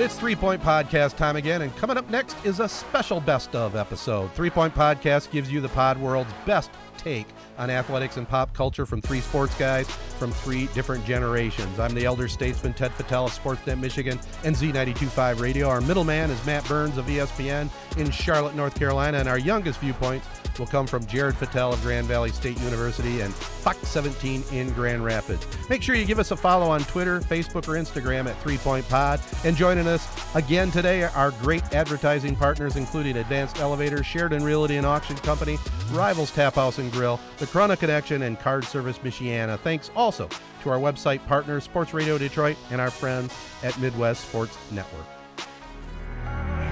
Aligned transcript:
It's 0.00 0.16
Three 0.16 0.36
Point 0.36 0.62
Podcast 0.62 1.16
time 1.16 1.34
again, 1.34 1.62
and 1.62 1.74
coming 1.74 1.96
up 1.96 2.08
next 2.08 2.36
is 2.44 2.60
a 2.60 2.68
special 2.68 3.20
best 3.20 3.56
of 3.56 3.74
episode. 3.74 4.32
Three 4.32 4.48
Point 4.48 4.72
Podcast 4.72 5.32
gives 5.32 5.50
you 5.50 5.60
the 5.60 5.70
pod 5.70 5.98
world's 5.98 6.32
best 6.46 6.70
take 6.96 7.26
on 7.58 7.68
athletics 7.68 8.16
and 8.16 8.28
pop 8.28 8.54
culture 8.54 8.86
from 8.86 9.02
three 9.02 9.20
sports 9.20 9.58
guys 9.58 9.88
from 10.18 10.32
three 10.32 10.66
different 10.74 11.04
generations. 11.04 11.78
I'm 11.78 11.94
the 11.94 12.04
elder 12.04 12.28
statesman 12.28 12.74
Ted 12.74 12.90
Fattel 12.92 13.26
of 13.26 13.32
Sportsnet 13.32 13.78
Michigan 13.78 14.18
and 14.44 14.54
Z925 14.54 15.40
Radio. 15.40 15.68
Our 15.68 15.80
middleman 15.80 16.30
is 16.30 16.44
Matt 16.44 16.66
Burns 16.66 16.98
of 16.98 17.06
ESPN 17.06 17.70
in 17.96 18.10
Charlotte, 18.10 18.54
North 18.54 18.78
Carolina, 18.78 19.18
and 19.18 19.28
our 19.28 19.38
youngest 19.38 19.80
viewpoints 19.80 20.26
will 20.58 20.66
come 20.66 20.86
from 20.86 21.06
Jared 21.06 21.36
Fattel 21.36 21.72
of 21.72 21.80
Grand 21.82 22.06
Valley 22.06 22.30
State 22.30 22.58
University 22.60 23.20
and 23.20 23.32
Fox 23.34 23.86
17 23.88 24.42
in 24.52 24.72
Grand 24.72 25.04
Rapids. 25.04 25.46
Make 25.68 25.82
sure 25.82 25.94
you 25.94 26.04
give 26.04 26.18
us 26.18 26.30
a 26.30 26.36
follow 26.36 26.68
on 26.68 26.80
Twitter, 26.82 27.20
Facebook, 27.20 27.68
or 27.68 27.74
Instagram 27.74 28.26
at 28.26 28.40
Three 28.42 28.58
Point 28.58 28.88
Pod. 28.88 29.20
And 29.44 29.56
joining 29.56 29.86
us 29.86 30.06
again 30.34 30.70
today 30.70 31.04
are 31.04 31.30
great 31.42 31.62
advertising 31.72 32.36
partners, 32.36 32.76
including 32.76 33.18
Advanced 33.18 33.58
Elevators, 33.60 34.06
Sheridan 34.06 34.42
Realty 34.42 34.76
and 34.76 34.86
Auction 34.86 35.16
Company, 35.16 35.58
Rivals 35.92 36.30
Tap 36.32 36.54
House 36.54 36.78
and 36.78 36.90
Grill, 36.92 37.20
The 37.38 37.46
Corunna 37.46 37.78
Connection, 37.78 38.22
and 38.22 38.38
Card 38.38 38.64
Service 38.64 38.98
Michiana. 38.98 39.58
Thanks 39.58 39.90
also 40.08 40.26
to 40.62 40.70
our 40.70 40.78
website 40.78 41.24
partners, 41.26 41.64
Sports 41.64 41.92
Radio 41.92 42.16
Detroit, 42.16 42.56
and 42.70 42.80
our 42.80 42.90
friends 42.90 43.30
at 43.62 43.78
Midwest 43.78 44.26
Sports 44.26 44.56
Network. 44.72 45.17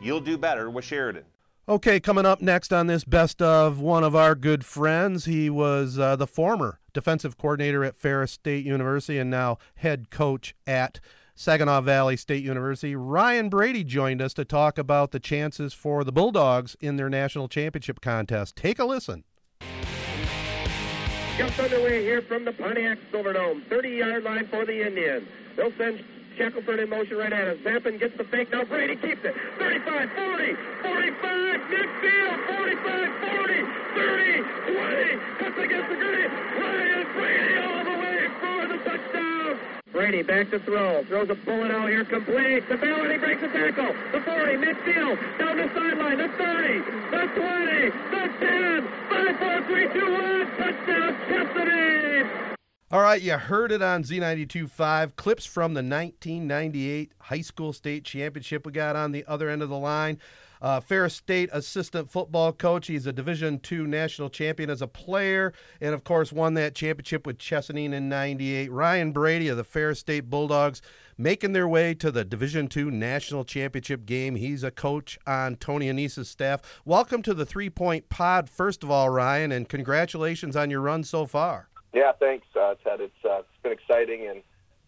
You'll 0.00 0.20
do 0.20 0.38
better 0.38 0.70
with 0.70 0.84
Sheridan. 0.84 1.24
Okay, 1.68 2.00
coming 2.00 2.24
up 2.24 2.40
next 2.40 2.72
on 2.72 2.86
this 2.86 3.04
best 3.04 3.42
of 3.42 3.78
one 3.78 4.02
of 4.02 4.16
our 4.16 4.34
good 4.34 4.64
friends. 4.64 5.26
He 5.26 5.50
was 5.50 5.98
uh, 5.98 6.16
the 6.16 6.26
former 6.26 6.80
defensive 6.94 7.36
coordinator 7.36 7.84
at 7.84 7.94
Ferris 7.94 8.32
State 8.32 8.64
University 8.64 9.18
and 9.18 9.28
now 9.28 9.58
head 9.74 10.08
coach 10.10 10.54
at 10.66 10.98
Saginaw 11.34 11.82
Valley 11.82 12.16
State 12.16 12.42
University. 12.42 12.96
Ryan 12.96 13.50
Brady 13.50 13.84
joined 13.84 14.22
us 14.22 14.32
to 14.34 14.44
talk 14.44 14.78
about 14.78 15.10
the 15.10 15.20
chances 15.20 15.74
for 15.74 16.04
the 16.04 16.12
Bulldogs 16.12 16.74
in 16.80 16.96
their 16.96 17.10
national 17.10 17.48
championship 17.48 18.00
contest. 18.00 18.56
Take 18.56 18.78
a 18.78 18.84
listen. 18.84 19.24
Just 21.36 21.60
underway 21.60 22.02
here 22.02 22.22
from 22.22 22.44
the 22.44 22.52
Pontiac 22.52 22.98
Silverdome. 23.12 23.68
30 23.68 23.90
yard 23.90 24.24
line 24.24 24.48
for 24.48 24.64
the 24.64 24.86
Indians. 24.86 25.28
They'll 25.54 25.72
send 25.76 26.02
Shackelford 26.38 26.78
in 26.78 26.88
motion 26.88 27.16
right 27.18 27.32
at 27.32 27.48
us. 27.48 27.58
Zappin 27.66 27.98
gets 27.98 28.16
the 28.16 28.22
fake. 28.22 28.52
Now 28.52 28.62
Brady 28.62 28.94
keeps 28.94 29.24
it. 29.24 29.34
35, 29.58 30.08
40, 30.14 30.54
45, 30.86 31.60
midfield, 31.66 32.38
45, 32.46 33.10
40, 33.26 33.58
30, 33.98 34.38
20. 34.70 35.18
Cuts 35.42 35.58
against 35.58 35.88
the 35.90 35.96
gritty. 35.98 36.26
Ryan 36.30 37.06
Brady 37.18 37.58
all 37.58 37.82
the 37.82 37.96
way 37.98 38.20
for 38.38 38.60
the 38.70 38.78
touchdown. 38.86 39.58
Brady 39.90 40.22
back 40.22 40.50
to 40.50 40.60
throw. 40.60 41.02
Throws 41.10 41.28
a 41.28 41.34
bullet 41.34 41.72
out 41.72 41.88
here, 41.88 42.04
complete. 42.04 42.62
The 42.68 42.76
ball, 42.76 43.10
he 43.10 43.18
breaks 43.18 43.42
the 43.42 43.48
tackle. 43.48 43.90
The 44.14 44.20
40, 44.22 44.62
midfield, 44.62 45.18
down 45.42 45.56
the 45.58 45.66
sideline. 45.74 46.18
The 46.22 46.28
30, 46.38 46.78
the 47.10 47.22
20, 47.34 47.90
the 48.14 48.24
10, 48.38 48.86
5, 49.10 49.38
4, 49.42 49.62
3, 49.66 49.88
2, 49.90 50.06
1. 50.06 50.46
Touchdown, 50.54 51.16
Chesaning. 51.26 52.57
All 52.90 53.02
right, 53.02 53.20
you 53.20 53.36
heard 53.36 53.70
it 53.70 53.82
on 53.82 54.02
Z92.5. 54.02 55.14
Clips 55.16 55.44
from 55.44 55.74
the 55.74 55.82
1998 55.82 57.12
high 57.18 57.42
school 57.42 57.74
state 57.74 58.02
championship 58.02 58.64
we 58.64 58.72
got 58.72 58.96
on 58.96 59.12
the 59.12 59.26
other 59.26 59.50
end 59.50 59.60
of 59.60 59.68
the 59.68 59.76
line. 59.76 60.18
Uh, 60.62 60.80
Ferris 60.80 61.12
State 61.12 61.50
assistant 61.52 62.10
football 62.10 62.50
coach. 62.50 62.86
He's 62.86 63.06
a 63.06 63.12
Division 63.12 63.60
II 63.70 63.80
national 63.80 64.30
champion 64.30 64.70
as 64.70 64.80
a 64.80 64.86
player, 64.86 65.52
and 65.82 65.94
of 65.94 66.02
course 66.02 66.32
won 66.32 66.54
that 66.54 66.74
championship 66.74 67.26
with 67.26 67.36
Chesaning 67.36 67.92
in 67.92 68.08
'98. 68.08 68.72
Ryan 68.72 69.12
Brady 69.12 69.48
of 69.48 69.58
the 69.58 69.64
Ferris 69.64 69.98
State 69.98 70.30
Bulldogs 70.30 70.80
making 71.18 71.52
their 71.52 71.68
way 71.68 71.92
to 71.92 72.10
the 72.10 72.24
Division 72.24 72.70
II 72.74 72.84
national 72.84 73.44
championship 73.44 74.06
game. 74.06 74.36
He's 74.36 74.64
a 74.64 74.70
coach 74.70 75.18
on 75.26 75.56
Tony 75.56 75.90
Annese's 75.90 76.30
staff. 76.30 76.80
Welcome 76.86 77.22
to 77.24 77.34
the 77.34 77.44
Three 77.44 77.68
Point 77.68 78.08
Pod, 78.08 78.48
first 78.48 78.82
of 78.82 78.90
all, 78.90 79.10
Ryan, 79.10 79.52
and 79.52 79.68
congratulations 79.68 80.56
on 80.56 80.70
your 80.70 80.80
run 80.80 81.04
so 81.04 81.26
far. 81.26 81.67
Yeah, 81.92 82.12
thanks, 82.18 82.46
uh, 82.58 82.74
Ted. 82.84 83.00
It's 83.00 83.24
uh, 83.24 83.38
it's 83.40 83.62
been 83.62 83.72
exciting, 83.72 84.28
and 84.28 84.42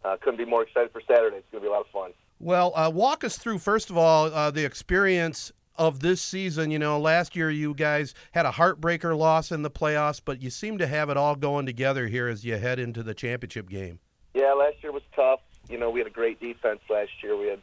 uh, 0.05 0.16
couldn't 0.21 0.38
be 0.38 0.44
more 0.44 0.62
excited 0.62 0.93
for 0.93 1.00
Saturday. 1.06 1.37
It's 1.37 1.47
going 1.50 1.62
to 1.62 1.66
be 1.66 1.69
a 1.69 1.72
lot 1.72 1.81
of 1.81 1.91
fun. 1.93 2.12
Well, 2.38 2.72
uh, 2.75 2.91
walk 2.93 3.25
us 3.25 3.37
through 3.37 3.59
first 3.59 3.91
of 3.91 3.97
all 3.97 4.27
uh, 4.27 4.50
the 4.50 4.65
experience 4.65 5.53
of 5.77 6.00
this 6.00 6.21
season. 6.21 6.71
You 6.71 6.78
know, 6.78 6.99
last 7.00 7.34
year 7.34 7.50
you 7.50 7.75
guys 7.75 8.15
had 8.33 8.47
a 8.47 8.50
heartbreaker 8.50 9.16
loss 9.16 9.50
in 9.50 9.62
the 9.62 9.71
playoffs, 9.71 10.21
but 10.25 10.43
you 10.43 10.50
seem 10.50 10.78
to 10.78 10.87
have 10.87 11.10
it 11.10 11.16
all 11.16 11.34
going 11.34 11.66
together 11.66 12.06
here 12.06 12.28
as 12.28 12.44
you 12.44 12.56
head 12.56 12.78
into 12.78 13.03
the 13.03 13.15
championship 13.15 13.69
game. 13.69 13.99
Yeah, 14.34 14.53
last 14.53 14.77
year 14.83 14.93
was 14.93 15.03
tough. 15.15 15.41
You 15.69 15.78
know, 15.78 15.91
we 15.91 16.00
had 16.00 16.06
a 16.06 16.12
great 16.12 16.41
defense 16.41 16.81
last 16.89 17.10
year. 17.22 17.37
We 17.37 17.49
had 17.49 17.60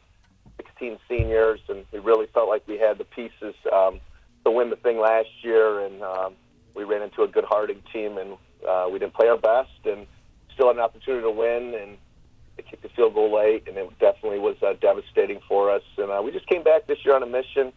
16 0.57 0.97
seniors, 1.07 1.59
and 1.69 1.85
we 1.91 1.99
really 1.99 2.27
felt 2.33 2.49
like 2.49 2.67
we 2.67 2.77
had 2.77 2.97
the 2.97 3.05
pieces 3.05 3.55
um, 3.71 3.99
to 4.45 4.51
win 4.51 4.69
the 4.69 4.75
thing 4.75 4.99
last 4.99 5.29
year. 5.41 5.81
And 5.81 6.01
um, 6.01 6.33
we 6.75 6.83
ran 6.83 7.01
into 7.01 7.23
a 7.23 7.27
good 7.27 7.45
Harding 7.45 7.81
team, 7.93 8.17
and 8.17 8.37
uh, 8.67 8.87
we 8.91 8.99
didn't 8.99 9.13
play 9.13 9.27
our 9.27 9.37
best, 9.37 9.85
and 9.85 10.05
still 10.53 10.67
had 10.67 10.75
an 10.75 10.81
opportunity 10.81 11.23
to 11.23 11.31
win. 11.31 11.73
And 11.75 11.97
they 12.57 12.63
kicked 12.63 12.83
the 12.83 12.89
field 12.89 13.13
goal 13.13 13.33
late, 13.33 13.67
and 13.67 13.77
it 13.77 13.89
definitely 13.99 14.39
was 14.39 14.55
uh, 14.61 14.73
devastating 14.81 15.39
for 15.47 15.71
us. 15.71 15.83
And 15.97 16.11
uh, 16.11 16.21
we 16.23 16.31
just 16.31 16.47
came 16.47 16.63
back 16.63 16.87
this 16.87 16.97
year 17.05 17.15
on 17.15 17.23
a 17.23 17.27
mission. 17.27 17.71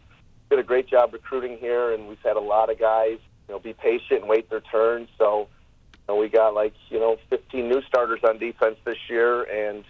Did 0.49 0.59
a 0.59 0.63
great 0.63 0.87
job 0.87 1.13
recruiting 1.13 1.57
here, 1.57 1.93
and 1.93 2.09
we've 2.09 2.21
had 2.23 2.35
a 2.35 2.41
lot 2.41 2.69
of 2.69 2.77
guys, 2.77 3.19
you 3.47 3.53
know, 3.53 3.59
be 3.59 3.73
patient 3.73 4.21
and 4.21 4.27
wait 4.27 4.49
their 4.49 4.59
turn. 4.59 5.07
So, 5.17 5.47
you 5.93 5.99
know, 6.09 6.15
we 6.17 6.27
got 6.27 6.53
like 6.53 6.73
you 6.89 6.99
know 6.99 7.17
15 7.29 7.69
new 7.69 7.81
starters 7.83 8.19
on 8.23 8.37
defense 8.37 8.75
this 8.83 8.97
year, 9.09 9.43
and 9.43 9.85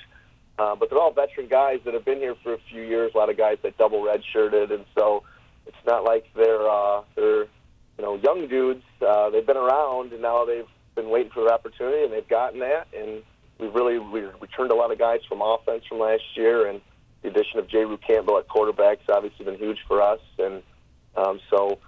uh, 0.60 0.76
but 0.76 0.90
they're 0.90 1.00
all 1.00 1.12
veteran 1.12 1.48
guys 1.48 1.80
that 1.86 1.96
have 1.96 2.06
been 2.06 2.20
here 2.20 2.36
for 2.44 2.54
a 2.54 2.60
few 2.70 2.84
years. 2.84 3.12
A 3.16 3.18
lot 3.18 3.30
of 3.30 3.38
guys 3.38 3.58
that 3.64 3.78
double 3.78 4.04
redshirted, 4.04 4.72
and 4.72 4.86
so 4.96 5.24
it's 5.66 5.86
not 5.86 6.04
like 6.04 6.26
they're 6.36 6.70
uh, 6.70 7.02
they're 7.16 7.44
you 7.44 8.02
know 8.02 8.16
young 8.16 8.48
dudes. 8.48 8.84
Uh, 9.02 9.32
they've 9.32 9.46
been 9.46 9.58
around, 9.58 10.12
and 10.14 10.22
now 10.22 10.46
they've 10.46 10.68
been 10.96 11.10
waiting 11.10 11.32
for 11.32 11.44
the 11.44 11.52
opportunity, 11.52 12.04
and 12.04 12.14
they've 12.14 12.28
gotten 12.28 12.60
that. 12.60 12.88
And 12.98 13.24
we 13.60 13.68
really 13.68 14.00
we 14.00 14.22
returned 14.40 14.72
a 14.72 14.76
lot 14.76 14.92
of 14.92 15.00
guys 15.00 15.20
from 15.28 15.42
offense 15.42 15.84
from 15.88 16.00
last 16.00 16.24
year, 16.36 16.68
and 16.68 16.82
the 17.22 17.30
addition 17.30 17.60
of 17.60 17.68
Jayru 17.68 18.00
Campbell 18.06 18.38
at 18.38 18.48
quarterback 18.48 19.00
has 19.00 19.10
obviously 19.10 19.46
been 19.46 19.58
huge 19.58 19.80
for 19.88 20.02
us. 20.02 20.20
And 20.40 20.64
um, 21.16 21.40
so 21.50 21.80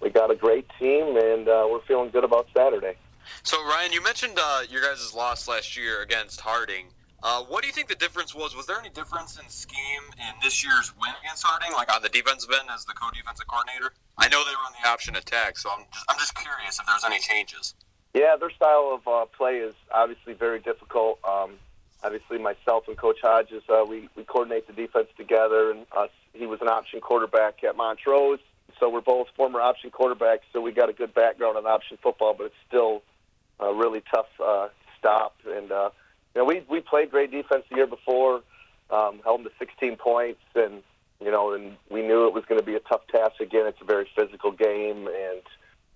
we 0.00 0.10
got 0.10 0.30
a 0.30 0.36
great 0.36 0.66
team, 0.78 1.16
and 1.16 1.48
uh, 1.48 1.66
we're 1.70 1.82
feeling 1.82 2.10
good 2.10 2.24
about 2.24 2.48
Saturday. 2.56 2.96
So 3.42 3.62
Ryan, 3.64 3.92
you 3.92 4.02
mentioned 4.02 4.38
uh, 4.40 4.62
your 4.68 4.82
guys' 4.82 5.14
loss 5.14 5.46
last 5.46 5.76
year 5.76 6.02
against 6.02 6.40
Harding. 6.40 6.86
Uh, 7.22 7.42
what 7.44 7.60
do 7.60 7.66
you 7.68 7.72
think 7.72 7.86
the 7.88 7.94
difference 7.94 8.34
was? 8.34 8.56
Was 8.56 8.64
there 8.66 8.80
any 8.80 8.88
difference 8.88 9.38
in 9.38 9.46
scheme 9.48 10.02
in 10.18 10.34
this 10.42 10.64
year's 10.64 10.92
win 10.98 11.12
against 11.22 11.44
Harding, 11.44 11.72
like 11.72 11.94
on 11.94 12.00
the 12.00 12.08
defensive 12.08 12.50
end 12.58 12.70
as 12.72 12.86
the 12.86 12.94
co-defensive 12.94 13.46
coordinator? 13.46 13.92
I 14.16 14.28
know 14.28 14.42
they 14.44 14.54
run 14.54 14.72
the 14.82 14.88
option 14.88 15.16
attack, 15.16 15.58
so 15.58 15.70
I'm 15.70 15.84
just, 15.92 16.04
I'm 16.08 16.18
just 16.18 16.34
curious 16.34 16.80
if 16.80 16.86
there's 16.86 17.04
any 17.04 17.18
changes. 17.18 17.74
Yeah, 18.14 18.36
their 18.36 18.50
style 18.50 18.98
of 18.98 19.06
uh, 19.06 19.26
play 19.26 19.58
is 19.58 19.74
obviously 19.92 20.34
very 20.34 20.58
difficult. 20.58 21.18
Um, 21.24 21.52
obviously, 22.02 22.38
myself 22.38 22.88
and 22.88 22.96
Coach 22.96 23.18
Hodges, 23.22 23.62
uh, 23.68 23.84
we, 23.88 24.08
we 24.16 24.24
coordinate 24.24 24.66
the 24.66 24.72
defense 24.72 25.08
together, 25.16 25.70
and 25.70 25.86
us, 25.96 26.10
he 26.32 26.46
was 26.46 26.60
an 26.60 26.68
option 26.68 27.00
quarterback 27.00 27.62
at 27.62 27.76
Montrose. 27.76 28.40
So 28.78 28.88
we're 28.88 29.00
both 29.00 29.28
former 29.36 29.60
option 29.60 29.90
quarterbacks, 29.90 30.40
so 30.52 30.60
we 30.60 30.72
got 30.72 30.88
a 30.88 30.92
good 30.92 31.14
background 31.14 31.58
in 31.58 31.66
option 31.66 31.98
football, 32.02 32.34
but 32.34 32.46
it's 32.46 32.54
still 32.66 33.02
uh, 33.60 33.72
really 33.72 34.02
tough 34.12 34.28
uh, 34.42 34.68
stop. 34.98 35.34
And 35.46 35.70
uh, 35.70 35.90
you 36.34 36.40
know, 36.40 36.44
we 36.44 36.64
we 36.68 36.80
played 36.80 37.10
great 37.10 37.30
defense 37.30 37.64
the 37.68 37.76
year 37.76 37.86
before, 37.86 38.42
um, 38.90 39.20
held 39.22 39.40
them 39.40 39.44
to 39.44 39.50
16 39.58 39.96
points, 39.96 40.40
and 40.54 40.82
you 41.22 41.30
know, 41.30 41.52
and 41.52 41.76
we 41.90 42.02
knew 42.02 42.26
it 42.26 42.32
was 42.32 42.44
going 42.46 42.60
to 42.60 42.66
be 42.66 42.74
a 42.74 42.80
tough 42.80 43.06
task 43.08 43.40
again. 43.40 43.66
It's 43.66 43.80
a 43.80 43.84
very 43.84 44.08
physical 44.16 44.50
game, 44.50 45.06
and 45.06 45.42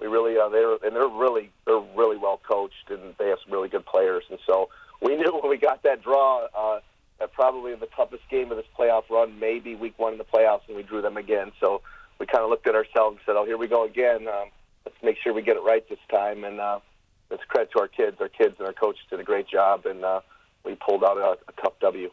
we 0.04 0.10
really 0.10 0.38
uh, 0.38 0.48
they're 0.50 0.72
and 0.72 0.94
they're 0.94 1.08
really 1.08 1.50
they're 1.66 1.82
really 1.96 2.16
well 2.16 2.40
coached, 2.46 2.90
and 2.90 3.14
they 3.18 3.28
have 3.28 3.38
some 3.42 3.52
really 3.52 3.68
good 3.68 3.86
players. 3.86 4.24
And 4.28 4.38
so 4.46 4.68
we 5.00 5.16
knew 5.16 5.32
when 5.40 5.50
we 5.50 5.56
got 5.56 5.82
that 5.82 6.02
draw. 6.02 6.46
Uh, 6.54 6.80
that 7.20 7.32
probably 7.32 7.72
the 7.76 7.86
toughest 7.86 8.24
game 8.28 8.50
of 8.50 8.56
this 8.56 8.66
playoff 8.76 9.08
run, 9.08 9.38
maybe 9.38 9.76
week 9.76 9.96
one 9.98 10.12
in 10.12 10.18
the 10.18 10.24
playoffs, 10.24 10.62
and 10.66 10.76
we 10.76 10.82
drew 10.82 11.00
them 11.00 11.16
again. 11.16 11.52
So 11.60 11.80
we 12.18 12.26
kind 12.26 12.42
of 12.42 12.50
looked 12.50 12.66
at 12.66 12.74
ourselves 12.74 13.18
and 13.18 13.20
said, 13.24 13.36
"Oh, 13.36 13.44
here 13.44 13.56
we 13.56 13.68
go 13.68 13.84
again. 13.84 14.26
Um, 14.26 14.48
let's 14.84 14.96
make 15.00 15.16
sure 15.22 15.32
we 15.32 15.42
get 15.42 15.56
it 15.56 15.62
right 15.62 15.88
this 15.88 16.00
time." 16.10 16.42
And 16.42 16.58
uh, 16.60 16.80
it's 17.30 17.44
credit 17.44 17.70
to 17.72 17.80
our 17.80 17.88
kids. 17.88 18.16
Our 18.20 18.28
kids 18.28 18.56
and 18.58 18.66
our 18.66 18.72
coaches 18.72 19.02
did 19.08 19.20
a 19.20 19.24
great 19.24 19.46
job, 19.46 19.86
and 19.86 20.04
uh, 20.04 20.20
we 20.64 20.74
pulled 20.74 21.04
out 21.04 21.16
a, 21.16 21.38
a 21.48 21.62
tough 21.62 21.78
W. 21.80 22.10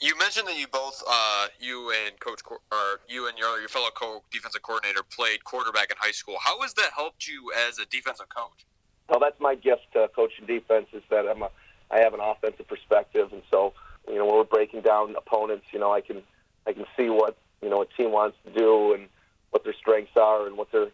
You 0.00 0.18
mentioned 0.18 0.48
that 0.48 0.58
you 0.58 0.66
both, 0.66 1.02
uh, 1.08 1.46
you 1.60 1.92
and 1.92 2.18
Coach, 2.18 2.40
or 2.50 3.00
you 3.08 3.28
and 3.28 3.38
your 3.38 3.60
your 3.60 3.68
fellow 3.68 3.90
co-defensive 3.94 4.62
coordinator 4.62 5.02
played 5.02 5.44
quarterback 5.44 5.90
in 5.90 5.96
high 5.98 6.10
school. 6.10 6.38
How 6.42 6.60
has 6.62 6.74
that 6.74 6.90
helped 6.96 7.28
you 7.28 7.52
as 7.68 7.78
a 7.78 7.86
defensive 7.86 8.28
coach? 8.28 8.66
Well, 9.08 9.20
that's 9.20 9.38
my 9.40 9.54
gift 9.54 9.82
to 9.92 10.08
coaching 10.14 10.46
defense 10.46 10.86
is 10.92 11.02
that 11.10 11.26
I'm 11.28 11.42
a, 11.42 11.50
I 11.90 12.00
have 12.00 12.14
an 12.14 12.20
offensive 12.20 12.66
perspective, 12.66 13.32
and 13.32 13.42
so 13.50 13.74
you 14.08 14.16
know, 14.16 14.26
when 14.26 14.36
we're 14.36 14.44
breaking 14.44 14.80
down 14.82 15.14
opponents, 15.16 15.66
you 15.72 15.78
know, 15.78 15.92
I 15.92 16.00
can 16.00 16.22
I 16.66 16.72
can 16.72 16.84
see 16.96 17.08
what 17.08 17.36
you 17.60 17.70
know 17.70 17.82
a 17.82 17.86
team 17.86 18.10
wants 18.10 18.36
to 18.44 18.52
do 18.52 18.94
and 18.94 19.08
what 19.50 19.64
their 19.64 19.74
strengths 19.74 20.16
are 20.16 20.46
and 20.46 20.56
what 20.56 20.72
their 20.72 20.88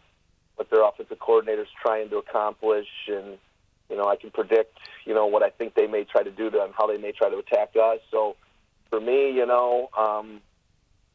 what 0.55 0.69
their 0.69 0.83
offensive 0.83 1.19
coordinator's 1.19 1.69
trying 1.81 2.09
to 2.09 2.17
accomplish, 2.17 2.87
and 3.07 3.37
you 3.89 3.97
know, 3.97 4.07
I 4.07 4.17
can 4.17 4.29
predict 4.29 4.77
you 5.05 5.13
know 5.13 5.25
what 5.25 5.41
I 5.41 5.49
think 5.49 5.73
they 5.73 5.87
may 5.87 6.03
try 6.03 6.21
to 6.21 6.31
do 6.31 6.49
to 6.51 6.63
and 6.63 6.73
how 6.77 6.87
they 6.87 6.97
may 6.97 7.11
try 7.11 7.29
to 7.29 7.37
attack 7.37 7.71
us. 7.81 7.99
So 8.11 8.35
for 8.89 8.99
me, 8.99 9.31
you 9.31 9.45
know, 9.45 9.89
um, 9.97 10.41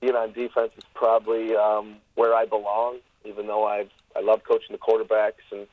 being 0.00 0.14
on 0.14 0.32
defense 0.32 0.72
is 0.76 0.84
probably 0.94 1.56
um, 1.56 1.96
where 2.14 2.34
I 2.34 2.46
belong. 2.46 2.98
Even 3.24 3.46
though 3.46 3.66
I 3.66 3.86
I 4.14 4.20
love 4.20 4.42
coaching 4.44 4.72
the 4.72 4.78
quarterbacks 4.78 5.44
and 5.50 5.66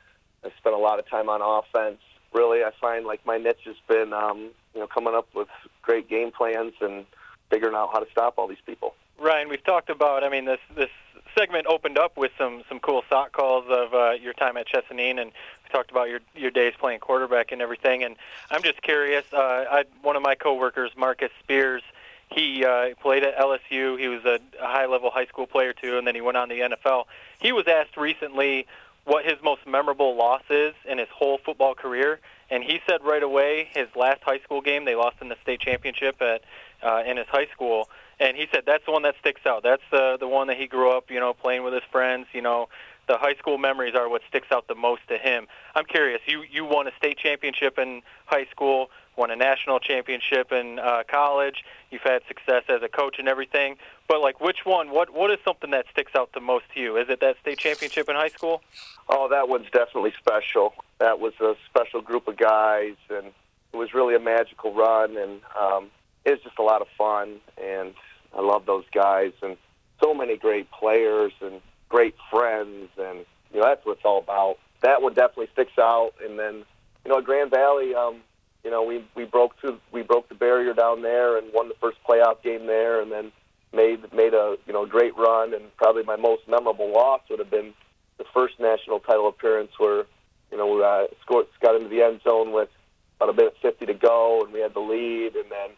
I 0.43 0.49
spent 0.57 0.75
a 0.75 0.79
lot 0.79 0.99
of 0.99 1.09
time 1.09 1.29
on 1.29 1.41
offense. 1.41 1.99
Really, 2.33 2.63
I 2.63 2.71
find 2.79 3.05
like 3.05 3.25
my 3.25 3.37
niche 3.37 3.65
has 3.65 3.75
been 3.87 4.13
um, 4.13 4.51
you 4.73 4.79
know, 4.79 4.87
coming 4.87 5.13
up 5.13 5.27
with 5.35 5.49
great 5.81 6.09
game 6.09 6.31
plans 6.31 6.73
and 6.79 7.05
figuring 7.49 7.75
out 7.75 7.89
how 7.91 7.99
to 7.99 8.09
stop 8.09 8.35
all 8.37 8.47
these 8.47 8.61
people. 8.65 8.95
Ryan, 9.19 9.49
we've 9.49 9.63
talked 9.63 9.89
about. 9.89 10.23
I 10.23 10.29
mean, 10.29 10.45
this 10.45 10.59
this 10.75 10.89
segment 11.37 11.67
opened 11.67 11.97
up 11.97 12.17
with 12.17 12.31
some 12.37 12.63
some 12.67 12.79
cool 12.79 13.03
sock 13.09 13.31
calls 13.31 13.65
of 13.69 13.93
uh, 13.93 14.11
your 14.11 14.33
time 14.33 14.57
at 14.57 14.67
Chesaning, 14.67 15.19
and 15.19 15.31
we 15.31 15.69
talked 15.71 15.91
about 15.91 16.09
your 16.09 16.19
your 16.35 16.51
days 16.51 16.73
playing 16.79 16.99
quarterback 16.99 17.51
and 17.51 17.61
everything. 17.61 18.03
And 18.03 18.15
I'm 18.49 18.63
just 18.63 18.81
curious. 18.81 19.25
Uh, 19.31 19.65
I 19.69 19.83
one 20.01 20.15
of 20.15 20.21
my 20.21 20.35
coworkers, 20.35 20.91
Marcus 20.95 21.31
Spears. 21.39 21.83
He 22.29 22.63
uh, 22.63 22.95
played 23.01 23.23
at 23.23 23.35
LSU. 23.37 23.99
He 23.99 24.07
was 24.07 24.23
a, 24.23 24.39
a 24.61 24.65
high-level 24.65 25.11
high 25.11 25.25
school 25.25 25.47
player 25.47 25.73
too, 25.73 25.97
and 25.97 26.07
then 26.07 26.15
he 26.15 26.21
went 26.21 26.37
on 26.37 26.47
the 26.47 26.61
NFL. 26.61 27.03
He 27.41 27.51
was 27.51 27.67
asked 27.67 27.97
recently 27.97 28.67
what 29.03 29.25
his 29.25 29.35
most 29.43 29.67
memorable 29.67 30.15
loss 30.15 30.43
is 30.49 30.73
in 30.87 30.97
his 30.97 31.09
whole 31.09 31.39
football 31.39 31.75
carear, 31.75 32.19
and 32.49 32.63
he 32.63 32.79
said 32.87 33.03
right 33.03 33.23
away 33.23 33.69
his 33.73 33.87
last 33.97 34.21
high 34.23 34.39
school 34.39 34.61
game 34.61 34.85
they 34.85 34.95
lost 34.95 35.17
in 35.21 35.27
the 35.27 35.35
state 35.41 35.59
championship 35.59 36.21
at 36.21 36.41
uh, 36.83 37.03
in 37.05 37.17
his 37.17 37.27
high 37.27 37.47
school, 37.47 37.89
and 38.21 38.37
he 38.37 38.47
said 38.53 38.63
that's 38.65 38.85
the 38.85 38.91
one 38.91 39.01
that 39.01 39.15
sticks 39.19 39.41
out. 39.45 39.63
That's 39.63 39.81
the 39.91 40.15
the 40.19 40.27
one 40.27 40.47
that 40.47 40.57
he 40.57 40.67
grew 40.67 40.91
up, 40.91 41.09
you 41.09 41.19
know, 41.19 41.33
playing 41.33 41.63
with 41.63 41.73
his 41.73 41.83
friends. 41.91 42.27
You 42.33 42.43
know, 42.43 42.69
the 43.07 43.17
high 43.17 43.33
school 43.33 43.57
memories 43.57 43.95
are 43.95 44.07
what 44.07 44.21
sticks 44.29 44.47
out 44.51 44.67
the 44.67 44.75
most 44.75 45.01
to 45.09 45.17
him. 45.17 45.47
I'm 45.75 45.85
curious. 45.85 46.21
You 46.27 46.43
you 46.49 46.63
won 46.63 46.87
a 46.87 46.91
state 46.97 47.17
championship 47.17 47.79
in 47.79 48.03
high 48.27 48.45
school, 48.45 48.91
won 49.17 49.31
a 49.31 49.35
national 49.35 49.79
championship 49.79 50.51
in 50.51 50.77
uh, 50.77 51.03
college. 51.09 51.65
You've 51.89 52.03
had 52.03 52.21
success 52.27 52.63
as 52.69 52.83
a 52.83 52.87
coach 52.87 53.17
and 53.17 53.27
everything. 53.27 53.77
But 54.07 54.21
like, 54.21 54.39
which 54.39 54.65
one? 54.65 54.91
What 54.91 55.11
what 55.11 55.31
is 55.31 55.39
something 55.43 55.71
that 55.71 55.85
sticks 55.91 56.11
out 56.15 56.31
the 56.33 56.41
most 56.41 56.65
to 56.75 56.79
you? 56.79 56.97
Is 56.97 57.09
it 57.09 57.21
that 57.21 57.37
state 57.41 57.57
championship 57.57 58.07
in 58.07 58.15
high 58.15 58.29
school? 58.29 58.61
Oh, 59.09 59.29
that 59.29 59.49
one's 59.49 59.69
definitely 59.71 60.13
special. 60.19 60.75
That 60.99 61.19
was 61.19 61.33
a 61.41 61.55
special 61.67 62.01
group 62.01 62.27
of 62.27 62.37
guys, 62.37 62.95
and 63.09 63.27
it 63.73 63.77
was 63.77 63.95
really 63.95 64.13
a 64.13 64.19
magical 64.19 64.75
run, 64.75 65.17
and 65.17 65.41
um, 65.59 65.89
it 66.23 66.31
was 66.31 66.39
just 66.41 66.59
a 66.59 66.63
lot 66.63 66.81
of 66.81 66.87
fun. 66.97 67.39
And 67.57 67.95
I 68.35 68.41
love 68.41 68.65
those 68.65 68.85
guys, 68.93 69.33
and 69.41 69.57
so 70.01 70.13
many 70.13 70.37
great 70.37 70.69
players 70.71 71.33
and 71.41 71.61
great 71.89 72.15
friends, 72.29 72.89
and 72.97 73.25
you 73.53 73.59
know 73.59 73.65
that's 73.65 73.85
what 73.85 73.97
it's 73.97 74.05
all 74.05 74.19
about. 74.19 74.57
That 74.81 75.01
one 75.01 75.13
definitely 75.13 75.49
sticks 75.53 75.77
out. 75.77 76.13
And 76.23 76.39
then, 76.39 76.63
you 77.05 77.11
know, 77.11 77.19
at 77.19 77.25
Grand 77.25 77.51
Valley, 77.51 77.93
um, 77.93 78.17
you 78.63 78.71
know, 78.71 78.83
we 78.83 79.03
we 79.15 79.25
broke 79.25 79.59
through, 79.59 79.79
we 79.91 80.01
broke 80.01 80.29
the 80.29 80.35
barrier 80.35 80.73
down 80.73 81.01
there 81.01 81.37
and 81.37 81.51
won 81.53 81.67
the 81.67 81.75
first 81.81 81.97
playoff 82.07 82.41
game 82.41 82.65
there, 82.67 83.01
and 83.01 83.11
then 83.11 83.31
made 83.73 84.11
made 84.13 84.33
a 84.33 84.57
you 84.65 84.73
know 84.73 84.85
great 84.85 85.15
run, 85.17 85.53
and 85.53 85.75
probably 85.77 86.03
my 86.03 86.15
most 86.15 86.47
memorable 86.47 86.91
loss 86.91 87.21
would 87.29 87.39
have 87.39 87.51
been 87.51 87.73
the 88.17 88.25
first 88.33 88.59
national 88.59 88.99
title 88.99 89.27
appearance 89.27 89.71
where 89.77 90.05
you 90.51 90.57
know 90.57 90.75
we 90.75 90.83
uh, 90.83 91.07
scored, 91.21 91.47
got 91.61 91.75
into 91.75 91.89
the 91.89 92.01
end 92.01 92.21
zone 92.23 92.51
with 92.51 92.69
about 93.17 93.29
a 93.29 93.33
minute 93.33 93.55
50 93.61 93.85
to 93.85 93.93
go, 93.93 94.41
and 94.43 94.53
we 94.53 94.59
had 94.59 94.73
the 94.73 94.79
lead, 94.79 95.35
and 95.35 95.51
then 95.51 95.69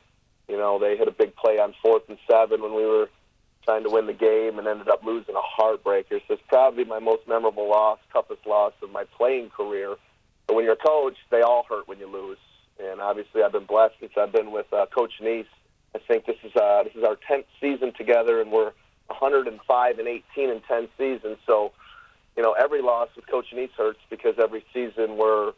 you 0.48 0.58
know 0.58 0.80
they 0.80 0.98
hit 0.98 1.08
a 1.08 1.12
big 1.12 1.36
play 1.36 1.60
on 1.60 1.74
fourth 1.82 2.04
and 2.10 2.18
seven 2.30 2.62
when 2.62 2.74
we 2.74 2.86
were 2.86 3.10
trying 3.64 3.84
to 3.84 3.90
win 3.90 4.08
the 4.08 4.14
game, 4.14 4.60
and 4.60 4.68
ended 4.68 4.90
up 4.90 5.04
losing 5.04 5.36
a 5.36 5.62
heartbreaker. 5.62 6.20
So 6.28 6.34
it's 6.34 6.44
probably 6.50 6.84
my 6.84 7.00
most 7.00 7.28
memorable 7.28 7.70
loss, 7.70 8.00
toughest 8.12 8.46
loss 8.46 8.74
of 8.82 8.92
my 8.92 9.06
playing 9.18 9.52
career. 9.52 9.96
But 10.48 10.56
when 10.56 10.66
you're 10.66 10.74
a 10.74 10.76
coach, 10.76 11.16
they 11.32 11.42
all 11.42 11.66
hurt 11.70 11.88
when 11.88 12.00
you 12.00 12.08
lose, 12.08 12.38
and 12.78 13.00
obviously 13.00 13.42
I've 13.42 13.54
been 13.54 13.66
blessed 13.66 13.96
since 14.02 14.12
I've 14.18 14.34
been 14.34 14.52
with 14.52 14.66
uh, 14.74 14.86
Coach 14.88 15.14
Neese 15.22 15.46
I 15.96 16.00
think 16.00 16.26
this 16.26 16.38
is 16.44 16.52
uh, 16.56 16.84
this 16.84 16.94
is 16.96 17.04
our 17.04 17.18
tenth 17.28 17.46
season 17.62 17.94
together, 17.96 18.42
and 18.42 18.52
we're 18.52 18.72
105 19.08 20.00
and 20.00 20.08
18 20.08 20.50
in 20.50 20.62
10 20.62 20.88
seasons. 20.98 21.38
So, 21.46 21.72
you 22.36 22.42
know, 22.42 22.54
every 22.54 22.82
loss 22.82 23.10
with 23.16 23.28
Coach 23.28 23.48
Neese 23.54 23.72
hurts 23.78 24.00
because 24.10 24.36
every 24.42 24.66
season 24.74 25.18
we're 25.18 25.54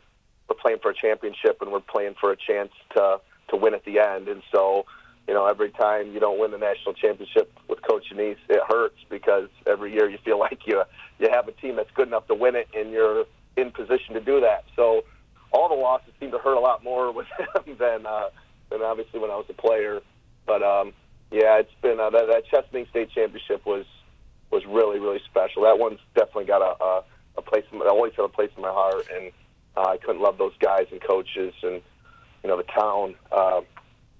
we're 0.49 0.55
playing 0.61 0.79
for 0.81 0.91
a 0.91 0.95
championship 0.95 1.61
and 1.61 1.71
we're 1.71 1.79
playing 1.79 2.15
for 2.19 2.31
a 2.31 2.35
chance 2.35 2.71
to 2.95 3.19
to 3.49 3.55
win 3.55 3.73
at 3.73 3.85
the 3.85 3.99
end. 3.99 4.27
And 4.27 4.41
so, 4.53 4.85
you 5.27 5.33
know, 5.33 5.45
every 5.45 5.71
time 5.71 6.11
you 6.11 6.19
don't 6.19 6.39
win 6.39 6.51
the 6.51 6.57
national 6.57 6.93
championship 6.93 7.51
with 7.67 7.81
Coach 7.81 8.05
Neese, 8.13 8.37
it 8.49 8.61
hurts 8.67 8.97
because 9.09 9.49
every 9.65 9.93
year 9.93 10.09
you 10.09 10.17
feel 10.23 10.39
like 10.45 10.59
you 10.65 10.83
you 11.19 11.29
have 11.31 11.47
a 11.47 11.51
team 11.53 11.75
that's 11.75 11.91
good 11.95 12.07
enough 12.07 12.27
to 12.27 12.35
win 12.35 12.55
it, 12.55 12.67
and 12.75 12.91
you're 12.91 13.25
in 13.57 13.71
position 13.71 14.13
to 14.13 14.21
do 14.21 14.41
that. 14.41 14.65
So, 14.75 15.03
all 15.51 15.69
the 15.69 15.75
losses 15.75 16.13
seem 16.19 16.31
to 16.31 16.37
hurt 16.37 16.55
a 16.55 16.59
lot 16.59 16.83
more 16.83 17.11
with 17.13 17.27
him 17.37 17.75
than 17.77 18.05
uh, 18.05 18.29
than 18.69 18.81
obviously 18.81 19.19
when 19.19 19.31
I 19.31 19.35
was 19.35 19.45
a 19.49 19.53
player. 19.53 20.01
But 20.45 20.61
um, 20.61 20.93
yeah, 21.31 21.59
it's 21.59 21.73
been 21.81 21.99
uh, 21.99 22.09
that, 22.11 22.27
that 22.27 22.43
Chesaning 22.51 22.89
State 22.89 23.11
Championship 23.11 23.65
was 23.65 23.85
was 24.51 24.63
really 24.65 24.99
really 24.99 25.21
special. 25.29 25.63
That 25.63 25.79
one's 25.79 25.99
definitely 26.15 26.45
got 26.45 26.61
a 26.61 26.83
a, 26.83 27.03
a 27.37 27.41
place. 27.41 27.65
In, 27.71 27.79
my, 27.79 27.85
always 27.85 28.13
had 28.15 28.25
a 28.25 28.29
place 28.29 28.51
in 28.55 28.61
my 28.61 28.71
heart, 28.71 29.07
and 29.13 29.31
uh, 29.75 29.89
I 29.89 29.97
couldn't 29.97 30.21
love 30.21 30.37
those 30.37 30.53
guys 30.59 30.87
and 30.91 31.01
coaches 31.01 31.53
and 31.63 31.81
you 32.45 32.51
know 32.51 32.57
the 32.57 32.63
town. 32.63 33.15
Uh, 33.31 33.61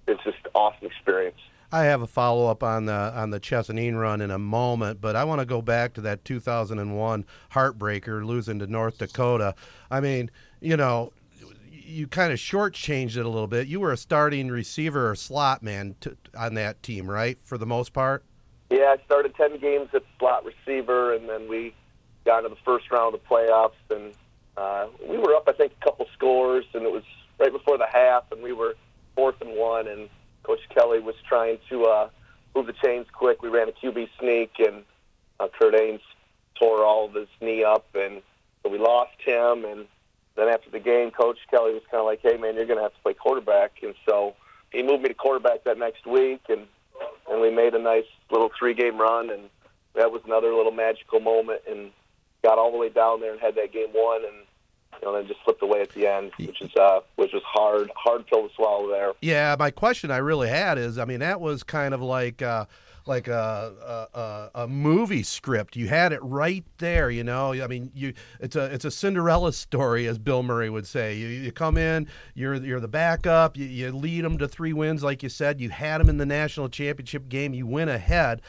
it's 0.08 0.24
just 0.24 0.38
awesome 0.56 0.88
experience. 0.88 1.38
I 1.72 1.84
have 1.84 2.02
a 2.02 2.08
follow 2.08 2.50
up 2.50 2.64
on 2.64 2.86
the 2.86 2.94
on 2.94 3.30
the 3.30 3.40
Chesaning 3.40 4.00
run 4.00 4.20
in 4.20 4.32
a 4.32 4.40
moment, 4.40 5.00
but 5.00 5.16
I 5.16 5.24
want 5.26 5.42
to 5.42 5.46
go 5.46 5.62
back 5.62 5.94
to 5.94 6.02
that 6.02 6.26
2001 6.26 7.26
heartbreaker 7.52 8.26
losing 8.26 8.58
to 8.60 8.68
North 8.68 8.98
Dakota. 8.98 9.54
I 9.92 10.00
mean, 10.00 10.32
you 10.60 10.76
know, 10.76 11.14
you 11.70 12.08
kind 12.08 12.34
of 12.34 12.40
shortchanged 12.40 13.16
it 13.16 13.26
a 13.26 13.30
little 13.30 13.48
bit. 13.48 13.68
You 13.68 13.80
were 13.80 13.92
a 13.92 13.98
starting 13.98 14.48
receiver 14.48 15.12
or 15.12 15.16
slot 15.16 15.62
man 15.62 15.96
to, 16.02 16.18
on 16.36 16.56
that 16.56 16.82
team, 16.82 17.10
right, 17.10 17.38
for 17.44 17.60
the 17.60 17.68
most 17.68 17.94
part? 17.94 18.24
Yeah, 18.72 18.96
I 18.98 19.04
started 19.06 19.36
10 19.36 19.60
games 19.60 19.90
at 19.94 20.02
slot 20.18 20.44
receiver, 20.44 21.14
and 21.14 21.30
then 21.30 21.48
we 21.48 21.76
got 22.26 22.44
into 22.44 22.50
the 22.50 22.62
first 22.66 22.90
round 22.90 23.14
of 23.14 23.22
the 23.22 23.28
playoffs, 23.28 23.74
and 23.92 24.14
uh, 24.58 24.88
we 25.08 25.20
were 25.20 25.36
up, 25.36 25.48
I 25.48 25.54
think, 25.54 25.74
a 25.80 25.86
couple 25.86 26.08
scores, 26.14 26.66
and 26.74 26.84
it 26.84 26.92
was 26.92 27.04
right 27.40 27.52
before 27.52 27.78
the 27.78 27.88
half, 27.92 28.24
and 28.32 28.42
we 28.42 28.54
were 28.54 28.76
fourth 29.16 29.40
and 29.42 29.56
one, 29.56 29.88
and 29.88 30.10
Coach 30.44 30.60
Kelly 30.74 31.00
was 31.00 31.16
trying 31.28 31.58
to 31.70 31.86
uh, 31.86 32.10
move 32.56 32.68
the 32.68 32.74
chains 32.74 33.08
quick. 33.12 33.42
We 33.42 33.50
ran 33.50 33.70
a 33.70 33.72
QB 33.72 34.10
sneak, 34.20 34.54
and 34.60 34.84
uh, 35.40 35.48
Curt 35.60 35.76
Anes 35.76 36.02
tore 36.60 36.84
all 36.84 37.06
of 37.06 37.14
his 37.14 37.28
knee 37.42 37.64
up, 37.64 37.86
and 37.96 38.22
so 38.64 38.70
we 38.70 38.78
lost 38.78 39.16
him, 39.20 39.66
and 39.66 39.86
then 40.36 40.50
after 40.50 40.70
the 40.70 40.80
game, 40.80 41.12
Coach 41.12 41.38
Kelly 41.50 41.74
was 41.74 41.84
kind 41.90 42.02
of 42.02 42.06
like, 42.06 42.20
"Hey, 42.22 42.38
man, 42.38 42.56
you're 42.56 42.66
going 42.66 42.78
to 42.78 42.84
have 42.84 42.94
to 42.94 43.02
play 43.02 43.14
quarterback," 43.14 43.72
and 43.84 43.96
so 44.08 44.36
he 44.72 44.84
moved 44.84 45.04
me 45.04 45.10
to 45.10 45.16
quarterback 45.16 45.64
that 45.64 45.78
next 45.78 46.06
week, 46.06 46.42
and 46.50 46.68
and 47.30 47.42
we 47.42 47.52
made 47.52 47.74
a 47.74 47.80
nice 47.80 48.06
little 48.32 48.52
three-game 48.58 49.00
run, 49.00 49.30
and 49.30 49.50
that 49.96 50.12
was 50.12 50.22
another 50.26 50.54
little 50.54 50.72
magical 50.72 51.20
moment, 51.20 51.62
and 51.70 51.92
got 52.44 52.58
all 52.58 52.72
the 52.72 52.78
way 52.78 52.90
down 52.90 53.20
there 53.20 53.32
and 53.32 53.42
had 53.42 53.56
that 53.56 53.74
game 53.74 53.90
won, 53.94 54.24
and 54.24 54.45
you 55.02 55.08
know, 55.08 55.16
then 55.16 55.28
just 55.28 55.40
slipped 55.44 55.62
away 55.62 55.82
at 55.82 55.90
the 55.92 56.08
end, 56.08 56.32
which 56.38 56.62
is 56.62 56.72
uh, 56.80 57.00
which 57.16 57.32
was 57.34 57.44
hard, 57.46 57.92
hard 57.96 58.26
pill 58.28 58.48
to 58.48 58.54
swallow 58.56 58.90
there. 58.90 59.14
Yeah, 59.22 59.56
my 59.58 59.72
question 59.72 60.12
I 60.12 60.18
really 60.18 60.50
had 60.50 60.78
is, 60.78 60.98
I 60.98 61.06
mean, 61.06 61.20
that 61.20 61.42
was 61.42 61.64
kind 61.64 61.94
of 61.94 62.02
like. 62.02 62.42
Uh, 62.42 62.66
like 63.08 63.28
a, 63.28 64.10
a 64.16 64.62
a 64.64 64.68
movie 64.68 65.22
script. 65.24 65.76
You 65.76 65.88
had 65.88 66.12
it 66.12 66.20
right 66.24 66.66
there. 66.80 67.10
You 67.12 67.24
know, 67.24 67.54
I 67.54 67.68
mean, 67.68 67.92
you 67.94 68.14
it's 68.40 68.56
a 68.56 68.66
it's 68.74 68.86
a 68.86 68.92
Cinderella 68.92 69.54
story, 69.54 70.08
as 70.08 70.18
Bill 70.18 70.44
Murray 70.44 70.70
would 70.70 70.88
say. 70.88 71.16
You, 71.16 71.28
you 71.28 71.52
come 71.52 71.78
in, 71.78 72.08
you're 72.34 72.56
you're 72.56 72.80
the 72.80 72.88
backup. 72.88 73.58
You, 73.58 73.66
you 73.66 73.92
lead 73.92 74.24
them 74.24 74.38
to 74.40 74.48
three 74.48 74.74
wins, 74.74 75.04
like 75.04 75.22
you 75.22 75.30
said. 75.30 75.62
You 75.62 75.70
had 75.70 76.00
them 76.00 76.10
in 76.10 76.18
the 76.18 76.26
national 76.26 76.70
championship 76.70 77.30
game. 77.30 77.54
You 77.54 77.68
win 77.68 77.90
ahead. 77.90 78.42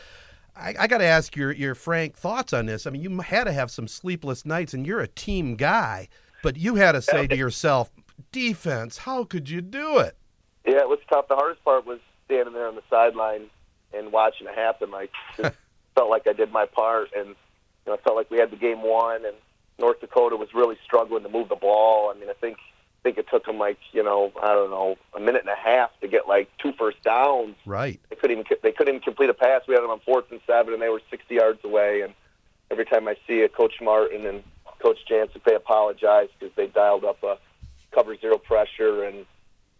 I, 0.57 0.75
I 0.79 0.87
got 0.87 0.99
to 0.99 1.05
ask 1.05 1.37
your 1.37 1.53
your 1.53 1.75
frank 1.75 2.17
thoughts 2.17 2.53
on 2.53 2.67
this. 2.67 2.87
I 2.87 2.91
mean, 2.91 3.03
you 3.03 3.21
had 3.21 3.45
to 3.45 3.53
have 3.53 3.71
some 3.71 3.87
sleepless 3.87 4.47
nights, 4.47 4.73
and 4.75 4.87
you're 4.87 5.01
a 5.01 5.09
team 5.09 5.57
guy, 5.57 6.09
but 6.43 6.57
you 6.57 6.77
had 6.77 6.93
to 6.93 7.03
say 7.03 7.27
to 7.27 7.37
yourself, 7.37 7.91
defense, 8.33 8.99
how 8.99 9.25
could 9.25 9.49
you 9.49 9.61
do 9.61 9.99
it? 9.99 10.17
Yeah, 10.67 10.81
it 10.81 10.89
was 10.89 10.99
tough. 11.09 11.29
The 11.29 11.37
hardest 11.37 11.65
part 11.65 11.87
was 11.87 12.01
standing 12.25 12.55
there 12.55 12.67
on 12.67 12.75
the 12.75 12.83
sideline 12.91 13.47
and 13.95 14.13
watching 14.13 14.47
it 14.47 14.55
happen. 14.55 14.93
I 14.95 15.09
just 15.37 15.55
felt 15.95 16.11
like 16.11 16.27
I 16.27 16.33
did 16.33 16.53
my 16.53 16.67
part, 16.67 17.11
and 17.17 17.29
you 17.29 17.35
know, 17.87 17.95
I 17.95 17.97
felt 17.99 18.17
like 18.17 18.31
we 18.31 18.39
had 18.39 18.51
the 18.51 18.57
game 18.57 18.83
won, 18.83 19.25
and 19.25 19.37
North 19.79 20.01
Dakota 20.01 20.37
was 20.37 20.49
really 20.55 20.77
struggling 20.85 21.23
to 21.23 21.29
move 21.29 21.49
the 21.49 21.57
ball. 21.57 22.13
I 22.15 22.19
mean, 22.19 22.29
I 22.29 22.35
think 22.35 22.57
I 22.59 23.03
think 23.09 23.19
it 23.19 23.27
took 23.31 23.47
them 23.47 23.59
like 23.59 23.79
you 23.93 24.03
know 24.03 24.33
I 24.43 24.49
don't 24.49 24.71
know 24.71 24.97
a 25.15 25.21
minute 25.21 25.43
and 25.43 25.51
a 25.51 25.57
half 25.57 25.91
to 26.01 26.09
get 26.09 26.27
like 26.27 26.49
two 26.59 26.73
first 26.73 27.03
downs. 27.03 27.55
Right. 27.65 28.01
They 28.11 28.17
couldn't 28.17 28.39
even 28.39 28.57
they 28.63 28.73
couldn't 28.73 28.95
even 28.95 29.03
complete 29.03 29.31
a 29.31 29.35
pass. 29.35 29.63
We 29.69 29.75
had 29.75 29.83
them 29.83 29.91
on 29.91 30.01
fourth 30.01 30.31
and 30.31 30.41
seven, 30.47 30.75
and 30.75 30.83
they 30.83 30.89
were 30.89 31.03
60 31.11 31.35
yards 31.35 31.61
away. 31.65 32.03
And 32.03 32.13
every 32.71 32.85
time 32.85 33.07
I 33.07 33.15
see 33.27 33.41
it, 33.41 33.55
Coach 33.55 33.75
Martin 33.81 34.27
and 34.27 34.43
Coach 34.81 34.99
Jancek, 35.11 35.45
they 35.45 35.55
apologize 35.55 36.29
because 36.39 36.55
they 36.57 36.67
dialed 36.67 37.05
up 37.05 37.23
a 37.23 37.39
cover 37.93 38.17
zero 38.17 38.39
pressure, 38.39 39.05
and 39.05 39.27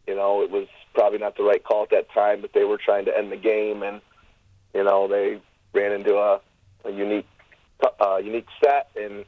you 0.07 0.15
know 0.15 0.43
it 0.43 0.51
was 0.51 0.67
probably 0.95 1.19
not 1.19 1.37
the 1.37 1.43
right 1.43 1.63
call 1.63 1.85
at 1.85 1.91
that 1.91 2.11
time, 2.11 2.41
but 2.41 2.53
they 2.53 2.65
were 2.65 2.79
trying 2.79 3.05
to 3.05 3.17
end 3.17 3.31
the 3.31 3.37
game, 3.37 3.83
and 3.83 4.01
you 4.75 4.85
know 4.85 5.09
they 5.09 5.41
ran 5.73 5.93
into 5.93 6.17
a, 6.17 6.41
a 6.85 6.91
unique 6.91 7.27
uh, 8.01 8.17
unique 8.17 8.49
set, 8.63 8.91
and 8.97 9.25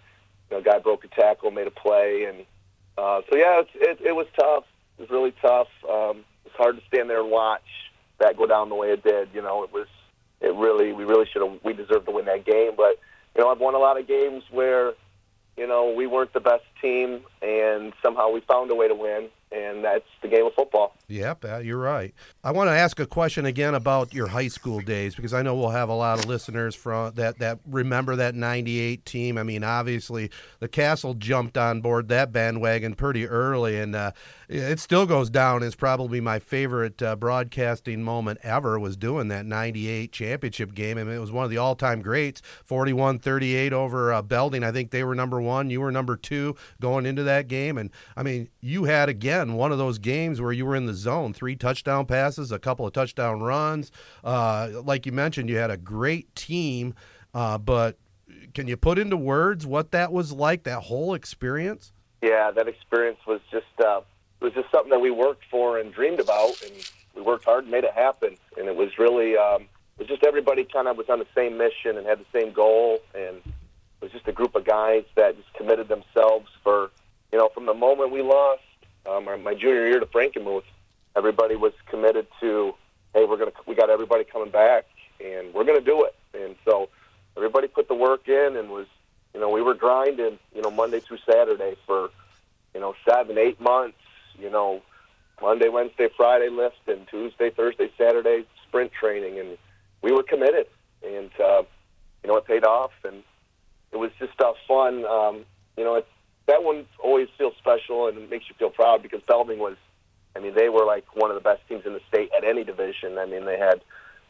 you 0.50 0.56
know, 0.56 0.62
guy 0.62 0.78
broke 0.78 1.04
a 1.04 1.08
tackle, 1.08 1.50
made 1.50 1.66
a 1.66 1.70
play, 1.70 2.24
and 2.24 2.44
uh, 2.96 3.20
so 3.28 3.36
yeah, 3.36 3.60
it, 3.60 3.68
it, 3.74 4.00
it 4.06 4.16
was 4.16 4.26
tough. 4.38 4.64
It 4.98 5.02
was 5.02 5.10
really 5.10 5.34
tough. 5.42 5.68
Um, 5.88 6.24
it's 6.44 6.56
hard 6.56 6.76
to 6.76 6.82
stand 6.86 7.08
there 7.10 7.20
and 7.20 7.30
watch 7.30 7.62
that 8.18 8.36
go 8.36 8.46
down 8.46 8.68
the 8.68 8.74
way 8.74 8.90
it 8.90 9.04
did. 9.04 9.28
You 9.32 9.42
know, 9.42 9.62
it 9.62 9.72
was 9.72 9.86
it 10.40 10.54
really 10.54 10.92
we 10.92 11.04
really 11.04 11.26
should 11.32 11.42
have 11.42 11.60
we 11.62 11.72
deserved 11.72 12.06
to 12.06 12.12
win 12.12 12.24
that 12.26 12.44
game, 12.44 12.72
but 12.76 12.98
you 13.36 13.42
know 13.42 13.50
I've 13.50 13.60
won 13.60 13.74
a 13.74 13.78
lot 13.78 14.00
of 14.00 14.06
games 14.08 14.44
where 14.50 14.94
you 15.58 15.66
know 15.66 15.92
we 15.92 16.06
weren't 16.06 16.32
the 16.32 16.40
best 16.40 16.64
team, 16.80 17.20
and 17.42 17.92
somehow 18.02 18.30
we 18.30 18.40
found 18.40 18.70
a 18.70 18.74
way 18.74 18.88
to 18.88 18.94
win 18.94 19.28
and 19.50 19.82
that's 19.82 20.04
the 20.22 20.28
game 20.28 20.46
of 20.46 20.54
football. 20.54 20.94
Yep, 21.08 21.44
uh, 21.44 21.58
you're 21.58 21.78
right. 21.78 22.12
I 22.44 22.52
want 22.52 22.68
to 22.68 22.72
ask 22.72 23.00
a 23.00 23.06
question 23.06 23.46
again 23.46 23.74
about 23.74 24.12
your 24.12 24.26
high 24.26 24.48
school 24.48 24.80
days 24.80 25.14
because 25.14 25.32
I 25.32 25.42
know 25.42 25.54
we'll 25.54 25.70
have 25.70 25.88
a 25.88 25.94
lot 25.94 26.18
of 26.18 26.26
listeners 26.26 26.74
from 26.74 27.14
that 27.14 27.38
that 27.38 27.60
remember 27.66 28.16
that 28.16 28.34
'98 28.34 29.04
team. 29.06 29.38
I 29.38 29.42
mean, 29.42 29.64
obviously 29.64 30.30
the 30.60 30.68
Castle 30.68 31.14
jumped 31.14 31.56
on 31.56 31.80
board 31.80 32.08
that 32.08 32.30
bandwagon 32.30 32.94
pretty 32.94 33.26
early, 33.26 33.78
and 33.78 33.94
uh, 33.94 34.12
it 34.48 34.80
still 34.80 35.06
goes 35.06 35.30
down 35.30 35.62
as 35.62 35.74
probably 35.74 36.20
my 36.20 36.38
favorite 36.38 37.00
uh, 37.02 37.16
broadcasting 37.16 38.02
moment 38.02 38.40
ever. 38.42 38.78
Was 38.78 38.96
doing 38.96 39.28
that 39.28 39.46
'98 39.46 40.12
championship 40.12 40.74
game, 40.74 40.98
I 40.98 41.04
mean, 41.04 41.16
it 41.16 41.20
was 41.20 41.32
one 41.32 41.44
of 41.44 41.50
the 41.50 41.58
all-time 41.58 42.02
greats. 42.02 42.42
41-38 42.68 43.72
over 43.72 44.12
uh, 44.12 44.20
Belding. 44.20 44.62
I 44.62 44.72
think 44.72 44.90
they 44.90 45.04
were 45.04 45.14
number 45.14 45.40
one. 45.40 45.70
You 45.70 45.80
were 45.80 45.92
number 45.92 46.16
two 46.16 46.54
going 46.80 47.06
into 47.06 47.22
that 47.22 47.48
game, 47.48 47.78
and 47.78 47.90
I 48.16 48.22
mean, 48.22 48.48
you 48.60 48.84
had 48.84 49.08
again 49.08 49.37
again 49.38 49.54
one 49.54 49.72
of 49.72 49.78
those 49.78 49.98
games 49.98 50.40
where 50.40 50.52
you 50.52 50.66
were 50.66 50.76
in 50.76 50.86
the 50.86 50.94
zone, 50.94 51.32
three 51.32 51.56
touchdown 51.56 52.06
passes, 52.06 52.52
a 52.52 52.58
couple 52.58 52.86
of 52.86 52.92
touchdown 52.92 53.40
runs. 53.40 53.90
Uh, 54.24 54.70
like 54.84 55.06
you 55.06 55.12
mentioned, 55.12 55.48
you 55.48 55.56
had 55.56 55.70
a 55.70 55.76
great 55.76 56.34
team, 56.34 56.94
uh, 57.34 57.58
but 57.58 57.96
can 58.54 58.66
you 58.66 58.76
put 58.76 58.98
into 58.98 59.16
words 59.16 59.66
what 59.66 59.92
that 59.92 60.12
was 60.12 60.32
like? 60.32 60.64
That 60.64 60.80
whole 60.80 61.14
experience? 61.14 61.92
Yeah, 62.22 62.50
that 62.50 62.66
experience 62.66 63.18
was 63.26 63.40
just 63.50 63.66
uh, 63.80 64.00
it 64.40 64.44
was 64.44 64.52
just 64.54 64.70
something 64.72 64.90
that 64.90 65.00
we 65.00 65.10
worked 65.10 65.44
for 65.50 65.78
and 65.78 65.92
dreamed 65.92 66.20
about, 66.20 66.60
and 66.62 66.72
we 67.14 67.22
worked 67.22 67.44
hard 67.44 67.64
and 67.64 67.70
made 67.70 67.84
it 67.84 67.94
happen. 67.94 68.36
And 68.56 68.66
it 68.66 68.74
was 68.74 68.98
really 68.98 69.36
um, 69.36 69.62
it 69.98 70.00
was 70.00 70.08
just 70.08 70.24
everybody 70.24 70.64
kind 70.64 70.88
of 70.88 70.96
was 70.96 71.08
on 71.08 71.20
the 71.20 71.26
same 71.34 71.56
mission 71.56 71.96
and 71.96 72.06
had 72.06 72.18
the 72.18 72.40
same 72.40 72.52
goal, 72.52 72.98
and 73.14 73.36
it 73.36 74.02
was 74.02 74.10
just 74.10 74.26
a 74.26 74.32
group 74.32 74.56
of 74.56 74.64
guys 74.64 75.04
that 75.14 75.36
just 75.36 75.52
committed 75.54 75.88
themselves 75.88 76.48
for 76.64 76.90
you 77.30 77.38
know 77.38 77.50
from 77.54 77.66
the 77.66 77.74
moment 77.74 78.10
we 78.10 78.22
lost 78.22 78.62
um, 79.06 79.42
my, 79.42 79.54
junior 79.54 79.86
year 79.86 80.00
to 80.00 80.06
Frankenmuth, 80.06 80.64
everybody 81.16 81.56
was 81.56 81.72
committed 81.86 82.26
to, 82.40 82.74
hey, 83.14 83.24
we're 83.24 83.36
gonna 83.36 83.52
we 83.66 83.74
got 83.74 83.90
everybody 83.90 84.24
coming 84.24 84.50
back, 84.50 84.84
and 85.24 85.52
we're 85.54 85.64
gonna 85.64 85.80
do 85.80 86.04
it. 86.04 86.14
And 86.34 86.56
so 86.64 86.88
everybody 87.36 87.68
put 87.68 87.88
the 87.88 87.94
work 87.94 88.28
in, 88.28 88.56
and 88.56 88.70
was 88.70 88.86
you 89.34 89.40
know 89.40 89.48
we 89.50 89.62
were 89.62 89.74
grinding, 89.74 90.38
you 90.54 90.62
know 90.62 90.70
Monday 90.70 91.00
through 91.00 91.18
Saturday 91.30 91.76
for 91.86 92.10
you 92.74 92.80
know 92.80 92.94
seven 93.08 93.38
eight 93.38 93.60
months, 93.60 93.98
you 94.38 94.50
know 94.50 94.82
Monday 95.40 95.68
Wednesday 95.68 96.08
Friday 96.16 96.48
lift, 96.48 96.86
and 96.86 97.06
Tuesday 97.08 97.50
Thursday 97.50 97.90
Saturday 97.96 98.44
sprint 98.66 98.92
training, 98.92 99.38
and 99.38 99.56
we 100.02 100.12
were 100.12 100.22
committed, 100.22 100.66
and 101.04 101.30
uh, 101.40 101.62
you 102.22 102.28
know 102.28 102.36
it 102.36 102.46
paid 102.46 102.64
off, 102.64 102.92
and 103.04 103.22
it 103.92 103.96
was 103.96 104.10
just 104.18 104.40
uh, 104.40 104.52
fun. 104.66 105.04
Um, 105.04 105.44
you 105.76 105.84
know, 105.84 105.94
it's 105.94 106.08
feels 107.48 107.58
special 107.58 108.08
and 108.08 108.18
it 108.18 108.30
makes 108.30 108.48
you 108.48 108.54
feel 108.58 108.70
proud 108.70 109.02
because 109.02 109.20
Belding 109.26 109.58
was, 109.58 109.76
I 110.36 110.40
mean, 110.40 110.54
they 110.54 110.68
were 110.68 110.84
like 110.84 111.16
one 111.16 111.30
of 111.30 111.34
the 111.34 111.40
best 111.40 111.66
teams 111.68 111.84
in 111.86 111.92
the 111.92 112.00
state 112.08 112.30
at 112.36 112.44
any 112.44 112.64
division. 112.64 113.18
I 113.18 113.26
mean, 113.26 113.44
they 113.44 113.58
had, 113.58 113.82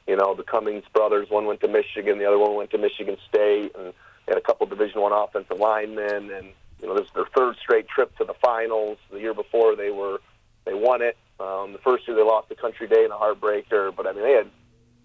you 0.07 0.17
know, 0.17 0.35
the 0.35 0.43
Cummings 0.43 0.85
brothers. 0.93 1.29
One 1.31 1.47
went 1.47 1.61
to 1.61 1.69
Michigan, 1.69 2.19
the 2.19 2.27
other 2.27 2.39
one 2.39 2.55
went 2.55 2.71
to 2.71 2.79
Michigan 2.79 3.17
State, 3.29 3.73
and 3.79 3.93
they 4.27 4.33
had 4.33 4.39
a 4.39 4.43
couple 4.43 4.67
Division 4.67 5.01
One 5.01 5.13
offensive 5.13 5.59
linemen. 5.59 6.31
And 6.31 6.53
you 6.81 6.89
know, 6.89 6.95
this 6.95 7.07
is 7.07 7.13
their 7.15 7.27
third 7.37 7.57
straight 7.61 7.89
trip 7.89 8.17
to 8.19 8.25
the 8.25 8.35
finals. 8.35 8.99
The 9.11 9.21
year 9.21 9.35
before, 9.35 9.77
they 9.77 9.91
were 9.91 10.21
they 10.65 10.75
won 10.75 11.03
it. 11.03 11.17
Um, 11.41 11.73
the 11.73 11.79
first 11.79 12.07
year, 12.09 12.17
they 12.17 12.23
lost 12.23 12.49
the 12.49 12.55
Country 12.55 12.89
Day 12.89 13.05
in 13.05 13.11
a 13.11 13.17
heartbreaker. 13.17 13.95
But 13.95 14.07
I 14.07 14.13
mean, 14.13 14.23
they 14.23 14.33
had. 14.33 14.51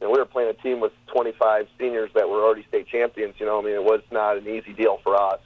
Know, 0.01 0.09
we 0.09 0.17
were 0.17 0.25
playing 0.25 0.49
a 0.49 0.53
team 0.53 0.81
with 0.81 0.91
25 1.13 1.67
seniors 1.79 2.09
that 2.13 2.27
were 2.27 2.43
already 2.43 2.65
state 2.67 2.87
champions. 2.87 3.35
You 3.37 3.45
know, 3.45 3.61
I 3.61 3.63
mean, 3.63 3.75
it 3.75 3.83
was 3.83 4.01
not 4.11 4.37
an 4.37 4.45
easy 4.47 4.73
deal 4.73 4.99
for 5.01 5.15
us 5.15 5.39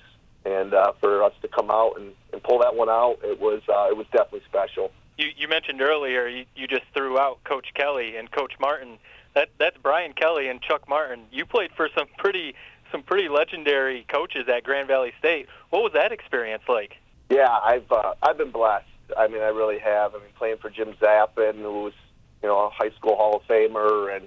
and 0.47 0.73
uh, 0.73 0.93
for 0.99 1.23
us 1.23 1.33
to 1.41 1.47
come 1.47 1.69
out 1.69 1.93
and, 1.97 2.13
and 2.26 2.26
pull 2.47 2.59
that 2.59 2.75
one 2.75 2.89
out, 2.89 3.19
it 3.23 3.39
was 3.39 3.61
uh, 3.67 3.87
it 3.89 3.97
was 3.97 4.07
definitely 4.11 4.43
special. 4.47 4.91
You, 5.17 5.27
you 5.35 5.47
mentioned 5.47 5.81
earlier 5.81 6.27
you, 6.27 6.45
you 6.55 6.67
just 6.67 6.83
threw 6.93 7.19
out 7.19 7.43
Coach 7.43 7.67
Kelly 7.73 8.15
and 8.15 8.31
Coach 8.31 8.53
Martin. 8.59 8.97
That 9.35 9.49
that's 9.59 9.77
Brian 9.77 10.13
Kelly 10.13 10.47
and 10.47 10.61
Chuck 10.61 10.87
Martin. 10.87 11.25
You 11.31 11.45
played 11.45 11.71
for 11.75 11.89
some 11.97 12.07
pretty 12.17 12.55
some 12.91 13.03
pretty 13.03 13.27
legendary 13.29 14.05
coaches 14.07 14.47
at 14.47 14.63
Grand 14.63 14.87
Valley 14.87 15.13
State. 15.19 15.47
What 15.69 15.83
was 15.83 15.91
that 15.93 16.11
experience 16.11 16.63
like? 16.69 16.93
Yeah, 17.29 17.49
I've 17.49 17.91
uh, 17.91 18.13
I've 18.23 18.37
been 18.37 18.51
blessed. 18.51 18.85
I 19.17 19.27
mean, 19.27 19.41
I 19.41 19.47
really 19.47 19.79
have. 19.79 20.15
I 20.15 20.19
mean, 20.19 20.29
playing 20.37 20.57
for 20.57 20.69
Jim 20.69 20.93
Zappin, 21.01 21.55
who 21.55 21.83
was 21.83 21.93
you 22.41 22.49
know 22.49 22.67
a 22.67 22.69
high 22.69 22.91
school 22.91 23.15
Hall 23.15 23.37
of 23.37 23.43
Famer, 23.47 24.15
and 24.15 24.25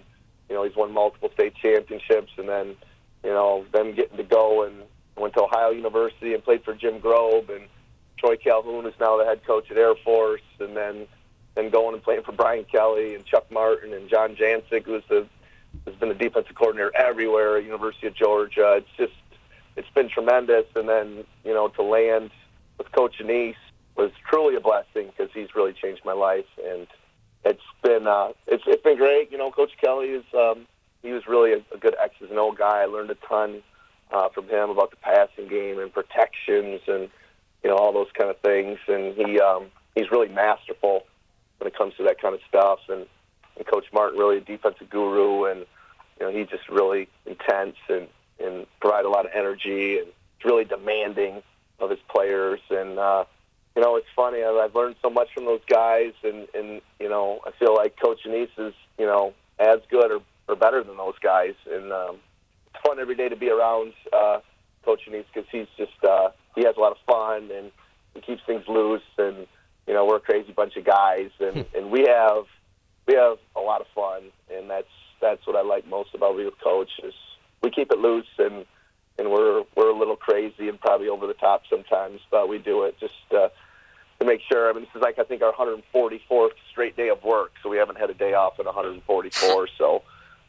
you 0.49 0.55
know 0.55 0.65
he's 0.65 0.77
won 0.77 0.93
multiple 0.93 1.31
state 1.35 1.55
championships, 1.61 2.33
and 2.37 2.49
then 2.49 2.77
you 3.25 3.31
know 3.31 3.65
them 3.73 3.95
getting 3.95 4.17
to 4.17 4.25
go 4.25 4.65
and 4.65 4.83
went 5.17 5.35
to 5.35 5.43
Ohio 5.43 5.71
University 5.71 6.35
and 6.35 6.43
played 6.43 6.65
for 6.65 6.75
Jim 6.75 7.01
Grobe 7.01 7.55
and 7.55 7.65
Troy 8.21 8.37
Calhoun 8.37 8.87
is 8.87 8.95
now 9.01 9.17
the 9.17 9.25
head 9.25 9.45
coach 9.45 9.71
at 9.71 9.77
Air 9.77 9.95
Force, 9.95 10.43
and 10.61 10.77
then 10.77 11.07
then 11.55 11.71
going 11.71 11.95
and 11.95 12.03
playing 12.03 12.23
for 12.23 12.33
Brian 12.33 12.65
Kelly 12.65 13.15
and 13.15 13.25
Chuck 13.25 13.51
Martin 13.51 13.93
and 13.93 14.09
John 14.09 14.37
Jancek, 14.37 14.85
who's 14.85 15.03
the 15.09 15.27
has 15.87 15.95
been 15.97 16.09
the 16.09 16.15
defensive 16.15 16.55
coordinator 16.55 16.93
everywhere 16.95 17.57
at 17.57 17.65
University 17.65 18.07
of 18.07 18.15
Georgia. 18.15 18.75
It's 18.77 18.97
just 18.97 19.19
it's 19.77 19.91
been 19.91 20.09
tremendous, 20.09 20.67
and 20.77 20.89
then 20.89 21.25
you 21.45 21.55
know 21.55 21.69
to 21.69 21.83
land 21.83 22.31
with 22.79 22.93
Coach 22.93 23.19
Annese 23.21 23.57
was 23.97 24.11
truly 24.29 24.55
a 24.55 24.61
blessing 24.61 25.11
because 25.17 25.33
he's 25.33 25.55
really 25.55 25.73
changed 25.73 26.05
my 26.05 26.13
life, 26.13 26.47
and 26.65 26.87
it's 27.45 27.63
been 27.83 28.07
uh, 28.07 28.33
it's 28.47 28.65
it's 28.67 28.83
been 28.83 28.97
great. 28.99 29.33
You 29.33 29.39
know, 29.39 29.51
Coach 29.51 29.73
Kelly 29.81 30.09
is 30.09 30.25
um, 30.35 30.67
he 31.03 31.13
was 31.13 31.27
really 31.27 31.53
a, 31.53 31.63
a 31.75 31.79
good 31.79 31.97
X's 32.03 32.31
and 32.31 32.39
O 32.39 32.53
guy. 32.53 32.83
I 32.83 32.87
learned 32.87 33.11
a 33.11 33.17
ton 33.27 33.63
uh, 34.13 34.29
from 34.29 34.49
him 34.49 34.71
about 34.71 34.91
the 34.91 34.97
passing 34.97 35.49
game 35.49 35.79
and 35.79 35.93
protections 35.93 36.81
and 36.87 37.09
you 37.63 37.71
know 37.71 37.77
all 37.77 37.93
those 37.93 38.11
kind 38.17 38.31
of 38.31 38.39
things. 38.39 38.79
And 38.89 39.15
he 39.15 39.41
um, 39.41 39.67
he's 39.95 40.11
really 40.11 40.29
masterful 40.29 41.05
when 41.59 41.69
it 41.69 41.77
comes 41.77 41.95
to 41.97 42.05
that 42.05 42.21
kind 42.21 42.35
of 42.35 42.41
stuff. 42.49 42.81
And, 42.89 43.07
and 43.57 43.67
Coach 43.67 43.87
Martin 43.93 44.19
really 44.19 44.39
a 44.39 44.41
defensive 44.41 44.91
guru, 44.91 45.45
and 45.45 45.67
you 46.19 46.27
know 46.27 46.31
he's 46.31 46.49
just 46.49 46.69
really 46.69 47.09
intense 47.27 47.77
and 47.89 48.09
and 48.39 48.67
provide 48.81 49.05
a 49.05 49.11
lot 49.11 49.27
of 49.27 49.33
energy 49.35 49.99
and 49.99 50.09
really 50.45 50.65
demanding 50.65 51.43
of 51.79 51.91
his 51.91 52.01
players. 52.09 52.61
And 52.71 52.99
uh, 52.99 53.25
you 53.77 53.83
know 53.83 53.97
it's 53.97 54.07
funny 54.17 54.43
I've 54.43 54.75
learned 54.75 54.97
so 55.03 55.11
much 55.11 55.29
from 55.35 55.45
those 55.45 55.65
guys, 55.69 56.13
and 56.23 56.49
and 56.55 56.81
you 56.99 57.09
know 57.09 57.41
I 57.47 57.51
feel 57.59 57.75
like 57.75 57.99
Coach 58.01 58.21
Annese 58.27 58.49
is 58.59 58.75
you 58.99 59.07
know 59.07 59.35
as 59.59 59.81
good 59.91 60.11
or 60.11 60.21
or 60.49 60.57
better 60.57 60.83
than 60.83 60.97
those 60.97 61.19
guys. 61.21 61.55
And 61.71 61.93
um, 61.93 62.17
it's 62.67 62.83
fun 62.85 62.99
every 62.99 63.15
day 63.15 63.29
to 63.29 63.37
be 63.37 63.51
around 63.51 63.93
uh, 64.13 64.41
Coach 64.85 65.03
Annese 65.09 65.25
because 65.33 65.49
he's 65.51 65.69
just 65.77 66.05
uh, 66.05 66.31
he 66.55 66.65
has 66.65 66.77
a 66.77 66.81
lot 66.81 66.93
of 66.93 66.99
fun 67.07 67.51
and 67.53 67.71
he 68.15 68.21
keeps 68.21 68.43
things 68.47 68.65
loose 68.69 69.03
and 69.19 69.47
you 69.87 69.95
know 69.95 70.05
we're 70.05 70.17
a 70.17 70.21
crazy 70.21 70.53
bunch 70.53 70.77
of 70.77 70.85
guys 70.85 71.31
and 71.41 71.65
and 71.75 71.91
we 71.91 72.03
have 72.03 72.45
we 73.07 73.15
have 73.15 73.39
a 73.57 73.61
lot 73.61 73.81
of 73.81 73.87
fun 73.95 74.25
and 74.55 74.71
that's 74.71 74.89
that's 75.21 75.47
what 75.47 75.57
I 75.57 75.63
like 75.63 75.87
most 75.87 76.15
about 76.15 76.37
being 76.37 76.49
a 76.49 76.65
coach 76.65 76.91
is 77.03 77.15
we 77.63 77.71
keep 77.71 77.93
it 77.93 77.99
loose 77.99 78.27
and 78.39 78.65
and 79.21 79.31
we're 79.31 79.63
we're 79.77 79.91
a 79.91 79.97
little 79.97 80.17
crazy 80.17 80.69
and 80.69 80.81
probably 80.81 81.09
over 81.09 81.27
the 81.27 81.35
top 81.35 81.63
sometimes, 81.69 82.21
but 82.31 82.49
we 82.49 82.59
do 82.59 82.85
it 82.85 82.99
just 82.99 83.15
uh, 83.33 83.49
to 84.19 84.27
make 84.27 84.41
sure. 84.51 84.69
I 84.69 84.73
mean, 84.73 84.83
this 84.85 84.95
is 84.95 85.03
like 85.03 85.19
I 85.19 85.25
think 85.25 85.43
our 85.43 85.53
144th 85.53 86.51
straight 86.71 86.97
day 86.97 87.11
of 87.11 87.23
work, 87.23 87.53
so 87.63 87.69
we 87.69 87.77
haven't 87.77 87.99
had 87.99 88.11
a 88.11 88.15
day 88.15 88.33
off 88.33 88.59
in 88.59 88.67
144. 88.67 89.69
so 89.77 90.03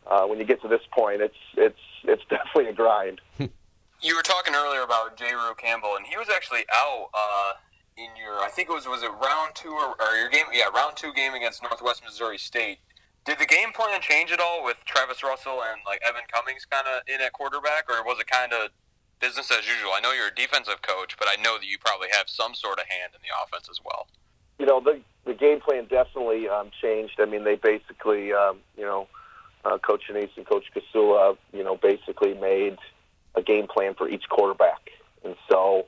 uh, 0.10 0.25
when 0.25 0.39
you 0.39 0.46
get 0.46 0.62
to 0.62 0.67
this 0.67 0.81
point, 0.91 1.22
it's 1.22 1.36
it's 1.55 1.79
it's 2.05 2.24
definitely 2.29 2.67
a 2.67 2.74
grind. 2.74 3.22
you 4.01 4.15
were 4.15 4.24
talking 4.24 4.55
earlier 4.55 4.81
about 4.81 5.17
Jayru 5.17 5.55
Campbell, 5.58 5.96
and 5.96 6.05
he 6.05 6.17
was 6.17 6.27
actually 6.29 6.65
out 6.74 7.10
uh, 7.13 7.53
in 7.98 8.10
your 8.17 8.39
I 8.39 8.50
think 8.50 8.70
it 8.70 8.74
was 8.74 8.88
was 8.88 9.03
it 9.03 9.12
round 9.22 9.53
two 9.53 9.72
or, 9.72 9.96
or 10.00 10.15
your 10.17 10.29
game? 10.29 10.46
Yeah, 10.51 10.70
round 10.74 10.98
two 10.98 11.13
game 11.13 11.34
against 11.34 11.62
Northwest 11.62 12.01
Missouri 12.03 12.38
State. 12.38 12.79
Did 13.25 13.38
the 13.38 13.46
game 13.46 13.72
plan 13.72 14.01
change 14.01 14.31
at 14.31 14.39
all 14.39 14.63
with 14.65 14.77
Travis 14.86 15.24
Russell 15.24 15.62
and 15.62 15.81
like 15.86 16.01
Evan 16.08 16.25
Cummings 16.34 16.65
kind 16.65 16.86
of 16.88 17.03
in 17.08 17.22
at 17.22 17.34
quarterback, 17.34 17.86
or 17.89 18.03
was 18.03 18.20
it 18.20 18.27
kind 18.27 18.51
of 18.53 18.70
business 19.20 19.51
as 19.51 19.67
usual? 19.67 19.91
I 19.93 20.00
know 20.01 20.12
you're 20.12 20.34
a 20.34 20.36
defensive 20.36 20.81
coach, 20.81 21.15
but 21.20 21.27
I 21.29 21.39
know 21.41 21.60
that 21.60 21.67
you 21.67 21.77
probably 21.77 22.08
have 22.12 22.25
some 22.27 22.55
sort 22.55 22.79
of 22.79 22.86
hand 22.89 23.13
in 23.13 23.22
the 23.22 23.29
offense 23.46 23.70
as 23.70 23.79
well. 23.86 24.08
You 24.58 24.65
know, 24.65 24.81
the 24.81 25.01
the 25.25 25.36
game 25.36 25.62
plan 25.62 25.86
definitely 25.86 26.50
um, 26.50 26.72
changed. 26.81 27.20
I 27.20 27.25
mean, 27.25 27.43
they 27.43 27.55
basically, 27.55 28.34
um, 28.34 28.58
you 28.75 28.84
know, 28.84 29.08
uh, 29.63 29.77
Coach 29.77 30.10
Annese 30.10 30.36
and 30.36 30.48
Coach 30.48 30.65
Kasula, 30.74 31.38
you 31.53 31.63
know, 31.63 31.77
basically 31.77 32.34
made 32.34 32.77
a 33.36 33.42
game 33.42 33.68
plan 33.68 33.94
for 33.94 34.10
each 34.10 34.28
quarterback, 34.30 34.90
and 35.24 35.36
so 35.50 35.86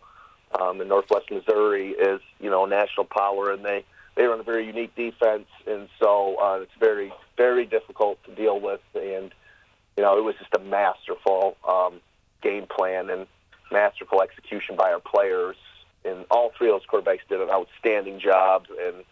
um, 0.59 0.81
in 0.81 0.87
Northwest 0.87 1.31
Missouri 1.31 1.91
is 1.91 2.21
you 2.39 2.49
know 2.49 2.65
a 2.65 2.69
national 2.69 3.05
power, 3.05 3.51
and 3.51 3.63
they 3.63 3.83
they 4.15 4.23
run 4.25 4.39
a 4.39 4.43
very 4.43 4.65
unique 4.65 4.95
defense, 4.95 5.47
and 5.65 5.89
so 5.99 6.35
uh, 6.41 6.59
it's 6.61 6.71
very 6.79 7.11
very 7.37 7.65
difficult 7.65 8.23
to 8.25 8.35
deal 8.35 8.59
with. 8.59 8.81
And 8.93 9.33
you 9.97 10.03
know, 10.03 10.17
it 10.17 10.23
was 10.23 10.35
just 10.35 10.53
a 10.55 10.59
masterful 10.59 11.57
um, 11.67 11.99
game 12.41 12.65
plan 12.65 13.09
and 13.09 13.27
masterful 13.71 14.21
execution 14.21 14.75
by 14.75 14.91
our 14.91 14.99
players. 14.99 15.55
And 16.05 16.25
all 16.29 16.51
three 16.57 16.69
of 16.69 16.81
those 16.81 16.87
quarterbacks 16.87 17.27
did 17.29 17.39
an 17.39 17.49
outstanding 17.49 18.19
job, 18.19 18.65
and 18.79 19.03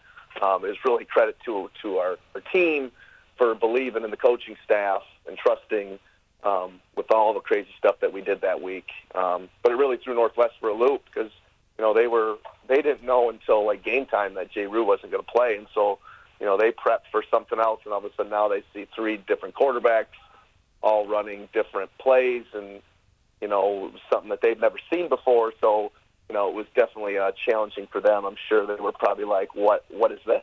um, 0.42 0.64
it's 0.64 0.78
really 0.84 1.04
credit 1.04 1.36
to 1.44 1.70
to 1.82 1.98
our, 1.98 2.18
our 2.34 2.40
team 2.52 2.92
for 3.36 3.54
believing 3.54 4.04
in 4.04 4.10
the 4.10 4.16
coaching 4.16 4.56
staff 4.64 5.02
and 5.26 5.38
trusting 5.38 5.98
um, 6.42 6.80
with 6.96 7.10
all 7.10 7.34
the 7.34 7.40
crazy 7.40 7.68
stuff 7.78 7.96
that 8.00 8.12
we 8.12 8.20
did 8.20 8.40
that 8.40 8.60
week. 8.60 8.88
Um, 9.14 9.48
but 9.62 9.72
it 9.72 9.76
really 9.76 9.96
threw 9.96 10.14
Northwest 10.14 10.54
for 10.60 10.68
a 10.68 10.74
loop 10.74 11.02
because 11.06 11.30
you 11.78 11.84
know 11.84 11.94
they 11.94 12.06
were 12.06 12.36
they 12.68 12.82
didn't 12.82 13.04
know 13.04 13.30
until 13.30 13.64
like 13.66 13.84
game 13.84 14.06
time 14.06 14.34
that 14.34 14.52
Jayru 14.52 14.84
wasn't 14.84 15.12
going 15.12 15.24
to 15.24 15.30
play, 15.30 15.56
and 15.56 15.66
so 15.74 15.98
you 16.40 16.46
know 16.46 16.56
they 16.56 16.72
prepped 16.72 17.10
for 17.10 17.24
something 17.30 17.58
else, 17.58 17.80
and 17.84 17.92
all 17.92 17.98
of 17.98 18.04
a 18.04 18.14
sudden 18.16 18.30
now 18.30 18.48
they 18.48 18.62
see 18.74 18.86
three 18.94 19.16
different 19.16 19.54
quarterbacks 19.54 20.06
all 20.82 21.06
running 21.06 21.48
different 21.52 21.90
plays, 21.98 22.44
and 22.54 22.80
you 23.40 23.48
know 23.48 23.92
something 24.10 24.30
that 24.30 24.40
they've 24.42 24.60
never 24.60 24.78
seen 24.92 25.08
before. 25.08 25.52
So 25.60 25.92
you 26.28 26.34
know 26.34 26.48
it 26.48 26.54
was 26.54 26.66
definitely 26.74 27.18
uh, 27.18 27.32
challenging 27.32 27.86
for 27.86 28.00
them. 28.00 28.24
I'm 28.24 28.36
sure 28.48 28.66
they 28.66 28.80
were 28.80 28.92
probably 28.92 29.24
like, 29.24 29.54
"What 29.54 29.84
what 29.90 30.12
is 30.12 30.20
this?" 30.26 30.42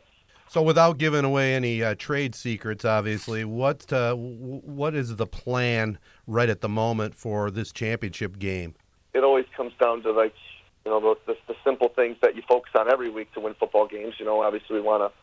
So, 0.50 0.62
without 0.62 0.98
giving 0.98 1.24
away 1.24 1.54
any 1.54 1.80
uh, 1.80 1.94
trade 1.96 2.34
secrets, 2.34 2.84
obviously, 2.84 3.44
what 3.44 3.92
uh, 3.92 4.16
what 4.16 4.96
is 4.96 5.14
the 5.14 5.24
plan 5.24 5.96
right 6.26 6.48
at 6.48 6.60
the 6.60 6.68
moment 6.68 7.14
for 7.14 7.52
this 7.52 7.70
championship 7.70 8.36
game? 8.36 8.74
It 9.14 9.22
always 9.22 9.44
comes 9.56 9.72
down 9.80 10.02
to 10.02 10.10
like 10.10 10.34
you 10.84 10.90
know 10.90 10.98
the, 10.98 11.34
the, 11.34 11.38
the 11.46 11.54
simple 11.62 11.88
things 11.90 12.16
that 12.22 12.34
you 12.34 12.42
focus 12.48 12.72
on 12.76 12.90
every 12.90 13.10
week 13.10 13.32
to 13.34 13.40
win 13.40 13.54
football 13.54 13.86
games. 13.86 14.14
You 14.18 14.24
know, 14.24 14.42
obviously 14.42 14.74
we 14.74 14.82
want 14.82 15.04
to 15.04 15.16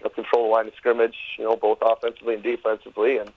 you 0.00 0.04
know, 0.04 0.10
control 0.10 0.48
the 0.48 0.50
line 0.50 0.66
of 0.66 0.74
scrimmage, 0.74 1.16
you 1.38 1.44
know, 1.44 1.56
both 1.56 1.78
offensively 1.80 2.34
and 2.34 2.42
defensively, 2.42 3.16
and 3.16 3.32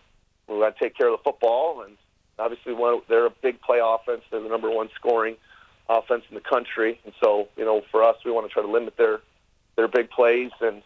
we 0.50 0.58
want 0.58 0.76
to 0.76 0.84
take 0.84 0.98
care 0.98 1.08
of 1.08 1.18
the 1.18 1.24
football. 1.24 1.82
And 1.82 1.96
obviously, 2.38 2.74
one, 2.74 3.00
they're 3.08 3.26
a 3.26 3.34
big 3.42 3.62
play 3.62 3.80
offense. 3.82 4.24
They're 4.32 4.44
the 4.44 4.50
number 4.50 4.70
one 4.70 4.90
scoring 4.96 5.38
offense 5.88 6.26
in 6.28 6.36
the 6.36 6.42
country, 6.42 7.00
and 7.06 7.14
so 7.24 7.48
you 7.56 7.64
know, 7.64 7.84
for 7.90 8.04
us, 8.04 8.18
we 8.26 8.32
want 8.32 8.50
to 8.50 8.54
try 8.54 8.64
to 8.64 8.70
limit 8.70 8.98
their 8.98 9.22
their 9.78 9.88
big 9.88 10.10
plays 10.10 10.52
and 10.60 10.84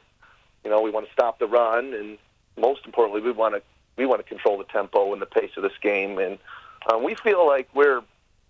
you 0.63 0.69
know, 0.69 0.81
we 0.81 0.91
want 0.91 1.07
to 1.07 1.11
stop 1.13 1.39
the 1.39 1.47
run, 1.47 1.93
and 1.93 2.17
most 2.57 2.85
importantly, 2.85 3.21
we 3.21 3.31
want 3.31 3.55
to 3.55 3.61
we 3.97 4.05
want 4.05 4.21
to 4.21 4.27
control 4.27 4.57
the 4.57 4.63
tempo 4.65 5.11
and 5.13 5.21
the 5.21 5.25
pace 5.25 5.51
of 5.57 5.63
this 5.63 5.77
game. 5.81 6.17
And 6.17 6.37
um, 6.91 7.03
we 7.03 7.15
feel 7.15 7.45
like 7.45 7.69
we're 7.73 8.01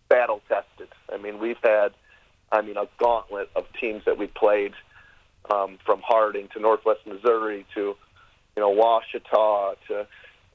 battle 0.07 0.41
tested. 0.47 0.89
I 1.11 1.17
mean, 1.17 1.39
we've 1.39 1.57
had, 1.63 1.93
I 2.51 2.61
mean, 2.61 2.77
a 2.77 2.87
gauntlet 2.97 3.49
of 3.55 3.65
teams 3.79 4.05
that 4.05 4.17
we've 4.17 4.33
played 4.33 4.73
um, 5.49 5.79
from 5.85 6.01
Harding 6.01 6.47
to 6.49 6.59
Northwest 6.59 7.07
Missouri 7.07 7.65
to, 7.73 7.95
you 8.55 8.61
know, 8.61 8.69
Ouachita 8.69 9.75
to, 9.87 10.07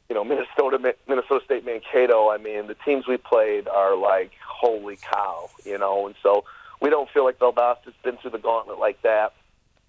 you 0.09 0.15
know, 0.15 0.25
Minnesota, 0.25 0.95
Minnesota 1.09 1.45
State, 1.45 1.67
Mankato. 1.67 2.31
I 2.31 2.39
mean, 2.39 2.69
the 2.69 2.77
teams 2.85 3.07
we 3.07 3.17
played 3.17 3.67
are 3.67 3.97
like, 3.97 4.31
holy 4.47 4.97
cow, 4.97 5.51
you 5.65 5.79
know, 5.79 6.07
and 6.07 6.15
so 6.23 6.45
we 6.81 6.91
don't 6.91 7.11
feel 7.11 7.25
like 7.25 7.39
Valdosta's 7.39 7.95
been 8.05 8.17
through 8.19 8.31
the 8.31 8.39
gauntlet 8.39 8.79
like 8.79 9.03
that 9.03 9.33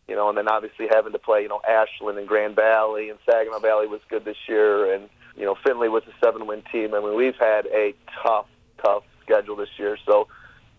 you 0.08 0.16
know, 0.16 0.30
and 0.30 0.38
then 0.38 0.48
obviously 0.48 0.88
having 0.90 1.12
to 1.12 1.20
play, 1.20 1.42
you 1.42 1.50
know, 1.50 1.62
Ashland 1.68 2.18
and 2.18 2.28
Grand 2.28 2.56
Valley 2.56 3.10
and 3.10 3.20
Saginaw 3.26 3.60
Valley 3.60 3.88
was 3.88 4.02
good 4.10 4.26
this 4.26 4.38
year, 4.48 4.94
and 4.94 5.10
you 5.36 5.46
know, 5.46 5.56
Findlay 5.64 5.88
was 5.88 6.04
a 6.08 6.26
seven-win 6.26 6.64
team. 6.72 6.94
I 6.94 7.00
mean, 7.00 7.16
we've 7.16 7.36
had 7.36 7.68
a 7.68 7.94
tough, 8.24 8.48
tough 8.84 9.04
schedule 9.22 9.56
this 9.56 9.70
year, 9.78 9.98
so 10.06 10.28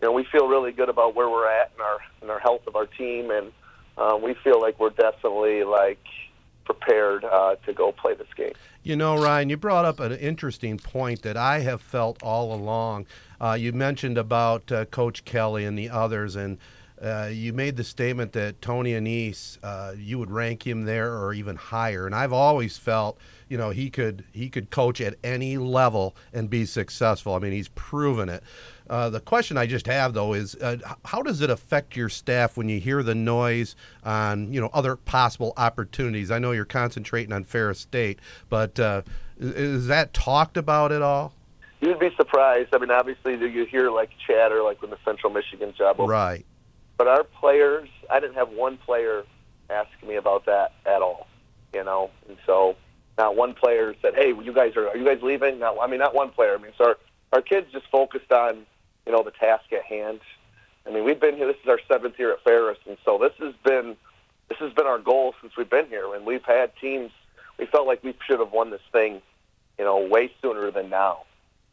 you 0.01 0.07
know, 0.07 0.11
we 0.13 0.23
feel 0.23 0.47
really 0.47 0.71
good 0.71 0.89
about 0.89 1.15
where 1.15 1.29
we're 1.29 1.49
at 1.49 1.71
and 1.73 1.81
our 1.81 1.99
and 2.21 2.31
our 2.31 2.39
health 2.39 2.65
of 2.67 2.75
our 2.75 2.85
team, 2.85 3.31
and 3.31 3.51
uh, 3.97 4.17
we 4.21 4.33
feel 4.33 4.59
like 4.59 4.79
we're 4.79 4.89
definitely 4.89 5.63
like 5.63 6.03
prepared 6.65 7.25
uh, 7.25 7.55
to 7.65 7.73
go 7.73 7.91
play 7.91 8.13
this 8.13 8.27
game. 8.35 8.53
You 8.83 8.95
know, 8.95 9.17
Ryan, 9.17 9.49
you 9.49 9.57
brought 9.57 9.85
up 9.85 9.99
an 9.99 10.13
interesting 10.13 10.77
point 10.77 11.23
that 11.23 11.35
I 11.35 11.59
have 11.59 11.81
felt 11.81 12.21
all 12.21 12.53
along. 12.53 13.07
Uh, 13.41 13.57
you 13.59 13.73
mentioned 13.73 14.17
about 14.17 14.71
uh, 14.71 14.85
Coach 14.85 15.25
Kelly 15.25 15.65
and 15.65 15.77
the 15.77 15.89
others, 15.89 16.35
and 16.35 16.57
uh, 17.01 17.29
you 17.31 17.53
made 17.53 17.77
the 17.77 17.83
statement 17.83 18.33
that 18.33 18.61
Tony 18.61 18.91
Annese, 18.91 19.57
uh, 19.63 19.93
you 19.97 20.19
would 20.19 20.29
rank 20.29 20.67
him 20.67 20.83
there 20.83 21.17
or 21.17 21.33
even 21.33 21.55
higher, 21.55 22.05
and 22.05 22.13
I've 22.13 22.33
always 22.33 22.77
felt, 22.77 23.17
you 23.47 23.57
know, 23.57 23.69
he 23.69 23.89
could 23.89 24.25
he 24.33 24.49
could 24.49 24.69
coach 24.69 24.99
at 24.99 25.15
any 25.23 25.57
level 25.57 26.15
and 26.33 26.49
be 26.49 26.65
successful. 26.65 27.35
I 27.35 27.39
mean, 27.39 27.53
he's 27.53 27.69
proven 27.69 28.27
it. 28.27 28.43
Uh, 28.89 29.09
the 29.09 29.21
question 29.21 29.55
I 29.57 29.65
just 29.65 29.85
have 29.85 30.13
though 30.13 30.33
is, 30.33 30.55
uh, 30.55 30.77
how 31.05 31.21
does 31.21 31.41
it 31.41 31.49
affect 31.49 31.95
your 31.95 32.09
staff 32.09 32.57
when 32.57 32.67
you 32.67 32.81
hear 32.81 33.01
the 33.01 33.15
noise 33.15 33.75
on, 34.03 34.51
you 34.51 34.59
know, 34.59 34.69
other 34.73 34.97
possible 34.97 35.53
opportunities? 35.55 36.31
I 36.31 36.39
know 36.39 36.51
you're 36.51 36.65
concentrating 36.65 37.31
on 37.31 37.45
Ferris 37.45 37.79
State, 37.79 38.19
but 38.49 38.77
uh, 38.77 39.03
is 39.39 39.87
that 39.87 40.13
talked 40.13 40.57
about 40.57 40.91
at 40.91 41.01
all? 41.01 41.33
You'd 41.79 41.99
be 41.99 42.09
surprised. 42.17 42.75
I 42.75 42.77
mean, 42.77 42.91
obviously, 42.91 43.37
you 43.37 43.65
hear 43.65 43.89
like 43.89 44.09
chatter, 44.27 44.61
like 44.63 44.81
when 44.81 44.91
the 44.91 44.97
Central 45.05 45.31
Michigan 45.31 45.73
job 45.77 45.95
opened. 45.95 46.09
Right 46.09 46.45
but 46.99 47.07
our 47.07 47.23
players, 47.23 47.87
I 48.11 48.19
didn't 48.19 48.35
have 48.35 48.49
one 48.49 48.77
player 48.77 49.23
ask 49.69 49.89
me 50.05 50.15
about 50.15 50.45
that 50.47 50.73
at 50.85 51.01
all, 51.01 51.27
you 51.73 51.83
know. 51.83 52.11
And 52.27 52.37
so, 52.45 52.75
not 53.17 53.37
one 53.37 53.53
player 53.53 53.95
said, 54.01 54.15
"Hey, 54.15 54.33
you 54.33 54.51
guys 54.51 54.75
are 54.75 54.89
are 54.89 54.97
you 54.97 55.05
guys 55.05 55.19
leaving?" 55.23 55.59
No, 55.59 55.79
I 55.79 55.87
mean, 55.87 55.99
not 55.99 56.13
one 56.13 56.29
player. 56.29 56.55
I 56.55 56.61
mean, 56.61 56.73
so 56.77 56.89
our, 56.89 56.97
our 57.31 57.41
kids 57.41 57.71
just 57.71 57.85
focused 57.89 58.33
on, 58.33 58.65
you 59.05 59.13
know, 59.13 59.23
the 59.23 59.31
task 59.31 59.71
at 59.71 59.83
hand. 59.83 60.19
I 60.85 60.91
mean, 60.91 61.05
we've 61.05 61.19
been 61.19 61.37
here. 61.37 61.47
This 61.47 61.55
is 61.63 61.69
our 61.69 61.79
seventh 61.87 62.19
year 62.19 62.33
at 62.33 62.43
Ferris, 62.43 62.79
and 62.85 62.97
so 63.05 63.17
this 63.17 63.33
has 63.39 63.53
been 63.63 63.95
this 64.49 64.57
has 64.57 64.73
been 64.73 64.85
our 64.85 64.99
goal 64.99 65.35
since 65.39 65.55
we've 65.55 65.69
been 65.69 65.87
here. 65.87 66.13
And 66.13 66.25
we've 66.25 66.43
had 66.43 66.75
teams. 66.81 67.11
We 67.57 67.65
felt 67.65 67.87
like 67.87 68.03
we 68.03 68.13
should 68.27 68.41
have 68.41 68.51
won 68.51 68.71
this 68.71 68.81
thing, 68.91 69.21
you 69.77 69.85
know, 69.85 70.05
way 70.05 70.33
sooner 70.41 70.69
than 70.69 70.89
now. 70.89 71.19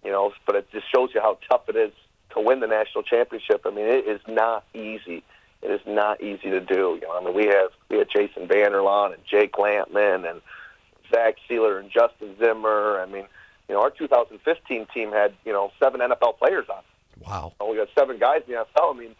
You 0.04 0.12
know, 0.12 0.32
but 0.46 0.54
it 0.54 0.70
just 0.70 0.88
shows 0.88 1.10
you 1.14 1.20
how 1.20 1.38
tough 1.50 1.68
it 1.68 1.74
is 1.74 1.92
to 2.36 2.42
win 2.42 2.60
the 2.60 2.66
national 2.66 3.02
championship. 3.02 3.62
I 3.64 3.70
mean, 3.70 3.86
it 3.86 4.06
is 4.06 4.20
not 4.28 4.64
easy. 4.74 5.22
It 5.62 5.70
is 5.70 5.80
not 5.86 6.22
easy 6.22 6.50
to 6.50 6.60
do. 6.60 6.98
You 7.00 7.08
know, 7.08 7.18
I 7.18 7.24
mean, 7.24 7.34
we 7.34 7.46
have 7.46 7.70
we 7.88 7.98
had 7.98 8.08
Jason 8.14 8.46
Vander 8.46 8.78
Laan 8.78 9.14
and 9.14 9.22
Jake 9.28 9.54
Lampman 9.54 10.28
and 10.28 10.40
Zach 11.12 11.36
Sieler 11.48 11.80
and 11.80 11.90
Justin 11.90 12.36
Zimmer. 12.38 13.00
I 13.00 13.06
mean, 13.06 13.26
you 13.68 13.74
know, 13.74 13.80
our 13.82 13.90
2015 13.90 14.86
team 14.94 15.12
had 15.12 15.34
you 15.44 15.52
know 15.52 15.72
seven 15.82 16.00
NFL 16.00 16.38
players 16.38 16.66
on. 16.68 16.82
Wow. 17.26 17.54
And 17.58 17.70
we 17.70 17.76
got 17.76 17.88
seven 17.98 18.18
guys 18.18 18.42
in 18.46 18.52
the 18.54 18.60
NFL. 18.60 18.94
I 18.94 18.98
mean, 18.98 19.14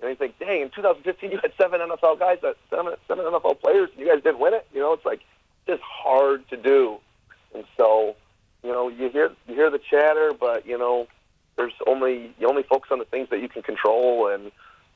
and 0.00 0.10
you 0.10 0.16
think, 0.16 0.38
dang, 0.38 0.62
in 0.62 0.70
2015 0.70 1.30
you 1.30 1.38
had 1.42 1.52
seven 1.60 1.80
NFL 1.80 2.18
guys, 2.18 2.38
that 2.42 2.56
seven 2.70 2.94
seven 3.08 3.24
NFL 3.24 3.60
players, 3.60 3.90
and 3.90 4.00
you 4.00 4.06
guys 4.12 4.22
didn't 4.22 4.38
win 4.38 4.54
it. 4.54 4.66
You 4.72 4.80
know, 4.80 4.92
it's 4.92 5.04
like 5.04 5.20
just 5.66 5.82
hard 5.82 6.48
to 6.50 6.56
do. 6.56 6.98
And 7.54 7.64
so, 7.76 8.14
you 8.62 8.70
know, 8.70 8.88
you 8.88 9.10
hear 9.10 9.32
you 9.48 9.54
hear 9.54 9.70
the 9.70 9.80
chatter, 9.90 10.32
but 10.38 10.66
you 10.66 10.78
know, 10.78 11.08
there's 11.60 11.72
only 11.86 12.34
you 12.38 12.48
only 12.48 12.62
focus 12.62 12.90
on 12.90 12.98
the 12.98 13.04
things 13.04 13.28
that 13.30 13.40
you 13.40 13.48
can 13.48 13.62
control 13.62 14.28
and 14.28 14.50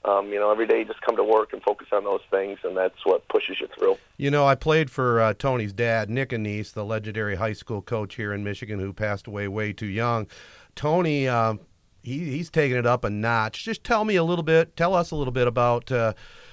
um, 0.04 0.28
you 0.28 0.38
know, 0.38 0.50
every 0.50 0.66
day 0.66 0.80
you 0.80 0.84
just 0.84 1.00
come 1.00 1.16
to 1.16 1.24
work 1.24 1.54
and 1.54 1.62
focus 1.62 1.88
on 1.90 2.04
those 2.04 2.20
things, 2.30 2.58
and 2.62 2.76
that's 2.76 3.06
what 3.06 3.26
pushes 3.28 3.58
you 3.58 3.68
through. 3.74 3.96
You 4.18 4.30
know, 4.30 4.46
I 4.46 4.54
played 4.54 4.90
for 4.90 5.18
uh, 5.18 5.32
Tony's 5.32 5.72
dad, 5.72 6.10
Nick 6.10 6.28
Annese, 6.28 6.74
the 6.74 6.84
legendary 6.84 7.36
high 7.36 7.54
school 7.54 7.80
coach 7.80 8.16
here 8.16 8.30
in 8.34 8.44
Michigan, 8.44 8.78
who 8.78 8.92
passed 8.92 9.26
away 9.26 9.48
way 9.48 9.72
too 9.72 9.86
young. 9.86 10.26
Tony, 10.74 11.26
uh, 11.26 11.54
he, 12.02 12.18
he's 12.18 12.50
taking 12.50 12.76
it 12.76 12.84
up 12.84 13.02
a 13.04 13.08
notch. 13.08 13.64
Just 13.64 13.82
tell 13.82 14.04
me 14.04 14.16
a 14.16 14.24
little 14.24 14.42
bit, 14.42 14.76
tell 14.76 14.94
us 14.94 15.10
a 15.10 15.16
little 15.16 15.32
bit 15.32 15.46
about, 15.46 15.90
uh, 15.90 16.12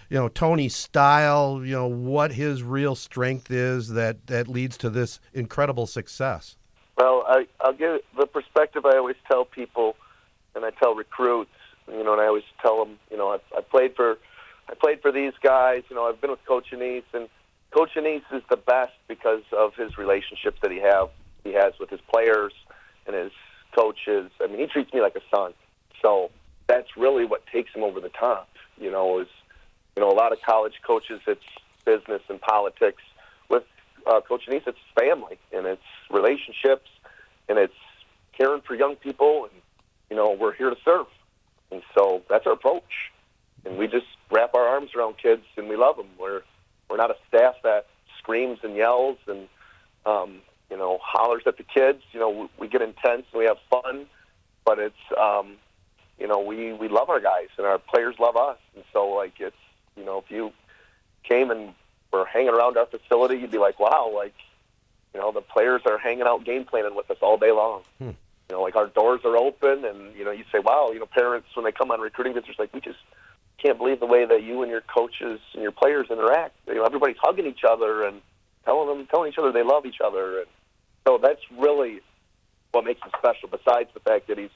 you 0.09 0.17
know, 0.17 0.29
Tony's 0.29 0.73
style. 0.73 1.61
You 1.61 1.75
know, 1.75 1.87
what 1.87 2.31
his 2.31 2.63
real 2.63 2.95
strength 2.95 3.51
is 3.51 3.89
that 3.89 4.27
that 4.27 4.47
leads 4.47 4.77
to 4.77 4.89
this 4.89 5.19
incredible 5.33 5.87
success. 5.87 6.55
Well, 7.01 7.23
I, 7.27 7.47
I'll 7.59 7.73
give 7.73 8.01
the 8.15 8.27
perspective 8.27 8.85
I 8.85 8.95
always 8.95 9.15
tell 9.27 9.43
people, 9.43 9.95
and 10.53 10.63
I 10.63 10.69
tell 10.69 10.93
recruits, 10.93 11.49
you 11.87 12.03
know, 12.03 12.13
and 12.13 12.21
I 12.21 12.27
always 12.27 12.43
tell 12.61 12.85
them, 12.85 12.99
you 13.09 13.17
know, 13.17 13.29
I, 13.29 13.37
I 13.57 13.61
played 13.61 13.95
for, 13.95 14.19
I 14.69 14.75
played 14.75 15.01
for 15.01 15.11
these 15.11 15.33
guys. 15.41 15.81
You 15.89 15.95
know, 15.95 16.05
I've 16.05 16.21
been 16.21 16.29
with 16.29 16.45
Coach 16.45 16.67
Annese, 16.71 17.01
and 17.11 17.27
Coach 17.71 17.89
Annese 17.97 18.21
is 18.31 18.43
the 18.51 18.57
best 18.57 18.93
because 19.07 19.41
of 19.51 19.73
his 19.73 19.97
relationships 19.97 20.59
that 20.61 20.69
he 20.69 20.77
have, 20.77 21.09
he 21.43 21.53
has 21.53 21.73
with 21.79 21.89
his 21.89 22.01
players 22.01 22.53
and 23.07 23.15
his 23.15 23.31
coaches. 23.75 24.29
I 24.39 24.45
mean, 24.45 24.59
he 24.59 24.67
treats 24.67 24.93
me 24.93 25.01
like 25.01 25.15
a 25.15 25.35
son. 25.35 25.55
So 26.03 26.29
that's 26.67 26.95
really 26.95 27.25
what 27.25 27.47
takes 27.47 27.73
him 27.73 27.81
over 27.81 27.99
the 27.99 28.09
top. 28.09 28.47
You 28.79 28.91
know, 28.91 29.21
is 29.21 29.27
you 29.95 30.03
know 30.03 30.11
a 30.11 30.13
lot 30.13 30.33
of 30.33 30.37
college 30.45 30.75
coaches, 30.85 31.19
it's 31.25 31.41
business 31.83 32.21
and 32.29 32.39
politics. 32.39 33.01
Uh, 34.05 34.21
Coach 34.21 34.43
Annese, 34.47 34.67
it's 34.67 34.77
family 34.99 35.37
and 35.51 35.65
it's 35.65 35.81
relationships 36.09 36.89
and 37.47 37.57
it's 37.57 37.73
caring 38.37 38.61
for 38.61 38.75
young 38.75 38.95
people, 38.95 39.43
and 39.45 39.61
you 40.09 40.15
know 40.15 40.31
we're 40.31 40.53
here 40.53 40.69
to 40.69 40.77
serve. 40.83 41.07
And 41.71 41.81
so 41.95 42.23
that's 42.29 42.45
our 42.45 42.53
approach. 42.53 43.11
And 43.65 43.77
we 43.77 43.87
just 43.87 44.07
wrap 44.31 44.55
our 44.55 44.67
arms 44.67 44.91
around 44.95 45.17
kids 45.17 45.43
and 45.55 45.69
we 45.69 45.75
love 45.75 45.97
them. 45.97 46.07
We're 46.19 46.41
we're 46.89 46.97
not 46.97 47.11
a 47.11 47.15
staff 47.27 47.55
that 47.63 47.87
screams 48.17 48.59
and 48.63 48.75
yells 48.75 49.17
and 49.27 49.47
um, 50.05 50.41
you 50.69 50.77
know 50.77 50.99
hollers 51.01 51.43
at 51.45 51.57
the 51.57 51.63
kids. 51.63 52.01
You 52.11 52.19
know 52.19 52.29
we, 52.29 52.49
we 52.59 52.67
get 52.67 52.81
intense 52.81 53.25
and 53.31 53.39
we 53.39 53.45
have 53.45 53.57
fun, 53.69 54.07
but 54.65 54.79
it's 54.79 54.95
um, 55.19 55.57
you 56.19 56.27
know 56.27 56.39
we 56.39 56.73
we 56.73 56.87
love 56.87 57.09
our 57.09 57.19
guys 57.19 57.49
and 57.57 57.67
our 57.67 57.77
players 57.77 58.15
love 58.19 58.35
us. 58.35 58.57
And 58.75 58.83
so 58.91 59.09
like 59.09 59.33
it's 59.39 59.55
you 59.95 60.03
know 60.03 60.17
if 60.17 60.31
you 60.31 60.51
came 61.23 61.51
and 61.51 61.73
were 62.11 62.25
hanging 62.25 62.49
around 62.49 62.77
our 62.77 62.85
facility, 62.85 63.37
you'd 63.37 63.51
be 63.51 63.57
like, 63.57 63.79
wow, 63.79 64.11
like 64.13 64.33
you 65.13 65.19
know 65.19 65.31
the 65.31 65.41
players 65.41 65.81
are 65.85 65.97
hanging 65.97 66.23
out 66.23 66.45
game 66.45 66.65
planning 66.65 66.95
with 66.95 67.09
us 67.11 67.17
all 67.21 67.37
day 67.37 67.51
long. 67.51 67.81
Hmm. 67.97 68.11
You 68.49 68.57
know, 68.57 68.61
like 68.61 68.75
our 68.75 68.87
doors 68.87 69.21
are 69.23 69.37
open, 69.37 69.85
and 69.85 70.15
you 70.15 70.25
know, 70.25 70.31
you 70.31 70.43
say, 70.51 70.59
"Wow!" 70.59 70.91
You 70.91 70.99
know, 70.99 71.05
parents 71.05 71.47
when 71.53 71.65
they 71.65 71.71
come 71.71 71.91
on 71.91 71.99
recruiting 72.01 72.33
visits, 72.33 72.59
like 72.59 72.73
we 72.73 72.81
just 72.81 72.99
can't 73.57 73.77
believe 73.77 73.99
the 73.99 74.05
way 74.05 74.25
that 74.25 74.43
you 74.43 74.61
and 74.61 74.71
your 74.71 74.81
coaches 74.81 75.39
and 75.53 75.61
your 75.61 75.71
players 75.71 76.07
interact. 76.09 76.55
You 76.67 76.75
know, 76.75 76.83
everybody's 76.83 77.17
hugging 77.21 77.45
each 77.45 77.63
other 77.67 78.03
and 78.03 78.21
telling 78.65 78.87
them, 78.87 79.07
telling 79.07 79.31
each 79.31 79.37
other 79.37 79.51
they 79.51 79.63
love 79.63 79.85
each 79.85 80.01
other, 80.03 80.39
and 80.39 80.47
so 81.07 81.17
that's 81.21 81.41
really 81.57 82.01
what 82.71 82.85
makes 82.85 83.01
him 83.01 83.11
special. 83.17 83.49
Besides 83.49 83.89
the 83.93 83.99
fact 83.99 84.27
that 84.27 84.37
he's, 84.37 84.49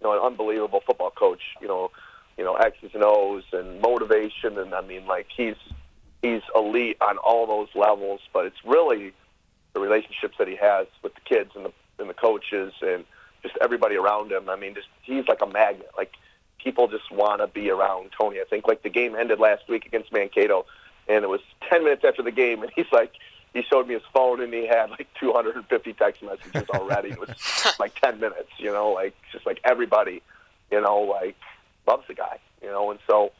you 0.00 0.06
know, 0.06 0.12
an 0.12 0.20
unbelievable 0.24 0.82
football 0.86 1.10
coach. 1.10 1.42
You 1.60 1.68
know, 1.68 1.90
you 2.36 2.44
know 2.44 2.54
X's 2.54 2.90
and 2.94 3.02
O's 3.04 3.44
and 3.52 3.80
motivation, 3.80 4.58
and 4.58 4.74
I 4.74 4.80
mean, 4.80 5.06
like 5.06 5.26
he's 5.34 5.56
he's 6.22 6.42
elite 6.54 6.96
on 7.00 7.18
all 7.18 7.46
those 7.46 7.68
levels. 7.74 8.20
But 8.32 8.46
it's 8.46 8.64
really 8.64 9.12
the 9.74 9.80
relationships 9.80 10.36
that 10.38 10.48
he 10.48 10.56
has 10.56 10.86
with 11.02 11.14
the 11.14 11.20
kids 11.20 11.50
and 11.54 11.66
the 11.66 11.72
and 11.98 12.08
the 12.08 12.14
coaches 12.14 12.72
and 12.80 13.04
just 13.42 13.54
everybody 13.60 13.96
around 13.96 14.32
him. 14.32 14.48
I 14.48 14.56
mean, 14.56 14.74
just 14.74 14.88
he's 15.02 15.26
like 15.28 15.42
a 15.42 15.46
magnet. 15.46 15.90
Like 15.96 16.12
people 16.62 16.88
just 16.88 17.10
want 17.10 17.40
to 17.40 17.46
be 17.46 17.70
around 17.70 18.10
Tony. 18.18 18.40
I 18.40 18.44
think 18.44 18.66
like 18.66 18.82
the 18.82 18.90
game 18.90 19.14
ended 19.14 19.40
last 19.40 19.68
week 19.68 19.84
against 19.86 20.12
Mankato, 20.12 20.64
and 21.08 21.24
it 21.24 21.28
was 21.28 21.40
ten 21.68 21.84
minutes 21.84 22.04
after 22.04 22.22
the 22.22 22.30
game, 22.30 22.62
and 22.62 22.72
he's 22.74 22.90
like, 22.92 23.12
he 23.52 23.62
showed 23.62 23.88
me 23.88 23.94
his 23.94 24.02
phone, 24.12 24.40
and 24.40 24.52
he 24.52 24.66
had 24.66 24.90
like 24.90 25.08
250 25.18 25.92
text 25.94 26.22
messages 26.22 26.68
already. 26.70 27.10
it 27.10 27.20
was 27.20 27.74
like 27.78 27.98
ten 28.00 28.20
minutes, 28.20 28.50
you 28.58 28.72
know, 28.72 28.90
like 28.90 29.14
just 29.32 29.44
like 29.44 29.60
everybody, 29.64 30.22
you 30.70 30.80
know, 30.80 31.00
like 31.00 31.36
loves 31.86 32.06
the 32.06 32.14
guy, 32.14 32.38
you 32.62 32.68
know, 32.68 32.90
and 32.90 33.00
so 33.06 33.32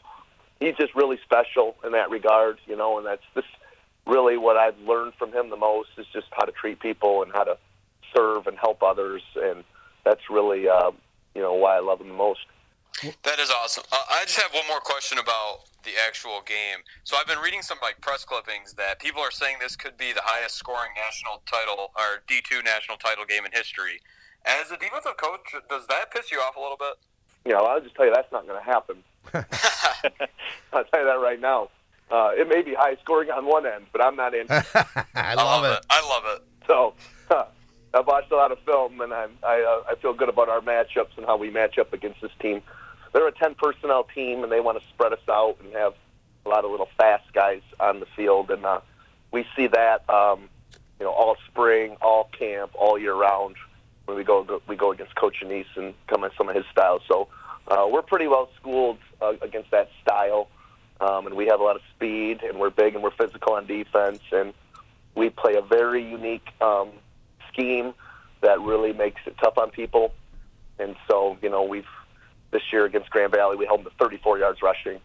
he's 0.63 0.75
just 0.75 0.95
really 0.95 1.19
special 1.23 1.75
in 1.83 1.91
that 1.91 2.09
regard, 2.09 2.59
you 2.65 2.75
know, 2.75 2.97
and 2.97 3.05
that's 3.05 3.23
this 3.35 3.45
really 4.07 4.37
what 4.37 4.57
I've 4.57 4.79
learned 4.79 5.13
from 5.15 5.31
him 5.31 5.49
the 5.49 5.57
most 5.57 5.89
is 5.97 6.05
just 6.13 6.27
how 6.31 6.45
to 6.45 6.51
treat 6.51 6.79
people 6.79 7.23
and 7.23 7.31
how 7.31 7.43
to 7.43 7.57
serve 8.15 8.47
and 8.47 8.57
help 8.57 8.83
others, 8.83 9.21
and 9.35 9.63
that's 10.05 10.29
really 10.29 10.67
uh, 10.67 10.91
you 11.35 11.41
know 11.41 11.53
why 11.53 11.77
I 11.77 11.79
love 11.79 12.01
him 12.01 12.09
the 12.09 12.13
most. 12.13 12.41
That 13.23 13.39
is 13.39 13.49
awesome. 13.49 13.83
Uh, 13.91 13.97
I 14.11 14.23
just 14.23 14.39
have 14.39 14.53
one 14.53 14.67
more 14.67 14.79
question 14.79 15.17
about 15.17 15.65
the 15.83 15.91
actual 16.07 16.41
game. 16.45 16.85
So 17.03 17.17
I've 17.17 17.27
been 17.27 17.39
reading 17.39 17.61
some 17.61 17.77
like 17.81 17.99
press 18.01 18.23
clippings 18.23 18.73
that 18.73 18.99
people 18.99 19.21
are 19.21 19.31
saying 19.31 19.57
this 19.59 19.75
could 19.75 19.97
be 19.97 20.13
the 20.13 20.21
highest 20.23 20.55
scoring 20.55 20.91
national 20.95 21.41
title 21.45 21.91
or 21.97 22.23
D2 22.29 22.63
national 22.63 22.97
title 22.97 23.25
game 23.25 23.45
in 23.45 23.51
history. 23.51 23.99
As 24.45 24.71
a 24.71 24.77
defensive 24.77 25.17
coach, 25.17 25.55
does 25.69 25.87
that 25.87 26.11
piss 26.11 26.31
you 26.31 26.39
off 26.39 26.55
a 26.55 26.59
little 26.59 26.77
bit? 26.77 26.95
You 27.45 27.53
know, 27.53 27.65
I'll 27.65 27.81
just 27.81 27.95
tell 27.95 28.05
you 28.05 28.13
that's 28.13 28.31
not 28.31 28.47
going 28.47 28.59
to 28.59 28.63
happen. 28.63 29.03
I'll 29.33 30.83
tell 30.85 30.99
you 30.99 31.05
that 31.05 31.19
right 31.21 31.39
now. 31.39 31.69
Uh, 32.11 32.31
it 32.37 32.47
may 32.47 32.61
be 32.61 32.73
high 32.73 32.95
scoring 33.03 33.29
on 33.31 33.45
one 33.45 33.65
end, 33.65 33.85
but 33.91 34.03
I'm 34.03 34.15
not 34.15 34.33
in. 34.35 34.45
It. 34.49 34.65
I 35.15 35.33
love 35.35 35.65
it. 35.65 35.85
I 35.89 36.07
love 36.07 36.23
it. 36.35 36.43
So 36.67 36.93
huh, 37.27 37.45
I've 37.93 38.07
watched 38.07 38.31
a 38.31 38.35
lot 38.35 38.51
of 38.51 38.59
film, 38.59 39.01
and 39.01 39.13
I'm, 39.13 39.31
I 39.43 39.61
uh, 39.61 39.91
I 39.91 39.95
feel 39.95 40.13
good 40.13 40.29
about 40.29 40.49
our 40.49 40.61
matchups 40.61 41.17
and 41.17 41.25
how 41.25 41.37
we 41.37 41.49
match 41.49 41.77
up 41.77 41.93
against 41.93 42.21
this 42.21 42.31
team. 42.39 42.61
They're 43.13 43.27
a 43.27 43.31
10 43.31 43.55
personnel 43.55 44.05
team, 44.15 44.43
and 44.43 44.51
they 44.51 44.59
want 44.59 44.81
to 44.81 44.87
spread 44.89 45.13
us 45.13 45.19
out 45.29 45.57
and 45.63 45.71
have 45.73 45.93
a 46.45 46.49
lot 46.49 46.65
of 46.65 46.71
little 46.71 46.89
fast 46.97 47.31
guys 47.33 47.61
on 47.79 47.99
the 47.99 48.07
field, 48.15 48.51
and 48.51 48.65
uh, 48.65 48.81
we 49.31 49.45
see 49.55 49.67
that 49.67 50.07
um, 50.09 50.49
you 50.99 51.05
know 51.05 51.11
all 51.11 51.37
spring, 51.47 51.97
all 52.01 52.29
camp, 52.37 52.71
all 52.75 52.97
year 52.97 53.13
round 53.13 53.55
when 54.05 54.17
we 54.17 54.23
go 54.23 54.61
we 54.67 54.75
go 54.75 54.91
against 54.91 55.15
Coach 55.15 55.37
Annese 55.43 55.65
and 55.75 55.93
come 56.07 56.23
in 56.23 56.31
some 56.37 56.49
of 56.49 56.55
his 56.55 56.65
styles. 56.71 57.01
So 57.07 57.27
uh, 57.67 57.87
we're 57.89 58.01
pretty 58.01 58.27
well 58.27 58.49
schooled 58.59 58.97
uh, 59.21 59.33
against 59.41 59.71
that 59.71 59.89
style, 60.01 60.49
um, 60.99 61.27
and 61.27 61.35
we 61.35 61.47
have 61.47 61.59
a 61.59 61.63
lot 61.63 61.75
of 61.75 61.81
speed, 61.95 62.41
and 62.43 62.59
we're 62.59 62.69
big 62.69 62.95
and 62.95 63.03
we're 63.03 63.11
physical 63.11 63.53
on 63.53 63.65
defense, 63.65 64.21
and 64.31 64.53
we 65.15 65.29
play 65.29 65.55
a 65.55 65.61
very 65.61 66.03
unique 66.03 66.47
um, 66.61 66.89
scheme 67.51 67.93
that 68.41 68.59
really 68.59 68.93
makes 68.93 69.21
it 69.25 69.35
tough 69.41 69.57
on 69.57 69.69
people. 69.69 70.13
And 70.79 70.95
so, 71.07 71.37
you 71.41 71.49
know, 71.49 71.63
we've 71.63 71.85
this 72.51 72.61
year 72.71 72.85
against 72.85 73.09
Grand 73.09 73.31
Valley, 73.31 73.57
we 73.57 73.65
held 73.65 73.79
them 73.83 73.91
to 73.91 73.97
34 73.97 74.39
yards 74.39 74.61
rushing, 74.61 74.99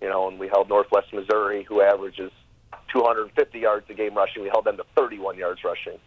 you 0.00 0.08
know, 0.08 0.26
and 0.28 0.38
we 0.38 0.48
held 0.48 0.68
Northwest 0.68 1.12
Missouri, 1.12 1.62
who 1.62 1.82
averages 1.82 2.32
250 2.92 3.58
yards 3.58 3.86
a 3.90 3.94
game 3.94 4.14
rushing. 4.14 4.42
We 4.42 4.48
held 4.48 4.64
them 4.64 4.76
to 4.78 4.84
31 4.96 5.36
yards 5.36 5.62
rushing, 5.64 5.98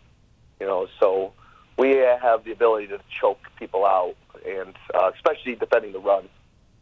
you 0.59 0.65
know. 0.65 0.87
So 0.99 1.33
we 1.77 1.91
have 1.91 2.43
the 2.43 2.51
ability 2.51 2.87
to 2.87 2.99
choke 3.09 3.39
people 3.57 3.85
out, 3.85 4.15
and 4.45 4.73
uh, 4.93 5.11
especially 5.13 5.55
defending 5.55 5.93
the 5.93 5.99
run. 5.99 6.27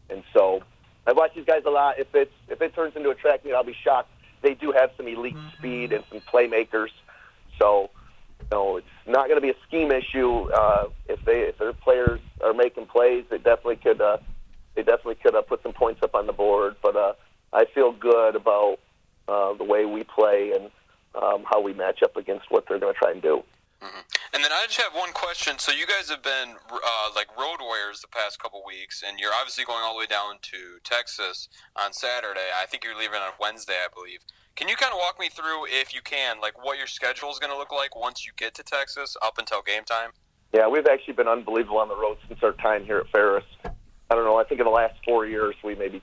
And 0.09 0.23
so 0.33 0.61
I 1.05 1.13
watch 1.13 1.31
these 1.35 1.45
guys 1.45 1.63
a 1.65 1.69
lot. 1.69 1.99
If 1.99 2.07
it's 2.13 2.31
if 2.47 2.61
it 2.61 2.73
turns 2.73 2.95
into 2.95 3.09
a 3.09 3.15
track 3.15 3.43
meet, 3.43 3.53
I'll 3.53 3.63
be 3.63 3.75
shocked. 3.83 4.09
They 4.41 4.53
do 4.53 4.71
have 4.71 4.91
some 4.97 5.07
elite 5.07 5.37
speed 5.57 5.91
and 5.91 6.03
some 6.09 6.21
playmakers. 6.21 6.89
So 7.59 7.89
you 8.39 8.45
know, 8.51 8.77
it's 8.77 8.87
not 9.07 9.27
going 9.27 9.37
to 9.37 9.41
be 9.41 9.49
a 9.49 9.55
scheme 9.67 9.91
issue. 9.91 10.49
Uh, 10.51 10.87
if 11.07 11.23
they 11.25 11.41
if 11.41 11.57
their 11.57 11.73
players 11.73 12.19
are 12.43 12.53
making 12.53 12.85
plays, 12.85 13.25
they 13.29 13.37
definitely 13.37 13.77
could 13.77 14.01
uh, 14.01 14.17
they 14.75 14.83
definitely 14.83 15.15
could 15.15 15.35
uh, 15.35 15.41
put 15.41 15.61
some 15.63 15.73
points 15.73 16.01
up 16.03 16.15
on 16.15 16.27
the 16.27 16.33
board. 16.33 16.75
But 16.81 16.95
uh, 16.95 17.13
I 17.51 17.65
feel 17.73 17.91
good 17.91 18.35
about 18.35 18.77
uh, 19.27 19.53
the 19.53 19.63
way 19.63 19.85
we 19.85 20.03
play 20.03 20.53
and 20.55 20.69
um, 21.21 21.43
how 21.49 21.61
we 21.61 21.73
match 21.73 22.03
up 22.03 22.15
against 22.17 22.51
what 22.51 22.65
they're 22.67 22.79
going 22.79 22.93
to 22.93 22.99
try 22.99 23.11
and 23.11 23.21
do. 23.21 23.43
And 24.33 24.43
then 24.43 24.51
I 24.51 24.65
just 24.67 24.81
have 24.81 24.93
one 24.93 25.13
question. 25.13 25.59
So 25.59 25.71
you 25.71 25.85
guys 25.85 26.09
have 26.09 26.23
been 26.23 26.55
uh, 26.71 27.09
like 27.15 27.27
road 27.37 27.57
warriors 27.61 28.01
the 28.01 28.07
past 28.07 28.39
couple 28.39 28.61
weeks, 28.65 29.03
and 29.05 29.19
you're 29.19 29.33
obviously 29.39 29.65
going 29.65 29.83
all 29.83 29.93
the 29.93 29.99
way 29.99 30.05
down 30.05 30.39
to 30.41 30.79
Texas 30.83 31.49
on 31.75 31.93
Saturday. 31.93 32.49
I 32.61 32.65
think 32.65 32.83
you're 32.83 32.97
leaving 32.97 33.21
on 33.21 33.31
Wednesday, 33.39 33.79
I 33.83 33.87
believe. 33.93 34.19
Can 34.55 34.67
you 34.67 34.75
kind 34.75 34.93
of 34.93 34.99
walk 34.99 35.19
me 35.19 35.29
through, 35.29 35.67
if 35.67 35.93
you 35.93 36.01
can, 36.01 36.39
like 36.39 36.63
what 36.63 36.77
your 36.77 36.87
schedule 36.87 37.29
is 37.29 37.39
going 37.39 37.51
to 37.51 37.57
look 37.57 37.71
like 37.71 37.95
once 37.95 38.25
you 38.25 38.31
get 38.37 38.53
to 38.55 38.63
Texas 38.63 39.17
up 39.21 39.37
until 39.37 39.61
game 39.61 39.83
time? 39.83 40.11
Yeah, 40.53 40.67
we've 40.67 40.87
actually 40.87 41.15
been 41.15 41.27
unbelievable 41.27 41.79
on 41.79 41.89
the 41.89 41.95
road 41.97 42.17
since 42.27 42.39
our 42.41 42.53
time 42.53 42.85
here 42.85 42.99
at 42.99 43.09
Ferris. 43.09 43.43
I 43.65 44.15
don't 44.15 44.23
know. 44.23 44.37
I 44.37 44.45
think 44.45 44.61
in 44.61 44.65
the 44.65 44.71
last 44.71 44.93
four 45.03 45.25
years 45.25 45.55
we 45.63 45.75
maybe 45.75 46.01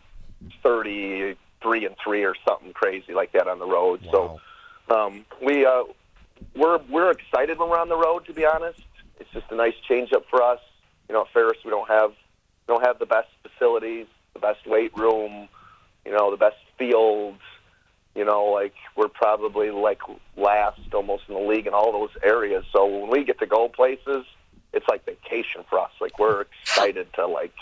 thirty-three 0.62 1.86
and 1.86 1.94
three 2.02 2.24
or 2.24 2.34
something 2.46 2.72
crazy 2.72 3.14
like 3.14 3.32
that 3.32 3.48
on 3.48 3.58
the 3.58 3.66
road. 3.66 4.02
Wow. 4.12 4.40
So 4.88 4.94
um, 4.94 5.24
we 5.40 5.64
uh, 5.64 5.84
we're 6.54 6.78
we're 6.90 7.10
excited 7.10 7.58
when 7.58 7.68
we're 7.68 7.80
on 7.80 7.88
the 7.88 7.96
road. 7.96 8.26
To 8.26 8.32
be 8.32 8.44
honest, 8.46 8.80
it's 9.18 9.30
just 9.32 9.46
a 9.50 9.54
nice 9.54 9.74
change 9.88 10.12
up 10.12 10.24
for 10.30 10.42
us. 10.42 10.60
You 11.08 11.14
know, 11.14 11.22
at 11.22 11.32
Ferris 11.32 11.58
we 11.64 11.70
don't 11.70 11.88
have 11.88 12.10
we 12.10 12.74
don't 12.74 12.84
have 12.84 12.98
the 12.98 13.06
best 13.06 13.28
facilities, 13.42 14.06
the 14.34 14.40
best 14.40 14.66
weight 14.66 14.96
room, 14.96 15.48
you 16.04 16.12
know, 16.12 16.30
the 16.30 16.36
best 16.36 16.56
fields. 16.78 17.40
You 18.14 18.26
know, 18.26 18.44
like 18.44 18.74
we're 18.94 19.08
probably 19.08 19.70
like 19.70 20.00
last 20.36 20.80
almost 20.92 21.24
in 21.28 21.34
the 21.34 21.40
league 21.40 21.66
in 21.66 21.72
all 21.72 21.92
those 21.92 22.14
areas. 22.22 22.64
So 22.72 22.86
when 22.86 23.10
we 23.10 23.24
get 23.24 23.38
to 23.38 23.46
go 23.46 23.68
places, 23.68 24.26
it's 24.72 24.86
like 24.88 25.06
vacation 25.06 25.64
for 25.68 25.78
us. 25.78 25.90
Like 26.00 26.18
we're 26.18 26.42
excited 26.42 27.08
to 27.14 27.26
like 27.26 27.54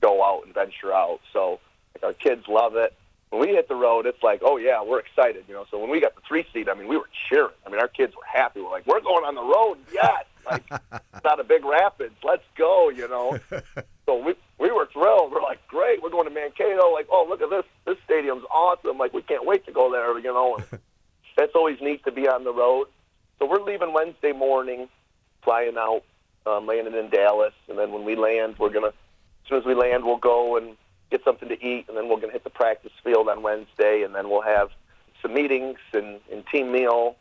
go 0.00 0.24
out 0.24 0.44
and 0.44 0.54
venture 0.54 0.92
out. 0.92 1.20
So 1.32 1.60
like 1.94 2.04
our 2.04 2.12
kids 2.14 2.48
love 2.48 2.76
it. 2.76 2.94
When 3.32 3.40
we 3.40 3.48
hit 3.48 3.66
the 3.66 3.74
road, 3.74 4.04
it's 4.04 4.22
like, 4.22 4.42
oh 4.44 4.58
yeah, 4.58 4.82
we're 4.82 5.00
excited, 5.00 5.44
you 5.48 5.54
know. 5.54 5.64
So 5.70 5.78
when 5.78 5.88
we 5.88 6.02
got 6.02 6.14
the 6.14 6.20
three 6.28 6.44
seat, 6.52 6.68
I 6.68 6.74
mean, 6.74 6.86
we 6.86 6.98
were 6.98 7.08
cheering. 7.30 7.54
I 7.66 7.70
mean, 7.70 7.80
our 7.80 7.88
kids 7.88 8.14
were 8.14 8.26
happy. 8.30 8.60
We're 8.60 8.68
like, 8.70 8.86
we're 8.86 9.00
going 9.00 9.24
on 9.24 9.34
the 9.34 9.42
road, 9.42 9.78
yes. 9.90 10.26
Like 10.44 10.64
it's 11.14 11.24
not 11.24 11.40
a 11.40 11.44
big 11.44 11.64
rapids, 11.64 12.14
let's 12.22 12.44
go, 12.58 12.90
you 12.90 13.08
know. 13.08 13.38
So 14.04 14.16
we 14.16 14.34
we 14.58 14.72
were 14.72 14.88
thrilled. 14.92 15.30
We're 15.30 15.40
like, 15.42 15.64
great, 15.68 16.02
we're 16.02 16.10
going 16.10 16.26
to 16.26 16.34
Mankato. 16.34 16.92
Like, 16.92 17.06
oh 17.08 17.24
look 17.28 17.40
at 17.40 17.50
this, 17.50 17.64
this 17.86 17.96
stadium's 18.04 18.42
awesome. 18.50 18.98
Like 18.98 19.12
we 19.12 19.22
can't 19.22 19.46
wait 19.46 19.64
to 19.66 19.72
go 19.72 19.92
there, 19.92 20.18
you 20.18 20.34
know. 20.34 20.56
And 20.56 20.80
that's 21.36 21.52
always 21.54 21.80
neat 21.80 22.04
to 22.04 22.10
be 22.10 22.26
on 22.26 22.42
the 22.42 22.52
road. 22.52 22.88
So 23.38 23.46
we're 23.46 23.62
leaving 23.62 23.92
Wednesday 23.92 24.32
morning, 24.32 24.88
flying 25.44 25.76
out, 25.78 26.02
um, 26.46 26.66
landing 26.66 26.94
in 26.94 27.10
Dallas, 27.10 27.54
and 27.68 27.78
then 27.78 27.92
when 27.92 28.04
we 28.04 28.16
land, 28.16 28.56
we're 28.58 28.70
gonna 28.70 28.88
as 28.88 29.48
soon 29.48 29.58
as 29.58 29.64
we 29.64 29.74
land, 29.76 30.04
we'll 30.04 30.16
go 30.16 30.56
and 30.56 30.76
get 31.12 31.22
something 31.24 31.48
to 31.48 31.64
eat, 31.64 31.84
and 31.88 31.96
then 31.96 32.08
we're 32.08 32.18
gonna 32.18 32.32
hit 32.32 32.42
the 32.42 32.50
practice 32.50 32.92
field 33.04 33.28
on 33.28 33.42
Wednesday, 33.42 34.02
and 34.02 34.14
then 34.14 34.28
we'll 34.28 34.42
have 34.42 34.70
some 35.20 35.34
meetings 35.34 35.78
and, 35.92 36.18
and 36.32 36.44
team 36.48 36.72
meal, 36.72 37.16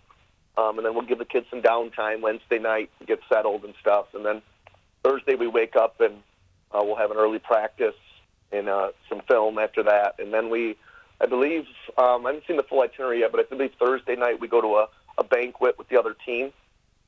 um, 0.58 0.78
and 0.78 0.86
then 0.86 0.96
we'll 0.96 1.06
give 1.06 1.20
the 1.20 1.26
kids 1.26 1.46
some 1.50 1.62
downtime 1.62 2.22
Wednesday 2.22 2.58
night 2.58 2.90
to 3.00 3.06
get 3.06 3.20
settled 3.32 3.64
and 3.64 3.74
stuff, 3.80 4.08
and 4.16 4.26
then 4.26 4.42
Thursday 5.04 5.36
we 5.36 5.48
wake 5.48 5.76
up 5.76 6.00
and 6.00 6.16
uh, 6.72 6.82
we'll 6.84 6.96
have 6.96 7.12
an 7.12 7.18
early 7.18 7.40
practice 7.40 7.96
and 8.52 8.70
uh, 8.70 8.92
some 9.10 9.22
film 9.28 9.60
after 9.60 9.84
that, 9.84 10.16
and 10.20 10.34
then 10.34 10.50
we, 10.50 10.76
I 11.20 11.26
believe, 11.26 11.66
um, 11.98 12.26
I 12.26 12.30
haven't 12.30 12.48
seen 12.48 12.58
the 12.58 12.64
full 12.64 12.82
itinerary 12.82 13.20
yet, 13.20 13.32
but 13.32 13.42
I 13.42 13.44
believe 13.44 13.72
Thursday 13.78 14.16
night 14.16 14.40
we 14.40 14.48
go 14.48 14.62
to 14.62 14.76
a, 14.78 14.88
a 15.18 15.24
banquet 15.24 15.78
with 15.78 15.90
the 15.90 16.00
other 16.00 16.16
team, 16.26 16.52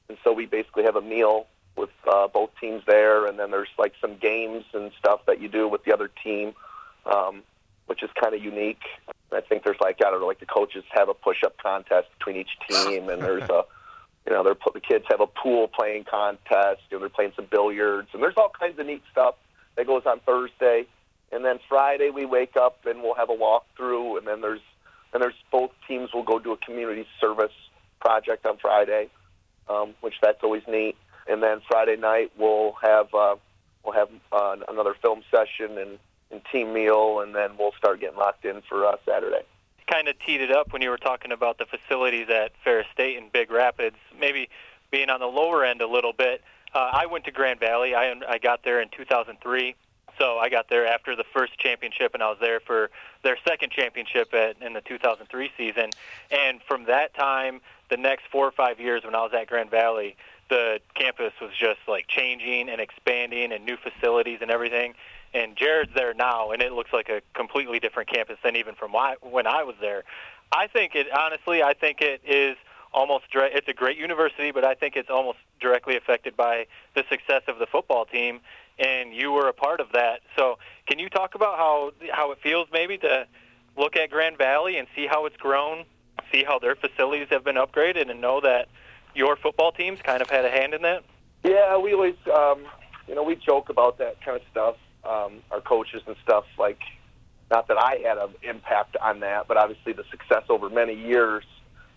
and 0.09 0.17
so 0.23 0.31
we 0.33 0.45
basically 0.45 0.83
have 0.83 0.95
a 0.95 1.01
meal 1.01 1.47
with 1.75 1.89
uh, 2.07 2.27
both 2.27 2.51
teams 2.61 2.83
there, 2.85 3.25
and 3.25 3.39
then 3.39 3.51
there's 3.51 3.73
like 3.79 3.93
some 3.99 4.17
games 4.17 4.63
and 4.73 4.91
stuff 4.99 5.21
that 5.25 5.41
you 5.41 5.49
do 5.49 5.67
with 5.67 5.83
the 5.85 5.93
other 5.93 6.09
team, 6.23 6.53
um, 7.05 7.43
which 7.85 8.03
is 8.03 8.09
kind 8.21 8.33
of 8.33 8.43
unique. 8.43 8.81
I 9.31 9.41
think 9.41 9.63
there's 9.63 9.79
like 9.81 9.99
I 10.05 10.11
don't 10.11 10.21
know, 10.21 10.27
like 10.27 10.39
the 10.39 10.45
coaches 10.45 10.83
have 10.91 11.09
a 11.09 11.13
push-up 11.13 11.57
contest 11.57 12.07
between 12.17 12.37
each 12.37 12.51
team, 12.69 13.09
and 13.09 13.21
there's 13.21 13.49
a 13.49 13.63
you 14.25 14.33
know 14.33 14.43
they're 14.43 14.55
the 14.73 14.79
kids 14.79 15.05
have 15.09 15.21
a 15.21 15.27
pool 15.27 15.67
playing 15.67 16.05
contest, 16.09 16.81
you 16.89 16.97
know 16.97 16.99
they're 16.99 17.09
playing 17.09 17.33
some 17.35 17.47
billiards, 17.49 18.09
and 18.13 18.21
there's 18.21 18.35
all 18.37 18.51
kinds 18.57 18.77
of 18.79 18.85
neat 18.85 19.01
stuff 19.11 19.35
that 19.75 19.87
goes 19.87 20.03
on 20.05 20.19
Thursday, 20.19 20.85
and 21.31 21.43
then 21.43 21.59
Friday 21.67 22.09
we 22.09 22.25
wake 22.25 22.55
up 22.55 22.85
and 22.85 23.01
we'll 23.01 23.15
have 23.15 23.29
a 23.29 23.35
walkthrough, 23.35 24.17
and 24.17 24.27
then 24.27 24.41
there's 24.41 24.61
and 25.13 25.21
there's 25.21 25.35
both 25.51 25.71
teams 25.87 26.13
will 26.13 26.23
go 26.23 26.39
do 26.39 26.51
a 26.53 26.57
community 26.57 27.07
service 27.19 27.51
project 27.99 28.45
on 28.45 28.57
Friday, 28.57 29.09
um, 29.69 29.93
which 30.01 30.15
that's 30.21 30.39
always 30.43 30.63
neat 30.67 30.95
and 31.27 31.41
then 31.41 31.61
Friday 31.69 31.95
night 31.95 32.31
we'll 32.37 32.73
have 32.81 33.13
uh, 33.13 33.35
we'll 33.83 33.93
have 33.93 34.09
uh, 34.31 34.55
another 34.67 34.95
film 35.01 35.21
session 35.31 35.77
and, 35.77 35.99
and 36.33 36.41
team 36.51 36.73
meal, 36.73 37.21
and 37.21 37.33
then 37.33 37.51
we'll 37.57 37.73
start 37.77 37.99
getting 37.99 38.17
locked 38.17 38.45
in 38.45 38.61
for 38.67 38.85
uh, 38.85 38.97
Saturday. 39.05 39.43
Kind 39.87 40.07
of 40.07 40.15
teed 40.19 40.41
it 40.41 40.51
up 40.51 40.73
when 40.73 40.81
you 40.81 40.89
were 40.89 40.97
talking 40.97 41.31
about 41.31 41.57
the 41.57 41.65
facilities 41.65 42.27
at 42.29 42.51
Ferris 42.63 42.87
State 42.93 43.17
and 43.17 43.31
Big 43.31 43.51
Rapids, 43.51 43.97
maybe 44.19 44.49
being 44.91 45.09
on 45.09 45.19
the 45.19 45.27
lower 45.27 45.63
end 45.63 45.81
a 45.81 45.87
little 45.87 46.13
bit. 46.13 46.41
Uh, 46.73 46.89
I 46.91 47.05
went 47.05 47.25
to 47.25 47.31
Grand 47.31 47.59
Valley. 47.59 47.93
I 47.95 48.13
I 48.27 48.37
got 48.37 48.63
there 48.63 48.81
in 48.81 48.89
2003. 48.89 49.75
So 50.19 50.37
I 50.37 50.49
got 50.49 50.69
there 50.69 50.85
after 50.85 51.15
the 51.15 51.23
first 51.33 51.57
championship, 51.57 52.13
and 52.13 52.21
I 52.21 52.29
was 52.29 52.37
there 52.39 52.59
for 52.59 52.91
their 53.23 53.37
second 53.47 53.71
championship 53.71 54.33
at, 54.33 54.61
in 54.61 54.73
the 54.73 54.81
2003 54.81 55.51
season. 55.57 55.89
And 56.29 56.61
from 56.67 56.85
that 56.85 57.15
time, 57.15 57.61
the 57.89 57.97
next 57.97 58.25
four 58.31 58.47
or 58.47 58.51
five 58.51 58.79
years 58.79 59.03
when 59.03 59.15
I 59.15 59.21
was 59.21 59.31
at 59.33 59.47
Grand 59.47 59.71
Valley, 59.71 60.15
the 60.49 60.79
campus 60.93 61.33
was 61.41 61.51
just 61.59 61.79
like 61.87 62.07
changing 62.07 62.69
and 62.69 62.79
expanding 62.79 63.51
and 63.51 63.65
new 63.65 63.77
facilities 63.77 64.39
and 64.41 64.51
everything. 64.51 64.93
And 65.33 65.55
Jared's 65.55 65.91
there 65.95 66.13
now, 66.13 66.51
and 66.51 66.61
it 66.61 66.73
looks 66.73 66.93
like 66.93 67.09
a 67.09 67.21
completely 67.33 67.79
different 67.79 68.09
campus 68.09 68.37
than 68.43 68.55
even 68.55 68.75
from 68.75 68.91
when 69.21 69.47
I 69.47 69.63
was 69.63 69.75
there. 69.81 70.03
I 70.51 70.67
think 70.67 70.93
it 70.93 71.07
honestly, 71.11 71.63
I 71.63 71.73
think 71.73 72.01
it 72.01 72.21
is 72.25 72.55
almost 72.93 73.25
it's 73.33 73.67
a 73.67 73.73
great 73.73 73.97
university, 73.97 74.51
but 74.51 74.63
I 74.63 74.75
think 74.75 74.95
it's 74.95 75.09
almost 75.09 75.39
directly 75.59 75.97
affected 75.97 76.37
by 76.37 76.67
the 76.95 77.03
success 77.09 77.41
of 77.47 77.57
the 77.57 77.65
football 77.65 78.05
team, 78.05 78.39
and 78.77 79.13
you 79.13 79.31
were 79.31 79.47
a 79.47 79.53
part 79.53 79.79
of 79.79 79.87
that. 79.93 80.21
So, 80.35 80.59
can 80.87 80.99
you 80.99 81.09
talk 81.09 81.35
about 81.35 81.57
how 81.57 81.91
how 82.11 82.31
it 82.31 82.39
feels 82.41 82.67
maybe 82.71 82.97
to 82.99 83.27
look 83.75 83.95
at 83.95 84.11
Grand 84.11 84.37
Valley 84.37 84.77
and 84.77 84.87
see 84.95 85.07
how 85.07 85.25
it's 85.25 85.37
grown, 85.37 85.85
see 86.31 86.43
how 86.43 86.59
their 86.59 86.75
facilities 86.75 87.27
have 87.31 87.43
been 87.43 87.55
upgraded, 87.55 88.09
and 88.09 88.21
know 88.21 88.39
that 88.41 88.67
your 89.15 89.35
football 89.35 89.71
teams 89.71 89.99
kind 90.03 90.21
of 90.21 90.29
had 90.29 90.45
a 90.45 90.49
hand 90.49 90.73
in 90.73 90.83
that? 90.83 91.03
Yeah, 91.43 91.77
we 91.77 91.93
always, 91.93 92.15
um, 92.33 92.65
you 93.07 93.15
know, 93.15 93.23
we 93.23 93.35
joke 93.35 93.69
about 93.69 93.97
that 93.97 94.21
kind 94.23 94.37
of 94.37 94.43
stuff. 94.51 94.75
Um, 95.03 95.41
our 95.51 95.61
coaches 95.61 96.01
and 96.07 96.15
stuff, 96.23 96.45
like, 96.57 96.79
not 97.51 97.67
that 97.67 97.77
I 97.77 97.97
had 98.07 98.17
an 98.17 98.29
impact 98.41 98.95
on 98.97 99.19
that, 99.19 99.47
but 99.47 99.57
obviously 99.57 99.93
the 99.93 100.05
success 100.09 100.43
over 100.49 100.69
many 100.69 100.93
years 100.93 101.43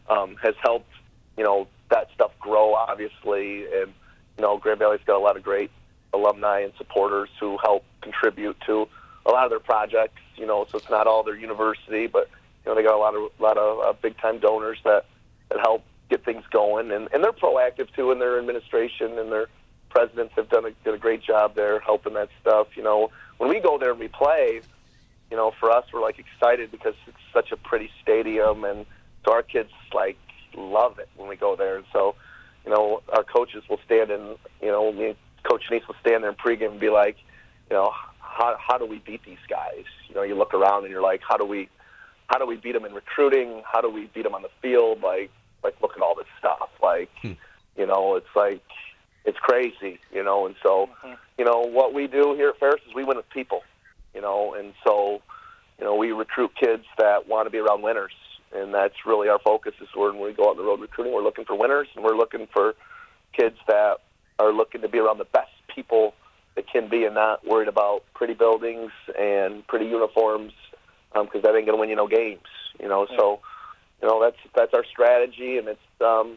um, 0.09 0.37
has 0.43 0.55
helped, 0.61 0.91
you 1.37 1.45
know, 1.45 1.69
that 1.91 2.09
stuff 2.15 2.33
grow, 2.41 2.75
obviously. 2.75 3.65
And, 3.65 3.93
you 4.37 4.43
know, 4.43 4.59
Grand 4.59 4.81
Valley's 4.81 5.01
got 5.07 5.17
a 5.17 5.23
lot 5.23 5.37
of 5.37 5.43
great 5.43 5.71
alumni 6.13 6.61
and 6.61 6.73
supporters 6.77 7.29
who 7.39 7.59
help 7.63 7.85
contribute 8.01 8.57
to 8.67 8.89
a 9.25 9.31
lot 9.31 9.45
of 9.45 9.51
their 9.51 9.61
projects, 9.61 10.21
you 10.37 10.47
know, 10.47 10.67
so 10.71 10.79
it's 10.79 10.91
not 10.91 11.07
all 11.07 11.23
their 11.23 11.37
university, 11.37 12.07
but, 12.07 12.29
you 12.65 12.71
know, 12.71 12.75
they 12.75 12.83
got 12.83 12.95
a 12.95 12.99
lot 12.99 13.15
of, 13.15 13.31
a 13.39 13.43
lot 13.43 13.57
of 13.57 13.81
uh, 13.81 13.93
big 14.03 14.19
time 14.19 14.39
donors 14.39 14.79
that, 14.85 15.07
that 15.49 15.61
help 15.61 15.85
get 16.09 16.25
things 16.25 16.45
going, 16.51 16.91
and 16.91 17.09
and 17.13 17.23
they're 17.23 17.33
proactive 17.33 17.93
too, 17.95 18.13
in 18.13 18.19
their 18.19 18.39
administration 18.39 19.19
and 19.19 19.31
their 19.33 19.49
presidents 19.91 20.35
have 20.37 20.49
done 20.49 20.67
a 20.67 20.71
did 20.85 20.95
a 20.95 20.99
great 20.99 21.23
job 21.23 21.55
there 21.55 21.81
helping 21.81 22.15
that 22.15 22.29
stuff. 22.41 22.69
You 22.77 22.83
know, 22.83 23.11
when 23.39 23.51
we 23.51 23.61
go 23.61 23.79
there 23.79 23.91
and 23.91 24.01
we 24.01 24.09
play, 24.09 24.61
you 25.31 25.37
know, 25.37 25.53
for 25.59 25.71
us 25.71 25.85
we're 25.93 26.03
like 26.03 26.19
excited 26.19 26.71
because 26.71 26.95
it's 27.07 27.17
such 27.33 27.53
a 27.53 27.57
pretty 27.57 27.91
stadium, 28.03 28.65
and 28.65 28.87
so 29.25 29.33
our 29.33 29.43
kids 29.43 29.71
like 29.95 30.19
love 30.57 30.99
it 30.99 31.09
when 31.17 31.29
we 31.29 31.37
go 31.37 31.57
there, 31.57 31.77
and 31.77 31.87
so 31.93 32.15
you 32.65 32.71
know 32.71 33.03
our 33.13 33.25
coaches 33.25 33.63
will 33.69 33.81
stand 33.85 34.11
in, 34.11 34.37
you 34.61 34.69
know, 34.69 34.93
me, 34.93 35.15
Coach 35.43 35.65
Neese 35.71 35.87
will 35.87 35.97
stand 36.01 36.23
there 36.25 36.31
in 36.31 36.37
pregame 36.37 36.73
and 36.73 36.81
be 36.81 36.91
like, 36.91 37.17
you 37.71 37.77
know, 37.77 37.93
how 38.19 38.57
how 38.59 38.79
do 38.79 38.87
we 38.87 38.99
beat 38.99 39.25
these 39.25 39.45
guys? 39.49 39.85
You 40.09 40.15
know, 40.15 40.23
you 40.23 40.35
look 40.35 40.55
around 40.55 40.85
and 40.85 40.93
you're 40.93 41.03
like, 41.03 41.21
how 41.27 41.37
do 41.37 41.45
we 41.45 41.69
how 42.29 42.39
do 42.39 42.47
we 42.47 42.57
beat 42.57 42.73
them 42.73 42.85
in 42.85 42.93
recruiting? 42.93 43.63
How 43.65 43.81
do 43.81 43.91
we 43.91 44.07
beat 44.07 44.25
them 44.25 44.35
on 44.35 44.43
the 44.43 44.51
field? 44.61 45.01
Like 45.03 45.31
like 45.63 45.81
look 45.81 45.93
at 45.97 46.03
all 46.03 46.15
this 46.15 46.27
stuff. 46.39 46.69
Like, 46.83 47.11
hmm. 47.23 47.33
you 47.77 47.87
know, 47.87 48.17
it's 48.17 48.35
like 48.35 48.63
it's 49.27 49.39
crazy, 49.39 49.99
you 50.13 50.23
know. 50.23 50.47
And 50.47 50.55
so, 50.63 50.89
mm-hmm. 51.05 51.15
you 51.37 51.45
know, 51.45 51.61
what 51.61 51.93
we 51.93 52.07
do 52.07 52.35
here 52.35 52.51
at 52.51 52.59
Ferris 52.59 52.81
is 52.89 52.95
we 52.95 53.05
win 53.05 53.17
with 53.17 53.29
people, 53.31 53.63
you 54.15 54.23
know. 54.23 54.55
And 54.55 54.73
so, 54.87 55.21
you 55.79 55.85
know, 55.85 55.97
we 55.97 56.13
recruit 56.13 56.53
kids 56.59 56.85
that 56.97 57.29
want 57.29 57.47
to 57.47 57.51
be 57.51 57.59
around 57.59 57.83
winners, 57.83 58.13
and 58.55 58.73
that's 58.73 58.95
really 59.05 59.29
our 59.29 59.41
focus. 59.41 59.75
Is 59.83 59.89
when 59.95 60.19
we 60.21 60.33
go 60.33 60.45
out 60.45 60.51
on 60.53 60.57
the 60.57 60.63
road 60.63 60.81
recruiting, 60.81 61.13
we're 61.13 61.25
looking 61.25 61.45
for 61.45 61.59
winners, 61.59 61.89
and 61.95 62.05
we're 62.05 62.17
looking 62.17 62.47
for 62.53 62.75
kids 63.37 63.57
that 63.67 63.97
are 64.39 64.53
looking 64.53 64.81
to 64.83 64.89
be 64.89 64.99
around 64.99 65.19
the 65.19 65.25
best 65.25 65.51
people 65.75 66.15
that 66.55 66.71
can 66.71 66.89
be, 66.89 67.05
and 67.05 67.15
not 67.15 67.47
worried 67.47 67.69
about 67.69 68.05
pretty 68.15 68.33
buildings 68.33 68.93
and 69.19 69.67
pretty 69.67 69.87
uniforms, 69.87 70.53
because 71.13 71.35
um, 71.35 71.43
that 71.43 71.55
ain't 71.55 71.67
gonna 71.67 71.79
win 71.79 71.91
you 71.91 71.97
no 71.97 72.07
games, 72.07 72.47
you 72.81 72.89
know. 72.89 73.07
Yeah. 73.11 73.17
So 73.19 73.41
you 74.01 74.09
know 74.09 74.23
that's 74.23 74.39
that's 74.55 74.73
our 74.73 74.85
strategy, 74.85 75.59
and 75.59 75.67
it's 75.67 75.81
um, 76.01 76.37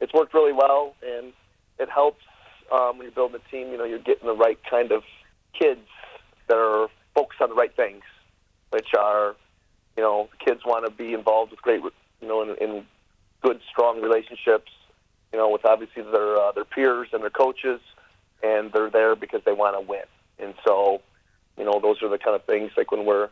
it's 0.00 0.14
worked 0.14 0.32
really 0.32 0.54
well, 0.54 0.94
and 1.02 1.34
it 1.78 1.88
helps 1.88 2.22
um, 2.70 2.98
when 2.98 3.02
you're 3.02 3.12
building 3.12 3.40
a 3.44 3.50
team. 3.50 3.70
You 3.70 3.78
know, 3.78 3.84
you're 3.84 3.98
getting 3.98 4.26
the 4.26 4.36
right 4.36 4.58
kind 4.68 4.92
of 4.92 5.02
kids 5.58 5.86
that 6.48 6.56
are 6.56 6.88
focused 7.14 7.40
on 7.40 7.50
the 7.50 7.54
right 7.54 7.74
things, 7.74 8.02
which 8.70 8.88
are 8.98 9.36
you 9.96 10.02
know 10.02 10.28
kids 10.44 10.60
want 10.64 10.84
to 10.84 10.90
be 10.90 11.12
involved 11.12 11.50
with 11.50 11.62
great 11.62 11.82
you 11.82 12.28
know 12.28 12.42
in, 12.42 12.56
in 12.60 12.84
good 13.42 13.60
strong 13.70 14.00
relationships. 14.00 14.70
You 15.32 15.38
know, 15.38 15.48
with 15.48 15.64
obviously 15.64 16.02
their 16.02 16.36
uh, 16.36 16.52
their 16.52 16.64
peers 16.64 17.08
and 17.12 17.22
their 17.22 17.30
coaches, 17.30 17.80
and 18.42 18.72
they're 18.72 18.90
there 18.90 19.14
because 19.14 19.42
they 19.44 19.52
want 19.52 19.76
to 19.76 19.80
win. 19.80 20.04
And 20.40 20.54
so, 20.66 21.02
you 21.56 21.64
know, 21.64 21.78
those 21.80 22.02
are 22.02 22.08
the 22.08 22.18
kind 22.18 22.34
of 22.34 22.44
things 22.44 22.72
like 22.76 22.90
when 22.90 23.04
we're 23.04 23.28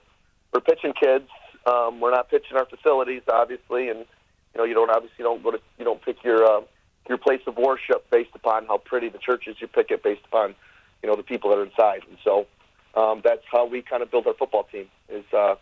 we're 0.52 0.60
pitching 0.60 0.92
kids 0.92 1.28
um, 1.68 2.00
we're 2.00 2.10
not 2.10 2.30
pitching 2.30 2.56
our 2.56 2.66
facilities, 2.66 3.22
obviously, 3.30 3.88
and 3.88 4.00
you 4.00 4.58
know 4.58 4.64
you 4.64 4.74
don't 4.74 4.90
obviously 4.90 5.22
don't 5.22 5.42
go 5.42 5.50
to 5.50 5.60
you 5.78 5.84
don't 5.84 6.02
pick 6.02 6.22
your 6.24 6.44
uh, 6.44 6.60
your 7.08 7.18
place 7.18 7.40
of 7.46 7.56
worship 7.56 8.08
based 8.10 8.30
upon 8.34 8.66
how 8.66 8.78
pretty 8.78 9.08
the 9.08 9.18
church 9.18 9.46
is. 9.46 9.56
You 9.60 9.66
pick 9.66 9.90
it 9.90 10.02
based 10.02 10.24
upon 10.26 10.54
you 11.02 11.08
know 11.08 11.16
the 11.16 11.22
people 11.22 11.50
that 11.50 11.58
are 11.58 11.64
inside, 11.64 12.02
and 12.08 12.18
so 12.22 12.46
um, 12.94 13.22
that's 13.24 13.42
how 13.50 13.66
we 13.66 13.82
kind 13.82 14.02
of 14.02 14.10
build 14.10 14.26
our 14.26 14.34
football 14.34 14.64
team 14.64 14.88
is 15.08 15.24
uh, 15.32 15.54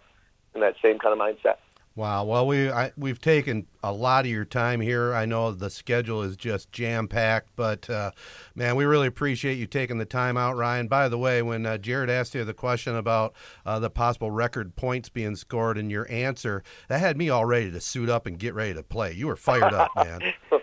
in 0.54 0.60
that 0.60 0.74
same 0.82 0.98
kind 0.98 1.12
of 1.12 1.18
mindset. 1.18 1.56
Wow. 1.96 2.24
Well, 2.24 2.46
we 2.46 2.70
I, 2.70 2.92
we've 2.98 3.22
taken 3.22 3.66
a 3.82 3.90
lot 3.90 4.26
of 4.26 4.30
your 4.30 4.44
time 4.44 4.82
here. 4.82 5.14
I 5.14 5.24
know 5.24 5.50
the 5.50 5.70
schedule 5.70 6.22
is 6.22 6.36
just 6.36 6.70
jam 6.70 7.08
packed, 7.08 7.48
but 7.56 7.88
uh, 7.88 8.10
man, 8.54 8.76
we 8.76 8.84
really 8.84 9.06
appreciate 9.06 9.54
you 9.54 9.66
taking 9.66 9.96
the 9.96 10.04
time 10.04 10.36
out, 10.36 10.58
Ryan. 10.58 10.88
By 10.88 11.08
the 11.08 11.16
way, 11.16 11.40
when 11.40 11.64
uh, 11.64 11.78
Jared 11.78 12.10
asked 12.10 12.34
you 12.34 12.44
the 12.44 12.52
question 12.52 12.96
about 12.96 13.34
uh, 13.64 13.78
the 13.78 13.88
possible 13.88 14.30
record 14.30 14.76
points 14.76 15.08
being 15.08 15.36
scored 15.36 15.78
and 15.78 15.90
your 15.90 16.06
answer, 16.10 16.62
that 16.88 17.00
had 17.00 17.16
me 17.16 17.30
all 17.30 17.46
ready 17.46 17.70
to 17.70 17.80
suit 17.80 18.10
up 18.10 18.26
and 18.26 18.38
get 18.38 18.52
ready 18.52 18.74
to 18.74 18.82
play. 18.82 19.12
You 19.12 19.28
were 19.28 19.36
fired 19.36 19.72
up, 19.72 19.90
man. 19.96 20.20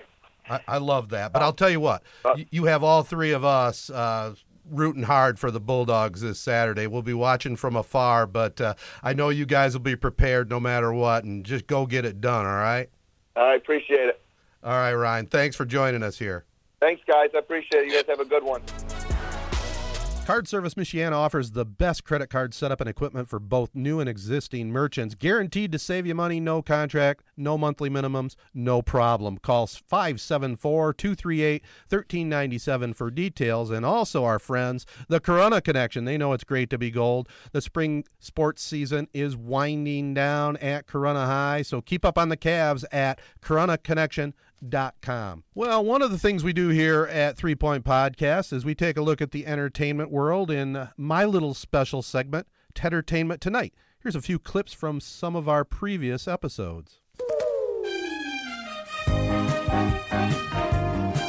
I, 0.49 0.59
I 0.67 0.77
love 0.77 1.09
that. 1.09 1.33
But 1.33 1.41
I'll 1.41 1.53
tell 1.53 1.69
you 1.69 1.79
what, 1.79 2.03
uh, 2.25 2.33
you, 2.35 2.45
you 2.51 2.65
have 2.65 2.83
all 2.83 3.03
three 3.03 3.31
of 3.31 3.43
us 3.45 3.89
uh, 3.89 4.35
rooting 4.69 5.03
hard 5.03 5.39
for 5.39 5.51
the 5.51 5.59
Bulldogs 5.59 6.21
this 6.21 6.39
Saturday. 6.39 6.87
We'll 6.87 7.01
be 7.01 7.13
watching 7.13 7.55
from 7.55 7.75
afar, 7.75 8.27
but 8.27 8.59
uh, 8.59 8.75
I 9.01 9.13
know 9.13 9.29
you 9.29 9.45
guys 9.45 9.73
will 9.73 9.81
be 9.81 9.95
prepared 9.95 10.49
no 10.49 10.59
matter 10.59 10.93
what, 10.93 11.23
and 11.23 11.45
just 11.45 11.67
go 11.67 11.85
get 11.85 12.05
it 12.05 12.21
done. 12.21 12.45
All 12.45 12.51
right. 12.55 12.89
I 13.35 13.55
appreciate 13.55 14.07
it. 14.07 14.21
All 14.63 14.71
right, 14.71 14.93
Ryan. 14.93 15.25
Thanks 15.27 15.55
for 15.55 15.65
joining 15.65 16.03
us 16.03 16.17
here. 16.17 16.45
Thanks, 16.79 17.01
guys. 17.07 17.29
I 17.33 17.39
appreciate 17.39 17.83
it. 17.83 17.87
You 17.87 17.93
guys 17.93 18.05
have 18.07 18.19
a 18.19 18.25
good 18.25 18.43
one. 18.43 18.61
Card 20.25 20.47
Service 20.47 20.75
Michiana 20.75 21.11
offers 21.11 21.51
the 21.51 21.65
best 21.65 22.05
credit 22.05 22.29
card 22.29 22.53
setup 22.53 22.79
and 22.79 22.89
equipment 22.89 23.27
for 23.27 23.39
both 23.39 23.75
new 23.75 23.99
and 23.99 24.07
existing 24.07 24.71
merchants. 24.71 25.15
Guaranteed 25.15 25.73
to 25.73 25.77
save 25.77 26.07
you 26.07 26.15
money, 26.15 26.39
no 26.39 26.61
contract, 26.61 27.25
no 27.35 27.57
monthly 27.57 27.89
minimums, 27.89 28.35
no 28.53 28.81
problem. 28.81 29.37
Call 29.37 29.67
574 29.67 30.93
238 30.93 31.61
1397 31.89 32.93
for 32.93 33.11
details. 33.11 33.69
And 33.69 33.85
also, 33.85 34.23
our 34.23 34.39
friends, 34.39 34.85
the 35.09 35.19
Corunna 35.19 35.61
Connection. 35.61 36.05
They 36.05 36.17
know 36.17 36.31
it's 36.31 36.45
great 36.45 36.69
to 36.69 36.77
be 36.77 36.89
gold. 36.89 37.27
The 37.51 37.61
spring 37.61 38.05
sports 38.19 38.63
season 38.63 39.09
is 39.13 39.35
winding 39.35 40.13
down 40.13 40.55
at 40.57 40.87
Corunna 40.87 41.25
High, 41.25 41.63
so 41.63 41.81
keep 41.81 42.05
up 42.05 42.17
on 42.17 42.29
the 42.29 42.37
Cavs 42.37 42.85
at 42.93 43.19
Corunna 43.41 43.83
Connection 43.83 44.33
Com. 45.01 45.43
Well, 45.53 45.83
one 45.83 46.01
of 46.01 46.11
the 46.11 46.17
things 46.17 46.43
we 46.43 46.53
do 46.53 46.69
here 46.69 47.05
at 47.05 47.35
Three 47.35 47.55
Point 47.55 47.83
Podcast 47.83 48.53
is 48.53 48.63
we 48.63 48.73
take 48.75 48.95
a 48.95 49.01
look 49.01 49.21
at 49.21 49.31
the 49.31 49.45
entertainment 49.45 50.09
world 50.09 50.49
in 50.49 50.89
my 50.95 51.25
little 51.25 51.53
special 51.53 52.01
segment, 52.01 52.47
Entertainment 52.81 53.41
Tonight. 53.41 53.73
Here's 53.99 54.15
a 54.15 54.21
few 54.21 54.39
clips 54.39 54.73
from 54.73 54.99
some 54.99 55.35
of 55.35 55.49
our 55.49 55.65
previous 55.65 56.27
episodes. 56.27 57.01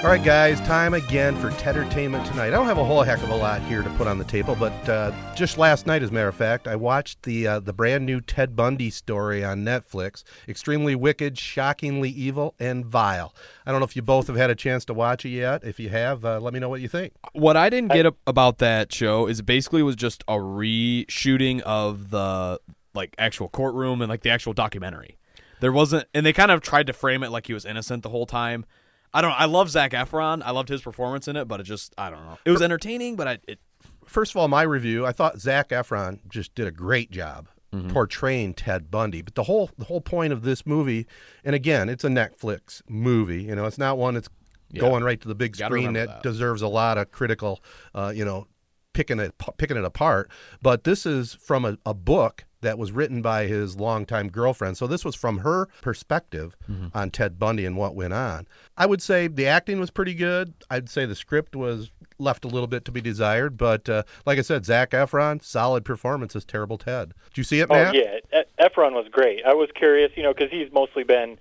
All 0.05 0.11
right, 0.11 0.23
guys, 0.23 0.61
time 0.61 0.93
again 0.93 1.35
for 1.35 1.49
Tedtertainment 1.53 2.29
tonight. 2.29 2.49
I 2.49 2.51
don't 2.51 2.67
have 2.67 2.77
a 2.77 2.85
whole 2.85 3.03
heck 3.03 3.23
of 3.23 3.31
a 3.31 3.35
lot 3.35 3.63
here 3.63 3.81
to 3.81 3.89
put 3.93 4.07
on 4.07 4.19
the 4.19 4.25
table, 4.25 4.55
but 4.55 4.87
uh, 4.87 5.13
just 5.35 5.57
last 5.57 5.87
night, 5.87 6.03
as 6.03 6.11
a 6.11 6.13
matter 6.13 6.29
of 6.29 6.35
fact, 6.35 6.69
I 6.69 6.77
watched 6.77 7.23
the 7.23 7.47
uh, 7.47 7.61
the 7.61 7.73
brand 7.73 8.05
new 8.05 8.21
Ted 8.21 8.55
Bundy 8.55 8.91
story 8.91 9.43
on 9.43 9.65
Netflix. 9.65 10.23
Extremely 10.47 10.95
wicked, 10.95 11.39
shockingly 11.39 12.11
evil, 12.11 12.55
and 12.61 12.85
vile. 12.85 13.35
I 13.65 13.71
don't 13.71 13.81
know 13.81 13.87
if 13.87 13.97
you 13.97 14.03
both 14.03 14.27
have 14.27 14.37
had 14.37 14.51
a 14.51 14.55
chance 14.55 14.85
to 14.85 14.93
watch 14.93 15.25
it 15.25 15.31
yet. 15.31 15.65
If 15.65 15.81
you 15.81 15.89
have, 15.89 16.23
uh, 16.23 16.39
let 16.39 16.53
me 16.53 16.61
know 16.61 16.69
what 16.69 16.83
you 16.83 16.89
think. 16.89 17.15
What 17.33 17.57
I 17.57 17.71
didn't 17.71 17.91
get 17.93 18.05
about 18.27 18.59
that 18.59 18.93
show 18.93 19.27
is 19.27 19.41
it 19.41 19.47
basically 19.47 19.83
was 19.83 19.97
just 19.97 20.23
a 20.29 20.35
reshooting 20.35 21.63
of 21.63 22.11
the 22.11 22.61
like 22.93 23.15
actual 23.17 23.49
courtroom 23.49 24.03
and 24.03 24.11
like 24.11 24.21
the 24.21 24.29
actual 24.29 24.53
documentary. 24.53 25.17
There 25.61 25.73
wasn't, 25.73 26.09
and 26.13 26.27
they 26.27 26.35
kind 26.35 26.51
of 26.51 26.61
tried 26.61 26.89
to 26.89 26.93
frame 26.93 27.23
it 27.23 27.31
like 27.31 27.47
he 27.47 27.55
was 27.55 27.65
innocent 27.65 28.03
the 28.03 28.11
whole 28.11 28.27
time 28.27 28.67
I 29.15 29.23
don't 29.23 29.31
know. 29.31 29.37
I 29.37 29.47
love 29.47 29.71
Zac 29.71 29.93
Efron. 29.93 30.43
I 30.45 30.51
loved 30.51 30.69
his 30.69 30.83
performance 30.83 31.29
in 31.29 31.37
it, 31.37 31.47
but 31.47 31.61
it 31.61 31.63
just 31.63 31.95
I 31.97 32.11
don't 32.11 32.27
know. 32.27 32.37
It 32.45 32.51
was 32.51 32.61
entertaining, 32.61 33.17
but 33.17 33.29
I 33.29 33.39
it. 33.49 33.61
First 34.05 34.33
of 34.33 34.37
all, 34.37 34.49
my 34.49 34.63
review, 34.63 35.07
I 35.07 35.13
thought 35.13 35.39
Zac 35.39 35.71
Efron 35.71 36.19
just 36.29 36.55
did 36.55 36.67
a 36.67 36.71
great 36.71 37.11
job 37.11 37.49
mm-hmm. 37.75 37.91
portraying 37.91 38.55
Ted 38.55 38.91
Bundy. 38.91 39.23
But 39.23 39.35
the 39.35 39.45
whole 39.45 39.71
the 39.79 39.85
whole 39.85 40.01
point 40.01 40.33
of 40.33 40.43
this 40.43 40.67
movie, 40.67 41.07
and 41.45 41.55
again, 41.55 41.89
it's 41.89 42.05
a 42.05 42.09
Netflix 42.09 42.83
movie. 42.89 43.45
You 43.45 43.55
know, 43.55 43.67
it's 43.67 43.79
not 43.79 43.99
one 43.99 44.15
that's 44.15 44.29
yeah. 44.71 44.81
going 44.81 45.05
right 45.05 45.21
to 45.21 45.29
the 45.29 45.35
big 45.35 45.57
screen 45.57 45.93
that, 45.95 46.09
that, 46.09 46.23
deserves 46.23 46.63
a 46.63 46.69
lot 46.69 46.99
of 46.99 47.11
critical, 47.13 47.63
uh, 47.95 48.13
you 48.15 48.25
know, 48.25 48.47
picking 48.93 49.21
it 49.21 49.35
picking 49.59 49.77
it 49.77 49.85
apart. 49.85 50.31
But 50.63 50.85
this 50.85 51.07
is 51.07 51.35
from 51.35 51.65
a, 51.65 51.79
a 51.87 51.95
book 51.95 52.45
that 52.65 52.79
was 52.79 52.93
written 52.93 53.23
by 53.23 53.47
his 53.47 53.77
longtime 53.77 54.29
girlfriend. 54.29 54.77
So 54.77 54.87
this 54.87 55.05
was 55.05 55.15
from 55.15 55.39
her 55.39 55.69
perspective 55.81 56.57
mm-hmm. 56.71 56.89
on 56.93 57.11
Ted 57.11 57.39
Bundy 57.39 57.65
and 57.65 57.77
what 57.77 57.95
went 57.95 58.13
on. 58.13 58.47
I 58.77 58.87
would 58.87 59.01
say 59.01 59.29
the 59.29 59.47
acting 59.47 59.81
was 59.81 59.91
pretty 59.91 60.15
good. 60.15 60.55
I'd 60.69 60.91
say 60.91 61.07
the 61.07 61.15
script 61.15 61.55
was 61.55 61.91
left 62.19 62.45
a 62.45 62.49
little 62.49 62.67
bit 62.67 62.85
to 62.85 62.93
be 62.93 63.01
desired, 63.01 63.57
but 63.57 63.89
uh, 63.89 64.03
like 64.27 64.39
I 64.39 64.43
said, 64.43 64.65
Zac 64.65 64.91
Efron, 64.91 65.43
solid 65.43 65.85
performance 65.85 66.37
as 66.37 66.45
Terrible 66.45 66.79
Ted. 66.79 67.15
Did 67.31 67.39
you 67.39 67.45
see 67.45 67.61
it, 67.61 67.69
Matt? 67.69 67.95
Oh 67.95 67.99
yeah, 67.99 68.41
e- 68.41 68.45
Efron 68.61 68.93
was 68.93 69.07
great. 69.11 69.45
I 69.45 69.55
was 69.55 69.69
curious, 69.75 70.13
you 70.17 70.23
know, 70.23 70.33
because 70.33 70.51
he's 70.51 70.73
mostly 70.73 71.05
been 71.05 71.39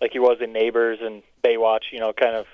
like 0.00 0.12
he 0.12 0.18
was 0.18 0.38
in 0.40 0.52
Neighbors 0.52 0.98
and 1.00 1.22
Baywatch, 1.44 1.92
you 1.92 2.00
know, 2.00 2.12
kind 2.12 2.36
of 2.36 2.46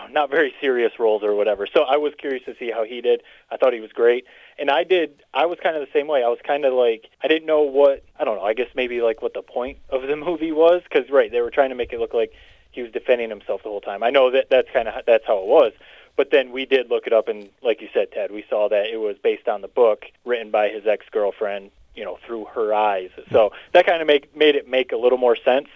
not 0.10 0.30
very 0.30 0.54
serious 0.60 0.92
roles 0.98 1.22
or 1.22 1.34
whatever. 1.34 1.66
So 1.66 1.82
I 1.82 1.96
was 1.96 2.12
curious 2.18 2.44
to 2.44 2.54
see 2.58 2.70
how 2.70 2.84
he 2.84 3.00
did. 3.00 3.22
I 3.50 3.56
thought 3.56 3.72
he 3.72 3.80
was 3.80 3.92
great. 3.92 4.26
And 4.58 4.70
I 4.70 4.84
did 4.84 5.22
I 5.34 5.46
was 5.46 5.58
kind 5.62 5.76
of 5.76 5.82
the 5.82 5.92
same 5.92 6.06
way. 6.06 6.22
I 6.22 6.28
was 6.28 6.38
kind 6.46 6.64
of 6.64 6.72
like 6.74 7.08
I 7.22 7.28
didn't 7.28 7.46
know 7.46 7.62
what 7.62 8.04
I 8.18 8.24
don't 8.24 8.36
know. 8.36 8.44
I 8.44 8.54
guess 8.54 8.68
maybe 8.74 9.00
like 9.00 9.22
what 9.22 9.34
the 9.34 9.42
point 9.42 9.78
of 9.90 10.02
the 10.02 10.16
movie 10.28 10.52
was 10.52 10.82
cuz 10.90 11.10
right, 11.10 11.30
they 11.30 11.40
were 11.40 11.50
trying 11.50 11.70
to 11.70 11.74
make 11.74 11.92
it 11.92 12.00
look 12.00 12.14
like 12.14 12.32
he 12.70 12.82
was 12.82 12.90
defending 12.90 13.28
himself 13.28 13.62
the 13.62 13.68
whole 13.68 13.80
time. 13.80 14.02
I 14.02 14.10
know 14.10 14.30
that 14.30 14.48
that's 14.50 14.70
kind 14.70 14.88
of 14.88 15.04
that's 15.04 15.26
how 15.26 15.38
it 15.38 15.46
was. 15.46 15.72
But 16.14 16.30
then 16.30 16.52
we 16.52 16.66
did 16.66 16.90
look 16.90 17.06
it 17.06 17.12
up 17.12 17.28
and 17.28 17.48
like 17.62 17.80
you 17.80 17.88
said 17.92 18.12
Ted, 18.12 18.30
we 18.30 18.44
saw 18.48 18.68
that 18.68 18.86
it 18.86 18.98
was 18.98 19.16
based 19.18 19.48
on 19.48 19.62
the 19.62 19.68
book 19.68 20.04
written 20.24 20.50
by 20.50 20.68
his 20.68 20.86
ex-girlfriend, 20.86 21.70
you 21.94 22.04
know, 22.04 22.18
through 22.26 22.46
her 22.54 22.74
eyes. 22.74 23.10
So 23.30 23.52
that 23.72 23.86
kind 23.86 24.02
of 24.02 24.06
make 24.06 24.34
made 24.36 24.56
it 24.56 24.68
make 24.68 24.92
a 24.92 24.96
little 24.96 25.18
more 25.18 25.36
sense 25.36 25.68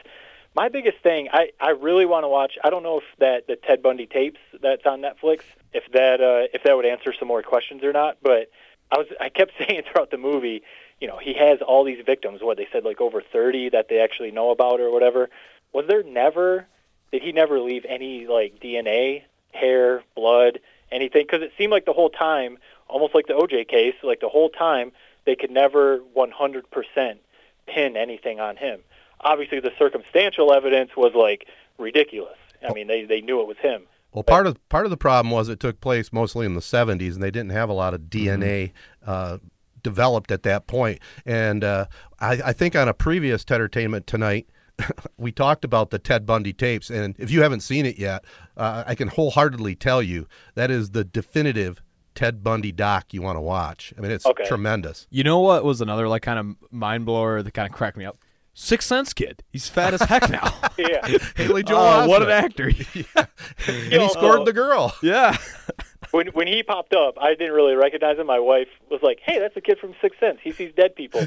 my 0.57 0.71
biggest 0.71 0.99
thing, 1.03 1.29
I, 1.31 1.51
I 1.61 1.71
really 1.71 2.07
want 2.07 2.25
to 2.25 2.29
watch. 2.29 2.57
I 2.65 2.71
don't 2.71 2.83
know 2.83 2.99
if 2.99 3.05
that 3.19 3.47
the 3.47 3.57
Ted 3.57 3.83
Bundy 3.83 4.07
tapes 4.07 4.41
that's 4.63 4.87
on 4.87 5.03
Netflix, 5.03 5.41
if 5.75 5.85
that 5.93 6.23
uh, 6.23 6.49
if 6.55 6.63
that 6.63 6.75
would 6.75 6.87
answer 6.87 7.13
some 7.17 7.29
more 7.29 7.43
questions 7.43 7.85
or 7.85 7.93
not. 7.93 8.17
But 8.23 8.51
I 8.91 8.97
was 8.97 9.07
I 9.21 9.29
kept 9.29 9.53
saying 9.59 9.83
throughout 9.83 10.11
the 10.11 10.17
movie, 10.17 10.63
you 10.99 11.09
know, 11.09 11.19
he 11.19 11.35
has 11.35 11.61
all 11.61 11.85
these 11.85 12.03
victims. 12.05 12.41
What 12.43 12.57
they 12.57 12.67
said, 12.73 12.85
like 12.85 13.03
over 13.03 13.21
thirty 13.21 13.69
that 13.69 13.91
they 13.91 14.01
actually 14.01 14.31
know 14.31 14.51
about 14.51 14.81
or 14.81 14.91
whatever. 14.91 15.29
Was 15.75 15.85
there 15.89 16.03
never? 16.03 16.67
Did 17.13 17.23
he 17.23 17.33
never 17.33 17.61
leave 17.61 17.85
any 17.87 18.27
like 18.27 18.59
DNA, 18.59 19.25
hair, 19.53 20.03
blood, 20.15 20.61
anything? 20.91 21.27
Because 21.27 21.43
it 21.43 21.53
seemed 21.59 21.71
like 21.71 21.85
the 21.85 21.93
whole 21.93 22.11
time, 22.11 22.57
almost 22.89 23.15
like 23.15 23.27
the 23.27 23.35
OJ 23.35 23.69
case, 23.69 23.95
like 24.03 24.21
the 24.21 24.31
whole 24.31 24.49
time 24.49 24.93
they 25.27 25.37
could 25.37 25.51
never 25.51 26.01
100% 26.17 27.19
pin 27.67 27.97
anything 27.97 28.41
on 28.41 28.57
him 28.57 28.81
obviously 29.21 29.61
the 29.61 29.73
circumstantial 29.79 30.53
evidence 30.53 30.91
was 30.97 31.13
like 31.15 31.47
ridiculous. 31.79 32.37
I 32.67 32.73
mean, 32.73 32.87
they 32.87 33.05
they 33.05 33.21
knew 33.21 33.41
it 33.41 33.47
was 33.47 33.59
him. 33.59 33.83
Well, 34.13 34.23
but, 34.23 34.33
part 34.33 34.47
of 34.47 34.69
part 34.69 34.87
of 34.87 34.91
the 34.91 34.97
problem 34.97 35.31
was 35.31 35.49
it 35.49 35.61
took 35.61 35.81
place 35.81 36.13
mostly 36.13 36.47
in 36.47 36.55
the 36.55 36.61
70s, 36.61 37.15
and 37.15 37.23
they 37.23 37.31
didn't 37.31 37.51
have 37.51 37.69
a 37.69 37.75
lot 37.75 37.95
of 37.95 38.03
DNA 38.03 38.73
mm-hmm. 38.73 39.11
uh, 39.11 39.39
developed 39.83 40.31
at 40.31 40.43
that 40.45 40.67
point. 40.67 41.01
And 41.25 41.63
uh, 41.63 41.87
I, 42.19 42.41
I, 42.47 42.53
think 42.53 42.75
on 42.75 42.89
a 42.89 42.95
previous 42.95 43.45
Entertainment 43.49 44.07
tonight, 44.07 44.49
we 45.19 45.33
talked 45.33 45.65
about 45.65 45.91
the 45.91 45.99
Ted 45.99 46.25
Bundy 46.25 46.53
tapes, 46.53 46.91
and 46.91 47.15
if 47.19 47.31
you 47.31 47.43
haven't 47.43 47.61
seen 47.61 47.87
it 47.87 47.99
yet, 47.99 48.25
uh, 48.57 48.85
I 48.87 48.95
can 48.95 49.09
wholeheartedly 49.09 49.77
tell 49.77 50.03
you 50.03 50.27
that 50.55 50.71
is 50.71 50.91
the 50.91 51.05
definitive 51.05 51.83
Ted 52.15 52.43
Bundy 52.43 52.73
doc 52.73 53.13
you 53.13 53.23
want 53.23 53.37
to 53.37 53.43
watch. 53.43 53.93
I 53.97 54.01
mean, 54.01 54.11
it's 54.11 54.27
okay. 54.27 54.47
tremendous. 54.47 55.07
You 55.11 55.23
know 55.23 55.41
what 55.41 55.63
was 55.63 55.81
another 55.81 56.09
like 56.09 56.23
kind 56.23 56.39
of 56.39 56.73
mind 56.73 57.05
blower 57.05 57.43
that 57.43 57.53
kind 57.53 57.69
of 57.69 57.77
cracked 57.77 57.97
me 57.97 58.07
up? 58.07 58.19
Sixth 58.59 58.89
Sense 58.89 59.13
kid. 59.13 59.43
He's 59.51 59.69
fat 59.69 59.93
as 59.93 60.01
heck 60.01 60.31
now. 60.31 60.51
yeah. 60.79 61.07
Haley 61.37 61.63
Joel 61.63 61.79
uh, 61.79 62.09
What 62.09 62.23
an 62.23 62.31
actor. 62.31 62.71
yeah. 62.95 63.27
And 63.69 64.03
he 64.03 64.09
scored 64.09 64.41
uh, 64.41 64.45
the 64.45 64.55
girl. 64.55 64.95
Yeah. 65.03 65.37
when 66.11 66.29
when 66.29 66.47
he 66.47 66.63
popped 66.63 66.95
up, 66.95 67.19
I 67.21 67.35
didn't 67.35 67.53
really 67.53 67.75
recognize 67.75 68.19
him. 68.19 68.27
My 68.27 68.41
wife 68.41 68.69
was 68.91 69.03
like, 69.03 69.21
"Hey, 69.23 69.39
that's 69.39 69.55
the 69.55 69.61
kid 69.61 69.79
from 69.79 69.95
Sixth 70.01 70.19
Sense. 70.19 70.39
He 70.43 70.53
sees 70.53 70.73
dead 70.75 70.97
people." 70.97 71.27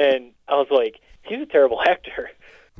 and 0.00 0.32
I 0.48 0.54
was 0.54 0.66
like, 0.68 0.96
"He's 1.22 1.40
a 1.40 1.46
terrible 1.46 1.80
actor." 1.80 2.30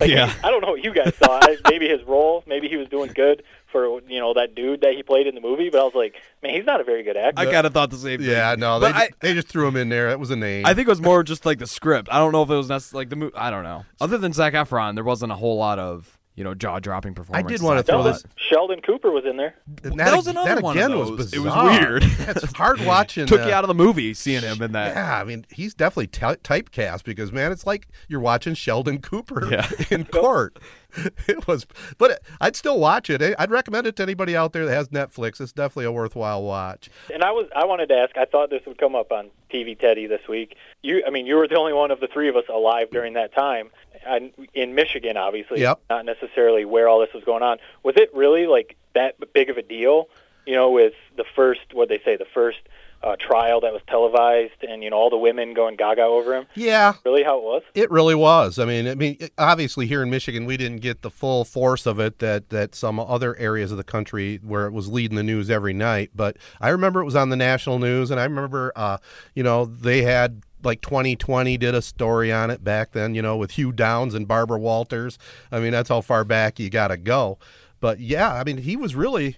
Like, 0.00 0.10
yeah. 0.10 0.34
I 0.42 0.50
don't 0.50 0.60
know 0.60 0.72
what 0.72 0.82
you 0.82 0.92
guys 0.92 1.14
saw. 1.14 1.40
maybe 1.70 1.88
his 1.88 2.02
role, 2.02 2.42
maybe 2.48 2.68
he 2.68 2.76
was 2.76 2.88
doing 2.88 3.12
good 3.14 3.44
for 3.74 4.00
you 4.08 4.20
know 4.20 4.34
that 4.34 4.54
dude 4.54 4.82
that 4.82 4.94
he 4.94 5.02
played 5.02 5.26
in 5.26 5.34
the 5.34 5.40
movie, 5.40 5.68
but 5.68 5.80
I 5.80 5.82
was 5.82 5.96
like, 5.96 6.14
man, 6.44 6.54
he's 6.54 6.64
not 6.64 6.80
a 6.80 6.84
very 6.84 7.02
good 7.02 7.16
actor. 7.16 7.42
I 7.42 7.50
kind 7.50 7.66
of 7.66 7.74
thought 7.74 7.90
the 7.90 7.96
same 7.96 8.20
thing. 8.20 8.30
Yeah, 8.30 8.54
no, 8.56 8.78
they 8.78 8.92
just, 8.92 9.00
I, 9.00 9.10
they 9.18 9.34
just 9.34 9.48
threw 9.48 9.66
him 9.66 9.74
in 9.74 9.88
there. 9.88 10.10
That 10.10 10.20
was 10.20 10.30
a 10.30 10.36
name. 10.36 10.64
I 10.64 10.74
think 10.74 10.86
it 10.86 10.92
was 10.92 11.00
more 11.00 11.24
just 11.24 11.44
like 11.44 11.58
the 11.58 11.66
script. 11.66 12.08
I 12.12 12.18
don't 12.18 12.30
know 12.30 12.44
if 12.44 12.50
it 12.50 12.54
was 12.54 12.68
necessarily 12.68 13.02
like 13.02 13.10
the 13.10 13.16
movie. 13.16 13.36
I 13.36 13.50
don't 13.50 13.64
know. 13.64 13.84
Other 14.00 14.16
than 14.16 14.32
Zac 14.32 14.52
Efron, 14.52 14.94
there 14.94 15.02
wasn't 15.02 15.32
a 15.32 15.36
whole 15.36 15.56
lot 15.56 15.80
of 15.80 16.18
you 16.36 16.42
know, 16.42 16.54
jaw 16.54 16.80
dropping 16.80 17.14
performance. 17.14 17.44
I 17.44 17.48
did 17.48 17.62
want 17.62 17.78
to 17.78 17.84
throw 17.84 18.02
this. 18.02 18.24
Sheldon 18.36 18.80
Cooper 18.80 19.10
was 19.10 19.24
in 19.24 19.36
there. 19.36 19.54
That, 19.82 19.96
that 19.96 20.16
was 20.16 20.26
another 20.26 20.56
that 20.56 20.62
one 20.62 20.76
again 20.76 20.90
of 20.90 20.98
those. 20.98 21.10
was 21.18 21.30
bizarre. 21.30 21.46
It 21.46 21.70
was 21.70 21.78
weird. 21.78 22.02
it's 22.36 22.52
hard 22.56 22.80
watching. 22.80 23.26
Took 23.28 23.42
uh, 23.42 23.46
you 23.46 23.52
out 23.52 23.62
of 23.62 23.68
the 23.68 23.74
movie 23.74 24.14
seeing 24.14 24.42
him 24.42 24.60
in 24.60 24.72
that. 24.72 24.96
Yeah, 24.96 25.20
I 25.20 25.24
mean, 25.24 25.46
he's 25.50 25.74
definitely 25.74 26.08
t- 26.08 26.20
typecast 26.20 27.04
because 27.04 27.30
man, 27.30 27.52
it's 27.52 27.66
like 27.66 27.86
you're 28.08 28.20
watching 28.20 28.54
Sheldon 28.54 29.00
Cooper 29.00 29.48
yeah. 29.50 29.70
in 29.90 30.04
court. 30.06 30.58
it 31.28 31.46
was, 31.46 31.66
but 31.98 32.22
I'd 32.40 32.56
still 32.56 32.78
watch 32.78 33.10
it. 33.10 33.22
I'd 33.38 33.50
recommend 33.50 33.86
it 33.86 33.96
to 33.96 34.02
anybody 34.02 34.36
out 34.36 34.52
there 34.52 34.66
that 34.66 34.74
has 34.74 34.88
Netflix. 34.88 35.40
It's 35.40 35.52
definitely 35.52 35.86
a 35.86 35.92
worthwhile 35.92 36.42
watch. 36.42 36.90
And 37.12 37.22
I 37.22 37.30
was, 37.30 37.48
I 37.54 37.64
wanted 37.64 37.88
to 37.88 37.94
ask. 37.94 38.16
I 38.16 38.24
thought 38.24 38.50
this 38.50 38.62
would 38.66 38.78
come 38.78 38.94
up 38.94 39.12
on 39.12 39.30
TV 39.52 39.78
Teddy 39.78 40.06
this 40.06 40.26
week. 40.28 40.56
You, 40.82 41.02
I 41.06 41.10
mean, 41.10 41.26
you 41.26 41.36
were 41.36 41.48
the 41.48 41.56
only 41.56 41.72
one 41.72 41.90
of 41.90 42.00
the 42.00 42.06
three 42.06 42.28
of 42.28 42.36
us 42.36 42.44
alive 42.48 42.90
during 42.90 43.14
that 43.14 43.34
time, 43.34 43.70
and 44.06 44.32
in 44.52 44.74
Michigan, 44.74 45.16
obviously, 45.16 45.60
yep. 45.60 45.80
not 45.88 46.04
necessarily 46.04 46.64
where 46.64 46.88
all 46.88 47.00
this 47.00 47.12
was 47.14 47.24
going 47.24 47.42
on. 47.42 47.58
Was 47.82 47.94
it 47.96 48.14
really 48.14 48.46
like 48.46 48.76
that 48.94 49.16
big 49.32 49.50
of 49.50 49.56
a 49.56 49.62
deal? 49.62 50.08
You 50.46 50.54
know, 50.54 50.70
with 50.70 50.94
the 51.16 51.24
first, 51.34 51.72
what 51.72 51.88
they 51.88 52.00
say, 52.04 52.16
the 52.16 52.26
first 52.34 52.58
uh, 53.04 53.16
trial 53.16 53.60
that 53.60 53.72
was 53.72 53.82
televised, 53.88 54.62
and 54.66 54.82
you 54.82 54.90
know 54.90 54.96
all 54.96 55.10
the 55.10 55.18
women 55.18 55.52
going 55.52 55.76
gaga 55.76 56.02
over 56.02 56.34
him. 56.34 56.46
Yeah, 56.54 56.94
really, 57.04 57.22
how 57.22 57.38
it 57.38 57.44
was. 57.44 57.62
It 57.74 57.90
really 57.90 58.14
was. 58.14 58.58
I 58.58 58.64
mean, 58.64 58.88
I 58.88 58.94
mean, 58.94 59.18
obviously 59.36 59.86
here 59.86 60.02
in 60.02 60.10
Michigan, 60.10 60.46
we 60.46 60.56
didn't 60.56 60.78
get 60.78 61.02
the 61.02 61.10
full 61.10 61.44
force 61.44 61.84
of 61.84 62.00
it 62.00 62.18
that 62.20 62.48
that 62.48 62.74
some 62.74 62.98
other 62.98 63.36
areas 63.36 63.70
of 63.70 63.76
the 63.76 63.84
country 63.84 64.40
where 64.42 64.66
it 64.66 64.72
was 64.72 64.88
leading 64.88 65.16
the 65.16 65.22
news 65.22 65.50
every 65.50 65.74
night. 65.74 66.10
But 66.14 66.38
I 66.60 66.70
remember 66.70 67.00
it 67.00 67.04
was 67.04 67.16
on 67.16 67.28
the 67.28 67.36
national 67.36 67.78
news, 67.78 68.10
and 68.10 68.18
I 68.18 68.24
remember, 68.24 68.72
uh, 68.74 68.98
you 69.34 69.42
know, 69.42 69.66
they 69.66 70.02
had 70.02 70.42
like 70.62 70.80
2020 70.80 71.58
did 71.58 71.74
a 71.74 71.82
story 71.82 72.32
on 72.32 72.50
it 72.50 72.64
back 72.64 72.92
then, 72.92 73.14
you 73.14 73.20
know, 73.20 73.36
with 73.36 73.52
Hugh 73.52 73.70
Downs 73.70 74.14
and 74.14 74.26
Barbara 74.26 74.58
Walters. 74.58 75.18
I 75.52 75.60
mean, 75.60 75.72
that's 75.72 75.90
how 75.90 76.00
far 76.00 76.24
back 76.24 76.58
you 76.58 76.70
got 76.70 76.88
to 76.88 76.96
go. 76.96 77.38
But 77.80 78.00
yeah, 78.00 78.32
I 78.32 78.44
mean, 78.44 78.58
he 78.58 78.76
was 78.76 78.94
really 78.94 79.36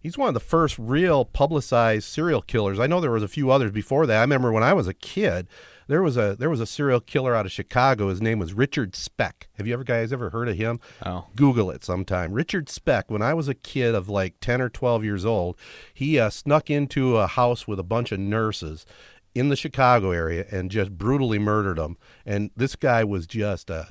He's 0.00 0.16
one 0.16 0.28
of 0.28 0.34
the 0.34 0.40
first 0.40 0.78
real 0.78 1.24
publicized 1.24 2.06
serial 2.06 2.42
killers. 2.42 2.78
I 2.78 2.86
know 2.86 3.00
there 3.00 3.10
was 3.10 3.22
a 3.22 3.28
few 3.28 3.50
others 3.50 3.72
before 3.72 4.06
that. 4.06 4.18
I 4.18 4.20
remember 4.20 4.52
when 4.52 4.62
I 4.62 4.72
was 4.72 4.86
a 4.86 4.94
kid, 4.94 5.48
there 5.88 6.02
was 6.02 6.16
a 6.16 6.36
there 6.38 6.50
was 6.50 6.60
a 6.60 6.66
serial 6.66 7.00
killer 7.00 7.34
out 7.34 7.46
of 7.46 7.52
Chicago. 7.52 8.08
His 8.08 8.22
name 8.22 8.38
was 8.38 8.52
Richard 8.52 8.94
Speck. 8.94 9.48
Have 9.54 9.66
you 9.66 9.72
ever 9.72 9.84
guys 9.84 10.12
ever 10.12 10.30
heard 10.30 10.48
of 10.48 10.56
him? 10.56 10.78
Oh. 11.04 11.26
Google 11.34 11.70
it 11.70 11.82
sometime. 11.84 12.32
Richard 12.32 12.68
Speck. 12.68 13.10
When 13.10 13.22
I 13.22 13.34
was 13.34 13.48
a 13.48 13.54
kid 13.54 13.94
of 13.94 14.08
like 14.08 14.34
ten 14.40 14.60
or 14.60 14.68
twelve 14.68 15.02
years 15.02 15.24
old, 15.24 15.56
he 15.92 16.18
uh, 16.18 16.30
snuck 16.30 16.70
into 16.70 17.16
a 17.16 17.26
house 17.26 17.66
with 17.66 17.80
a 17.80 17.84
bunch 17.84 18.12
of 18.12 18.20
nurses 18.20 18.86
in 19.34 19.48
the 19.48 19.56
Chicago 19.56 20.10
area 20.10 20.46
and 20.50 20.70
just 20.70 20.96
brutally 20.96 21.38
murdered 21.38 21.78
them. 21.78 21.96
And 22.24 22.50
this 22.56 22.76
guy 22.76 23.02
was 23.02 23.26
just 23.26 23.68
a. 23.70 23.88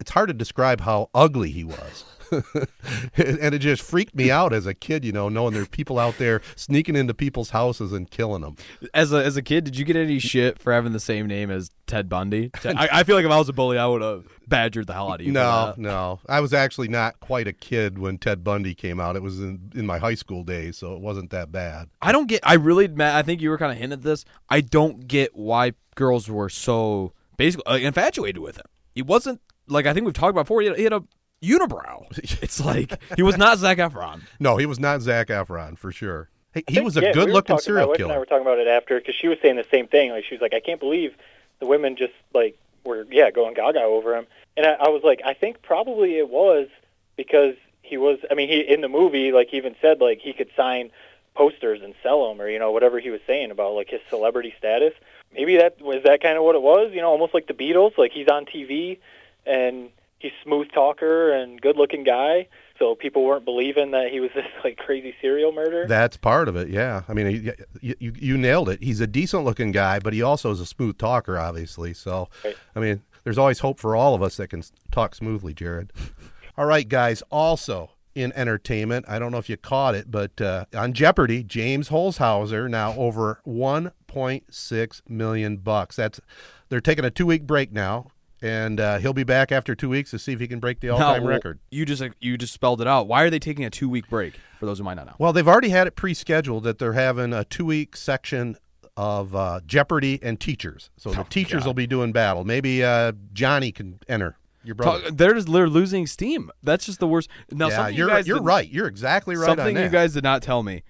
It's 0.00 0.10
hard 0.10 0.28
to 0.28 0.34
describe 0.34 0.80
how 0.80 1.10
ugly 1.14 1.50
he 1.50 1.64
was. 1.64 2.04
and 2.32 3.54
it 3.54 3.58
just 3.58 3.82
freaked 3.82 4.14
me 4.14 4.30
out 4.30 4.52
as 4.52 4.66
a 4.66 4.74
kid, 4.74 5.04
you 5.04 5.12
know, 5.12 5.28
knowing 5.28 5.52
there 5.52 5.60
there's 5.60 5.68
people 5.68 5.98
out 5.98 6.18
there 6.18 6.40
sneaking 6.56 6.96
into 6.96 7.14
people's 7.14 7.50
houses 7.50 7.92
and 7.92 8.10
killing 8.10 8.42
them. 8.42 8.56
As 8.92 9.12
a 9.12 9.24
as 9.24 9.36
a 9.36 9.42
kid, 9.42 9.64
did 9.64 9.78
you 9.78 9.84
get 9.84 9.96
any 9.96 10.18
shit 10.18 10.58
for 10.58 10.72
having 10.72 10.92
the 10.92 11.00
same 11.00 11.26
name 11.26 11.50
as 11.50 11.70
Ted 11.86 12.08
Bundy? 12.08 12.50
I, 12.64 12.88
I 12.92 13.04
feel 13.04 13.16
like 13.16 13.24
if 13.24 13.30
I 13.30 13.38
was 13.38 13.48
a 13.48 13.52
bully, 13.52 13.78
I 13.78 13.86
would 13.86 14.02
have 14.02 14.26
badgered 14.46 14.86
the 14.86 14.92
hell 14.92 15.12
out 15.12 15.20
of 15.20 15.26
you. 15.26 15.32
No, 15.32 15.74
no. 15.76 16.20
I 16.28 16.40
was 16.40 16.52
actually 16.52 16.88
not 16.88 17.20
quite 17.20 17.48
a 17.48 17.52
kid 17.52 17.98
when 17.98 18.18
Ted 18.18 18.44
Bundy 18.44 18.74
came 18.74 19.00
out. 19.00 19.16
It 19.16 19.22
was 19.22 19.40
in, 19.40 19.72
in 19.74 19.86
my 19.86 19.98
high 19.98 20.14
school 20.14 20.44
days, 20.44 20.76
so 20.76 20.94
it 20.94 21.00
wasn't 21.00 21.30
that 21.30 21.52
bad. 21.52 21.88
I 22.02 22.12
don't 22.12 22.26
get. 22.26 22.40
I 22.42 22.54
really, 22.54 22.88
Matt. 22.88 23.14
I 23.14 23.22
think 23.22 23.40
you 23.40 23.50
were 23.50 23.58
kind 23.58 23.72
of 23.72 23.78
hinting 23.78 23.98
at 23.98 24.02
this. 24.02 24.24
I 24.48 24.60
don't 24.60 25.06
get 25.06 25.34
why 25.34 25.72
girls 25.94 26.28
were 26.28 26.48
so 26.48 27.12
basically 27.36 27.64
uh, 27.66 27.76
infatuated 27.76 28.42
with 28.42 28.56
him. 28.56 28.66
He 28.94 29.02
wasn't 29.02 29.40
like 29.68 29.86
I 29.86 29.92
think 29.92 30.04
we've 30.06 30.14
talked 30.14 30.30
about 30.30 30.44
before. 30.44 30.60
He 30.60 30.68
had, 30.68 30.76
he 30.76 30.84
had 30.84 30.92
a 30.92 31.02
unibrow. 31.42 32.06
It's 32.42 32.64
like 32.64 33.00
he 33.16 33.22
was 33.22 33.36
not 33.36 33.58
Zac 33.58 33.78
Efron. 33.78 34.22
No, 34.40 34.56
he 34.56 34.66
was 34.66 34.78
not 34.78 35.00
Zac 35.02 35.28
Efron 35.28 35.76
for 35.78 35.92
sure. 35.92 36.28
He, 36.52 36.62
he 36.68 36.74
think, 36.74 36.84
was 36.84 36.96
a 36.96 37.00
yeah, 37.00 37.08
we 37.08 37.14
good-looking 37.14 37.56
talking- 37.56 37.64
serial 37.64 37.86
my 37.86 37.90
wife 37.92 38.00
And 38.00 38.12
I 38.12 38.18
were 38.18 38.26
talking 38.26 38.42
about 38.46 38.58
it 38.58 38.68
after 38.68 38.98
because 38.98 39.14
she 39.16 39.26
was 39.28 39.38
saying 39.42 39.56
the 39.56 39.66
same 39.70 39.88
thing. 39.88 40.10
Like 40.10 40.24
she 40.24 40.34
was 40.34 40.40
like, 40.42 40.54
I 40.54 40.60
can't 40.60 40.78
believe 40.78 41.14
the 41.58 41.66
women 41.66 41.96
just 41.96 42.12
like 42.32 42.56
were 42.84 43.06
yeah 43.10 43.30
going 43.30 43.54
gaga 43.54 43.80
over 43.80 44.16
him. 44.16 44.26
And 44.56 44.66
I, 44.66 44.72
I 44.74 44.88
was 44.88 45.02
like, 45.02 45.20
I 45.24 45.34
think 45.34 45.62
probably 45.62 46.16
it 46.18 46.28
was 46.28 46.68
because 47.16 47.54
he 47.82 47.96
was. 47.96 48.18
I 48.30 48.34
mean, 48.34 48.48
he 48.48 48.60
in 48.60 48.80
the 48.82 48.88
movie 48.88 49.32
like 49.32 49.48
he 49.48 49.56
even 49.56 49.74
said 49.82 50.00
like 50.00 50.20
he 50.20 50.32
could 50.32 50.50
sign 50.56 50.90
posters 51.34 51.80
and 51.82 51.94
sell 52.02 52.28
them 52.28 52.40
or 52.40 52.48
you 52.48 52.58
know 52.60 52.70
whatever 52.70 53.00
he 53.00 53.10
was 53.10 53.20
saying 53.26 53.50
about 53.50 53.72
like 53.72 53.88
his 53.90 54.00
celebrity 54.08 54.54
status. 54.56 54.94
Maybe 55.32 55.56
that 55.56 55.80
was 55.80 56.04
that 56.04 56.22
kind 56.22 56.38
of 56.38 56.44
what 56.44 56.54
it 56.54 56.62
was. 56.62 56.92
You 56.92 57.00
know, 57.00 57.08
almost 57.10 57.34
like 57.34 57.48
the 57.48 57.54
Beatles. 57.54 57.98
Like 57.98 58.12
he's 58.12 58.28
on 58.28 58.44
TV 58.46 58.98
and 59.46 59.90
he's 60.18 60.32
smooth 60.42 60.70
talker 60.72 61.32
and 61.32 61.60
good 61.60 61.76
looking 61.76 62.04
guy. 62.04 62.48
So 62.78 62.94
people 62.96 63.24
weren't 63.24 63.44
believing 63.44 63.92
that 63.92 64.10
he 64.10 64.18
was 64.20 64.30
this 64.34 64.46
like 64.64 64.76
crazy 64.78 65.14
serial 65.20 65.52
murderer. 65.52 65.86
That's 65.86 66.16
part 66.16 66.48
of 66.48 66.56
it, 66.56 66.68
yeah. 66.68 67.02
I 67.08 67.12
mean, 67.12 67.52
you, 67.80 67.94
you, 68.00 68.12
you 68.16 68.36
nailed 68.38 68.68
it. 68.68 68.82
He's 68.82 69.00
a 69.00 69.06
decent-looking 69.06 69.70
guy, 69.72 70.00
but 70.00 70.12
he 70.12 70.22
also 70.22 70.50
is 70.50 70.60
a 70.60 70.66
smooth 70.66 70.98
talker, 70.98 71.38
obviously. 71.38 71.94
So, 71.94 72.28
Right. 72.44 72.56
I 72.74 72.80
mean, 72.80 73.02
there's 73.22 73.38
always 73.38 73.60
hope 73.60 73.78
for 73.78 73.94
all 73.94 74.14
of 74.14 74.22
us 74.22 74.36
that 74.38 74.48
can 74.48 74.62
talk 74.90 75.14
smoothly, 75.14 75.54
Jared. 75.54 75.92
All 76.56 76.66
right, 76.66 76.88
guys. 76.88 77.22
Also 77.30 77.90
in 78.14 78.32
entertainment, 78.34 79.04
I 79.08 79.18
don't 79.18 79.32
know 79.32 79.38
if 79.38 79.48
you 79.48 79.56
caught 79.56 79.94
it, 79.96 80.10
but 80.10 80.40
uh, 80.40 80.66
on 80.74 80.92
Jeopardy, 80.92 81.42
James 81.42 81.88
Holzhauer 81.88 82.68
now 82.70 82.94
over 82.94 83.40
1.6 83.46 85.02
million 85.08 85.56
bucks. 85.56 85.96
That's 85.96 86.20
they're 86.68 86.80
taking 86.80 87.04
a 87.04 87.10
two-week 87.10 87.46
break 87.46 87.72
now, 87.72 88.08
and 88.44 88.78
uh, 88.78 88.98
he'll 88.98 89.14
be 89.14 89.24
back 89.24 89.50
after 89.50 89.74
two 89.74 89.88
weeks 89.88 90.10
to 90.10 90.18
see 90.18 90.32
if 90.32 90.38
he 90.40 90.46
can 90.46 90.60
break 90.60 90.80
the 90.80 90.90
all-time 90.90 91.22
No, 91.22 91.28
record. 91.28 91.58
You 91.70 91.86
just 91.86 92.02
you 92.20 92.36
just 92.36 92.52
spelled 92.52 92.80
it 92.82 92.86
out. 92.86 93.08
Why 93.08 93.22
are 93.22 93.30
they 93.30 93.38
taking 93.38 93.64
a 93.64 93.70
two 93.70 93.88
week 93.88 94.08
break? 94.10 94.34
For 94.60 94.66
those 94.66 94.78
who 94.78 94.84
might 94.84 94.94
not 94.94 95.06
know. 95.06 95.14
Well, 95.18 95.32
they've 95.32 95.48
already 95.48 95.70
had 95.70 95.86
it 95.86 95.96
pre-scheduled 95.96 96.64
that 96.64 96.78
they're 96.78 96.92
having 96.92 97.32
a 97.32 97.44
two-week 97.44 97.96
section 97.96 98.56
of 98.96 99.34
uh, 99.34 99.60
Jeopardy 99.66 100.18
and 100.22 100.38
teachers. 100.38 100.90
So 100.96 101.10
the 101.12 101.24
teachers 101.24 101.64
will 101.64 101.74
be 101.74 101.86
doing 101.86 102.12
battle. 102.12 102.44
Maybe 102.44 102.84
uh, 102.84 103.12
Johnny 103.32 103.72
can 103.72 103.98
enter 104.08 104.36
your 104.62 104.74
brother. 104.74 105.10
They're 105.10 105.34
just 105.34 105.50
they're 105.50 105.68
losing 105.68 106.06
steam. 106.06 106.50
That's 106.62 106.84
just 106.86 107.00
the 107.00 107.08
worst. 107.08 107.28
Now, 107.50 107.68
yeah, 107.68 107.88
you're 107.88 108.08
you 108.08 108.14
guys 108.14 108.26
you're 108.28 108.38
did- 108.38 108.44
right. 108.46 108.68
You're 108.68 108.86
exactly 108.86 109.36
right. 109.36 109.48
on 109.48 109.56
Something 109.56 109.76
you 109.76 109.88
guys 109.88 110.12
did 110.14 110.22
not 110.24 110.42
tell 110.42 110.62
me. 110.62 110.82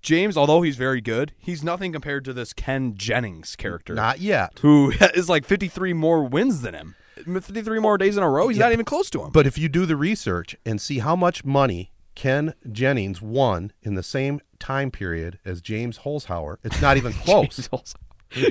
James, 0.00 0.36
although 0.36 0.62
he's 0.62 0.76
very 0.76 1.00
good, 1.00 1.32
he's 1.38 1.62
nothing 1.62 1.92
compared 1.92 2.24
to 2.24 2.32
this 2.32 2.52
Ken 2.52 2.94
Jennings 2.96 3.54
character. 3.54 3.94
not 3.94 4.18
yet. 4.20 4.58
who 4.60 4.90
is 5.14 5.28
like 5.28 5.44
53 5.44 5.92
more 5.92 6.24
wins 6.24 6.62
than 6.62 6.74
him. 6.74 6.96
53 7.16 7.78
more 7.78 7.98
days 7.98 8.16
in 8.16 8.22
a 8.22 8.28
row. 8.28 8.48
He's 8.48 8.58
not 8.58 8.72
even 8.72 8.84
close 8.84 9.10
to 9.10 9.22
him. 9.22 9.30
But 9.30 9.46
if 9.46 9.58
you 9.58 9.68
do 9.68 9.86
the 9.86 9.96
research 9.96 10.56
and 10.64 10.80
see 10.80 10.98
how 11.00 11.14
much 11.16 11.44
money 11.44 11.92
Ken 12.14 12.54
Jennings 12.70 13.22
won 13.22 13.72
in 13.82 13.94
the 13.94 14.02
same 14.02 14.40
time 14.58 14.90
period 14.90 15.38
as 15.44 15.60
James 15.60 15.98
Holzhauer, 16.00 16.56
it's 16.62 16.80
not 16.82 16.96
even 16.96 17.12
close. 17.24 17.68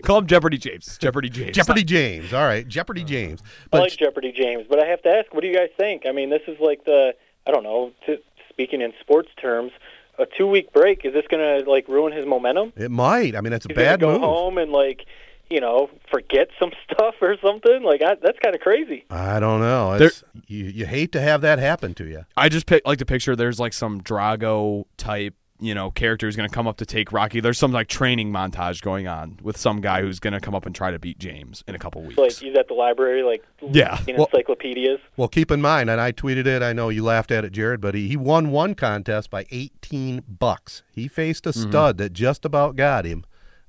Call 0.04 0.20
him 0.20 0.28
Jeopardy 0.28 0.58
James. 0.60 0.98
Jeopardy 1.00 1.30
James. 1.30 1.56
Jeopardy 1.56 1.84
James. 1.84 2.34
All 2.34 2.44
right, 2.46 2.68
Jeopardy 2.68 3.04
James. 3.04 3.42
I 3.42 3.68
But 3.72 3.82
like 3.82 3.98
Jeopardy, 3.98 4.32
James, 4.32 4.68
but 4.70 4.80
I 4.80 4.86
have 4.86 5.02
to 5.04 5.10
ask, 5.10 5.34
what 5.34 5.42
do 5.42 5.48
you 5.48 5.56
guys 5.56 5.70
think? 5.76 6.04
I 6.06 6.12
mean, 6.12 6.30
this 6.30 6.44
is 6.48 6.60
like 6.60 6.86
the 6.86 7.16
I 7.48 7.52
don't 7.52 7.64
know. 7.64 7.92
To, 8.06 8.18
speaking 8.50 8.82
in 8.82 8.94
sports 9.00 9.30
terms, 9.42 9.72
a 10.20 10.28
two 10.38 10.46
week 10.46 10.72
break 10.72 11.04
is 11.04 11.14
this 11.14 11.26
going 11.28 11.64
to 11.64 11.68
like 11.70 11.88
ruin 11.88 12.14
his 12.14 12.28
momentum? 12.28 12.74
it 12.76 12.92
might. 12.92 13.36
I 13.36 13.42
mean, 13.42 13.54
it's 13.54 13.66
a 13.66 13.70
He's 13.70 13.76
bad 13.76 14.00
going 14.02 14.14
to 14.16 14.20
go 14.20 14.28
move. 14.28 14.36
home 14.36 14.58
and 14.60 14.72
like 14.72 15.06
you 15.52 15.60
know 15.60 15.90
forget 16.10 16.48
some 16.60 16.72
stuff 16.92 17.16
or 17.22 17.38
something. 17.44 17.84
Like 17.84 18.02
I, 18.02 18.16
that's 18.16 18.40
kind 18.40 18.56
of 18.56 18.62
crazy. 18.62 19.06
I 19.10 19.40
don't 19.40 19.60
know. 19.60 19.98
There- 19.98 20.12
you 20.48 20.66
you 20.66 20.86
hate 20.86 21.12
to 21.12 21.22
have 21.22 21.42
that 21.42 21.60
happen 21.60 21.94
to 21.96 22.06
you. 22.06 22.26
I 22.36 22.50
just 22.50 22.66
pick, 22.66 22.86
like 22.88 23.00
to 23.00 23.06
picture 23.06 23.36
there's 23.36 23.60
like 23.60 23.74
some 23.74 24.02
Drago 24.02 24.86
type, 24.98 25.36
you 25.60 25.74
know, 25.76 25.92
character 25.92 26.26
who's 26.28 26.36
going 26.36 26.50
to 26.50 26.54
come 26.54 26.68
up 26.68 26.78
to 26.78 26.86
take 26.86 27.12
Rocky. 27.12 27.40
There's 27.40 27.58
some 27.58 27.72
like 27.72 27.88
training 27.88 28.32
montage 28.32 28.82
going 28.82 29.08
on 29.08 29.40
with 29.42 29.58
some 29.58 29.82
guy 29.82 30.02
who's 30.02 30.20
going 30.20 30.34
to 30.34 30.40
come 30.40 30.56
up 30.56 30.66
and 30.66 30.74
try 30.74 30.92
to 30.92 31.00
beat 31.00 31.20
James 31.20 31.64
in 31.68 31.76
a 31.76 31.80
couple 31.80 32.02
weeks. 32.02 32.18
Like 32.18 32.34
he's 32.34 32.56
at 32.58 32.68
the 32.68 32.74
library, 32.74 33.24
like 33.24 33.44
Yeah. 33.72 34.00
in 34.08 34.18
Well- 34.18 34.28
encyclopedias. 34.34 35.00
Well, 35.18 35.28
keep 35.28 35.52
in 35.52 35.62
mind, 35.62 35.90
and 35.90 36.02
I 36.02 36.12
tweeted 36.12 36.48
it. 36.48 36.62
I 36.62 36.74
know 36.74 36.90
you 36.90 37.04
laughed 37.04 37.32
at 37.32 37.46
it, 37.46 37.52
Jared, 37.52 37.80
but 37.82 37.94
he, 37.94 38.08
he 38.08 38.18
won 38.18 38.52
one 38.52 38.74
contest 38.76 39.30
by 39.30 39.46
18 39.52 40.24
bucks. 40.28 40.84
He 40.92 41.08
faced 41.08 41.46
a 41.46 41.52
mm-hmm. 41.52 41.70
stud 41.70 41.98
that 41.98 42.14
just 42.14 42.44
about 42.46 42.76
got 42.76 43.06
him, 43.06 43.24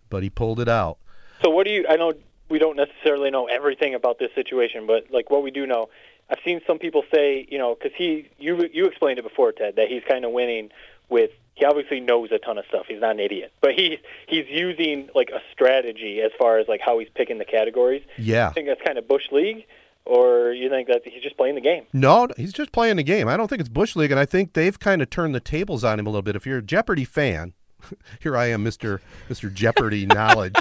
but 0.09 0.23
he 0.23 0.31
pulled 0.31 0.61
it 0.61 0.69
out. 0.69 0.99
So 1.43 1.51
what 1.51 1.67
do 1.67 1.73
you? 1.73 1.87
I 1.89 1.97
know 1.97 2.13
we 2.49 2.59
don't 2.59 2.77
necessarily 2.77 3.31
know 3.31 3.47
everything 3.47 3.95
about 3.95 4.19
this 4.19 4.31
situation, 4.35 4.87
but 4.87 5.07
like 5.11 5.31
what 5.31 5.43
we 5.43 5.51
do 5.51 5.67
know, 5.67 5.89
I've 6.31 6.39
seen 6.45 6.61
some 6.67 6.79
people 6.79 7.03
say, 7.13 7.47
you 7.51 7.59
know, 7.59 7.75
because 7.75 7.97
he, 7.97 8.29
you, 8.39 8.69
you 8.73 8.87
explained 8.87 9.19
it 9.19 9.23
before, 9.23 9.53
Ted, 9.53 9.77
that 9.77 9.89
he's 9.89 10.03
kind 10.07 10.25
of 10.25 10.33
winning 10.33 10.71
with. 11.09 11.31
He 11.55 11.67
obviously 11.67 12.01
knows 12.01 12.31
a 12.33 12.39
ton 12.39 12.57
of 12.57 12.65
stuff. 12.67 12.87
He's 12.89 13.01
not 13.01 13.13
an 13.13 13.21
idiot, 13.21 13.53
but 13.61 13.73
he's 13.75 13.99
he's 14.27 14.47
using 14.49 15.11
like 15.15 15.31
a 15.31 15.41
strategy 15.53 16.23
as 16.23 16.31
far 16.39 16.59
as 16.59 16.67
like 16.69 16.81
how 16.81 16.99
he's 16.99 17.11
picking 17.15 17.39
the 17.39 17.45
categories. 17.45 18.03
Yeah. 18.17 18.49
I 18.49 18.53
think 18.53 18.69
that's 18.69 18.81
kind 18.81 18.97
of 18.97 19.07
bush 19.07 19.31
league, 19.31 19.67
or 20.07 20.53
you 20.53 20.71
think 20.71 20.89
that 20.89 21.03
he's 21.05 21.23
just 21.23 21.37
playing 21.37 21.55
the 21.55 21.61
game? 21.61 21.85
No, 21.93 22.29
he's 22.37 22.53
just 22.53 22.73
playing 22.73 22.97
the 22.97 23.03
game. 23.03 23.29
I 23.29 23.37
don't 23.37 23.49
think 23.49 23.61
it's 23.61 23.69
Bush 23.69 23.97
League, 23.97 24.11
and 24.11 24.19
I 24.19 24.25
think 24.25 24.55
they've 24.55 24.79
kind 24.79 25.03
of 25.03 25.11
turned 25.11 25.35
the 25.35 25.41
tables 25.41 25.85
on 25.85 25.99
him 25.99 26.07
a 26.07 26.11
little 26.11 26.23
bit. 26.23 26.37
If 26.37 26.47
you're 26.47 26.59
a 26.59 26.63
Jeopardy 26.63 27.05
fan, 27.05 27.53
here 28.21 28.37
I 28.37 28.47
am, 28.47 28.63
Mister 28.63 29.01
Mister 29.29 29.51
Jeopardy 29.51 30.07
knowledge. 30.07 30.55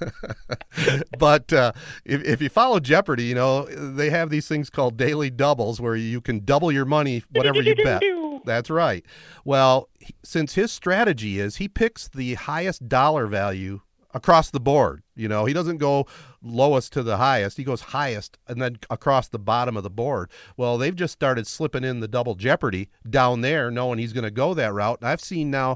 but 1.18 1.52
uh, 1.52 1.72
if, 2.04 2.22
if 2.24 2.42
you 2.42 2.48
follow 2.48 2.80
Jeopardy, 2.80 3.24
you 3.24 3.34
know 3.34 3.64
they 3.66 4.10
have 4.10 4.30
these 4.30 4.48
things 4.48 4.70
called 4.70 4.96
daily 4.96 5.30
doubles, 5.30 5.80
where 5.80 5.96
you 5.96 6.20
can 6.20 6.44
double 6.44 6.72
your 6.72 6.84
money 6.84 7.22
whatever 7.32 7.60
you 7.62 7.74
bet. 7.84 8.02
That's 8.44 8.70
right. 8.70 9.04
Well, 9.44 9.88
he- 10.00 10.14
since 10.24 10.54
his 10.54 10.72
strategy 10.72 11.38
is 11.38 11.56
he 11.56 11.68
picks 11.68 12.08
the 12.08 12.34
highest 12.34 12.88
dollar 12.88 13.26
value 13.26 13.80
across 14.14 14.50
the 14.50 14.60
board. 14.60 15.02
You 15.14 15.28
know, 15.28 15.44
he 15.44 15.52
doesn't 15.52 15.78
go 15.78 16.06
lowest 16.42 16.92
to 16.94 17.02
the 17.02 17.16
highest. 17.16 17.56
He 17.56 17.64
goes 17.64 17.80
highest 17.80 18.38
and 18.48 18.60
then 18.60 18.78
across 18.90 19.28
the 19.28 19.38
bottom 19.38 19.76
of 19.76 19.82
the 19.82 19.90
board. 19.90 20.30
Well, 20.56 20.78
they've 20.78 20.96
just 20.96 21.12
started 21.12 21.46
slipping 21.46 21.84
in 21.84 22.00
the 22.00 22.08
double 22.08 22.34
jeopardy 22.34 22.88
down 23.08 23.40
there, 23.40 23.70
knowing 23.70 23.98
he's 23.98 24.12
going 24.12 24.24
to 24.24 24.30
go 24.30 24.54
that 24.54 24.72
route. 24.72 25.00
And 25.00 25.08
I've 25.08 25.20
seen 25.20 25.50
now 25.50 25.72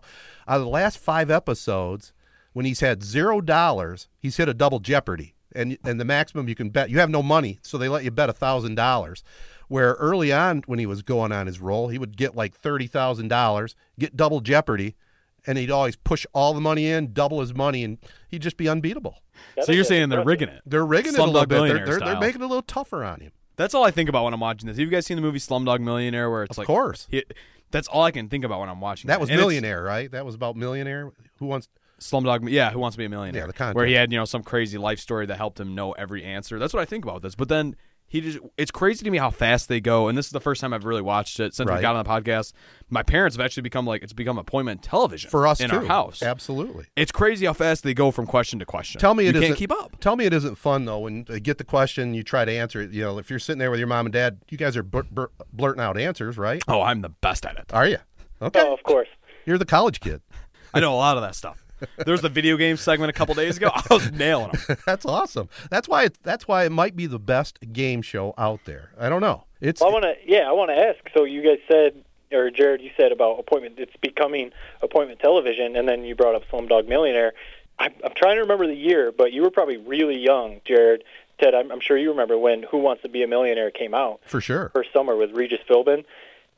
out 0.46 0.58
of 0.58 0.62
the 0.62 0.68
last 0.68 0.98
five 0.98 1.30
episodes, 1.30 2.12
when 2.52 2.64
he's 2.64 2.80
had 2.80 3.02
zero 3.02 3.42
dollars, 3.42 4.08
he's 4.18 4.38
hit 4.38 4.48
a 4.48 4.54
double 4.54 4.80
jeopardy. 4.80 5.34
And 5.54 5.76
and 5.84 6.00
the 6.00 6.04
maximum 6.04 6.48
you 6.48 6.54
can 6.54 6.70
bet 6.70 6.90
you 6.90 6.98
have 6.98 7.10
no 7.10 7.22
money, 7.22 7.58
so 7.62 7.78
they 7.78 7.88
let 7.88 8.04
you 8.04 8.10
bet 8.10 8.30
a 8.30 8.34
thousand 8.34 8.74
dollars. 8.74 9.22
Where 9.68 9.94
early 9.94 10.32
on 10.32 10.62
when 10.66 10.78
he 10.78 10.86
was 10.86 11.02
going 11.02 11.32
on 11.32 11.46
his 11.46 11.60
roll, 11.60 11.88
he 11.88 11.98
would 11.98 12.16
get 12.16 12.34
like 12.36 12.54
thirty 12.54 12.86
thousand 12.86 13.28
dollars, 13.28 13.74
get 13.98 14.16
double 14.16 14.40
jeopardy, 14.40 14.96
and 15.46 15.56
he'd 15.58 15.70
always 15.70 15.96
push 15.96 16.26
all 16.32 16.52
the 16.54 16.60
money 16.60 16.86
in, 16.86 17.12
double 17.12 17.40
his 17.40 17.54
money, 17.54 17.84
and 17.84 17.98
he'd 18.28 18.42
just 18.42 18.56
be 18.56 18.68
unbeatable. 18.68 19.18
so 19.62 19.72
you're 19.72 19.84
saying 19.84 20.08
they're 20.08 20.24
rigging 20.24 20.48
it? 20.48 20.62
They're 20.66 20.86
rigging 20.86 21.14
it 21.14 21.18
a 21.18 21.24
little 21.24 21.46
bit. 21.46 21.62
They're, 21.68 21.86
they're, 21.86 21.98
they're 21.98 22.20
making 22.20 22.40
it 22.42 22.44
a 22.44 22.48
little 22.48 22.62
tougher 22.62 23.04
on 23.04 23.20
him. 23.20 23.32
That's 23.56 23.74
all 23.74 23.84
I 23.84 23.90
think 23.90 24.08
about 24.08 24.24
when 24.24 24.34
I'm 24.34 24.40
watching 24.40 24.66
this. 24.66 24.76
Have 24.76 24.84
you 24.84 24.90
guys 24.90 25.06
seen 25.06 25.16
the 25.16 25.22
movie 25.22 25.38
Slumdog 25.38 25.80
Millionaire? 25.80 26.30
Where 26.30 26.42
it's 26.42 26.52
Of 26.52 26.58
like, 26.58 26.66
course. 26.66 27.06
he- 27.10 27.24
that's 27.70 27.88
all 27.88 28.02
I 28.02 28.10
can 28.10 28.28
think 28.28 28.44
about 28.44 28.60
when 28.60 28.68
I'm 28.68 28.80
watching. 28.80 29.08
That 29.08 29.18
was 29.20 29.28
And 29.30 29.38
millionaire, 29.40 29.82
right? 29.82 30.10
That 30.10 30.24
was 30.24 30.34
about 30.34 30.56
millionaire. 30.56 31.10
Who 31.38 31.46
wants? 31.46 31.68
Slumdog, 31.98 32.50
yeah, 32.50 32.70
Who 32.72 32.78
Wants 32.78 32.94
to 32.94 32.98
Be 32.98 33.06
a 33.06 33.08
Millionaire? 33.08 33.42
Yeah, 33.42 33.46
the 33.46 33.54
contest. 33.54 33.74
where 33.74 33.86
he 33.86 33.94
had 33.94 34.12
you 34.12 34.18
know 34.18 34.26
some 34.26 34.42
crazy 34.42 34.76
life 34.76 35.00
story 35.00 35.24
that 35.26 35.36
helped 35.38 35.58
him 35.58 35.74
know 35.74 35.92
every 35.92 36.22
answer. 36.22 36.58
That's 36.58 36.74
what 36.74 36.80
I 36.82 36.84
think 36.84 37.04
about 37.06 37.22
this. 37.22 37.34
But 37.34 37.48
then 37.48 37.74
he 38.08 38.20
just 38.20 38.38
it's 38.56 38.70
crazy 38.70 39.04
to 39.04 39.10
me 39.10 39.18
how 39.18 39.30
fast 39.30 39.68
they 39.68 39.80
go 39.80 40.06
and 40.08 40.16
this 40.16 40.26
is 40.26 40.32
the 40.32 40.40
first 40.40 40.60
time 40.60 40.72
i've 40.72 40.84
really 40.84 41.02
watched 41.02 41.40
it 41.40 41.54
since 41.54 41.68
Right. 41.68 41.76
we 41.76 41.82
got 41.82 41.96
on 41.96 42.04
the 42.04 42.08
podcast 42.08 42.52
my 42.88 43.02
parents 43.02 43.36
have 43.36 43.44
actually 43.44 43.62
become 43.64 43.84
like 43.86 44.02
it's 44.02 44.12
become 44.12 44.38
appointment 44.38 44.82
television 44.82 45.28
For 45.30 45.46
us 45.46 45.60
in 45.60 45.70
too. 45.70 45.76
our 45.78 45.84
house 45.84 46.22
Absolutely. 46.22 46.86
it's 46.96 47.10
crazy 47.12 47.46
how 47.46 47.52
fast 47.52 47.82
they 47.82 47.94
go 47.94 48.10
from 48.10 48.26
question 48.26 48.58
to 48.60 48.64
question 48.66 49.00
Tell 49.00 49.14
me 49.14 49.24
you 49.24 49.30
it 49.30 49.32
can't 49.32 49.44
isn't- 49.44 49.56
keep 49.56 49.72
up 49.72 49.98
Tell 50.00 50.14
me 50.16 50.24
it 50.24 50.32
isn't 50.32 50.56
fun 50.56 50.84
though 50.84 51.00
when 51.00 51.24
they 51.28 51.40
get 51.40 51.58
the 51.58 51.64
question, 51.64 52.14
you 52.14 52.22
try 52.22 52.44
to 52.44 52.52
answer 52.52 52.80
it. 52.82 52.90
You 52.92 53.02
know, 53.02 53.18
if 53.18 53.28
you're 53.30 53.38
sitting 53.38 53.58
there 53.58 53.70
with 53.70 53.80
your 53.80 53.88
mom 53.88 54.06
and 54.06 54.12
dad, 54.12 54.38
you 54.50 54.56
guys 54.58 54.76
are 54.76 54.82
bur- 54.82 55.02
bur- 55.10 55.30
blurting 55.52 55.82
out 55.82 55.98
answers, 55.98 56.38
right? 56.38 56.62
oh 56.68 56.82
i'm 56.82 57.00
the 57.00 57.08
best 57.08 57.44
at 57.44 57.56
it 57.56 57.72
Are 57.74 57.86
you? 57.88 57.98
Oh, 58.40 58.46
okay. 58.46 58.60
Oh, 58.62 58.72
of 58.72 58.82
course. 58.84 59.08
You're 59.46 59.58
the 59.58 59.64
college 59.64 59.98
kid. 60.00 60.20
i 60.72 60.78
know 60.80 60.92
a 60.94 60.96
lot 60.96 61.16
of 61.16 61.22
that 61.22 61.34
stuff 61.34 61.64
there 62.04 62.12
was 62.12 62.22
the 62.22 62.28
video 62.28 62.56
game 62.56 62.76
segment 62.76 63.10
a 63.10 63.12
couple 63.12 63.34
days 63.34 63.56
ago 63.56 63.70
i 63.72 63.82
was 63.90 64.10
nailing 64.12 64.50
them 64.52 64.76
that's 64.86 65.04
awesome. 65.04 65.48
That's 65.70 65.88
why 65.88 66.04
it, 66.04 66.18
that's 66.22 66.48
why 66.48 66.64
it 66.64 66.72
might 66.72 66.96
be 66.96 67.06
the 67.06 67.18
best 67.18 67.58
game 67.72 68.02
show 68.02 68.34
out 68.38 68.60
there. 68.64 68.90
I 68.98 69.08
don't 69.08 69.20
know. 69.20 69.44
It's 69.60 69.80
Well, 69.80 69.90
I 69.90 69.92
want 69.92 70.04
to, 70.04 70.14
yeah, 70.26 70.48
I 70.48 70.52
want 70.52 70.70
to 70.70 70.76
ask. 70.76 70.98
So 71.14 71.24
you 71.24 71.42
guys 71.42 71.58
said, 71.70 72.02
or 72.32 72.50
Jared, 72.50 72.80
you 72.80 72.90
said 72.96 73.12
about 73.12 73.38
appointment. 73.38 73.76
It's 73.78 73.96
becoming 74.00 74.52
appointment 74.82 75.20
television, 75.20 75.76
and 75.76 75.88
then 75.88 76.04
you 76.04 76.14
brought 76.14 76.34
up 76.34 76.42
Slumdog 76.50 76.88
Millionaire. 76.88 77.32
I'm, 77.78 77.92
I'm 78.04 78.12
trying 78.14 78.36
to 78.36 78.42
remember 78.42 78.66
the 78.66 78.74
year, 78.74 79.12
but 79.12 79.32
you 79.32 79.42
were 79.42 79.50
probably 79.50 79.76
really 79.76 80.18
young, 80.18 80.60
Jared. 80.64 81.04
Ted, 81.40 81.54
I'm, 81.54 81.70
I'm 81.70 81.80
sure 81.80 81.96
you 81.96 82.10
remember 82.10 82.38
when 82.38 82.62
Who 82.64 82.78
Wants 82.78 83.02
to 83.02 83.08
Be 83.08 83.22
a 83.22 83.28
Millionaire 83.28 83.70
came 83.70 83.94
out 83.94 84.20
for 84.24 84.40
sure. 84.40 84.70
first 84.74 84.92
summer 84.92 85.16
with 85.16 85.32
Regis 85.32 85.60
Philbin. 85.68 86.04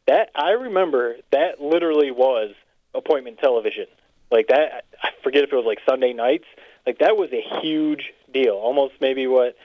That 0.06 0.30
I 0.34 0.50
remember. 0.50 1.16
That 1.32 1.60
literally 1.60 2.10
was 2.10 2.54
appointment 2.94 3.38
television. 3.38 3.86
Like 4.30 4.48
that. 4.48 4.84
I 5.02 5.10
forget 5.22 5.44
if 5.44 5.52
it 5.52 5.56
was 5.56 5.64
like 5.64 5.78
Sunday 5.88 6.12
nights. 6.12 6.44
Like 6.86 6.98
that 6.98 7.16
was 7.16 7.30
a 7.32 7.42
huge 7.60 8.12
deal. 8.32 8.54
Almost 8.54 8.94
maybe 9.00 9.26
what 9.26 9.56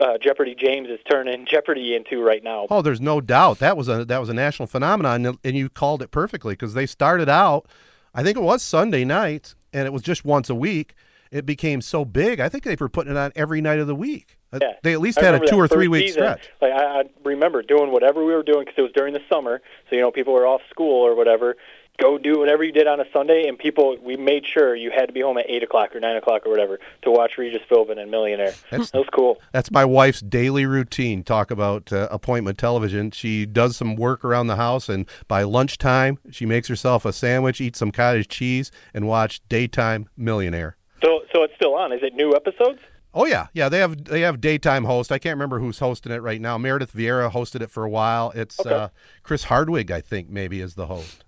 uh, 0.00 0.18
Jeopardy 0.18 0.54
James 0.54 0.88
is 0.88 0.98
turning 1.10 1.46
Jeopardy 1.50 1.94
into 1.94 2.22
right 2.22 2.42
now. 2.42 2.66
Oh, 2.70 2.82
there's 2.82 3.00
no 3.00 3.20
doubt 3.20 3.58
that 3.58 3.76
was 3.76 3.88
a 3.88 4.04
that 4.04 4.18
was 4.18 4.28
a 4.28 4.34
national 4.34 4.66
phenomenon, 4.66 5.26
and- 5.26 5.38
and 5.44 5.56
you 5.56 5.68
called 5.68 6.02
it 6.02 6.10
perfectly 6.10 6.54
because 6.54 6.74
they 6.74 6.86
started 6.86 7.28
out. 7.28 7.66
I 8.14 8.22
think 8.24 8.36
it 8.36 8.42
was 8.42 8.62
Sunday 8.62 9.04
nights, 9.04 9.54
and 9.72 9.86
it 9.86 9.92
was 9.92 10.02
just 10.02 10.24
once 10.24 10.50
a 10.50 10.54
week. 10.54 10.94
It 11.30 11.46
became 11.46 11.80
so 11.80 12.04
big. 12.04 12.40
I 12.40 12.48
think 12.48 12.64
they 12.64 12.74
were 12.74 12.88
putting 12.88 13.12
it 13.12 13.16
on 13.16 13.30
every 13.36 13.60
night 13.60 13.78
of 13.78 13.86
the 13.86 13.94
week. 13.94 14.36
Uh, 14.52 14.58
Yeah. 14.60 14.72
They 14.82 14.92
at 14.94 15.00
least 15.00 15.18
I 15.22 15.26
had 15.26 15.34
a 15.40 15.46
two 15.46 15.54
or 15.56 15.68
three 15.68 15.86
week 15.86 16.08
season, 16.08 16.22
stretch. 16.22 16.50
Like 16.60 16.72
I, 16.72 17.00
I 17.00 17.04
remember 17.24 17.62
doing 17.62 17.92
whatever 17.92 18.24
we 18.24 18.32
were 18.34 18.42
doing 18.42 18.60
because 18.64 18.74
it 18.78 18.82
was 18.82 18.90
during 18.96 19.14
the 19.14 19.20
summer, 19.28 19.60
so 19.88 19.94
you 19.94 20.02
know 20.02 20.10
people 20.10 20.32
were 20.32 20.44
off 20.46 20.60
school 20.70 21.06
or 21.06 21.14
whatever. 21.14 21.56
Go 22.00 22.16
do 22.16 22.38
whatever 22.38 22.64
you 22.64 22.72
did 22.72 22.86
on 22.86 22.98
a 22.98 23.04
Sunday, 23.12 23.46
and 23.46 23.58
people 23.58 23.96
we 24.02 24.16
made 24.16 24.46
sure 24.46 24.74
you 24.74 24.90
had 24.90 25.06
to 25.06 25.12
be 25.12 25.20
home 25.20 25.36
at 25.36 25.44
eight 25.50 25.62
o'clock 25.62 25.94
or 25.94 26.00
nine 26.00 26.16
o'clock 26.16 26.46
or 26.46 26.50
whatever 26.50 26.80
to 27.02 27.10
watch 27.10 27.36
Regis 27.36 27.60
Philbin 27.70 27.98
and 27.98 28.10
Millionaire. 28.10 28.54
That's- 28.70 28.90
that 28.92 28.98
was 28.98 29.08
cool. 29.12 29.38
That's 29.52 29.70
my 29.70 29.84
wife's 29.84 30.20
daily 30.22 30.64
routine. 30.64 31.22
Talk 31.22 31.50
about 31.50 31.92
uh, 31.92 32.08
appointment 32.10 32.56
television. 32.56 33.10
She 33.10 33.44
does 33.44 33.76
some 33.76 33.96
work 33.96 34.24
around 34.24 34.46
the 34.46 34.56
house, 34.56 34.88
and 34.88 35.04
by 35.28 35.42
lunchtime, 35.42 36.18
she 36.30 36.46
makes 36.46 36.68
herself 36.68 37.04
a 37.04 37.12
sandwich, 37.12 37.60
eats 37.60 37.78
some 37.78 37.90
cottage 37.92 38.28
cheese, 38.28 38.70
and 38.94 39.06
watch 39.06 39.42
daytime 39.50 40.08
Millionaire. 40.16 40.76
So 41.02 41.20
so 41.34 41.42
it's 41.42 41.54
still 41.54 41.74
on. 41.74 41.92
Is 41.92 42.00
it 42.02 42.14
new 42.14 42.34
episodes? 42.34 42.80
Oh 43.12 43.26
yeah, 43.26 43.48
yeah. 43.52 43.68
They 43.68 43.78
have 43.80 44.04
they 44.04 44.22
have 44.22 44.40
daytime 44.40 44.84
host. 44.84 45.12
I 45.12 45.18
can't 45.18 45.34
remember 45.36 45.58
who's 45.58 45.80
hosting 45.80 46.12
it 46.12 46.22
right 46.22 46.40
now. 46.40 46.56
Meredith 46.56 46.94
Vieira 46.94 47.30
hosted 47.30 47.60
it 47.60 47.70
for 47.70 47.84
a 47.84 47.90
while. 47.90 48.30
It's 48.34 48.58
Okay. 48.58 48.70
uh, 48.70 48.88
Chris 49.22 49.44
Hardwick, 49.44 49.90
I 49.90 50.00
think, 50.00 50.30
maybe 50.30 50.60
is 50.62 50.76
the 50.76 50.86
host 50.86 51.24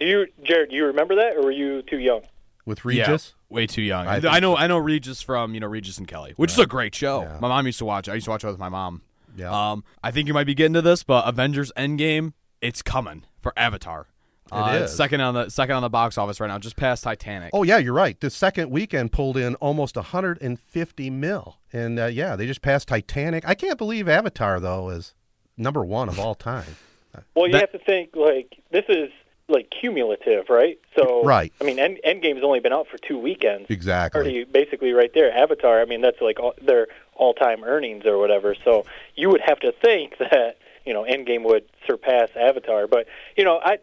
you, 0.00 0.26
Jared? 0.42 0.70
Do 0.70 0.76
you 0.76 0.86
remember 0.86 1.16
that, 1.16 1.36
or 1.36 1.42
were 1.42 1.50
you 1.52 1.82
too 1.82 1.98
young? 1.98 2.22
with 2.66 2.84
Regis. 2.84 3.34
Yeah, 3.50 3.54
way 3.54 3.66
too 3.66 3.82
young. 3.82 4.06
I 4.06 4.20
I, 4.26 4.40
know. 4.40 4.56
I 4.56 4.66
know 4.66 4.78
Regis 4.78 5.20
from 5.20 5.54
you 5.54 5.60
know 5.60 5.66
Regis 5.66 5.98
and 5.98 6.08
Kelly, 6.08 6.32
which 6.36 6.52
is 6.52 6.58
a 6.58 6.66
great 6.66 6.94
show. 6.94 7.22
Yeah. 7.22 7.38
My 7.40 7.48
mom 7.48 7.66
used 7.66 7.78
to 7.78 7.84
watch. 7.84 8.08
it. 8.08 8.12
I 8.12 8.14
used 8.14 8.24
to 8.24 8.30
watch 8.30 8.42
it 8.44 8.46
with 8.46 8.58
my 8.58 8.68
mom. 8.70 9.02
Yeah. 9.36 9.50
Um, 9.72 9.84
I 10.02 10.10
think 10.10 10.28
you 10.28 10.34
might 10.34 10.44
be 10.46 10.54
getting 10.54 10.74
to 10.74 10.82
this, 10.82 11.02
but 11.02 11.28
Avengers 11.28 11.72
Endgame, 11.76 12.32
it's 12.60 12.82
coming 12.82 13.24
for 13.42 13.52
Avatar. 13.56 14.06
Uh, 14.52 14.80
it's 14.82 14.94
second 14.94 15.20
on 15.20 15.34
the 15.34 15.48
second 15.48 15.74
on 15.74 15.82
the 15.82 15.88
box 15.88 16.16
office 16.16 16.38
right 16.38 16.46
now, 16.46 16.58
just 16.58 16.76
past 16.76 17.02
Titanic. 17.02 17.50
Oh 17.52 17.62
yeah, 17.64 17.78
you're 17.78 17.94
right. 17.94 18.18
The 18.20 18.30
second 18.30 18.70
weekend 18.70 19.10
pulled 19.10 19.36
in 19.36 19.54
almost 19.56 19.96
150 19.96 21.10
mil, 21.10 21.58
and 21.72 21.98
uh, 21.98 22.06
yeah, 22.06 22.36
they 22.36 22.46
just 22.46 22.62
passed 22.62 22.88
Titanic. 22.88 23.46
I 23.48 23.54
can't 23.54 23.78
believe 23.78 24.08
Avatar 24.08 24.60
though 24.60 24.90
is 24.90 25.14
number 25.56 25.84
one 25.84 26.08
of 26.08 26.18
all 26.18 26.34
time. 26.34 26.76
Well, 27.34 27.46
you 27.46 27.52
That- 27.52 27.70
have 27.72 27.72
to 27.72 27.78
think 27.84 28.10
like 28.14 28.54
this 28.70 28.84
is 28.88 29.08
like 29.48 29.70
cumulative, 29.70 30.48
right? 30.48 30.78
So 30.96 31.22
Right. 31.24 31.52
I 31.60 31.64
mean, 31.64 31.78
End, 31.78 31.98
Endgame's 32.06 32.42
only 32.42 32.60
been 32.60 32.72
out 32.72 32.88
for 32.88 32.98
two 32.98 33.18
weekends. 33.18 33.70
Exactly. 33.70 34.20
Already 34.20 34.44
basically 34.44 34.92
right 34.92 35.12
there. 35.12 35.32
Avatar. 35.32 35.80
I 35.80 35.84
mean, 35.84 36.00
that's 36.00 36.20
like 36.20 36.40
all, 36.40 36.54
their 36.62 36.88
all-time 37.14 37.62
earnings 37.64 38.06
or 38.06 38.18
whatever. 38.18 38.54
So 38.64 38.86
you 39.16 39.28
would 39.30 39.42
have 39.42 39.60
to 39.60 39.72
think 39.72 40.16
that 40.18 40.56
you 40.84 40.92
know 40.92 41.04
Endgame 41.04 41.44
would 41.44 41.64
surpass 41.86 42.30
Avatar. 42.36 42.86
But 42.86 43.06
you 43.36 43.44
know, 43.44 43.60
I 43.62 43.78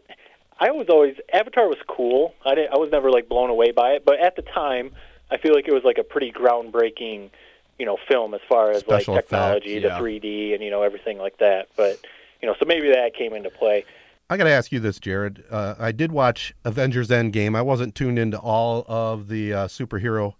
I 0.58 0.70
was 0.70 0.88
always 0.88 1.16
Avatar 1.32 1.68
was 1.68 1.78
cool. 1.86 2.34
I 2.44 2.54
didn't, 2.54 2.72
I 2.72 2.78
was 2.78 2.90
never 2.90 3.10
like 3.10 3.28
blown 3.28 3.50
away 3.50 3.70
by 3.70 3.92
it, 3.92 4.04
but 4.04 4.20
at 4.20 4.36
the 4.36 4.42
time, 4.42 4.92
I 5.30 5.36
feel 5.36 5.54
like 5.54 5.68
it 5.68 5.74
was 5.74 5.84
like 5.84 5.98
a 5.98 6.04
pretty 6.04 6.32
groundbreaking 6.32 7.30
you 7.78 7.86
know 7.86 7.98
film 8.08 8.34
as 8.34 8.40
far 8.48 8.70
as 8.70 8.80
Special 8.80 9.14
like 9.14 9.24
technology, 9.24 9.76
effects, 9.76 9.94
yeah. 9.94 10.00
the 10.00 10.04
3D, 10.04 10.54
and 10.54 10.62
you 10.62 10.70
know 10.70 10.82
everything 10.82 11.18
like 11.18 11.38
that. 11.38 11.68
But 11.76 11.98
you 12.40 12.48
know, 12.48 12.54
so 12.58 12.64
maybe 12.66 12.88
that 12.92 13.14
came 13.14 13.32
into 13.34 13.50
play. 13.50 13.84
I 14.30 14.36
got 14.36 14.44
to 14.44 14.50
ask 14.50 14.72
you 14.72 14.80
this, 14.80 14.98
Jared. 14.98 15.44
Uh, 15.50 15.74
I 15.78 15.92
did 15.92 16.10
watch 16.10 16.54
Avengers 16.64 17.08
Endgame. 17.08 17.54
I 17.56 17.60
wasn't 17.62 17.94
tuned 17.94 18.18
into 18.18 18.38
all 18.38 18.84
of 18.88 19.28
the 19.28 19.52
uh, 19.52 19.66
superhero 19.68 20.34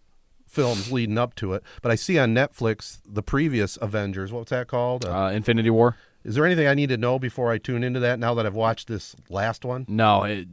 films 0.48 0.90
leading 0.92 1.18
up 1.18 1.34
to 1.36 1.52
it, 1.54 1.62
but 1.82 1.90
I 1.92 1.94
see 1.94 2.18
on 2.18 2.34
Netflix 2.34 3.00
the 3.06 3.22
previous 3.22 3.76
Avengers. 3.80 4.32
What's 4.32 4.50
that 4.50 4.66
called? 4.68 5.04
Uh, 5.04 5.24
Uh, 5.26 5.30
Infinity 5.30 5.70
War. 5.70 5.96
is 6.24 6.34
there 6.34 6.44
anything 6.46 6.66
I 6.66 6.74
need 6.74 6.88
to 6.90 6.96
know 6.96 7.18
before 7.18 7.50
I 7.50 7.58
tune 7.58 7.82
into 7.84 8.00
that? 8.00 8.18
Now 8.18 8.34
that 8.34 8.46
I've 8.46 8.54
watched 8.54 8.88
this 8.88 9.14
last 9.28 9.64
one, 9.64 9.84
No, 9.88 10.24
it, 10.24 10.48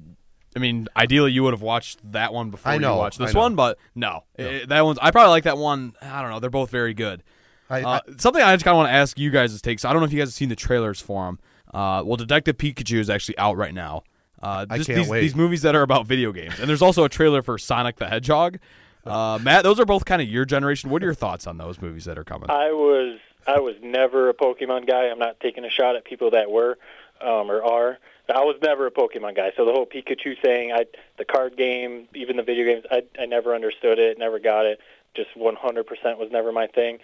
I 0.55 0.59
mean, 0.59 0.87
ideally 0.97 1.31
you 1.31 1.43
would 1.43 1.53
have 1.53 1.61
watched 1.61 1.99
that 2.11 2.33
one 2.33 2.49
before 2.49 2.71
I 2.71 2.77
know, 2.77 2.93
you 2.93 2.97
watched 2.99 3.21
I 3.21 3.25
this 3.25 3.35
one, 3.35 3.55
but 3.55 3.77
no, 3.95 4.23
It- 4.37 4.67
that 4.69 4.81
one's. 4.85 4.99
I 5.01 5.11
probably 5.11 5.31
like 5.31 5.43
that 5.43 5.57
one. 5.57 5.93
I 6.01 6.21
don't 6.21 6.31
know. 6.31 6.39
They're 6.39 6.49
both 6.49 6.69
very 6.71 6.93
good. 6.93 7.23
I, 7.69 7.81
Uh, 7.83 7.99
something 8.17 8.41
I 8.41 8.55
just 8.55 8.65
kind 8.65 8.73
of 8.73 8.77
want 8.79 8.89
to 8.89 8.93
ask 8.93 9.19
you 9.19 9.29
guys' 9.29 9.61
takes. 9.61 9.85
I 9.85 9.91
don't 9.93 10.01
know 10.01 10.05
if 10.07 10.11
you 10.13 10.17
guys 10.19 10.29
have 10.29 10.33
seen 10.33 10.49
the 10.49 10.55
trailers 10.55 10.99
for 10.99 11.25
them. 11.25 11.39
Uh, 11.73 12.03
well, 12.05 12.17
Detective 12.17 12.57
Pikachu 12.57 12.97
is 12.99 13.09
actually 13.09 13.37
out 13.37 13.57
right 13.57 13.73
now. 13.73 14.03
Uh, 14.41 14.65
I 14.69 14.77
can't 14.77 14.87
these, 14.87 15.09
wait. 15.09 15.21
these 15.21 15.35
movies 15.35 15.61
that 15.63 15.75
are 15.75 15.81
about 15.81 16.07
video 16.07 16.31
games, 16.31 16.59
and 16.59 16.69
there's 16.69 16.81
also 16.81 17.03
a 17.03 17.09
trailer 17.09 17.41
for 17.41 17.57
Sonic 17.57 17.97
the 17.97 18.07
Hedgehog. 18.07 18.59
Uh, 19.05 19.39
Matt, 19.41 19.63
those 19.63 19.79
are 19.79 19.85
both 19.85 20.05
kind 20.05 20.21
of 20.21 20.27
your 20.27 20.45
generation. 20.45 20.89
What 20.89 21.01
are 21.01 21.05
your 21.05 21.13
thoughts 21.13 21.47
on 21.47 21.57
those 21.57 21.81
movies 21.81 22.05
that 22.05 22.17
are 22.17 22.23
coming? 22.23 22.49
I 22.49 22.71
was 22.71 23.19
I 23.47 23.59
was 23.59 23.75
never 23.81 24.29
a 24.29 24.33
Pokemon 24.33 24.87
guy. 24.87 25.05
I'm 25.09 25.19
not 25.19 25.39
taking 25.39 25.65
a 25.65 25.69
shot 25.69 25.95
at 25.95 26.05
people 26.05 26.31
that 26.31 26.49
were 26.49 26.77
um, 27.21 27.49
or 27.51 27.63
are. 27.63 27.97
I 28.29 28.43
was 28.43 28.57
never 28.61 28.85
a 28.85 28.91
Pokemon 28.91 29.35
guy. 29.35 29.51
So 29.57 29.65
the 29.65 29.71
whole 29.71 29.87
Pikachu 29.87 30.39
thing, 30.39 30.71
I 30.71 30.85
the 31.17 31.25
card 31.25 31.57
game, 31.57 32.07
even 32.13 32.37
the 32.37 32.43
video 32.43 32.65
games, 32.65 32.85
I 32.91 33.03
I 33.19 33.25
never 33.25 33.55
understood 33.55 33.97
it, 33.97 34.19
never 34.19 34.39
got 34.39 34.65
it. 34.65 34.79
Just 35.15 35.29
100% 35.35 36.19
was 36.19 36.29
never 36.31 36.51
my 36.51 36.67
thing. 36.67 36.99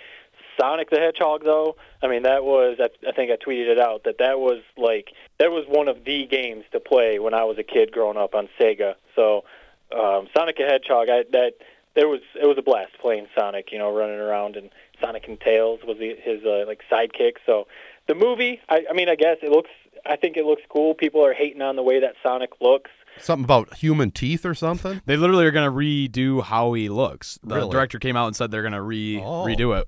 Sonic 0.59 0.89
the 0.89 0.99
Hedgehog, 0.99 1.43
though, 1.43 1.75
I 2.01 2.07
mean 2.07 2.23
that 2.23 2.43
was 2.43 2.77
I, 2.79 2.89
I 3.07 3.11
think 3.11 3.31
I 3.31 3.35
tweeted 3.35 3.67
it 3.67 3.79
out 3.79 4.03
that 4.05 4.17
that 4.19 4.39
was 4.39 4.61
like 4.77 5.09
that 5.39 5.51
was 5.51 5.65
one 5.67 5.87
of 5.87 6.03
the 6.05 6.25
games 6.25 6.63
to 6.71 6.79
play 6.79 7.19
when 7.19 7.33
I 7.33 7.43
was 7.43 7.57
a 7.57 7.63
kid 7.63 7.91
growing 7.91 8.17
up 8.17 8.35
on 8.35 8.47
Sega. 8.59 8.95
So 9.15 9.43
um, 9.91 10.27
Sonic 10.35 10.57
the 10.57 10.63
Hedgehog, 10.65 11.09
I, 11.09 11.23
that 11.31 11.53
there 11.95 12.07
was 12.07 12.21
it 12.41 12.45
was 12.45 12.57
a 12.57 12.61
blast 12.61 12.93
playing 13.01 13.27
Sonic, 13.37 13.71
you 13.71 13.77
know, 13.77 13.95
running 13.95 14.19
around 14.19 14.55
and 14.55 14.69
Sonic 15.01 15.27
and 15.27 15.39
Tails 15.39 15.79
was 15.85 15.97
the, 15.97 16.15
his 16.21 16.43
uh, 16.45 16.65
like 16.67 16.81
sidekick. 16.91 17.33
So 17.45 17.67
the 18.07 18.15
movie, 18.15 18.61
I, 18.69 18.85
I 18.89 18.93
mean, 18.93 19.09
I 19.09 19.15
guess 19.15 19.37
it 19.41 19.51
looks. 19.51 19.69
I 20.05 20.15
think 20.15 20.37
it 20.37 20.45
looks 20.45 20.61
cool. 20.69 20.93
People 20.93 21.25
are 21.25 21.33
hating 21.33 21.61
on 21.61 21.75
the 21.75 21.83
way 21.83 21.99
that 22.01 22.13
Sonic 22.21 22.51
looks. 22.61 22.91
something 23.17 23.43
about 23.43 23.73
human 23.75 24.11
teeth 24.11 24.45
or 24.45 24.53
something. 24.53 25.01
They 25.05 25.17
literally 25.17 25.45
are 25.45 25.51
going 25.51 25.69
to 25.69 25.75
redo 25.75 26.43
how 26.43 26.73
he 26.73 26.89
looks. 26.89 27.39
The 27.43 27.55
Really? 27.55 27.71
director 27.71 27.97
came 27.97 28.15
out 28.15 28.27
and 28.27 28.35
said 28.35 28.51
they're 28.51 28.61
going 28.61 28.73
to 28.73 28.81
re 28.81 29.19
Oh. 29.19 29.43
redo 29.45 29.79
it. 29.79 29.87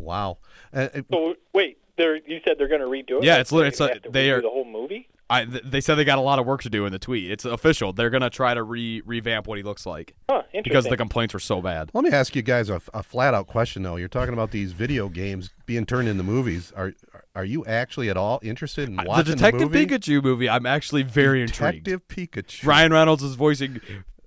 Wow. 0.00 0.38
Uh, 0.72 0.88
So 1.10 1.34
wait, 1.52 1.78
they're 1.96 2.16
you 2.16 2.40
said 2.46 2.56
they're 2.58 2.68
going 2.68 2.80
to 2.80 2.86
redo 2.86 3.18
it? 3.18 3.24
Yeah, 3.24 3.38
it's 3.38 3.52
literally 3.52 3.70
they 3.70 3.70
it's 3.70 3.80
a- 3.80 4.04
have 4.04 4.12
they 4.12 4.30
are- 4.30 4.40
the 4.42 4.48
whole 4.48 4.64
movie. 4.64 5.08
I, 5.32 5.44
th- 5.44 5.62
they 5.64 5.80
said 5.80 5.94
they 5.94 6.02
got 6.04 6.18
a 6.18 6.22
lot 6.22 6.40
of 6.40 6.46
work 6.46 6.60
to 6.62 6.68
do 6.70 6.86
in 6.86 6.90
the 6.92 6.98
tweet. 6.98 7.30
It's 7.30 7.44
official. 7.44 7.92
They're 7.92 8.10
going 8.10 8.22
to 8.22 8.30
try 8.30 8.52
to 8.52 8.64
re 8.64 9.00
revamp 9.06 9.46
what 9.46 9.58
he 9.58 9.62
looks 9.62 9.86
like 9.86 10.16
Huh, 10.28 10.38
interesting. 10.52 10.62
because 10.64 10.84
the 10.86 10.96
complaints 10.96 11.32
were 11.34 11.38
so 11.38 11.62
bad. 11.62 11.88
let 11.94 12.02
me 12.02 12.10
ask 12.10 12.34
you 12.34 12.42
guys 12.42 12.68
a, 12.68 12.80
a 12.92 13.04
flat 13.04 13.32
out 13.32 13.46
question 13.46 13.84
though. 13.84 13.94
You're 13.94 14.08
talking 14.08 14.34
about 14.34 14.50
these 14.50 14.72
video 14.72 15.08
games 15.08 15.50
being 15.66 15.86
turned 15.86 16.08
into 16.08 16.24
movies. 16.24 16.72
Are 16.76 16.94
are 17.36 17.44
you 17.44 17.64
actually 17.64 18.10
at 18.10 18.16
all 18.16 18.40
interested 18.42 18.88
in 18.88 18.96
watching 18.96 19.04
the 19.04 19.08
watching 19.10 19.34
Detective 19.36 19.70
movie? 19.72 19.86
Pikachu 19.86 20.20
movie, 20.20 20.48
I'm 20.48 20.66
actually 20.66 21.04
very 21.04 21.42
intrigued. 21.42 21.84
Detective 21.84 22.08
Pikachu. 22.08 22.66
Ryan 22.66 22.92
Reynolds 22.92 23.22
is 23.22 23.36
voicing 23.36 23.80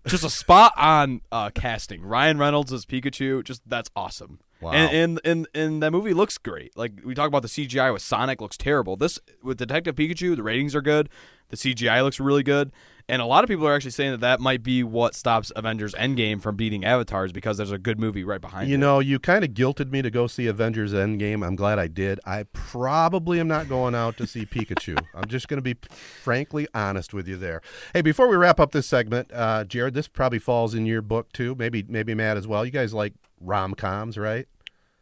just 0.08 0.24
a 0.24 0.30
spot 0.30 0.72
on 0.78 1.20
uh, 1.34 1.50
casting. 1.50 2.02
Ryan 2.02 2.38
Reynolds 2.38 2.72
as 2.72 2.86
Pikachu, 2.86 3.44
just 3.44 3.62
that's 3.68 3.90
awesome. 3.94 4.40
Wow. 4.64 4.72
And, 4.72 4.92
and 4.96 5.22
and 5.26 5.48
and 5.54 5.84
that 5.84 5.92
movie 5.92 6.14
looks 6.14 6.38
great. 6.38 6.78
Like 6.78 6.94
we 7.06 7.14
talk 7.14 7.28
about 7.28 7.42
the 7.42 7.48
CGI 7.48 7.92
with 7.94 8.02
Sonic 8.02 8.42
looks 8.42 8.58
terrible. 8.58 8.96
This 8.96 9.20
with 9.42 9.58
Detective 9.58 9.96
Pikachu, 9.96 10.36
the 10.36 10.44
ratings 10.44 10.76
are 10.76 10.82
good. 10.82 11.10
The 11.50 11.58
CGI 11.58 12.02
looks 12.04 12.20
really 12.20 12.44
good. 12.44 12.72
And 13.10 13.22
a 13.22 13.26
lot 13.26 13.44
of 13.44 13.50
people 13.50 13.68
are 13.68 13.76
actually 13.76 13.92
saying 13.92 14.12
that 14.12 14.22
that 14.22 14.40
might 14.40 14.64
be 14.64 14.82
what 14.82 15.14
stops 15.14 15.52
Avengers 15.58 15.94
Endgame 15.96 16.42
from 16.42 16.56
beating 16.56 16.86
Avatars 16.86 17.34
because 17.34 17.58
there's 17.58 17.70
a 17.74 17.78
good 17.78 18.00
movie 18.00 18.24
right 18.24 18.40
behind 18.40 18.70
You 18.70 18.76
it. 18.76 18.78
know, 18.78 19.00
you 19.00 19.20
kind 19.20 19.44
of 19.44 19.52
guilted 19.52 19.92
me 19.92 20.02
to 20.02 20.10
go 20.10 20.26
see 20.26 20.48
Avengers 20.48 20.94
Endgame. 20.94 21.46
I'm 21.46 21.58
glad 21.58 21.80
I 21.80 21.88
did. 21.88 22.22
I 22.26 22.44
probably 22.54 23.42
am 23.42 23.50
not 23.50 23.68
going 23.68 23.94
out 23.94 24.16
to 24.18 24.26
see 24.26 24.46
Pikachu. 24.46 24.98
I'm 25.14 25.28
just 25.28 25.50
going 25.50 25.58
to 25.58 25.62
be 25.62 25.76
frankly 26.22 26.66
honest 26.74 27.14
with 27.14 27.28
you 27.28 27.36
there. 27.36 27.62
Hey, 27.94 28.02
before 28.02 28.30
we 28.30 28.38
wrap 28.38 28.58
up 28.60 28.72
this 28.72 28.88
segment, 28.88 29.30
uh, 29.34 29.66
Jared, 29.66 29.94
this 29.96 30.08
probably 30.08 30.40
falls 30.40 30.74
in 30.74 30.86
your 30.86 31.02
book 31.02 31.32
too. 31.34 31.56
Maybe 31.56 31.84
maybe 31.88 32.16
Matt 32.16 32.38
as 32.38 32.48
well. 32.48 32.64
You 32.66 32.72
guys 32.72 32.94
like 32.94 33.14
rom 33.44 33.74
coms, 33.74 34.18
right? 34.18 34.48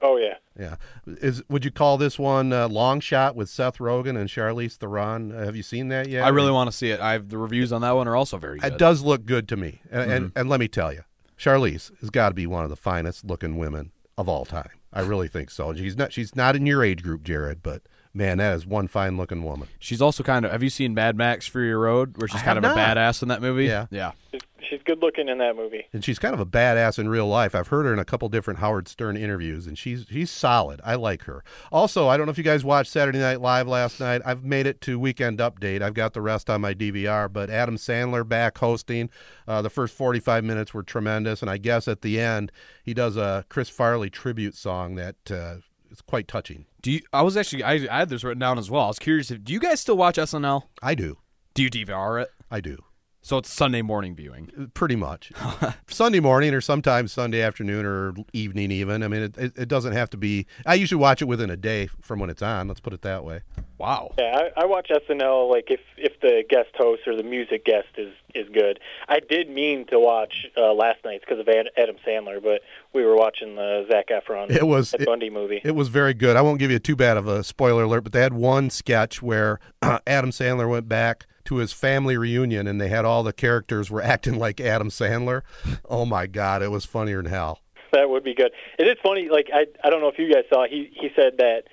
Oh 0.01 0.17
yeah. 0.17 0.35
Yeah. 0.59 0.75
Is 1.05 1.43
would 1.49 1.63
you 1.63 1.71
call 1.71 1.97
this 1.97 2.17
one 2.19 2.51
uh, 2.51 2.67
Long 2.67 2.99
Shot 2.99 3.35
with 3.35 3.49
Seth 3.49 3.77
Rogen 3.77 4.17
and 4.19 4.29
Charlize 4.29 4.75
Theron? 4.75 5.31
Uh, 5.31 5.45
have 5.45 5.55
you 5.55 5.63
seen 5.63 5.89
that 5.89 6.09
yet? 6.09 6.23
I 6.23 6.29
really 6.29 6.51
want 6.51 6.69
to 6.69 6.75
see 6.75 6.89
it. 6.89 6.99
I 6.99 7.13
have 7.13 7.29
the 7.29 7.37
reviews 7.37 7.71
on 7.71 7.81
that 7.81 7.91
one 7.91 8.07
are 8.07 8.15
also 8.15 8.37
very 8.37 8.59
good. 8.59 8.73
It 8.73 8.79
does 8.79 9.01
look 9.03 9.25
good 9.25 9.47
to 9.49 9.57
me, 9.57 9.81
and 9.91 10.11
and, 10.11 10.31
and 10.35 10.49
let 10.49 10.59
me 10.59 10.67
tell 10.67 10.91
you, 10.91 11.03
Charlize 11.37 11.91
has 11.99 12.09
got 12.09 12.29
to 12.29 12.35
be 12.35 12.47
one 12.47 12.63
of 12.63 12.69
the 12.69 12.75
finest 12.75 13.25
looking 13.25 13.57
women 13.57 13.91
of 14.17 14.27
all 14.27 14.45
time. 14.45 14.71
I 14.93 15.01
really 15.01 15.27
think 15.27 15.49
so. 15.49 15.73
She's 15.73 15.95
not 15.95 16.11
she's 16.11 16.35
not 16.35 16.55
in 16.55 16.65
your 16.65 16.83
age 16.83 17.03
group, 17.03 17.23
Jared, 17.23 17.63
but 17.63 17.83
man, 18.13 18.37
that 18.39 18.55
is 18.55 18.65
one 18.65 18.87
fine 18.87 19.17
looking 19.17 19.43
woman. 19.43 19.67
She's 19.79 20.01
also 20.01 20.23
kind 20.23 20.45
of. 20.45 20.51
Have 20.51 20.63
you 20.63 20.69
seen 20.69 20.93
Mad 20.93 21.15
Max 21.15 21.47
Fury 21.47 21.73
Road, 21.73 22.17
where 22.17 22.27
she's 22.27 22.41
I 22.41 22.45
kind 22.45 22.57
of 22.57 22.63
have 22.63 22.75
a 22.75 22.79
badass 22.79 23.21
in 23.21 23.29
that 23.29 23.41
movie? 23.41 23.65
Yeah. 23.65 23.87
yeah. 23.89 24.11
She's, 24.31 24.41
she's 24.69 24.81
good 24.83 24.99
looking 25.01 25.27
in 25.27 25.37
that 25.39 25.55
movie. 25.55 25.85
And 25.93 26.03
she's 26.03 26.19
kind 26.19 26.33
of 26.33 26.39
a 26.39 26.45
badass 26.45 26.99
in 26.99 27.09
real 27.09 27.27
life. 27.27 27.55
I've 27.55 27.67
heard 27.67 27.85
her 27.85 27.93
in 27.93 27.99
a 27.99 28.05
couple 28.05 28.29
different 28.29 28.59
Howard 28.59 28.87
Stern 28.87 29.17
interviews, 29.17 29.67
and 29.67 29.77
she's 29.77 30.05
she's 30.09 30.31
solid. 30.31 30.81
I 30.83 30.95
like 30.95 31.23
her. 31.23 31.43
Also, 31.71 32.07
I 32.07 32.17
don't 32.17 32.25
know 32.25 32.31
if 32.31 32.37
you 32.37 32.43
guys 32.43 32.63
watched 32.63 32.91
Saturday 32.91 33.19
Night 33.19 33.41
Live 33.41 33.67
last 33.67 33.99
night. 33.99 34.21
I've 34.25 34.43
made 34.43 34.67
it 34.67 34.81
to 34.81 34.99
Weekend 34.99 35.39
Update. 35.39 35.81
I've 35.81 35.93
got 35.93 36.13
the 36.13 36.21
rest 36.21 36.49
on 36.49 36.61
my 36.61 36.73
DVR. 36.73 37.31
But 37.31 37.49
Adam 37.49 37.77
Sandler 37.77 38.27
back 38.27 38.57
hosting. 38.57 39.09
Uh, 39.47 39.61
the 39.61 39.69
first 39.69 39.95
45 39.95 40.43
minutes 40.43 40.73
were 40.73 40.83
tremendous, 40.83 41.41
and 41.41 41.49
I 41.49 41.57
guess 41.57 41.87
at 41.87 42.01
the 42.01 42.19
end 42.19 42.51
he 42.83 42.93
does 42.93 43.17
a 43.17 43.45
Chris 43.49 43.69
Farley 43.69 44.09
tribute 44.09 44.55
song 44.55 44.95
that 44.95 45.15
uh, 45.29 45.55
is 45.91 46.01
quite 46.01 46.27
touching. 46.27 46.65
Do 46.81 46.91
you? 46.91 47.01
I 47.13 47.21
was 47.21 47.37
actually. 47.37 47.63
I, 47.63 47.73
I 47.73 47.99
had 47.99 48.09
this 48.09 48.23
written 48.23 48.39
down 48.39 48.57
as 48.57 48.71
well. 48.71 48.85
I 48.85 48.87
was 48.87 48.99
curious. 48.99 49.31
If, 49.31 49.43
do 49.43 49.53
you 49.53 49.59
guys 49.59 49.79
still 49.79 49.97
watch 49.97 50.17
SNL? 50.17 50.63
I 50.81 50.95
do. 50.95 51.17
Do 51.53 51.63
you 51.63 51.69
DVR 51.69 52.23
it? 52.23 52.29
I 52.49 52.61
do. 52.61 52.77
So 53.23 53.37
it's 53.37 53.51
Sunday 53.53 53.83
morning 53.83 54.15
viewing. 54.15 54.71
Pretty 54.73 54.95
much. 54.95 55.31
Sunday 55.87 56.19
morning 56.19 56.55
or 56.55 56.61
sometimes 56.61 57.11
Sunday 57.11 57.41
afternoon 57.41 57.85
or 57.85 58.13
evening, 58.33 58.71
even. 58.71 59.03
I 59.03 59.07
mean, 59.07 59.21
it, 59.21 59.37
it, 59.37 59.53
it 59.55 59.67
doesn't 59.67 59.93
have 59.93 60.09
to 60.09 60.17
be. 60.17 60.47
I 60.65 60.73
usually 60.73 60.99
watch 60.99 61.21
it 61.21 61.25
within 61.25 61.51
a 61.51 61.55
day 61.55 61.87
from 62.01 62.19
when 62.19 62.31
it's 62.31 62.41
on. 62.41 62.67
Let's 62.67 62.79
put 62.79 62.93
it 62.93 63.03
that 63.03 63.23
way. 63.23 63.41
Wow. 63.77 64.13
Yeah, 64.17 64.49
I, 64.57 64.61
I 64.61 64.65
watch 64.65 64.89
SNL 64.89 65.49
like 65.51 65.65
if 65.69 65.79
if 65.97 66.19
the 66.19 66.43
guest 66.49 66.69
host 66.75 67.03
or 67.07 67.15
the 67.15 67.21
music 67.23 67.63
guest 67.63 67.87
is 67.97 68.11
is 68.33 68.47
good. 68.49 68.79
I 69.07 69.19
did 69.19 69.49
mean 69.49 69.85
to 69.87 69.99
watch 69.99 70.47
uh, 70.57 70.73
last 70.73 70.99
night's 71.05 71.23
because 71.23 71.39
of 71.39 71.47
Ad, 71.47 71.67
Adam 71.77 71.97
Sandler, 72.07 72.41
but 72.41 72.61
we 72.93 73.03
were 73.03 73.15
watching 73.15 73.55
the 73.55 73.85
Zac 73.91 74.07
Efron 74.09 74.49
It 74.49 74.65
was- 74.65 74.91
Ted 74.91 75.01
it- 75.01 75.05
Bundy 75.05 75.29
movie. 75.29 75.61
It 75.63 75.75
was 75.75 75.89
very 75.89 76.13
good. 76.15 76.35
I 76.37 76.41
won't 76.41 76.57
give 76.59 76.71
you 76.71 76.79
too 76.79 76.95
bad 76.95 77.17
of 77.17 77.27
a 77.27 77.43
spoiler 77.43 77.83
alert, 77.83 78.01
but 78.01 78.13
they 78.13 78.21
had 78.21 78.33
one 78.33 78.69
sketch 78.71 79.21
where 79.21 79.59
Adam 80.07 80.31
Sandler 80.31 80.67
went 80.69 80.87
back 80.89 81.27
to 81.45 81.57
his 81.57 81.73
family 81.73 82.17
reunion 82.17 82.67
and 82.67 82.79
they 82.79 82.87
had 82.89 83.05
all 83.05 83.23
the 83.23 83.33
characters 83.33 83.89
were 83.89 84.01
acting 84.13 84.37
like 84.37 84.59
Adam 84.59 84.89
Sandler. 84.89 85.41
Oh 85.89 86.05
my 86.05 86.27
God, 86.27 86.61
it 86.61 86.69
was 86.71 86.85
funnier 86.85 87.21
than 87.21 87.31
hell. 87.31 87.59
That 87.91 88.09
would 88.09 88.23
be 88.23 88.33
good. 88.33 88.51
It 88.79 88.87
is 88.87 88.95
funny. 89.03 89.27
Like 89.29 89.49
I, 89.53 89.65
I 89.83 89.89
don't 89.89 89.99
know 90.01 90.07
if 90.07 90.17
you 90.17 90.33
guys 90.33 90.45
saw. 90.49 90.65
He 90.65 90.89
he 90.93 91.09
said 91.15 91.37
that 91.39 91.63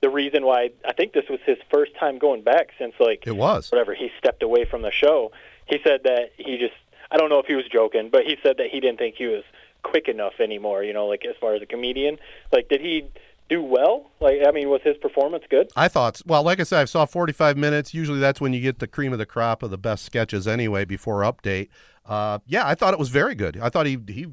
the 0.00 0.10
reason 0.10 0.44
why 0.44 0.70
I 0.84 0.92
think 0.92 1.12
this 1.12 1.28
was 1.30 1.38
his 1.46 1.58
first 1.70 1.92
time 1.98 2.18
going 2.18 2.42
back 2.42 2.70
since 2.78 2.94
like 2.98 3.26
It 3.26 3.36
was. 3.36 3.70
whatever 3.70 3.94
he 3.94 4.10
stepped 4.18 4.42
away 4.42 4.64
from 4.64 4.82
the 4.82 4.90
show. 4.90 5.30
He 5.66 5.78
said 5.84 6.00
that 6.04 6.32
he 6.36 6.58
just 6.58 6.74
I 7.10 7.16
don't 7.16 7.30
know 7.30 7.38
if 7.38 7.46
he 7.46 7.54
was 7.54 7.64
joking, 7.72 8.10
but 8.10 8.24
he 8.24 8.36
said 8.42 8.56
that 8.58 8.68
he 8.70 8.80
didn't 8.80 8.98
think 8.98 9.14
he 9.16 9.26
was 9.26 9.44
quick 9.82 10.08
enough 10.08 10.34
anymore. 10.40 10.82
You 10.82 10.92
know, 10.92 11.06
like 11.06 11.24
as 11.24 11.36
far 11.40 11.54
as 11.54 11.62
a 11.62 11.66
comedian. 11.66 12.18
Like, 12.52 12.68
did 12.68 12.80
he 12.80 13.06
do 13.48 13.62
well? 13.62 14.10
Like, 14.20 14.40
I 14.46 14.50
mean, 14.50 14.68
was 14.68 14.80
his 14.82 14.96
performance 14.98 15.44
good? 15.48 15.70
I 15.76 15.88
thought, 15.88 16.20
well, 16.26 16.42
like 16.42 16.60
I 16.60 16.64
said, 16.64 16.80
I 16.80 16.84
saw 16.84 17.06
45 17.06 17.56
minutes. 17.56 17.94
Usually 17.94 18.18
that's 18.18 18.40
when 18.40 18.52
you 18.52 18.60
get 18.60 18.78
the 18.78 18.86
cream 18.86 19.12
of 19.12 19.18
the 19.18 19.26
crop 19.26 19.62
of 19.62 19.70
the 19.70 19.78
best 19.78 20.04
sketches 20.04 20.46
anyway 20.46 20.84
before 20.84 21.20
update. 21.22 21.68
Uh, 22.04 22.38
yeah, 22.46 22.66
I 22.66 22.74
thought 22.74 22.92
it 22.92 22.98
was 22.98 23.08
very 23.08 23.34
good. 23.34 23.58
I 23.58 23.68
thought 23.68 23.86
he 23.86 23.98
he 24.08 24.26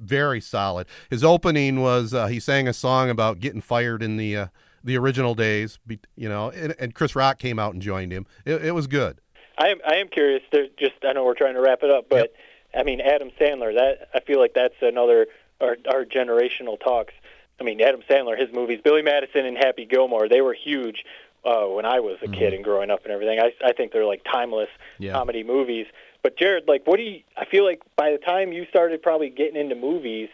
very 0.00 0.40
solid. 0.40 0.86
His 1.10 1.24
opening 1.24 1.80
was 1.80 2.14
uh, 2.14 2.26
he 2.26 2.40
sang 2.40 2.68
a 2.68 2.72
song 2.72 3.10
about 3.10 3.40
getting 3.40 3.60
fired 3.60 4.02
in 4.02 4.16
the 4.16 4.36
uh, 4.36 4.46
the 4.84 4.96
original 4.96 5.34
days, 5.34 5.78
be- 5.86 6.00
you 6.16 6.28
know, 6.28 6.50
and, 6.50 6.74
and 6.78 6.94
Chris 6.94 7.14
Rock 7.14 7.38
came 7.38 7.58
out 7.58 7.72
and 7.72 7.82
joined 7.82 8.12
him. 8.12 8.26
It, 8.44 8.64
it 8.66 8.72
was 8.72 8.86
good. 8.86 9.20
I 9.58 9.68
am 9.68 9.78
I 9.86 9.96
am 9.96 10.08
curious. 10.08 10.42
To 10.52 10.68
just 10.78 10.94
I 11.04 11.12
know 11.12 11.24
we're 11.24 11.34
trying 11.34 11.54
to 11.54 11.60
wrap 11.60 11.82
it 11.82 11.90
up, 11.90 12.08
but 12.08 12.32
I 12.74 12.82
mean 12.82 13.00
Adam 13.00 13.30
Sandler. 13.38 13.74
That 13.74 14.08
I 14.14 14.20
feel 14.20 14.38
like 14.38 14.54
that's 14.54 14.74
another 14.80 15.26
our, 15.60 15.76
our 15.90 16.04
generational 16.04 16.80
talks. 16.80 17.14
I 17.62 17.64
mean 17.64 17.80
Adam 17.80 18.02
Sandler, 18.10 18.38
his 18.38 18.52
movies, 18.52 18.80
Billy 18.82 19.02
Madison 19.02 19.46
and 19.46 19.56
Happy 19.56 19.84
Gilmore, 19.84 20.28
they 20.28 20.40
were 20.40 20.52
huge 20.54 21.04
uh, 21.44 21.64
when 21.66 21.84
I 21.84 22.00
was 22.00 22.18
a 22.22 22.28
kid 22.28 22.52
and 22.54 22.64
growing 22.64 22.90
up 22.90 23.04
and 23.04 23.12
everything. 23.12 23.38
I 23.38 23.52
I 23.64 23.72
think 23.72 23.92
they're 23.92 24.04
like 24.06 24.22
timeless 24.24 24.68
Yeah. 24.98 25.12
comedy 25.12 25.44
movies. 25.44 25.86
But 26.22 26.36
Jared, 26.36 26.64
like, 26.68 26.86
what 26.86 26.96
do 26.98 27.02
you? 27.04 27.20
I 27.36 27.44
feel 27.46 27.64
like 27.64 27.80
by 27.96 28.10
the 28.10 28.18
time 28.18 28.52
you 28.52 28.66
started 28.68 29.00
probably 29.02 29.28
getting 29.30 29.56
into 29.60 29.74
movies, 29.76 30.28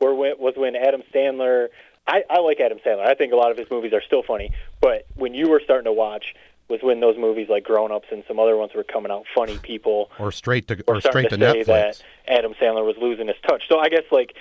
were 0.00 0.14
when, 0.14 0.34
was 0.38 0.54
when 0.56 0.74
Adam 0.76 1.02
Sandler. 1.14 1.68
I, 2.06 2.24
I 2.30 2.40
like 2.40 2.60
Adam 2.60 2.78
Sandler. 2.84 3.06
I 3.06 3.14
think 3.14 3.32
a 3.32 3.36
lot 3.36 3.50
of 3.50 3.58
his 3.58 3.70
movies 3.70 3.92
are 3.92 4.02
still 4.02 4.22
funny. 4.22 4.52
But 4.80 5.06
when 5.14 5.32
you 5.34 5.48
were 5.48 5.60
starting 5.62 5.84
to 5.84 5.92
watch, 5.92 6.34
was 6.68 6.80
when 6.82 7.00
those 7.00 7.16
movies 7.18 7.48
like 7.48 7.62
Grown 7.64 7.92
Ups 7.92 8.08
and 8.10 8.24
some 8.26 8.38
other 8.40 8.56
ones 8.56 8.72
were 8.74 8.84
coming 8.84 9.12
out. 9.12 9.24
Funny 9.34 9.58
People 9.58 10.10
Or 10.18 10.32
straight 10.32 10.66
to 10.68 10.82
or 10.86 11.00
straight 11.00 11.28
to 11.30 11.36
to 11.36 11.52
say 11.52 11.60
Netflix. 11.62 11.66
that 11.66 12.02
Adam 12.26 12.54
Sandler 12.60 12.84
was 12.84 12.96
losing 13.00 13.28
his 13.28 13.36
touch. 13.46 13.64
So 13.68 13.78
I 13.78 13.88
guess 13.90 14.04
like, 14.10 14.34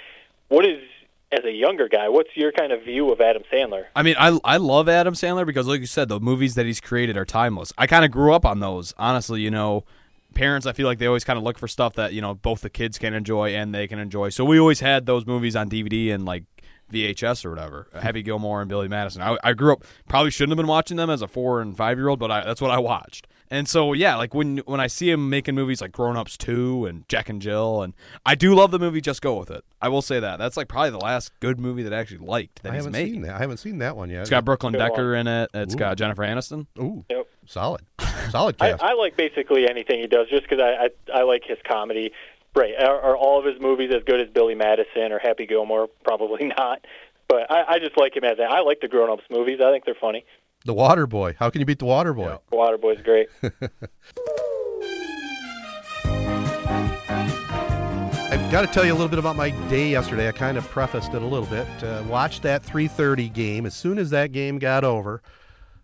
what 0.47 0.65
is 0.65 0.81
as 1.31 1.43
a 1.45 1.51
younger 1.51 1.87
guy, 1.87 2.09
what's 2.09 2.35
your 2.35 2.51
kind 2.51 2.71
of 2.71 2.83
view 2.83 3.11
of 3.11 3.21
Adam 3.21 3.43
Sandler? 3.51 3.85
I 3.95 4.03
mean, 4.03 4.15
I 4.17 4.37
I 4.43 4.57
love 4.57 4.89
Adam 4.89 5.13
Sandler 5.13 5.45
because, 5.45 5.67
like 5.67 5.79
you 5.79 5.85
said, 5.85 6.09
the 6.09 6.19
movies 6.19 6.55
that 6.55 6.65
he's 6.65 6.81
created 6.81 7.17
are 7.17 7.25
timeless. 7.25 7.71
I 7.77 7.87
kind 7.87 8.03
of 8.03 8.11
grew 8.11 8.33
up 8.33 8.45
on 8.45 8.59
those. 8.59 8.93
Honestly, 8.97 9.41
you 9.41 9.51
know, 9.51 9.85
parents, 10.33 10.65
I 10.65 10.73
feel 10.73 10.87
like 10.87 10.97
they 10.97 11.05
always 11.05 11.23
kind 11.23 11.37
of 11.37 11.43
look 11.43 11.59
for 11.59 11.67
stuff 11.67 11.93
that 11.95 12.13
you 12.13 12.21
know 12.21 12.33
both 12.33 12.61
the 12.61 12.69
kids 12.69 12.97
can 12.97 13.13
enjoy 13.13 13.49
and 13.49 13.73
they 13.73 13.87
can 13.87 13.99
enjoy. 13.99 14.29
So 14.29 14.43
we 14.43 14.59
always 14.59 14.79
had 14.79 15.05
those 15.05 15.25
movies 15.25 15.55
on 15.55 15.69
DVD 15.69 16.13
and 16.13 16.25
like 16.25 16.45
VHS 16.91 17.45
or 17.45 17.51
whatever. 17.51 17.87
Uh, 17.93 18.01
Happy 18.01 18.23
Gilmore 18.23 18.61
and 18.61 18.69
Billy 18.69 18.87
Madison. 18.87 19.21
I, 19.21 19.37
I 19.43 19.53
grew 19.53 19.73
up 19.73 19.83
probably 20.07 20.31
shouldn't 20.31 20.51
have 20.51 20.57
been 20.57 20.67
watching 20.67 20.97
them 20.97 21.09
as 21.09 21.21
a 21.21 21.27
four 21.27 21.61
and 21.61 21.77
five 21.77 21.97
year 21.97 22.07
old, 22.07 22.19
but 22.19 22.31
I, 22.31 22.43
that's 22.43 22.61
what 22.61 22.71
I 22.71 22.79
watched. 22.79 23.27
And 23.51 23.67
so 23.67 23.93
yeah, 23.93 24.15
like 24.15 24.33
when 24.35 24.57
when 24.59 24.79
I 24.79 24.87
see 24.87 25.09
him 25.09 25.29
making 25.29 25.55
movies 25.55 25.81
like 25.81 25.91
Grown 25.91 26.15
Ups 26.17 26.37
Two 26.37 26.85
and 26.85 27.07
Jack 27.09 27.29
and 27.29 27.41
Jill, 27.41 27.81
and 27.81 27.93
I 28.25 28.35
do 28.35 28.53
love 28.53 28.69
the 28.71 28.77
movie 28.79 29.01
Just 29.01 29.21
Go 29.21 29.37
with 29.39 29.49
It. 29.49 29.63
I 29.81 29.89
will 29.89 30.01
say 30.03 30.19
that 30.19 30.37
that's 30.37 30.55
like 30.55 30.67
probably 30.67 30.91
the 30.91 30.99
last 30.99 31.31
good 31.39 31.59
movie 31.59 31.81
that 31.83 31.93
I 31.93 31.97
actually 31.97 32.25
liked 32.25 32.61
that 32.63 32.71
I 32.71 32.75
he's 32.75 32.85
haven't 32.85 32.91
made. 32.93 33.11
seen 33.13 33.21
that. 33.23 33.35
I 33.35 33.39
haven't 33.39 33.57
seen 33.57 33.79
that 33.79 33.95
one 33.97 34.09
yet. 34.09 34.21
It's 34.21 34.29
got 34.29 34.45
Brooklyn 34.45 34.73
Good 34.73 34.79
Decker 34.79 35.15
in 35.15 35.27
it. 35.27 35.49
It's 35.53 35.73
Ooh. 35.73 35.77
got 35.77 35.97
Jennifer 35.97 36.21
Aniston. 36.23 36.67
Ooh, 36.79 37.03
Yep. 37.09 37.27
solid, 37.47 37.81
solid 38.29 38.55
I, 38.59 38.71
cast. 38.71 38.83
I 38.83 38.93
like 38.93 39.17
basically 39.17 39.67
anything 39.69 39.99
he 39.99 40.07
does, 40.07 40.27
just 40.29 40.43
because 40.43 40.59
I, 40.59 40.85
I 41.15 41.19
I 41.21 41.23
like 41.23 41.43
his 41.43 41.57
comedy. 41.67 42.11
Right? 42.55 42.73
Are, 42.79 42.99
are 43.01 43.15
all 43.17 43.39
of 43.39 43.45
his 43.45 43.59
movies 43.61 43.91
as 43.95 44.03
good 44.03 44.19
as 44.19 44.27
Billy 44.29 44.55
Madison 44.55 45.11
or 45.11 45.19
Happy 45.19 45.45
Gilmore? 45.45 45.87
Probably 46.03 46.45
not. 46.57 46.85
But 47.27 47.49
I, 47.51 47.75
I 47.75 47.79
just 47.79 47.95
like 47.97 48.15
him 48.15 48.23
as 48.23 48.39
a, 48.39 48.43
I 48.43 48.61
like 48.61 48.79
the 48.81 48.87
Grown 48.87 49.09
Ups 49.11 49.23
movies. 49.29 49.59
I 49.63 49.71
think 49.71 49.85
they're 49.85 49.93
funny. 49.99 50.25
The 50.65 50.73
Water 50.73 51.07
Boy. 51.07 51.35
How 51.39 51.49
can 51.49 51.59
you 51.59 51.65
beat 51.65 51.79
the 51.79 51.85
Water 51.85 52.13
Boy? 52.13 52.37
Waterboy's 52.51 53.01
great. 53.01 53.29
I've 58.31 58.51
got 58.51 58.61
to 58.61 58.67
tell 58.67 58.85
you 58.85 58.91
a 58.91 58.95
little 58.95 59.07
bit 59.07 59.19
about 59.19 59.35
my 59.35 59.49
day 59.69 59.89
yesterday. 59.89 60.27
I 60.27 60.31
kind 60.31 60.57
of 60.57 60.67
prefaced 60.69 61.13
it 61.13 61.21
a 61.21 61.25
little 61.25 61.47
bit. 61.47 61.67
Uh, 61.83 62.03
watched 62.07 62.43
that 62.43 62.63
3:30 62.63 63.33
game. 63.33 63.65
As 63.65 63.75
soon 63.75 63.97
as 63.97 64.09
that 64.11 64.31
game 64.31 64.59
got 64.59 64.83
over, 64.83 65.21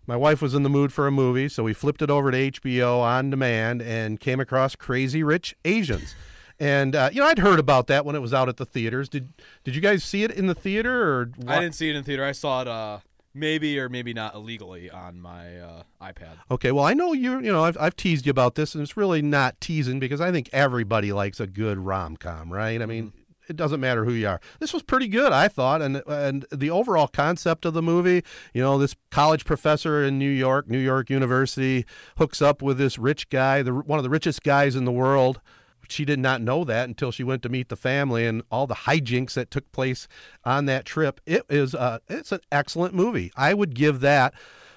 my 0.06 0.16
wife 0.16 0.40
was 0.40 0.54
in 0.54 0.62
the 0.62 0.68
mood 0.68 0.92
for 0.92 1.06
a 1.06 1.10
movie, 1.10 1.48
so 1.48 1.64
we 1.64 1.72
flipped 1.72 2.02
it 2.02 2.10
over 2.10 2.30
to 2.30 2.36
HBO 2.36 3.00
on 3.00 3.30
demand 3.30 3.82
and 3.82 4.20
came 4.20 4.38
across 4.38 4.76
Crazy 4.76 5.22
Rich 5.22 5.56
Asians. 5.64 6.14
And 6.60 6.94
uh, 6.94 7.10
you 7.12 7.20
know, 7.20 7.26
I'd 7.26 7.38
heard 7.40 7.58
about 7.58 7.88
that 7.88 8.04
when 8.04 8.14
it 8.14 8.20
was 8.20 8.32
out 8.32 8.48
at 8.48 8.56
the 8.56 8.64
theaters. 8.64 9.08
Did 9.08 9.32
Did 9.64 9.74
you 9.74 9.80
guys 9.80 10.04
see 10.04 10.22
it 10.22 10.30
in 10.30 10.46
the 10.46 10.54
theater 10.54 11.02
or? 11.20 11.30
I 11.46 11.60
didn't 11.60 11.74
see 11.74 11.88
it 11.88 11.96
in 11.96 12.02
the 12.02 12.06
theater. 12.06 12.24
I 12.24 12.32
saw 12.32 12.62
it 12.62 12.68
uh, 12.68 12.98
maybe 13.36 13.78
or 13.78 13.88
maybe 13.88 14.12
not 14.12 14.34
illegally 14.34 14.90
on 14.90 15.20
my 15.20 15.58
uh, 15.58 15.82
iPad. 16.00 16.36
Okay, 16.50 16.72
well, 16.72 16.84
I 16.84 16.94
know 16.94 17.12
you. 17.12 17.34
You 17.34 17.52
know, 17.52 17.64
I've, 17.64 17.76
I've 17.78 17.96
teased 17.96 18.26
you 18.26 18.30
about 18.30 18.54
this, 18.54 18.74
and 18.74 18.82
it's 18.82 18.96
really 18.96 19.22
not 19.22 19.60
teasing 19.60 20.00
because 20.00 20.20
I 20.20 20.32
think 20.32 20.48
everybody 20.52 21.12
likes 21.12 21.38
a 21.40 21.46
good 21.46 21.78
rom 21.78 22.16
com, 22.16 22.52
right? 22.52 22.80
I 22.80 22.86
mean, 22.86 23.12
it 23.48 23.56
doesn't 23.56 23.80
matter 23.80 24.04
who 24.04 24.12
you 24.12 24.28
are. 24.28 24.40
This 24.58 24.72
was 24.72 24.82
pretty 24.82 25.08
good, 25.08 25.32
I 25.32 25.48
thought, 25.48 25.82
and 25.82 26.02
and 26.06 26.46
the 26.50 26.70
overall 26.70 27.08
concept 27.08 27.64
of 27.64 27.74
the 27.74 27.82
movie. 27.82 28.24
You 28.52 28.62
know, 28.62 28.78
this 28.78 28.96
college 29.10 29.44
professor 29.44 30.02
in 30.02 30.18
New 30.18 30.30
York, 30.30 30.68
New 30.68 30.78
York 30.78 31.10
University, 31.10 31.84
hooks 32.18 32.42
up 32.42 32.62
with 32.62 32.78
this 32.78 32.98
rich 32.98 33.28
guy, 33.28 33.62
the 33.62 33.74
one 33.74 33.98
of 33.98 34.02
the 34.02 34.10
richest 34.10 34.42
guys 34.42 34.74
in 34.74 34.84
the 34.84 34.92
world. 34.92 35.40
She 35.88 36.04
did 36.04 36.18
not 36.18 36.40
know 36.40 36.64
that 36.64 36.88
until 36.88 37.10
she 37.10 37.24
went 37.24 37.42
to 37.42 37.48
meet 37.48 37.68
the 37.68 37.76
family 37.76 38.26
and 38.26 38.42
all 38.50 38.66
the 38.66 38.74
hijinks 38.74 39.34
that 39.34 39.50
took 39.50 39.70
place 39.72 40.08
on 40.44 40.66
that 40.66 40.84
trip. 40.84 41.20
It 41.26 41.42
is 41.48 41.74
uh, 41.74 41.98
it's 42.08 42.32
an 42.32 42.40
excellent 42.50 42.94
movie. 42.94 43.32
I 43.36 43.54
would 43.54 43.74
give 43.74 44.00
that. 44.00 44.34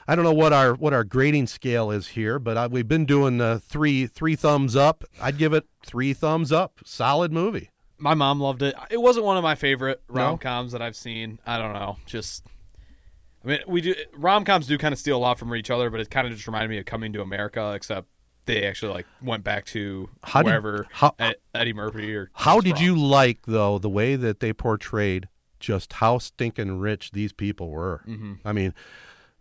I 0.07 0.15
don't 0.15 0.25
know 0.25 0.33
what 0.33 0.53
our 0.53 0.73
what 0.73 0.91
our 0.91 1.03
grading 1.03 1.47
scale 1.47 1.91
is 1.91 2.07
here, 2.07 2.39
but 2.39 2.57
I, 2.57 2.65
we've 2.65 2.87
been 2.87 3.05
doing 3.05 3.39
uh, 3.39 3.59
three 3.61 4.07
three 4.07 4.35
thumbs 4.35 4.75
up. 4.75 5.03
I'd 5.21 5.37
give 5.37 5.53
it 5.53 5.65
three 5.85 6.13
thumbs 6.13 6.51
up. 6.51 6.79
Solid 6.83 7.31
movie. 7.31 7.69
My 7.99 8.15
mom 8.15 8.39
loved 8.39 8.63
it. 8.63 8.73
It 8.89 9.01
wasn't 9.01 9.25
one 9.25 9.37
of 9.37 9.43
my 9.43 9.55
favorite 9.55 10.01
rom 10.07 10.37
coms 10.37 10.71
that 10.71 10.81
I've 10.81 10.95
seen. 10.95 11.37
I 11.45 11.57
don't 11.57 11.73
know. 11.73 11.97
Just, 12.05 12.43
I 13.43 13.47
mean, 13.49 13.59
we 13.67 13.81
do 13.81 13.93
rom 14.15 14.45
coms 14.45 14.67
do 14.67 14.77
kind 14.77 14.93
of 14.93 14.99
steal 14.99 15.17
a 15.17 15.19
lot 15.19 15.37
from 15.37 15.53
each 15.53 15.69
other, 15.69 15.89
but 15.89 15.99
it 15.99 16.09
kind 16.09 16.25
of 16.25 16.33
just 16.33 16.47
reminded 16.47 16.69
me 16.69 16.79
of 16.79 16.85
Coming 16.85 17.13
to 17.13 17.21
America, 17.21 17.73
except 17.75 18.07
they 18.49 18.65
actually 18.65 18.93
like 18.93 19.05
went 19.21 19.43
back 19.43 19.65
to 19.67 20.09
How 20.23 20.41
did- 20.43 20.85
how- 20.91 21.15
Ed- 21.19 21.35
Eddie 21.55 21.73
Murphy 21.73 22.13
or 22.15 22.29
How 22.33 22.59
did 22.61 22.75
from. 22.77 22.83
you 22.85 22.97
like 22.97 23.39
though 23.45 23.77
the 23.79 23.89
way 23.89 24.15
that 24.15 24.39
they 24.39 24.53
portrayed 24.53 25.27
just 25.59 25.93
how 25.93 26.17
stinking 26.17 26.79
rich 26.79 27.11
these 27.11 27.31
people 27.33 27.69
were? 27.69 28.01
Mhm. 28.07 28.39
I 28.45 28.51
mean, 28.53 28.73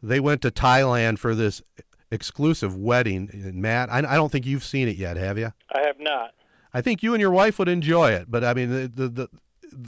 they 0.03 0.21
went 0.21 0.43
to 0.43 0.51
Thailand 0.51 1.19
for 1.19 1.35
this 1.35 1.63
exclusive 2.11 2.77
wedding. 2.77 3.29
And 3.33 3.57
Matt, 3.57 3.91
I, 3.91 3.99
I 3.99 4.15
don't 4.17 4.31
think 4.33 4.47
you've 4.47 4.65
seen 4.65 4.89
it 4.89 4.97
yet, 4.97 5.17
have 5.17 5.39
you? 5.39 5.53
I 5.75 5.81
have 5.87 6.01
not. 6.01 6.33
I 6.73 6.81
think 6.81 7.03
you 7.03 7.15
and 7.15 7.21
your 7.21 7.31
wife 7.31 7.59
would 7.59 7.69
enjoy 7.69 8.11
it, 8.13 8.31
but 8.31 8.45
I 8.45 8.55
mean, 8.55 8.71
the, 8.71 8.89
the, 8.89 9.09
the 9.09 9.29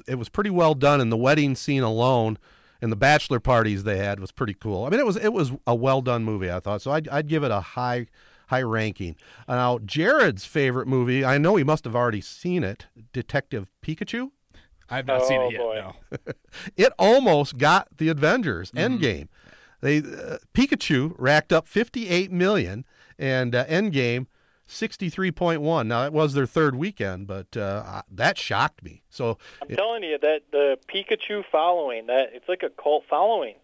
it 0.06 0.16
was 0.16 0.28
pretty 0.28 0.50
well 0.50 0.74
done, 0.74 1.00
and 1.00 1.10
the 1.10 1.16
wedding 1.16 1.54
scene 1.54 1.82
alone 1.82 2.38
and 2.82 2.90
the 2.92 2.96
bachelor 2.96 3.40
parties 3.40 3.84
they 3.84 3.96
had 3.98 4.20
was 4.20 4.30
pretty 4.32 4.54
cool. 4.54 4.84
I 4.84 4.90
mean, 4.90 5.00
it 5.00 5.06
was 5.06 5.16
it 5.16 5.32
was 5.32 5.52
a 5.66 5.74
well 5.74 6.00
done 6.02 6.24
movie, 6.24 6.50
I 6.50 6.60
thought. 6.60 6.82
So 6.82 6.90
I'd, 6.90 7.08
I'd 7.08 7.28
give 7.28 7.42
it 7.44 7.50
a 7.50 7.60
high 7.60 8.06
high 8.50 8.62
ranking. 8.62 9.16
Now, 9.48 9.78
Jared's 9.78 10.44
favorite 10.44 10.86
movie, 10.88 11.24
I 11.24 11.38
know 11.38 11.56
he 11.56 11.64
must 11.64 11.84
have 11.84 11.96
already 11.96 12.20
seen 12.20 12.62
it, 12.64 12.86
Detective 13.12 13.68
Pikachu. 13.82 14.30
I 14.88 14.96
have 14.96 15.06
not 15.06 15.24
seen 15.24 15.40
Oh, 15.40 15.46
it 15.48 15.52
yet. 15.52 15.60
boy. 15.60 15.74
No. 15.76 16.32
It 16.76 16.92
almost 16.98 17.58
got 17.58 17.88
the 17.96 18.08
Avengers 18.08 18.72
Endgame. 18.72 19.28
They 19.80 19.98
uh, 19.98 20.38
Pikachu 20.52 21.14
racked 21.16 21.52
up 21.52 21.66
58 21.68 22.32
million, 22.32 22.84
and 23.18 23.54
uh, 23.54 23.64
Endgame 23.66 24.26
63.1. 24.68 25.86
Now 25.86 26.04
it 26.04 26.12
was 26.12 26.34
their 26.34 26.46
third 26.46 26.74
weekend, 26.74 27.26
but 27.28 27.56
uh, 27.56 28.02
that 28.10 28.36
shocked 28.36 28.82
me. 28.82 29.02
So 29.10 29.38
I'm 29.62 29.68
telling 29.76 30.02
you 30.02 30.18
that 30.18 30.40
the 30.50 30.76
Pikachu 30.92 31.44
following 31.52 32.06
that 32.06 32.30
it's 32.34 32.48
like 32.48 32.62
a 32.64 32.70
cult 32.70 33.04
following. 33.08 33.54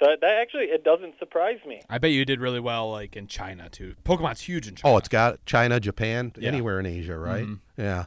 So 0.00 0.06
that 0.20 0.38
actually 0.42 0.64
it 0.64 0.82
doesn't 0.84 1.18
surprise 1.18 1.58
me. 1.66 1.80
I 1.88 1.98
bet 1.98 2.10
you 2.10 2.24
did 2.24 2.40
really 2.40 2.60
well, 2.60 2.90
like 2.90 3.16
in 3.16 3.26
China 3.28 3.68
too. 3.70 3.94
Pokemon's 4.04 4.40
huge 4.40 4.66
in 4.66 4.74
China. 4.74 4.94
oh, 4.94 4.98
it's 4.98 5.08
got 5.08 5.44
China, 5.46 5.78
Japan, 5.78 6.32
Yeah. 6.36 6.48
anywhere 6.48 6.80
in 6.80 6.86
Asia, 6.86 7.16
right? 7.16 7.44
Mhm. 7.46 7.60
Yeah. 7.76 8.06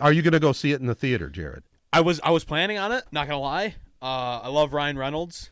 Are 0.00 0.12
you 0.12 0.22
going 0.22 0.32
to 0.32 0.40
go 0.40 0.52
see 0.52 0.72
it 0.72 0.80
in 0.80 0.86
the 0.86 0.94
theater, 0.94 1.28
Jared? 1.28 1.62
I 1.92 2.00
was 2.00 2.20
I 2.24 2.30
was 2.30 2.44
planning 2.44 2.78
on 2.78 2.90
it. 2.92 3.04
Not 3.12 3.26
gonna 3.28 3.40
lie. 3.40 3.74
Uh, 4.02 4.40
I 4.42 4.48
love 4.48 4.72
Ryan 4.72 4.96
Reynolds, 4.98 5.50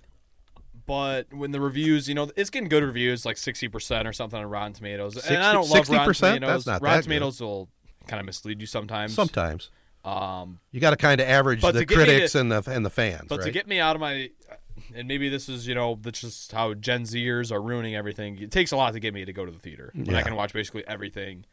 but 0.86 1.32
when 1.32 1.50
the 1.50 1.60
reviews, 1.60 2.08
you 2.08 2.14
know, 2.14 2.30
it's 2.36 2.50
getting 2.50 2.68
good 2.68 2.82
reviews, 2.82 3.24
like 3.26 3.36
sixty 3.36 3.68
percent 3.68 4.06
or 4.08 4.12
something 4.12 4.38
on 4.38 4.46
Rotten 4.46 4.72
Tomatoes. 4.72 5.16
and 5.28 5.42
I 5.42 5.52
don't 5.52 5.64
60 5.64 5.92
love 5.92 6.06
Rotten 6.06 6.14
60%? 6.14 6.34
Tomatoes. 6.34 6.64
That's 6.64 6.66
not 6.66 6.82
Rotten 6.82 6.96
that 6.96 7.02
good. 7.02 7.04
Tomatoes 7.14 7.40
will 7.40 7.68
kind 8.06 8.20
of 8.20 8.26
mislead 8.26 8.60
you 8.60 8.66
sometimes. 8.66 9.12
Sometimes 9.14 9.70
Um, 10.04 10.60
you 10.72 10.80
got 10.80 10.90
to 10.90 10.96
kind 10.96 11.20
of 11.20 11.28
average 11.28 11.60
the 11.60 11.72
to 11.72 11.84
get 11.84 11.88
me 11.90 11.94
critics 12.04 12.32
to- 12.32 12.40
and 12.40 12.50
the 12.52 12.62
and 12.70 12.86
the 12.86 12.90
fans, 12.90 13.26
but 13.28 13.40
right? 13.40 13.44
to 13.46 13.50
get 13.50 13.66
me 13.66 13.80
out 13.80 13.96
of 13.96 14.00
my, 14.00 14.30
and 14.94 15.08
maybe 15.08 15.28
this 15.28 15.48
is 15.48 15.66
you 15.66 15.74
know 15.74 15.98
that's 16.00 16.20
just 16.20 16.52
how 16.52 16.74
Gen 16.74 17.02
Zers 17.04 17.52
are 17.52 17.60
ruining 17.60 17.94
everything. 17.94 18.38
It 18.38 18.50
takes 18.50 18.72
a 18.72 18.76
lot 18.76 18.92
to 18.94 19.00
get 19.00 19.14
me 19.14 19.24
to 19.24 19.32
go 19.32 19.44
to 19.44 19.52
the 19.52 19.58
theater 19.58 19.92
when 19.94 20.14
I 20.14 20.22
can 20.22 20.34
watch 20.34 20.52
basically 20.52 20.86
everything 20.86 21.44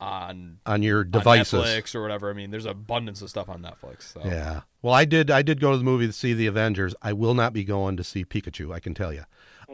on 0.00 0.58
on 0.66 0.82
your 0.82 1.00
on 1.00 1.10
devices. 1.10 1.64
Netflix 1.64 1.94
or 1.94 2.02
whatever. 2.02 2.30
I 2.30 2.32
mean, 2.34 2.50
there's 2.50 2.66
abundance 2.66 3.22
of 3.22 3.30
stuff 3.30 3.48
on 3.48 3.62
Netflix. 3.62 4.12
So. 4.12 4.22
Yeah. 4.24 4.62
Well, 4.82 4.94
I 4.94 5.04
did. 5.04 5.30
I 5.30 5.42
did 5.42 5.60
go 5.60 5.72
to 5.72 5.78
the 5.78 5.84
movie 5.84 6.06
to 6.06 6.12
see 6.12 6.34
the 6.34 6.46
Avengers. 6.46 6.94
I 7.02 7.12
will 7.12 7.34
not 7.34 7.52
be 7.52 7.64
going 7.64 7.96
to 7.96 8.04
see 8.04 8.24
Pikachu. 8.24 8.72
I 8.72 8.80
can 8.80 8.94
tell 8.94 9.12
you. 9.12 9.24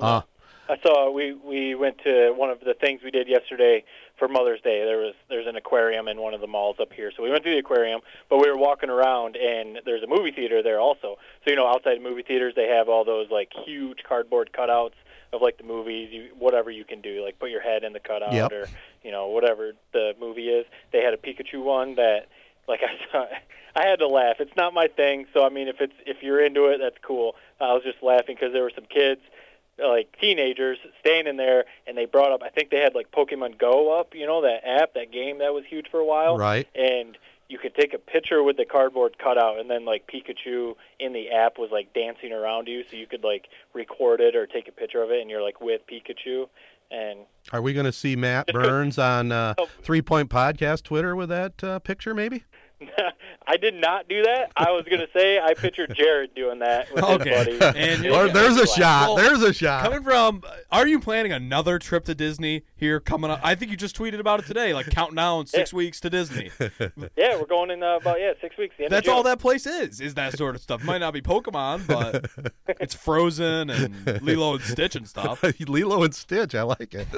Uh, 0.01 0.23
I 0.69 0.77
saw 0.83 1.11
we 1.11 1.33
we 1.33 1.75
went 1.75 1.99
to 2.05 2.33
one 2.37 2.51
of 2.51 2.61
the 2.61 2.75
things 2.75 3.03
we 3.03 3.11
did 3.11 3.29
yesterday 3.29 3.85
for 4.21 4.29
Mother's 4.29 4.61
Day. 4.61 4.85
There 4.85 4.99
was 4.99 5.15
there's 5.29 5.49
an 5.49 5.57
aquarium 5.57 6.07
in 6.07 6.21
one 6.21 6.35
of 6.35 6.41
the 6.41 6.47
malls 6.47 6.77
up 6.79 6.93
here, 6.93 7.11
so 7.17 7.25
we 7.25 7.31
went 7.31 7.43
to 7.43 7.51
the 7.51 7.59
aquarium. 7.59 8.03
But 8.29 8.39
we 8.39 8.49
were 8.49 8.57
walking 8.57 8.91
around, 8.91 9.35
and 9.37 9.81
there's 9.85 10.05
a 10.05 10.07
movie 10.07 10.31
theater 10.31 10.63
there 10.63 10.79
also. 10.79 11.17
So 11.45 11.51
you 11.51 11.57
know, 11.57 11.67
outside 11.67 12.01
movie 12.01 12.23
theaters, 12.23 12.53
they 12.55 12.69
have 12.69 12.89
all 12.89 13.05
those 13.05 13.29
like 13.31 13.51
huge 13.67 14.05
cardboard 14.07 14.51
cutouts 14.57 14.93
of 15.33 15.41
like 15.43 15.59
the 15.59 15.65
movies, 15.65 16.11
you, 16.13 16.29
whatever 16.39 16.71
you 16.71 16.85
can 16.85 17.01
do, 17.01 17.25
like 17.25 17.39
put 17.39 17.51
your 17.51 17.63
head 17.63 17.83
in 17.83 17.93
the 17.93 18.01
cutout 18.01 18.33
Yep. 18.33 18.53
or 18.53 18.69
you 19.03 19.11
know 19.11 19.27
whatever 19.29 19.73
the 19.93 20.13
movie 20.21 20.49
is. 20.51 20.67
They 20.93 21.03
had 21.03 21.15
a 21.15 21.17
Pikachu 21.17 21.65
one 21.65 21.97
that 21.97 22.29
like 22.69 22.81
I 22.85 23.11
saw. 23.11 23.27
I 23.75 23.87
had 23.87 24.01
to 24.01 24.09
laugh. 24.09 24.37
It's 24.41 24.55
not 24.57 24.75
my 24.75 24.89
thing, 24.89 25.27
so 25.33 25.45
I 25.45 25.49
mean, 25.49 25.67
if 25.69 25.81
it's 25.81 25.95
if 26.05 26.23
you're 26.23 26.45
into 26.45 26.67
it, 26.67 26.79
that's 26.79 26.99
cool. 27.03 27.37
I 27.61 27.73
was 27.73 27.83
just 27.83 28.03
laughing 28.03 28.37
because 28.39 28.53
there 28.53 28.63
were 28.63 28.73
some 28.75 28.87
kids 28.87 29.21
like 29.87 30.15
teenagers 30.21 30.79
staying 31.01 31.27
in 31.27 31.37
there 31.37 31.65
and 31.87 31.97
they 31.97 32.07
brought 32.07 32.33
up 32.33 32.43
I 32.43 32.49
think 32.51 32.71
they 32.71 32.79
had 32.81 32.95
like 32.95 33.11
Pokemon 33.11 33.59
Go 33.59 33.99
up, 33.99 34.15
you 34.15 34.27
know, 34.27 34.43
that 34.43 34.67
app, 34.67 34.95
that 34.95 35.13
game 35.13 35.39
that 35.39 35.53
was 35.55 35.65
huge 35.69 35.87
for 35.91 35.99
a 36.01 36.05
while. 36.05 36.37
Right. 36.37 36.69
And 36.75 37.17
you 37.49 37.59
could 37.59 37.75
take 37.75 37.93
a 37.95 37.99
picture 37.99 38.43
with 38.45 38.57
the 38.57 38.65
cardboard 38.65 39.17
cutout 39.19 39.59
and 39.59 39.69
then 39.69 39.85
like 39.85 40.07
Pikachu 40.07 40.77
in 41.01 41.13
the 41.13 41.31
app 41.31 41.59
was 41.59 41.71
like 41.73 41.93
dancing 41.93 42.33
around 42.33 42.69
you 42.69 42.85
so 42.89 42.97
you 42.97 43.07
could 43.09 43.25
like 43.25 43.49
record 43.75 44.21
it 44.21 44.37
or 44.37 44.47
take 44.47 44.69
a 44.69 44.73
picture 44.73 45.03
of 45.03 45.11
it 45.11 45.21
and 45.21 45.29
you're 45.29 45.43
like 45.43 45.61
with 45.61 45.81
Pikachu 45.91 46.47
and 46.93 47.21
are 47.53 47.63
we 47.63 47.73
going 47.73 47.87
to 47.87 47.93
see 47.93 48.17
Matt 48.17 48.47
Burns 48.53 48.99
on 48.99 49.31
uh, 49.33 49.55
Oh. 49.59 49.69
Three 49.83 50.03
Point 50.03 50.29
Podcast 50.31 50.83
Twitter 50.85 51.15
with 51.15 51.29
that 51.29 51.63
uh, 51.63 51.79
picture? 51.79 52.15
Maybe. 52.15 52.45
I 53.47 53.57
did 53.57 53.75
not 53.75 54.09
do 54.09 54.23
that. 54.23 54.53
I 54.57 54.71
was 54.71 54.85
gonna 54.91 55.07
say 55.15 55.39
I 55.39 55.55
pictured 55.55 55.95
Jared 55.95 56.35
doing 56.35 56.61
that 56.61 56.93
with 56.95 57.05
Okay. 57.05 57.45
his 57.45 57.59
buddy. 57.59 57.79
And 57.81 58.07
Or 58.07 58.29
there's 58.29 58.57
a 58.57 58.67
shot. 58.67 59.09
Well, 59.09 59.17
there's 59.17 59.43
a 59.43 59.53
shot. 59.53 59.85
Coming 59.85 60.03
from, 60.03 60.43
are 60.71 60.87
you 60.87 60.99
planning 61.01 61.33
another 61.33 61.79
trip 61.79 62.05
to 62.07 62.15
Disney 62.15 62.63
here 62.77 63.01
coming 63.01 63.31
up? 63.31 63.41
I 63.43 63.55
think 63.55 63.71
you 63.71 63.77
just 63.77 63.97
tweeted 63.97 64.19
about 64.21 64.41
it 64.41 64.47
today, 64.47 64.73
like 64.73 64.91
counting 64.91 65.17
down 65.17 65.47
six 65.47 65.73
weeks 65.73 66.01
to 66.01 66.11
Disney. 66.11 66.51
Yeah, 67.17 67.37
we're 67.39 67.47
going 67.47 67.71
in 67.71 67.83
uh, 67.83 67.97
about 67.97 68.21
yeah 68.21 68.33
six 68.41 68.57
weeks. 68.57 68.75
The 68.79 68.85
end 68.85 68.93
of 68.93 68.97
That's 68.97 69.09
all 69.09 69.23
that 69.25 69.39
place 69.39 69.67
is, 69.67 70.01
is 70.01 70.15
that 70.15 70.37
sort 70.39 70.55
of 70.55 70.61
stuff. 70.63 70.83
Might 70.83 70.99
not 70.99 71.13
be 71.13 71.21
Pokemon, 71.21 71.87
but 71.87 72.31
it's 72.81 72.95
Frozen 72.95 73.69
and 73.71 74.23
Lilo 74.23 74.55
and 74.55 74.63
Stitch 74.63 74.97
and 74.97 75.07
stuff. 75.07 75.43
Lilo 75.69 76.03
and 76.03 76.15
Stitch. 76.15 76.55
I 76.55 76.63
like 76.63 76.95
it. 76.95 77.09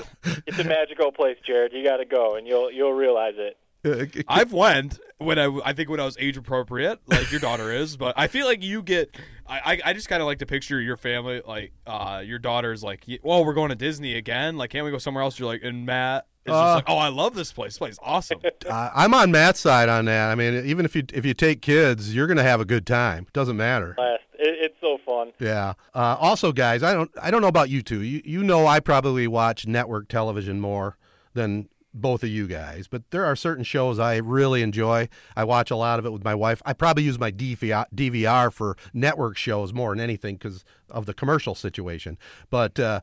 It's 0.47 0.59
a 0.59 0.65
magical 0.65 1.13
place, 1.13 1.37
Jared. 1.47 1.73
You 1.73 1.85
got 1.85 1.99
to 1.99 2.05
go, 2.05 2.35
and 2.37 2.47
you'll 2.47 2.71
you'll 2.71 2.93
realize 2.95 3.35
it. 3.37 3.57
I've 4.29 4.53
went 4.53 4.99
when 5.19 5.39
I, 5.39 5.47
I 5.65 5.73
think 5.73 5.89
when 5.89 6.01
I 6.01 6.05
was 6.05 6.17
age 6.19 6.37
appropriate, 6.37 7.01
like 7.07 7.31
your 7.31 7.41
daughter 7.41 7.73
is, 7.73 7.97
but 7.97 8.15
I 8.17 8.27
feel 8.27 8.47
like 8.47 8.63
you 8.63 8.83
get. 8.83 9.17
I, 9.47 9.59
I, 9.85 9.91
I 9.91 9.93
just 9.93 10.09
kind 10.09 10.23
of 10.23 10.27
like 10.27 10.39
to 10.39 10.47
picture 10.47 10.81
your 10.81 10.97
family, 10.97 11.43
like 11.47 11.73
uh, 11.87 12.23
your 12.25 12.39
daughter's 12.39 12.83
like, 12.83 13.05
well, 13.23 13.45
we're 13.45 13.55
going 13.55 13.71
to 13.71 13.75
Disney 13.75 14.15
again. 14.17 14.57
Like, 14.57 14.71
can't 14.71 14.85
we 14.85 14.91
go 14.91 14.99
somewhere 14.99 15.23
else? 15.23 15.39
You're 15.39 15.49
like, 15.49 15.63
and 15.63 15.85
Matt 15.85 16.27
is 16.47 16.53
Uh, 16.53 16.63
just 16.63 16.75
like, 16.77 16.85
oh, 16.89 16.99
I 16.99 17.09
love 17.09 17.35
this 17.35 17.53
place. 17.53 17.73
This 17.73 17.79
place 17.79 17.93
is 17.95 17.99
awesome. 18.03 18.41
Uh, 18.65 18.91
I'm 18.95 19.13
on 19.13 19.33
Matt's 19.33 19.59
side 19.59 19.89
on 19.89 20.05
that. 20.05 20.31
I 20.31 20.37
mean, 20.37 20.65
even 20.65 20.85
if 20.85 20.95
you 20.95 21.03
if 21.13 21.27
you 21.27 21.35
take 21.35 21.61
kids, 21.63 22.15
you're 22.15 22.29
going 22.29 22.37
to 22.37 22.45
have 22.45 22.61
a 22.61 22.65
good 22.65 22.87
time. 22.87 23.25
It 23.27 23.33
Doesn't 23.33 23.57
matter. 23.57 23.97
Last, 23.99 24.21
it, 24.35 24.57
it's 24.61 24.77
so 24.81 24.99
fun. 25.05 25.33
Yeah. 25.41 25.73
Uh, 25.93 26.17
also, 26.21 26.53
guys, 26.53 26.85
I 26.85 26.95
don't 26.95 27.11
I 27.21 27.33
don't 27.33 27.43
know 27.43 27.49
about 27.49 27.69
you 27.71 27.83
two. 27.83 28.03
You 28.03 28.23
you 28.25 28.45
know 28.45 28.69
I 28.69 28.79
probably 28.79 29.27
watch 29.27 29.67
network 29.67 30.07
television 30.09 30.61
more 30.61 30.97
than 31.35 31.69
both 31.95 32.23
of 32.23 32.29
you 32.31 32.47
guys, 32.47 32.89
but 32.89 33.11
there 33.11 33.25
are 33.25 33.37
certain 33.37 33.65
shows 33.65 33.99
I 33.99 34.17
really 34.17 34.63
enjoy. 34.63 35.09
I 35.37 35.45
watch 35.45 35.71
a 35.71 35.77
lot 35.77 35.99
of 35.99 36.07
it 36.07 36.13
with 36.13 36.25
my 36.25 36.35
wife. 36.35 36.63
I 36.65 36.73
probably 36.73 37.05
use 37.05 37.19
my 37.19 37.31
DVR, 37.31 38.53
for 38.53 38.77
network 38.93 39.37
shows 39.37 39.73
more 39.73 39.91
than 39.91 40.01
anything 40.01 40.37
because 40.37 40.65
of 40.91 41.07
the 41.07 41.15
commercial 41.15 41.55
situation. 41.55 42.19
But 42.51 42.79
uh, 42.81 43.01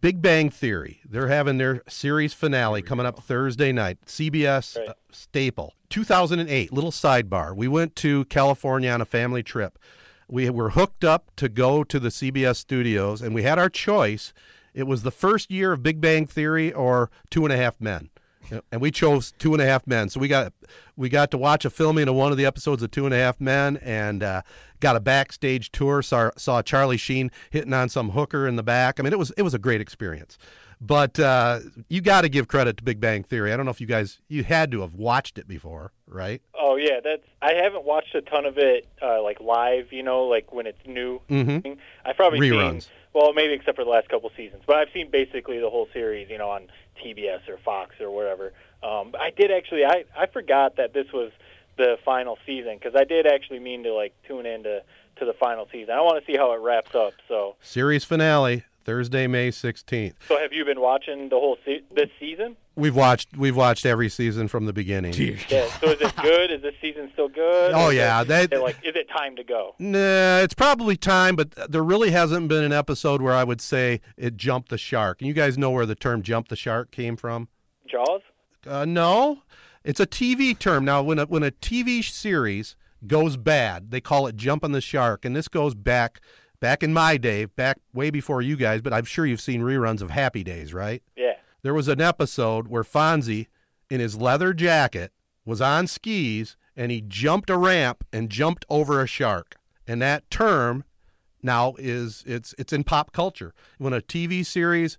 Big 0.00 0.22
Bang 0.22 0.48
Theory, 0.48 1.00
they're 1.04 1.28
having 1.28 1.58
their 1.58 1.82
series 1.86 2.32
finale 2.32 2.80
coming 2.80 3.04
up 3.04 3.22
Thursday 3.22 3.70
night. 3.70 3.98
CBS 4.06 4.76
uh, 4.76 4.94
staple. 5.12 5.74
2008, 5.90 6.72
little 6.72 6.90
sidebar. 6.90 7.54
We 7.54 7.68
went 7.68 7.96
to 7.96 8.24
California 8.26 8.90
on 8.90 9.00
a 9.00 9.04
family 9.04 9.42
trip. 9.42 9.78
We 10.28 10.48
were 10.48 10.70
hooked 10.70 11.04
up 11.04 11.32
to 11.36 11.48
go 11.48 11.84
to 11.84 11.98
the 11.98 12.08
CBS 12.08 12.56
studios, 12.56 13.20
and 13.20 13.34
we 13.34 13.42
had 13.42 13.58
our 13.58 13.68
choice. 13.68 14.32
It 14.72 14.84
was 14.84 15.02
the 15.02 15.10
first 15.10 15.50
year 15.50 15.72
of 15.72 15.82
Big 15.82 16.00
Bang 16.00 16.26
Theory 16.26 16.72
or 16.72 17.10
Two 17.28 17.44
and 17.44 17.52
a 17.52 17.56
Half 17.56 17.80
Men, 17.80 18.08
and 18.72 18.80
we 18.80 18.90
chose 18.90 19.32
Two 19.38 19.52
and 19.52 19.62
a 19.62 19.66
Half 19.66 19.86
Men. 19.86 20.08
So 20.08 20.20
we 20.20 20.28
got 20.28 20.52
we 20.96 21.08
got 21.08 21.30
to 21.32 21.38
watch 21.38 21.64
a 21.64 21.70
filming 21.70 22.08
of 22.08 22.14
one 22.14 22.32
of 22.32 22.38
the 22.38 22.46
episodes 22.46 22.82
of 22.82 22.90
Two 22.90 23.04
and 23.06 23.14
a 23.14 23.18
Half 23.18 23.40
Men, 23.40 23.76
and 23.78 24.22
uh, 24.22 24.42
got 24.80 24.96
a 24.96 25.00
backstage 25.00 25.70
tour. 25.72 26.02
Saw, 26.02 26.30
saw 26.36 26.62
Charlie 26.62 26.96
Sheen 26.96 27.30
hitting 27.50 27.72
on 27.72 27.88
some 27.88 28.10
hooker 28.10 28.46
in 28.46 28.56
the 28.56 28.62
back. 28.62 28.98
I 28.98 29.02
mean, 29.02 29.12
it 29.12 29.18
was 29.18 29.30
it 29.36 29.42
was 29.42 29.54
a 29.54 29.58
great 29.58 29.80
experience. 29.80 30.38
But 30.82 31.20
uh, 31.20 31.60
you 31.90 32.00
got 32.00 32.22
to 32.22 32.30
give 32.30 32.48
credit 32.48 32.78
to 32.78 32.82
Big 32.82 33.00
Bang 33.00 33.22
Theory. 33.22 33.52
I 33.52 33.56
don't 33.58 33.66
know 33.66 33.70
if 33.70 33.82
you 33.82 33.86
guys 33.86 34.18
you 34.28 34.44
had 34.44 34.70
to 34.72 34.80
have 34.80 34.94
watched 34.94 35.36
it 35.36 35.46
before, 35.46 35.92
right? 36.06 36.40
Oh 36.58 36.76
yeah, 36.76 37.00
that's. 37.04 37.22
I 37.42 37.52
haven't 37.52 37.84
watched 37.84 38.14
a 38.14 38.22
ton 38.22 38.46
of 38.46 38.56
it 38.56 38.86
uh, 39.02 39.22
like 39.22 39.40
live. 39.40 39.92
You 39.92 40.02
know, 40.02 40.22
like 40.22 40.52
when 40.54 40.66
it's 40.66 40.78
new. 40.86 41.20
Mhm. 41.28 41.76
I've 42.06 42.16
probably 42.16 42.38
Reruns. 42.40 42.82
seen 42.84 42.92
well, 43.12 43.32
maybe 43.32 43.54
except 43.54 43.76
for 43.76 43.84
the 43.84 43.90
last 43.90 44.08
couple 44.08 44.30
seasons, 44.36 44.62
but 44.66 44.76
I've 44.76 44.88
seen 44.92 45.10
basically 45.10 45.58
the 45.58 45.70
whole 45.70 45.88
series, 45.92 46.28
you 46.30 46.38
know, 46.38 46.50
on 46.50 46.68
TBS 47.02 47.48
or 47.48 47.58
Fox 47.58 47.96
or 48.00 48.10
whatever. 48.10 48.52
Um, 48.82 49.14
I 49.18 49.30
did 49.30 49.50
actually, 49.50 49.84
I 49.84 50.04
I 50.16 50.26
forgot 50.26 50.76
that 50.76 50.92
this 50.92 51.12
was 51.12 51.32
the 51.76 51.96
final 52.04 52.38
season 52.46 52.78
because 52.78 52.94
I 52.94 53.04
did 53.04 53.26
actually 53.26 53.58
mean 53.58 53.82
to 53.84 53.92
like 53.92 54.14
tune 54.26 54.46
into 54.46 54.82
to 55.16 55.24
the 55.24 55.32
final 55.34 55.68
season. 55.70 55.94
I 55.94 56.00
want 56.00 56.24
to 56.24 56.30
see 56.30 56.36
how 56.36 56.52
it 56.52 56.60
wraps 56.60 56.94
up. 56.94 57.14
So, 57.28 57.56
Series 57.60 58.04
finale 58.04 58.64
Thursday, 58.84 59.26
May 59.26 59.50
16th. 59.50 60.14
so 60.26 60.38
have 60.38 60.52
you 60.52 60.64
been 60.64 60.80
watching 60.80 61.28
the 61.28 61.36
whole 61.36 61.56
se- 61.64 61.82
this 61.94 62.08
season? 62.18 62.56
We've 62.76 62.96
watched 62.96 63.36
we've 63.36 63.56
watched 63.56 63.84
every 63.84 64.08
season 64.08 64.48
from 64.48 64.64
the 64.66 64.72
beginning. 64.72 65.12
Yeah. 65.14 65.66
So 65.80 65.88
is 65.90 66.00
it 66.00 66.16
good? 66.16 66.50
Is 66.50 66.62
this 66.62 66.74
season 66.80 67.10
still 67.12 67.28
good? 67.28 67.72
Oh, 67.74 67.90
is 67.90 67.96
yeah, 67.96 68.22
it- 68.22 68.28
they- 68.28 68.42
is 68.42 68.48
it 68.52 68.60
like 68.60 68.76
is 68.82 68.94
it 68.96 69.08
time 69.10 69.36
to 69.36 69.44
go? 69.44 69.74
Nah, 69.78 70.38
it's 70.38 70.54
probably 70.54 70.96
time, 70.96 71.36
but 71.36 71.50
there 71.70 71.82
really 71.84 72.10
hasn't 72.10 72.48
been 72.48 72.64
an 72.64 72.72
episode 72.72 73.20
where 73.20 73.34
I 73.34 73.44
would 73.44 73.60
say 73.60 74.00
it 74.16 74.36
jumped 74.36 74.70
the 74.70 74.78
shark. 74.78 75.20
And 75.20 75.28
you 75.28 75.34
guys 75.34 75.58
know 75.58 75.70
where 75.70 75.84
the 75.86 75.94
term 75.94 76.22
"jump 76.22 76.48
the 76.48 76.56
shark" 76.56 76.90
came 76.90 77.16
from? 77.16 77.48
Jaws. 77.86 78.22
Uh, 78.66 78.84
no, 78.86 79.42
it's 79.84 80.00
a 80.00 80.06
TV 80.06 80.58
term. 80.58 80.84
Now, 80.84 81.02
when 81.02 81.18
a 81.18 81.26
when 81.26 81.42
a 81.42 81.50
TV 81.50 82.02
series 82.02 82.76
goes 83.06 83.36
bad, 83.36 83.90
they 83.90 84.00
call 84.00 84.26
it 84.26 84.36
"jumping 84.36 84.72
the 84.72 84.80
shark," 84.80 85.24
and 85.24 85.34
this 85.36 85.48
goes 85.48 85.74
back 85.74 86.20
back 86.60 86.82
in 86.82 86.92
my 86.92 87.16
day, 87.16 87.46
back 87.46 87.78
way 87.92 88.10
before 88.10 88.42
you 88.42 88.56
guys. 88.56 88.80
But 88.80 88.92
I'm 88.92 89.04
sure 89.04 89.26
you've 89.26 89.40
seen 89.40 89.62
reruns 89.62 90.02
of 90.02 90.10
Happy 90.10 90.44
Days, 90.44 90.72
right? 90.72 91.02
Yeah. 91.16 91.34
There 91.62 91.74
was 91.74 91.88
an 91.88 92.00
episode 92.00 92.68
where 92.68 92.82
Fonzie, 92.84 93.48
in 93.90 94.00
his 94.00 94.16
leather 94.16 94.52
jacket, 94.52 95.12
was 95.44 95.60
on 95.60 95.86
skis 95.86 96.56
and 96.76 96.90
he 96.90 97.00
jumped 97.00 97.50
a 97.50 97.56
ramp 97.56 98.04
and 98.12 98.30
jumped 98.30 98.64
over 98.70 99.02
a 99.02 99.06
shark. 99.06 99.56
And 99.86 100.00
that 100.00 100.30
term 100.30 100.84
now 101.42 101.74
is 101.78 102.22
it's 102.26 102.54
it's 102.58 102.72
in 102.72 102.84
pop 102.84 103.12
culture. 103.12 103.52
When 103.78 103.92
a 103.92 104.00
TV 104.00 104.44
series 104.44 104.96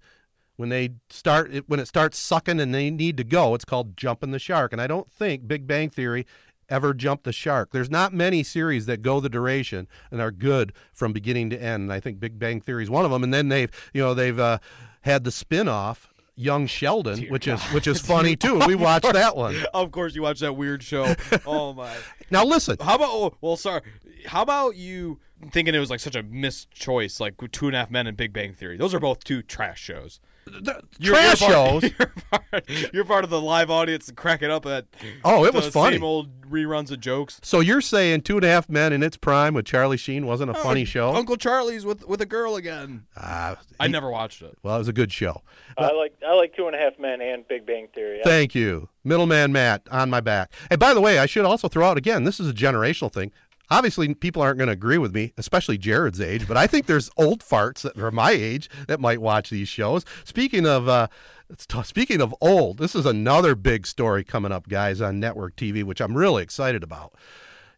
when 0.58 0.70
they 0.70 0.92
start 1.10 1.52
when 1.68 1.80
it 1.80 1.88
starts 1.88 2.20
sucking 2.20 2.60
and 2.60 2.74
they 2.74 2.92
need 2.92 3.18
to 3.18 3.24
go, 3.24 3.56
it's 3.56 3.66
called 3.66 3.98
jumping 3.98 4.32
the 4.32 4.40
shark. 4.40 4.72
And 4.72 4.82
I 4.82 4.88
don't 4.88 5.12
think 5.12 5.48
Big 5.48 5.66
Bang 5.66 5.90
Theory 5.90 6.26
ever 6.72 6.94
jumped 6.94 7.26
the 7.26 7.32
shark. 7.34 7.72
There's 7.72 7.90
not 7.90 8.14
many 8.14 8.42
series 8.42 8.88
that 8.88 9.02
go 9.02 9.20
the 9.20 9.30
duration 9.30 9.88
and 10.10 10.22
are 10.22 10.32
good 10.32 10.74
from 10.94 11.14
beginning 11.14 11.50
to 11.52 11.62
end. 11.62 11.84
And 11.84 11.94
I 11.94 12.00
think 12.00 12.20
Big 12.20 12.40
Bang 12.40 12.62
Theory 12.62 12.84
is 12.84 12.90
one 12.90 13.06
of 13.06 13.12
them. 13.12 13.24
And 13.24 13.34
then 13.34 13.50
they've 13.50 13.70
you 13.94 14.02
know 14.02 14.14
they've 14.14 14.40
uh, 14.40 14.58
had 15.02 15.24
the 15.24 15.32
spin-off 15.32 16.08
Young 16.36 16.66
Sheldon, 16.66 17.28
which 17.28 17.48
is 17.48 17.62
which 17.66 17.86
is 17.86 18.00
funny 18.14 18.36
too. 18.36 18.60
We 18.66 18.74
watched 18.76 19.12
that 19.12 19.36
one. 19.36 19.56
Of 19.74 19.92
course, 19.92 20.16
you 20.16 20.22
watch 20.24 20.40
that 20.40 20.54
weird 20.54 20.82
show. 20.82 21.14
Oh 21.46 21.74
my! 21.74 21.94
Now 22.30 22.46
listen, 22.46 22.78
How 22.80 22.96
about? 22.96 23.10
Oh, 23.10 23.34
well, 23.42 23.58
sorry. 23.58 23.82
How 24.26 24.42
about 24.42 24.76
you 24.76 25.20
thinking 25.52 25.76
it 25.76 25.80
was 25.80 25.90
like 25.90 26.00
such 26.00 26.16
a 26.16 26.24
missed 26.24 26.72
choice, 26.72 27.20
like 27.20 27.36
Two 27.52 27.68
and 27.68 27.76
a 27.76 27.80
Half 27.80 27.92
Men 27.92 28.08
and 28.08 28.16
Big 28.16 28.32
Bang 28.34 28.54
Theory? 28.54 28.78
Those 28.78 28.94
are 28.94 29.00
both 29.00 29.24
two 29.24 29.42
trash 29.42 29.80
shows. 29.82 30.20
You're- 30.52 30.82
trash 31.00 31.42
you're 31.42 31.50
part- 31.50 31.82
shows. 31.84 31.84
You're 32.00 32.14
part, 32.32 32.70
you're 32.94 33.06
part 33.06 33.24
of 33.24 33.30
the 33.30 33.42
live 33.42 33.70
audience 33.70 34.08
and 34.08 34.18
cracking 34.18 34.50
up 34.52 34.66
at. 34.66 34.86
Oh, 35.24 35.44
it 35.46 35.52
the 35.54 35.60
was 35.60 35.68
funny. 35.70 35.96
Same 35.98 36.04
old 36.04 36.42
reruns 36.50 36.92
of 36.92 37.00
jokes. 37.00 37.40
So 37.44 37.60
you're 37.62 37.82
saying 37.82 38.22
Two 38.22 38.36
and 38.38 38.46
a 38.46 38.48
Half 38.50 38.70
Men 38.70 38.92
in 38.94 39.04
its 39.04 39.16
prime 39.18 39.54
with 39.54 39.66
Charlie 39.66 39.98
Sheen 39.98 40.26
wasn't 40.26 40.52
a 40.52 40.54
funny 40.54 40.82
Oh, 40.82 40.86
show? 40.86 41.16
Uncle 41.16 41.38
Charlie's 41.38 41.86
with 41.86 42.06
with 42.08 42.22
a 42.22 42.26
girl 42.26 42.56
again. 42.56 43.06
Ah, 43.18 43.58
I 43.80 43.88
never 43.88 44.10
watched 44.10 44.42
it. 44.42 44.58
Well, 44.64 44.76
it 44.76 44.80
was 44.80 44.88
a 44.88 44.94
good 44.94 45.12
show. 45.12 45.42
I 45.78 45.92
like 45.94 46.14
I 46.28 46.34
like 46.36 46.56
Two 46.56 46.68
and 46.68 46.76
a 46.76 46.80
Half 46.80 47.00
Men 47.00 47.22
and 47.22 47.48
Big 47.48 47.66
Bang 47.66 47.88
Theory. 47.94 48.20
Thank 48.24 48.54
you. 48.56 48.90
Middleman 49.04 49.52
Matt 49.52 49.82
on 49.92 50.10
my 50.10 50.20
back. 50.22 50.52
And 50.70 50.80
by 50.80 50.94
the 50.94 51.02
way, 51.02 51.20
I 51.20 51.26
should 51.26 51.46
also 51.46 51.68
throw 51.68 51.88
out 51.88 51.98
again, 51.98 52.24
this 52.24 52.40
is 52.40 52.50
a 52.50 52.54
generational 52.54 53.12
thing. 53.12 53.32
Obviously, 53.72 54.14
people 54.14 54.42
aren't 54.42 54.58
going 54.58 54.68
to 54.68 54.74
agree 54.74 54.98
with 54.98 55.16
me, 55.16 55.34
especially 55.38 55.78
Jared's 55.78 56.20
age, 56.20 56.48
but 56.48 56.58
I 56.58 56.68
think 56.68 56.86
there's 56.86 57.10
old 57.18 57.40
farts 57.40 57.82
that 57.82 57.98
are 57.98 58.12
my 58.12 58.32
age 58.32 58.70
that 58.88 59.00
might 59.00 59.22
watch 59.22 59.50
these 59.50 59.70
shows. 59.70 60.06
Speaking 60.26 60.68
of 60.68 60.90
uh, 60.90 61.08
it's 61.50 61.66
t- 61.66 61.82
speaking 61.84 62.22
of 62.22 62.36
old, 62.42 62.78
this 62.78 62.96
is 62.96 63.06
another 63.06 63.56
big 63.56 63.88
story 63.88 64.24
coming 64.24 64.52
up, 64.52 64.68
guys, 64.68 65.00
on 65.00 65.20
network 65.20 65.56
TV, 65.56 65.84
which 65.84 66.02
I'm 66.02 66.16
really 66.18 66.44
excited 66.44 66.84
about. 66.84 67.14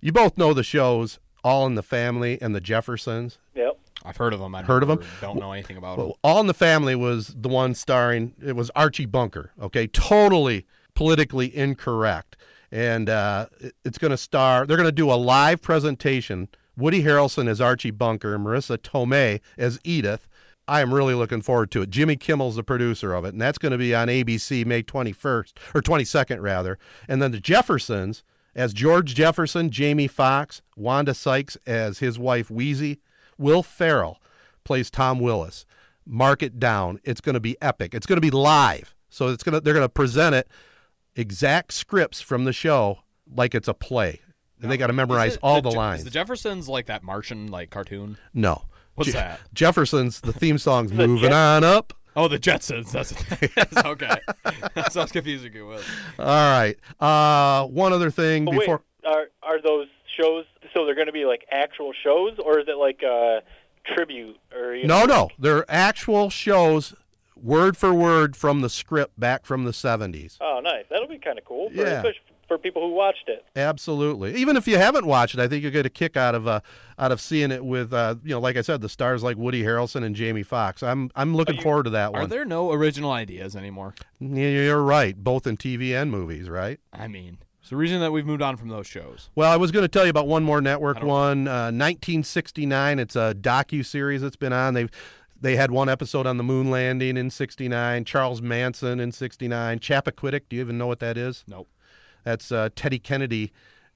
You 0.01 0.11
both 0.11 0.37
know 0.37 0.53
the 0.53 0.63
shows 0.63 1.19
All 1.43 1.65
in 1.67 1.75
the 1.75 1.83
Family 1.83 2.41
and 2.41 2.55
the 2.55 2.61
Jeffersons. 2.61 3.37
Yep. 3.55 3.77
I've 4.03 4.17
heard 4.17 4.33
of 4.33 4.39
them. 4.39 4.53
I've 4.53 4.65
Heard 4.65 4.83
of 4.83 4.89
them. 4.89 5.01
Don't 5.21 5.39
know 5.39 5.51
anything 5.51 5.77
about 5.77 5.97
them. 5.97 6.11
All 6.23 6.41
in 6.41 6.47
the 6.47 6.53
Family 6.53 6.95
was 6.95 7.33
the 7.37 7.49
one 7.49 7.73
starring. 7.73 8.33
It 8.43 8.55
was 8.55 8.69
Archie 8.75 9.05
Bunker. 9.05 9.51
Okay, 9.61 9.87
totally 9.87 10.65
politically 10.93 11.55
incorrect, 11.55 12.37
and 12.73 13.07
uh, 13.07 13.45
it's 13.85 13.99
going 13.99 14.09
to 14.09 14.17
star. 14.17 14.65
They're 14.65 14.77
going 14.77 14.87
to 14.87 14.91
do 14.91 15.11
a 15.11 15.13
live 15.13 15.61
presentation. 15.61 16.49
Woody 16.75 17.03
Harrelson 17.03 17.47
as 17.47 17.61
Archie 17.61 17.91
Bunker 17.91 18.37
Marisa 18.39 18.79
Tomei 18.79 19.41
as 19.59 19.79
Edith. 19.83 20.27
I 20.67 20.81
am 20.81 20.91
really 20.91 21.13
looking 21.13 21.41
forward 21.41 21.69
to 21.71 21.83
it. 21.83 21.91
Jimmy 21.91 22.15
Kimmel's 22.15 22.55
the 22.55 22.63
producer 22.63 23.13
of 23.13 23.25
it, 23.25 23.33
and 23.33 23.41
that's 23.41 23.59
going 23.59 23.73
to 23.73 23.77
be 23.77 23.93
on 23.93 24.07
ABC 24.07 24.65
May 24.65 24.81
21st 24.81 25.53
or 25.75 25.81
22nd 25.81 26.41
rather. 26.41 26.79
And 27.07 27.21
then 27.21 27.31
the 27.31 27.39
Jeffersons 27.39 28.23
as 28.55 28.73
George 28.73 29.13
Jefferson, 29.13 29.69
Jamie 29.69 30.07
Foxx, 30.07 30.63
Wanda 30.75 31.13
Sykes 31.13 31.57
as 31.67 31.99
his 31.99 32.17
wife 32.17 32.49
Wheezy, 32.49 32.99
Will 33.37 33.61
Ferrell 33.61 34.19
plays 34.63 34.89
Tom 34.89 35.19
Willis. 35.19 35.65
Mark 36.07 36.41
it 36.41 36.59
down. 36.59 36.99
It's 37.03 37.21
going 37.21 37.35
to 37.35 37.39
be 37.39 37.55
epic. 37.61 37.93
It's 37.93 38.07
going 38.07 38.17
to 38.17 38.21
be 38.21 38.31
live. 38.31 38.95
So 39.09 39.27
it's 39.27 39.43
going 39.43 39.53
to 39.53 39.59
they're 39.59 39.75
going 39.75 39.85
to 39.85 39.89
present 39.89 40.33
it 40.33 40.47
exact 41.15 41.73
scripts 41.73 42.21
from 42.21 42.45
the 42.45 42.53
show 42.53 42.99
like 43.33 43.55
it's 43.55 43.67
a 43.67 43.73
play. 43.73 44.21
And 44.61 44.71
they 44.71 44.77
got 44.77 44.87
to 44.87 44.93
memorize 44.93 45.33
it 45.33 45.39
all 45.43 45.61
the, 45.61 45.71
Je- 45.71 45.77
lines. 45.77 45.99
Is 45.99 46.05
the 46.05 46.11
Jeffersons 46.11 46.69
like 46.69 46.85
that 46.85 47.03
Martian 47.03 47.47
like 47.47 47.69
cartoon? 47.69 48.17
no. 48.33 48.63
What's 48.95 49.07
Je- 49.09 49.17
that? 49.17 49.39
Jefferson's 49.53 50.21
the 50.21 50.31
theme 50.31 50.57
song's 50.59 50.93
moving 50.93 51.33
on 51.33 51.63
up. 51.63 51.93
Oh, 52.15 52.27
the 52.27 52.37
Jetsons. 52.37 52.91
That's 52.91 53.11
okay. 53.85 54.19
that 54.75 54.93
sounds 54.93 55.11
confusing. 55.11 55.51
It 55.55 55.61
was. 55.63 55.83
All 56.19 56.25
right. 56.25 56.77
Uh, 56.99 57.65
one 57.67 57.91
other 57.91 58.11
thing 58.11 58.45
But 58.45 58.51
before 58.51 58.83
wait, 59.03 59.11
are 59.13 59.25
are 59.41 59.59
those 59.61 59.87
shows? 60.15 60.45
So 60.75 60.85
they're 60.85 60.93
going 60.95 61.07
to 61.07 61.11
be 61.13 61.25
like 61.25 61.43
actual 61.51 61.91
shows, 62.03 62.37
or 62.37 62.59
is 62.59 62.67
it 62.67 62.77
like 62.77 63.01
a 63.01 63.41
tribute? 63.95 64.37
Or 64.55 64.75
you 64.75 64.85
No, 64.85 65.05
know, 65.05 65.23
no. 65.23 65.29
They're 65.39 65.65
actual 65.69 66.29
shows 66.29 66.93
word 67.43 67.77
for 67.77 67.93
word 67.93 68.35
from 68.35 68.61
the 68.61 68.69
script 68.69 69.19
back 69.19 69.45
from 69.45 69.65
the 69.65 69.71
70s. 69.71 70.37
Oh, 70.41 70.61
nice. 70.63 70.85
That'll 70.89 71.07
be 71.07 71.19
kind 71.19 71.37
of 71.37 71.45
cool. 71.45 71.69
For, 71.69 71.75
Yeah. 71.75 71.97
especially 71.97 72.21
for 72.47 72.57
people 72.57 72.81
who 72.87 72.93
watched 72.93 73.27
it. 73.29 73.45
Absolutely. 73.55 74.35
Even 74.35 74.57
if 74.57 74.67
you 74.67 74.77
haven't 74.77 75.05
watched 75.05 75.33
it, 75.35 75.39
I 75.41 75.47
think 75.47 75.63
you'll 75.63 75.71
get 75.71 75.85
a 75.85 75.89
kick 75.89 76.15
out 76.17 76.35
of 76.35 76.47
uh, 76.47 76.59
out 76.99 77.11
of 77.11 77.19
seeing 77.21 77.51
it 77.51 77.63
with 77.63 77.93
uh, 77.93 78.15
you 78.23 78.31
know, 78.31 78.39
like 78.39 78.57
I 78.57 78.61
said, 78.61 78.81
the 78.81 78.89
stars 78.89 79.23
like 79.23 79.37
Woody 79.37 79.63
Harrelson 79.63 80.03
and 80.03 80.15
Jamie 80.15 80.43
Foxx. 80.43 80.83
I'm 80.83 81.09
I'm 81.15 81.35
looking 81.35 81.59
forward 81.61 81.83
to 81.83 81.89
that 81.91 82.11
one. 82.13 82.21
Are 82.21 82.27
there 82.27 82.45
no 82.45 82.71
original 82.71 83.11
ideas 83.11 83.55
anymore? 83.55 83.93
Yeah, 84.19 84.47
You're 84.49 84.83
right, 84.83 85.15
both 85.21 85.47
in 85.47 85.57
TV 85.57 85.91
and 85.99 86.11
movies, 86.11 86.49
right? 86.49 86.79
I 86.91 87.07
mean, 87.07 87.37
it's 87.61 87.69
the 87.69 87.77
reason 87.77 88.01
that 88.01 88.11
we've 88.11 88.25
moved 88.25 88.41
on 88.41 88.57
from 88.57 88.67
those 88.67 88.87
shows. 88.87 89.29
Well, 89.35 89.49
I 89.51 89.55
was 89.55 89.71
going 89.71 89.83
to 89.83 89.87
tell 89.87 90.03
you 90.03 90.09
about 90.09 90.27
one 90.27 90.43
more 90.43 90.59
network 90.61 91.01
one, 91.01 91.47
uh, 91.47 91.71
1969. 91.71 92.99
It's 92.99 93.15
a 93.15 93.33
docu 93.39 93.85
series 93.85 94.21
that's 94.21 94.35
been 94.35 94.53
on. 94.53 94.73
They've 94.73 94.91
they 95.43 95.57
had 95.57 95.71
one 95.71 95.89
episode 95.89 96.25
on 96.25 96.37
the 96.37 96.43
moon 96.43 96.71
landing 96.71 97.17
in 97.17 97.29
69, 97.29 98.05
Charles 98.05 98.41
Manson 98.41 99.01
in 99.01 99.11
69, 99.11 99.79
Chappaquiddick, 99.79 100.43
do 100.47 100.55
you 100.55 100.61
even 100.61 100.77
know 100.77 100.87
what 100.87 100.99
that 100.99 101.17
is? 101.17 101.43
Nope. 101.45 101.67
That's 102.23 102.49
uh, 102.49 102.69
Teddy 102.73 102.97
Kennedy 102.97 103.51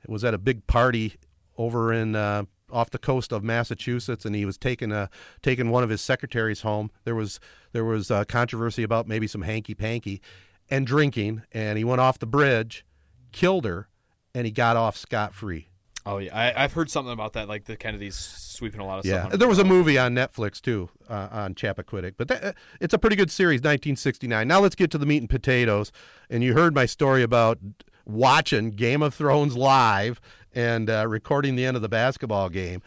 was 0.08 0.26
at 0.26 0.34
a 0.34 0.38
big 0.38 0.68
party 0.68 1.16
over 1.58 1.94
in 1.94 2.18
uh, 2.18 2.44
off 2.70 2.90
the 2.90 2.98
coast 2.98 3.32
of 3.32 3.46
Massachusetts, 3.46 4.26
and 4.26 4.36
he 4.36 4.44
was 4.44 4.58
taking 4.58 4.92
a 4.92 5.10
taking 5.42 5.70
one 5.70 5.84
of 5.84 5.90
his 5.90 6.02
secretaries 6.02 6.62
home. 6.62 6.92
There 7.06 7.16
was 7.16 7.40
there 7.72 7.86
was 7.86 8.12
uh, 8.12 8.26
controversy 8.26 8.84
about 8.84 9.08
maybe 9.08 9.26
some 9.26 9.44
hanky 9.44 9.74
panky 9.74 10.22
and 10.70 10.86
drinking, 10.86 11.44
and 11.54 11.78
he 11.78 11.86
went 11.86 12.02
off 12.02 12.20
the 12.20 12.28
bridge, 12.28 12.86
killed 13.32 13.64
her, 13.64 13.88
and 14.36 14.46
he 14.46 14.52
got 14.52 14.76
off 14.76 14.98
scot 14.98 15.34
free. 15.34 15.70
Oh 16.08 16.20
yeah, 16.20 16.36
I, 16.36 16.64
I've 16.64 16.74
heard 16.74 16.90
something 16.90 17.12
about 17.12 17.34
that. 17.34 17.48
Like 17.48 17.66
the 17.66 17.76
Kennedys 17.76 18.16
sweeping 18.16 18.80
a 18.80 18.86
lot 18.86 19.00
of 19.00 19.06
Yeah, 19.06 19.14
stuff. 19.14 19.26
under 19.26 19.38
there 19.38 19.48
was 19.48 19.60
a 19.60 19.64
movie 19.66 19.98
on 19.98 20.16
Netflix 20.16 20.62
too 20.62 20.90
uh, 21.10 21.28
on 21.32 21.54
Chappaquiddick, 21.54 22.14
but 22.18 22.28
that, 22.30 22.44
uh, 22.44 22.52
it's 22.80 22.94
a 22.94 22.98
pretty 22.98 23.16
good 23.16 23.30
series, 23.30 23.58
1969. 23.60 24.48
Now 24.48 24.60
let's 24.60 24.76
get 24.76 24.90
to 24.92 24.98
the 24.98 25.06
meat 25.06 25.18
and 25.18 25.30
potatoes. 25.30 25.92
And 26.30 26.44
you 26.44 26.54
heard 26.54 26.74
my 26.74 26.86
story 26.86 27.24
about 27.24 27.60
watching 28.06 28.72
Game 28.72 29.02
of 29.02 29.14
Thrones 29.14 29.58
live 29.58 30.22
and 30.56 30.90
uh, 30.90 31.06
recording 31.08 31.56
the 31.56 31.66
end 31.66 31.76
of 31.76 31.82
the 31.82 31.90
basketball 31.90 32.50
game. 32.50 32.82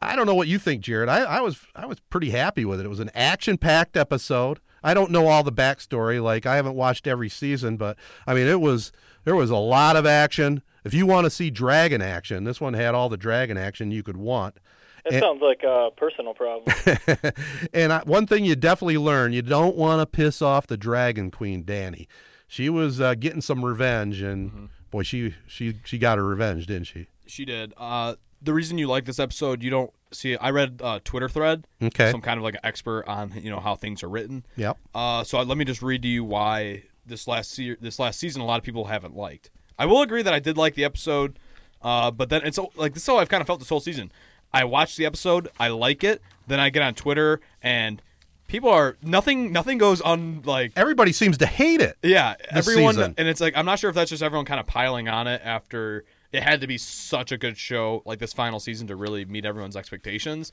I 0.00 0.14
don't 0.16 0.26
know 0.26 0.34
what 0.34 0.48
you 0.48 0.58
think, 0.58 0.82
Jared. 0.82 1.08
I, 1.08 1.20
I 1.22 1.40
was 1.40 1.60
I 1.74 1.86
was 1.86 1.98
pretty 2.10 2.30
happy 2.30 2.64
with 2.64 2.78
it. 2.80 2.84
It 2.86 2.90
was 2.90 3.00
an 3.00 3.10
action 3.14 3.56
packed 3.56 3.96
episode. 3.96 4.60
I 4.84 4.94
don't 4.94 5.10
know 5.10 5.26
all 5.26 5.42
the 5.42 5.50
backstory. 5.52 6.22
Like 6.22 6.46
I 6.46 6.54
haven't 6.56 6.74
watched 6.76 7.06
every 7.08 7.28
season, 7.28 7.76
but 7.76 7.96
I 8.26 8.34
mean 8.34 8.46
it 8.46 8.60
was 8.60 8.92
there 9.24 9.34
was 9.34 9.50
a 9.50 9.56
lot 9.56 9.96
of 9.96 10.06
action. 10.06 10.62
If 10.84 10.94
you 10.94 11.06
want 11.06 11.24
to 11.24 11.30
see 11.30 11.50
dragon 11.50 12.02
action, 12.02 12.44
this 12.44 12.60
one 12.60 12.74
had 12.74 12.94
all 12.94 13.08
the 13.08 13.16
dragon 13.16 13.56
action 13.56 13.90
you 13.90 14.02
could 14.02 14.18
want. 14.18 14.56
That 15.04 15.14
And- 15.14 15.22
sounds 15.22 15.42
like 15.42 15.62
a 15.62 15.90
personal 15.96 16.34
problem. 16.34 16.74
and 17.72 17.92
I, 17.92 18.02
one 18.04 18.26
thing 18.26 18.44
you 18.44 18.54
definitely 18.56 18.98
learn 18.98 19.32
you 19.32 19.42
don't 19.42 19.76
want 19.76 20.00
to 20.00 20.06
piss 20.06 20.40
off 20.42 20.66
the 20.66 20.76
dragon 20.76 21.30
queen 21.30 21.64
Dany 21.64 22.06
she 22.46 22.68
was 22.68 23.00
uh, 23.00 23.14
getting 23.14 23.40
some 23.40 23.64
revenge 23.64 24.20
and 24.20 24.68
boy 24.90 25.02
she 25.02 25.34
she 25.46 25.74
she 25.84 25.98
got 25.98 26.18
her 26.18 26.24
revenge 26.24 26.66
didn't 26.66 26.86
she 26.86 27.06
She 27.26 27.44
did. 27.44 27.72
Uh, 27.76 28.14
the 28.42 28.52
reason 28.52 28.76
you 28.76 28.86
like 28.86 29.06
this 29.06 29.18
episode, 29.18 29.62
you 29.62 29.70
don't 29.70 29.90
see. 30.14 30.36
I 30.36 30.50
read 30.50 30.80
a 30.82 31.00
Twitter 31.00 31.28
thread. 31.28 31.66
Okay. 31.82 32.10
Some 32.10 32.20
kind 32.20 32.38
of 32.38 32.44
like 32.44 32.54
an 32.54 32.60
expert 32.64 33.04
on 33.06 33.32
you 33.40 33.50
know 33.50 33.60
how 33.60 33.74
things 33.74 34.02
are 34.02 34.08
written. 34.08 34.44
Yep. 34.56 34.78
Uh, 34.94 35.24
so 35.24 35.40
let 35.42 35.58
me 35.58 35.64
just 35.64 35.82
read 35.82 36.02
to 36.02 36.08
you 36.08 36.24
why 36.24 36.84
this 37.06 37.28
last 37.28 37.52
se- 37.52 37.76
this 37.80 37.98
last 37.98 38.18
season 38.18 38.40
a 38.42 38.44
lot 38.46 38.58
of 38.58 38.64
people 38.64 38.86
haven't 38.86 39.16
liked. 39.16 39.50
I 39.78 39.86
will 39.86 40.02
agree 40.02 40.22
that 40.22 40.32
I 40.32 40.38
did 40.38 40.56
like 40.56 40.74
the 40.74 40.84
episode, 40.84 41.38
uh, 41.82 42.10
but 42.10 42.28
then 42.30 42.42
it's 42.44 42.58
like 42.76 42.94
this 42.94 43.02
is 43.02 43.06
how 43.06 43.18
I've 43.18 43.28
kind 43.28 43.40
of 43.40 43.46
felt 43.46 43.58
this 43.58 43.68
whole 43.68 43.80
season. 43.80 44.10
I 44.52 44.64
watch 44.64 44.96
the 44.96 45.04
episode, 45.04 45.48
I 45.58 45.68
like 45.68 46.04
it, 46.04 46.22
then 46.46 46.60
I 46.60 46.70
get 46.70 46.82
on 46.82 46.94
Twitter 46.94 47.40
and 47.60 48.00
people 48.46 48.70
are 48.70 48.96
nothing 49.02 49.50
nothing 49.52 49.78
goes 49.78 50.00
on 50.00 50.42
like 50.44 50.72
Everybody 50.76 51.10
seems 51.12 51.38
to 51.38 51.46
hate 51.46 51.80
it. 51.80 51.96
yeah 52.02 52.34
everyone 52.50 52.94
season. 52.94 53.14
and 53.18 53.26
it's 53.26 53.40
like 53.40 53.56
I'm 53.56 53.66
not 53.66 53.78
sure 53.80 53.88
if 53.90 53.96
that's 53.96 54.10
just 54.10 54.22
everyone 54.22 54.44
kind 54.44 54.60
of 54.60 54.66
piling 54.66 55.08
on 55.08 55.26
it 55.26 55.40
after 55.44 56.04
it 56.34 56.42
had 56.42 56.60
to 56.60 56.66
be 56.66 56.76
such 56.76 57.30
a 57.30 57.38
good 57.38 57.56
show 57.56 58.02
like 58.04 58.18
this 58.18 58.32
final 58.32 58.58
season 58.58 58.88
to 58.88 58.96
really 58.96 59.24
meet 59.24 59.44
everyone's 59.44 59.76
expectations. 59.76 60.50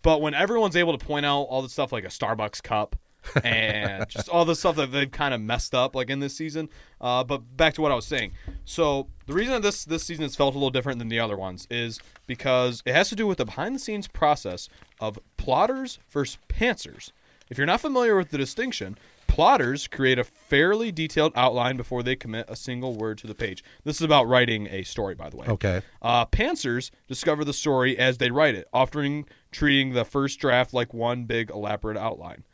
But 0.00 0.22
when 0.22 0.32
everyone's 0.32 0.76
able 0.76 0.96
to 0.96 1.04
point 1.04 1.26
out 1.26 1.42
all 1.42 1.60
the 1.60 1.68
stuff 1.68 1.92
like 1.92 2.04
a 2.04 2.08
Starbucks 2.08 2.62
cup 2.62 2.96
and 3.44 4.08
just 4.08 4.30
all 4.30 4.46
the 4.46 4.54
stuff 4.54 4.76
that 4.76 4.92
they've 4.92 5.10
kind 5.10 5.34
of 5.34 5.40
messed 5.42 5.74
up 5.74 5.94
like 5.94 6.08
in 6.08 6.20
this 6.20 6.34
season. 6.34 6.70
Uh, 7.02 7.22
but 7.22 7.54
back 7.54 7.74
to 7.74 7.82
what 7.82 7.92
I 7.92 7.94
was 7.94 8.06
saying. 8.06 8.32
So 8.64 9.08
the 9.26 9.34
reason 9.34 9.52
that 9.52 9.60
this 9.60 9.84
this 9.84 10.04
season 10.04 10.22
has 10.22 10.36
felt 10.36 10.54
a 10.54 10.56
little 10.56 10.70
different 10.70 10.98
than 10.98 11.08
the 11.08 11.20
other 11.20 11.36
ones 11.36 11.66
is 11.70 12.00
because 12.26 12.82
it 12.86 12.94
has 12.94 13.10
to 13.10 13.14
do 13.14 13.26
with 13.26 13.36
the 13.36 13.44
behind 13.44 13.74
the 13.74 13.78
scenes 13.78 14.08
process 14.08 14.70
of 15.00 15.18
plotters 15.36 15.98
versus 16.08 16.38
pantsers. 16.48 17.12
If 17.50 17.58
you're 17.58 17.66
not 17.66 17.82
familiar 17.82 18.16
with 18.16 18.30
the 18.30 18.38
distinction, 18.38 18.96
plotters 19.30 19.86
create 19.86 20.18
a 20.18 20.24
fairly 20.24 20.90
detailed 20.90 21.32
outline 21.36 21.76
before 21.76 22.02
they 22.02 22.16
commit 22.16 22.44
a 22.48 22.56
single 22.56 22.96
word 22.96 23.16
to 23.16 23.28
the 23.28 23.34
page. 23.34 23.62
This 23.84 23.96
is 23.96 24.02
about 24.02 24.26
writing 24.26 24.66
a 24.66 24.82
story, 24.82 25.14
by 25.14 25.30
the 25.30 25.36
way. 25.36 25.46
Okay. 25.46 25.82
Uh, 26.02 26.26
pantsers 26.26 26.90
discover 27.06 27.44
the 27.44 27.52
story 27.52 27.96
as 27.96 28.18
they 28.18 28.32
write 28.32 28.56
it, 28.56 28.66
often 28.72 29.24
treating 29.52 29.92
the 29.92 30.04
first 30.04 30.40
draft 30.40 30.74
like 30.74 30.92
one 30.92 31.24
big 31.24 31.48
elaborate 31.50 31.96
outline. 31.96 32.44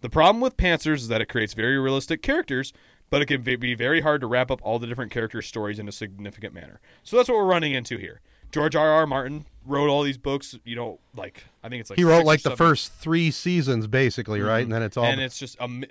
The 0.00 0.10
problem 0.10 0.40
with 0.40 0.56
pantsers 0.56 0.96
is 0.96 1.08
that 1.08 1.20
it 1.20 1.26
creates 1.26 1.54
very 1.54 1.78
realistic 1.78 2.20
characters, 2.20 2.72
but 3.10 3.22
it 3.22 3.26
can 3.26 3.42
be 3.42 3.74
very 3.74 4.00
hard 4.00 4.20
to 4.20 4.26
wrap 4.26 4.50
up 4.50 4.60
all 4.62 4.80
the 4.80 4.88
different 4.88 5.12
character 5.12 5.40
stories 5.40 5.78
in 5.78 5.86
a 5.86 5.92
significant 5.92 6.52
manner. 6.52 6.80
So 7.04 7.16
that's 7.16 7.28
what 7.28 7.38
we're 7.38 7.44
running 7.44 7.72
into 7.72 7.96
here. 7.96 8.20
George 8.54 8.76
R. 8.76 8.88
R. 8.88 9.06
Martin 9.06 9.46
wrote 9.66 9.88
all 9.88 10.04
these 10.04 10.16
books. 10.16 10.56
You 10.64 10.76
know, 10.76 11.00
like 11.16 11.44
I 11.62 11.68
think 11.68 11.80
it's 11.80 11.90
like 11.90 11.98
He 11.98 12.04
wrote 12.04 12.24
like 12.24 12.42
the 12.42 12.56
first 12.56 12.92
three 12.92 13.32
seasons, 13.32 13.88
basically, 13.88 14.40
right? 14.40 14.62
And 14.62 14.72
then 14.72 14.82
it's 14.82 14.96
all 14.96 15.04
and 15.04 15.20
it's 15.20 15.38
just 15.38 15.60
um, 15.60 15.84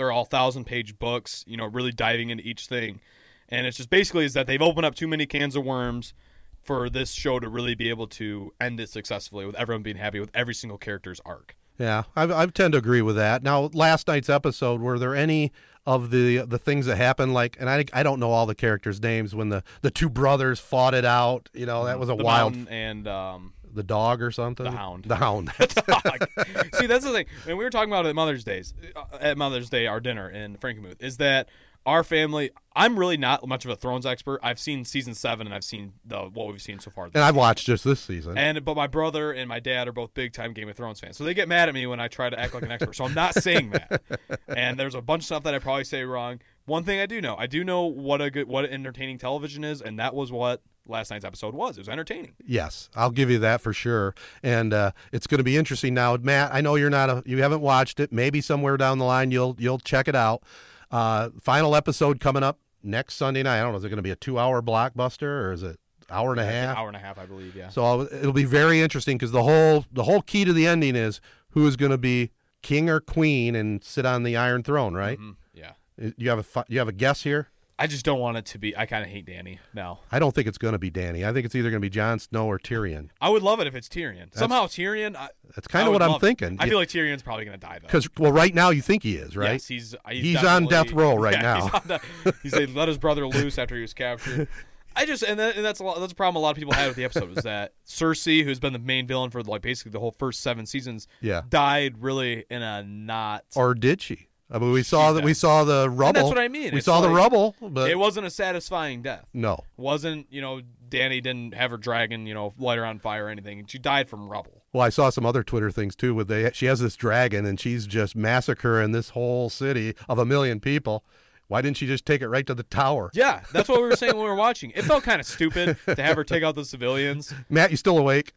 they're 0.00 0.10
all 0.10 0.24
thousand 0.24 0.64
page 0.64 0.98
books. 0.98 1.44
You 1.46 1.56
know, 1.56 1.66
really 1.66 1.92
diving 1.92 2.30
into 2.30 2.42
each 2.46 2.66
thing, 2.66 3.00
and 3.48 3.66
it's 3.66 3.76
just 3.76 3.90
basically 3.90 4.24
is 4.24 4.32
that 4.32 4.46
they've 4.46 4.62
opened 4.62 4.86
up 4.86 4.94
too 4.94 5.06
many 5.06 5.26
cans 5.26 5.54
of 5.54 5.64
worms 5.64 6.14
for 6.62 6.88
this 6.88 7.12
show 7.12 7.38
to 7.38 7.48
really 7.48 7.74
be 7.74 7.88
able 7.88 8.06
to 8.06 8.52
end 8.60 8.80
it 8.80 8.88
successfully 8.88 9.46
with 9.46 9.54
everyone 9.56 9.82
being 9.82 9.96
happy 9.96 10.20
with 10.20 10.30
every 10.34 10.54
single 10.54 10.78
character's 10.78 11.20
arc. 11.24 11.56
Yeah, 11.78 12.04
I, 12.14 12.42
I 12.42 12.46
tend 12.46 12.72
to 12.72 12.78
agree 12.78 13.00
with 13.00 13.16
that. 13.16 13.42
Now, 13.42 13.70
last 13.72 14.06
night's 14.06 14.28
episode, 14.28 14.80
were 14.82 14.98
there 14.98 15.14
any 15.14 15.52
of 15.86 16.10
the 16.10 16.38
the 16.38 16.58
things 16.58 16.86
that 16.86 16.96
happened? 16.96 17.32
Like, 17.34 17.56
and 17.58 17.68
I 17.68 17.84
I 17.92 18.02
don't 18.02 18.20
know 18.20 18.30
all 18.30 18.46
the 18.46 18.54
characters' 18.54 19.02
names 19.02 19.34
when 19.34 19.48
the 19.48 19.62
the 19.82 19.90
two 19.90 20.08
brothers 20.08 20.60
fought 20.60 20.94
it 20.94 21.04
out. 21.04 21.48
You 21.52 21.66
know, 21.66 21.84
that 21.84 21.98
was 21.98 22.08
a 22.08 22.16
The 22.16 22.24
wild 22.24 22.54
and 22.68 23.08
um, 23.08 23.54
the 23.72 23.82
dog 23.82 24.22
or 24.22 24.30
something. 24.30 24.64
The 24.64 24.70
Hound. 24.70 25.04
The 25.04 25.16
hound. 25.16 25.52
dog. 25.58 26.28
See, 26.74 26.86
that's 26.86 27.04
the 27.04 27.12
thing. 27.12 27.26
And 27.46 27.58
we 27.58 27.64
were 27.64 27.70
talking 27.70 27.90
about 27.90 28.06
it 28.06 28.10
at 28.10 28.14
Mother's 28.14 28.44
Days, 28.44 28.74
uh, 28.96 29.18
at 29.20 29.36
Mother's 29.38 29.70
Day, 29.70 29.86
our 29.86 30.00
dinner 30.00 30.28
in 30.28 30.56
Frankenmuth, 30.56 31.00
is 31.02 31.16
that 31.18 31.48
our 31.86 32.04
family. 32.04 32.50
I'm 32.76 32.98
really 32.98 33.16
not 33.16 33.46
much 33.48 33.64
of 33.64 33.70
a 33.70 33.76
Thrones 33.76 34.06
expert. 34.06 34.38
I've 34.42 34.60
seen 34.60 34.84
season 34.84 35.14
seven, 35.14 35.46
and 35.46 35.54
I've 35.54 35.64
seen 35.64 35.94
the 36.04 36.20
what 36.20 36.48
we've 36.48 36.60
seen 36.62 36.78
so 36.78 36.90
far. 36.90 37.06
and 37.06 37.16
I've 37.24 37.34
watched 37.34 37.66
just 37.66 37.84
this 37.84 38.00
season. 38.00 38.36
And 38.38 38.64
but 38.64 38.76
my 38.76 38.86
brother 38.86 39.32
and 39.32 39.48
my 39.48 39.60
dad 39.60 39.88
are 39.88 39.92
both 39.92 40.12
big 40.14 40.32
time 40.32 40.52
Game 40.52 40.68
of 40.68 40.76
Thrones 40.76 41.00
fans, 41.00 41.16
so 41.16 41.24
they 41.24 41.34
get 41.34 41.48
mad 41.48 41.68
at 41.68 41.74
me 41.74 41.86
when 41.86 41.98
I 41.98 42.08
try 42.08 42.28
to 42.30 42.38
act 42.38 42.54
like 42.54 42.62
an 42.62 42.70
expert. 42.70 42.94
So 42.94 43.04
I'm 43.04 43.14
not 43.14 43.34
saying 43.34 43.70
that. 43.70 44.02
And 44.46 44.78
there's 44.78 44.94
a 44.94 45.00
bunch 45.00 45.22
of 45.22 45.26
stuff 45.26 45.42
that 45.44 45.54
I 45.54 45.58
probably 45.58 45.84
say 45.84 46.02
wrong. 46.04 46.40
One 46.66 46.84
thing 46.84 47.00
I 47.00 47.06
do 47.06 47.20
know, 47.20 47.34
I 47.36 47.46
do 47.46 47.64
know 47.64 47.86
what 47.86 48.20
a 48.20 48.30
good, 48.30 48.46
what 48.46 48.66
entertaining 48.66 49.18
television 49.18 49.64
is, 49.64 49.80
and 49.80 49.98
that 49.98 50.14
was 50.14 50.30
what 50.30 50.62
last 50.86 51.10
night's 51.10 51.24
episode 51.24 51.54
was. 51.54 51.76
It 51.76 51.80
was 51.82 51.88
entertaining. 51.88 52.32
Yes, 52.44 52.88
I'll 52.94 53.10
give 53.10 53.30
you 53.30 53.38
that 53.40 53.60
for 53.60 53.72
sure. 53.72 54.14
And 54.42 54.72
uh, 54.72 54.92
it's 55.12 55.26
going 55.26 55.38
to 55.38 55.44
be 55.44 55.56
interesting 55.56 55.94
now, 55.94 56.16
Matt. 56.16 56.52
I 56.52 56.60
know 56.60 56.74
you're 56.74 56.90
not 56.90 57.10
a, 57.10 57.22
you 57.26 57.42
haven't 57.42 57.60
watched 57.60 58.00
it. 58.00 58.12
Maybe 58.12 58.40
somewhere 58.40 58.76
down 58.76 58.98
the 58.98 59.04
line 59.04 59.30
you'll 59.30 59.56
you'll 59.58 59.78
check 59.78 60.08
it 60.08 60.16
out. 60.16 60.42
Uh, 60.90 61.30
final 61.40 61.76
episode 61.76 62.18
coming 62.20 62.42
up 62.42 62.58
next 62.82 63.14
Sunday 63.14 63.42
night. 63.42 63.58
I 63.60 63.62
don't 63.62 63.72
know. 63.72 63.78
Is 63.78 63.84
it 63.84 63.88
going 63.90 63.96
to 63.98 64.02
be 64.02 64.10
a 64.10 64.16
two 64.16 64.38
hour 64.38 64.60
blockbuster 64.62 65.22
or 65.44 65.52
is 65.52 65.62
it 65.62 65.78
hour 66.10 66.32
and 66.32 66.40
a 66.40 66.44
half? 66.44 66.76
hour 66.76 66.88
and 66.88 66.96
a 66.96 67.00
half, 67.00 67.18
I 67.18 67.26
believe. 67.26 67.54
Yeah. 67.54 67.68
So 67.68 67.84
I'll- 67.84 68.00
it'll 68.12 68.32
be 68.32 68.44
very 68.44 68.80
interesting 68.80 69.16
because 69.16 69.30
the 69.32 69.42
whole 69.44 69.84
the 69.92 70.04
whole 70.04 70.22
key 70.22 70.44
to 70.44 70.52
the 70.52 70.66
ending 70.66 70.96
is 70.96 71.20
who 71.50 71.66
is 71.66 71.76
going 71.76 71.92
to 71.92 71.98
be 71.98 72.30
king 72.62 72.90
or 72.90 73.00
queen 73.00 73.54
and 73.54 73.82
sit 73.84 74.04
on 74.04 74.22
the 74.24 74.36
Iron 74.36 74.62
Throne, 74.62 74.94
right? 74.94 75.18
Mhm, 75.18 75.36
yeah. 75.54 75.72
You 76.16 76.30
have 76.30 76.38
a 76.56 76.64
you 76.68 76.78
have 76.78 76.88
a 76.88 76.92
guess 76.92 77.22
here. 77.22 77.48
I 77.80 77.86
just 77.86 78.04
don't 78.04 78.20
want 78.20 78.36
it 78.36 78.44
to 78.46 78.58
be. 78.58 78.76
I 78.76 78.84
kind 78.84 79.02
of 79.02 79.10
hate 79.10 79.24
Dany 79.24 79.58
now. 79.72 80.00
I 80.12 80.18
don't 80.18 80.34
think 80.34 80.46
it's 80.46 80.58
going 80.58 80.72
to 80.72 80.78
be 80.78 80.90
Dany. 80.90 81.26
I 81.26 81.32
think 81.32 81.46
it's 81.46 81.54
either 81.54 81.70
going 81.70 81.80
to 81.80 81.84
be 81.84 81.88
Jon 81.88 82.18
Snow 82.18 82.46
or 82.46 82.58
Tyrion. 82.58 83.08
I 83.22 83.30
would 83.30 83.42
love 83.42 83.58
it 83.58 83.66
if 83.66 83.74
it's 83.74 83.88
Tyrion. 83.88 84.36
Somehow 84.36 84.66
Tyrion. 84.66 85.16
I, 85.16 85.30
That's 85.54 85.66
kinda 85.66 85.90
what 85.90 86.02
I'm 86.02 86.10
love 86.10 86.22
it. 86.22 86.26
thinking. 86.26 86.58
I 86.60 86.68
feel 86.68 86.76
like 86.76 86.88
Tyrion's 86.90 87.22
probably 87.22 87.46
going 87.46 87.58
to 87.58 87.66
die 87.66 87.78
though. 87.80 87.86
Because 87.86 88.06
well, 88.18 88.32
right 88.32 88.54
now 88.54 88.68
you 88.68 88.82
think 88.82 89.02
he 89.02 89.16
is, 89.16 89.34
right? 89.34 89.52
Yes, 89.52 89.66
he's 89.66 89.94
he's, 90.10 90.22
He's 90.22 90.44
on 90.44 90.66
death 90.66 90.92
row 90.92 91.16
right 91.16 91.32
yeah, 91.36 91.40
now. 91.40 91.60
He's, 91.68 91.82
the, 91.84 92.34
he's 92.42 92.52
they 92.52 92.66
let 92.66 92.88
his 92.88 92.98
brother 92.98 93.26
loose 93.26 93.56
after 93.58 93.76
he 93.76 93.80
was 93.80 93.94
captured. 93.94 94.46
I 94.96 95.06
just 95.06 95.22
and, 95.22 95.38
that, 95.40 95.56
and 95.56 95.64
that's 95.64 95.80
a 95.80 95.84
lot, 95.84 96.00
that's 96.00 96.12
a 96.12 96.16
problem 96.16 96.36
a 96.36 96.44
lot 96.44 96.50
of 96.50 96.56
people 96.56 96.74
had 96.74 96.88
with 96.88 96.96
the 96.96 97.04
episode 97.04 97.30
was 97.30 97.44
that 97.44 97.72
Cersei, 97.86 98.44
who's 98.44 98.58
been 98.60 98.72
the 98.72 98.78
main 98.78 99.06
villain 99.06 99.30
for 99.30 99.42
like 99.42 99.62
basically 99.62 99.92
the 99.92 100.00
whole 100.00 100.10
first 100.10 100.40
seven 100.40 100.66
seasons, 100.66 101.06
Yeah. 101.20 101.42
died 101.48 102.02
really 102.02 102.44
in 102.50 102.60
a 102.60 102.82
not. 102.82 103.44
Or 103.54 103.72
did 103.74 104.02
she? 104.02 104.26
I 104.50 104.58
mean, 104.58 104.72
we 104.72 104.82
saw 104.82 105.12
that. 105.12 105.22
We 105.24 105.34
saw 105.34 105.64
the 105.64 105.88
rubble. 105.88 106.06
And 106.08 106.16
that's 106.16 106.28
what 106.28 106.38
I 106.38 106.48
mean. 106.48 106.72
We 106.72 106.78
It's 106.78 106.86
saw 106.86 107.00
the 107.00 107.08
rubble, 107.08 107.54
but 107.60 107.90
it 107.90 107.98
wasn't 107.98 108.26
a 108.26 108.30
satisfying 108.30 109.02
death. 109.02 109.28
no. 109.32 109.64
wasn't 109.76 110.26
you 110.30 110.40
know 110.40 110.60
Dany 110.88 111.22
didn't 111.22 111.54
have 111.54 111.70
her 111.70 111.76
dragon 111.76 112.26
you 112.26 112.34
know 112.34 112.52
light 112.58 112.78
her 112.78 112.84
on 112.84 112.98
fire 112.98 113.26
or 113.26 113.28
anything. 113.28 113.64
She 113.66 113.78
died 113.78 114.08
from 114.08 114.28
rubble. 114.28 114.64
Well, 114.72 114.82
I 114.82 114.88
saw 114.88 115.10
some 115.10 115.24
other 115.26 115.42
Twitter 115.44 115.70
things 115.70 115.94
too. 115.94 116.14
With 116.14 116.28
they, 116.28 116.50
she 116.52 116.66
has 116.66 116.80
this 116.80 116.96
dragon, 116.96 117.46
and 117.46 117.60
she's 117.60 117.86
just 117.86 118.16
massacring 118.16 118.92
this 118.92 119.10
whole 119.10 119.50
city 119.50 119.94
of 120.08 120.18
a 120.18 120.24
million 120.24 120.58
people. 120.60 121.04
Why 121.48 121.62
didn't 121.62 121.78
she 121.78 121.86
just 121.88 122.06
take 122.06 122.20
it 122.22 122.28
right 122.28 122.46
to 122.46 122.54
the 122.54 122.62
tower? 122.62 123.10
Yeah, 123.12 123.42
that's 123.52 123.68
what 123.68 123.80
we 123.82 123.88
were 123.88 123.96
saying 123.96 124.14
when 124.14 124.22
we 124.24 124.30
were 124.30 124.36
watching. 124.48 124.70
It 124.76 124.82
felt 124.82 125.02
kind 125.02 125.20
of 125.20 125.26
stupid 125.26 125.76
to 125.86 126.00
have 126.02 126.16
her 126.16 126.22
take 126.22 126.44
out 126.44 126.54
the 126.54 126.64
civilians. 126.64 127.34
Matt, 127.48 127.72
you 127.72 127.76
still 127.76 127.98
awake? 127.98 128.32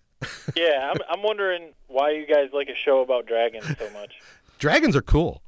yeah, 0.55 0.91
I'm, 0.91 0.97
I'm 1.09 1.21
wondering 1.23 1.73
why 1.87 2.11
you 2.11 2.25
guys 2.25 2.49
like 2.53 2.69
a 2.69 2.75
show 2.75 3.01
about 3.01 3.25
dragons 3.27 3.65
so 3.77 3.89
much. 3.91 4.19
Dragons 4.57 4.95
are 4.95 5.01
cool. 5.03 5.43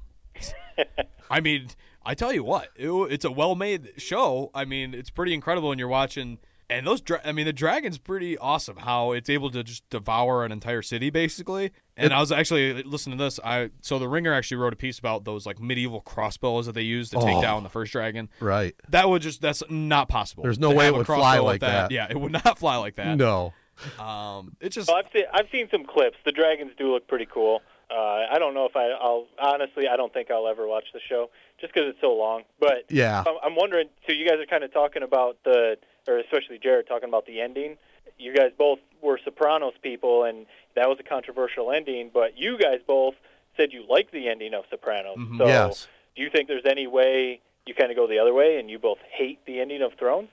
I 1.30 1.40
mean, 1.40 1.70
I 2.06 2.14
tell 2.14 2.32
you 2.34 2.44
what, 2.44 2.70
it, 2.76 2.90
it's 2.90 3.26
a 3.26 3.32
well-made 3.32 3.94
show. 3.98 4.52
I 4.54 4.66
mean, 4.66 4.94
it's 4.94 5.10
pretty 5.10 5.34
incredible 5.34 5.70
when 5.70 5.80
you're 5.80 5.88
watching. 5.88 6.40
And 6.68 6.88
those, 6.88 7.00
dra- 7.00 7.22
I 7.24 7.32
mean, 7.32 7.46
the 7.46 7.54
dragon's 7.54 8.00
pretty 8.00 8.40
awesome. 8.40 8.78
How 8.78 9.12
it's 9.12 9.30
able 9.30 9.52
to 9.52 9.64
just 9.64 9.88
devour 9.92 10.44
an 10.44 10.52
entire 10.52 10.82
city, 10.82 11.12
basically. 11.12 11.72
And 11.96 12.12
I 12.12 12.20
was 12.20 12.32
actually 12.32 12.82
listening 12.82 13.20
to 13.20 13.24
this. 13.24 13.40
I 13.44 13.70
so 13.82 14.00
the 14.00 14.08
Ringer 14.10 14.34
actually 14.34 14.58
wrote 14.58 14.74
a 14.74 14.76
piece 14.76 14.98
about 14.98 15.26
those 15.26 15.46
like 15.46 15.60
medieval 15.62 16.02
crossbows 16.02 16.66
that 16.66 16.72
they 16.74 16.82
used 16.82 17.12
to 17.12 17.20
take 17.20 17.36
Oh. 17.36 17.42
down 17.42 17.62
the 17.62 17.70
first 17.70 17.92
dragon. 17.92 18.30
Right. 18.40 18.74
That 18.90 19.08
would 19.10 19.22
just 19.22 19.42
that's 19.42 19.62
not 19.70 20.10
possible. 20.10 20.42
There's 20.42 20.58
no 20.58 20.72
to 20.72 20.76
way 20.76 20.86
have 20.86 20.94
it 20.94 20.96
a 20.96 20.98
would 21.00 21.06
fly 21.08 21.18
crossbow 21.38 21.44
like 21.44 21.54
with 21.54 21.62
that. 21.62 21.92
Yeah, 21.92 22.08
it 22.10 22.20
would 22.20 22.32
not 22.32 22.58
fly 22.58 22.78
like 22.78 22.96
that. 22.96 23.16
No. 23.16 23.54
Um, 24.00 24.56
it 24.60 24.70
just 24.70 24.88
Well, 24.88 24.98
I've 24.98 25.12
seen 25.14 25.24
I've 25.34 25.48
seen 25.52 25.68
some 25.70 25.86
clips. 25.86 26.18
The 26.26 26.32
dragons 26.32 26.72
do 26.78 26.92
look 26.94 27.08
pretty 27.08 27.28
cool. 27.32 27.62
Uh, 27.90 28.26
I 28.32 28.40
don't 28.40 28.54
know 28.54 28.66
if 28.66 28.76
I, 28.76 28.90
I'll 28.90 29.28
honestly. 29.40 29.88
I 29.88 29.96
don't 29.96 30.12
think 30.14 30.32
I'll 30.32 30.48
ever 30.48 30.68
watch 30.68 30.86
the 30.94 31.00
show 31.08 31.30
just 31.62 31.74
because 31.74 31.90
it's 31.90 32.02
so 32.02 32.14
long. 32.14 32.44
But 32.60 32.86
Yeah. 32.90 33.24
I'm, 33.28 33.36
I'm 33.44 33.56
wondering. 33.56 33.90
So 34.08 34.14
you 34.14 34.28
guys 34.28 34.40
are 34.40 34.46
kind 34.46 34.64
of 34.64 34.74
talking 34.74 35.04
about 35.04 35.38
the, 35.44 35.78
or 36.08 36.18
especially 36.18 36.58
Jared 36.58 36.88
talking 36.88 37.10
about 37.10 37.26
the 37.28 37.42
ending. 37.42 37.78
You 38.18 38.34
guys 38.34 38.52
both 38.58 38.80
were 39.02 39.20
Sopranos 39.24 39.74
people, 39.82 40.24
and 40.24 40.46
that 40.76 40.88
was 40.90 40.98
a 41.00 41.04
controversial 41.04 41.72
ending. 41.72 42.10
But 42.14 42.38
you 42.38 42.58
guys 42.58 42.80
both 42.88 43.16
said 43.58 43.72
you 43.72 43.86
like 43.90 44.12
the 44.12 44.28
ending 44.30 44.54
of 44.54 44.64
Sopranos. 44.70 45.18
Mhm. 45.18 45.38
So 45.38 45.48
Yes. 45.48 45.88
do 46.16 46.24
you 46.24 46.30
think 46.30 46.48
there's 46.48 46.66
any 46.66 46.88
way 46.88 47.42
you 47.68 47.74
kind 47.74 47.92
of 47.92 47.98
go 47.98 48.08
the 48.08 48.20
other 48.20 48.34
way, 48.34 48.58
and 48.60 48.70
you 48.70 48.80
both 48.80 49.00
hate 49.12 49.40
the 49.46 49.60
ending 49.60 49.82
of 49.82 49.94
Thrones? 50.00 50.30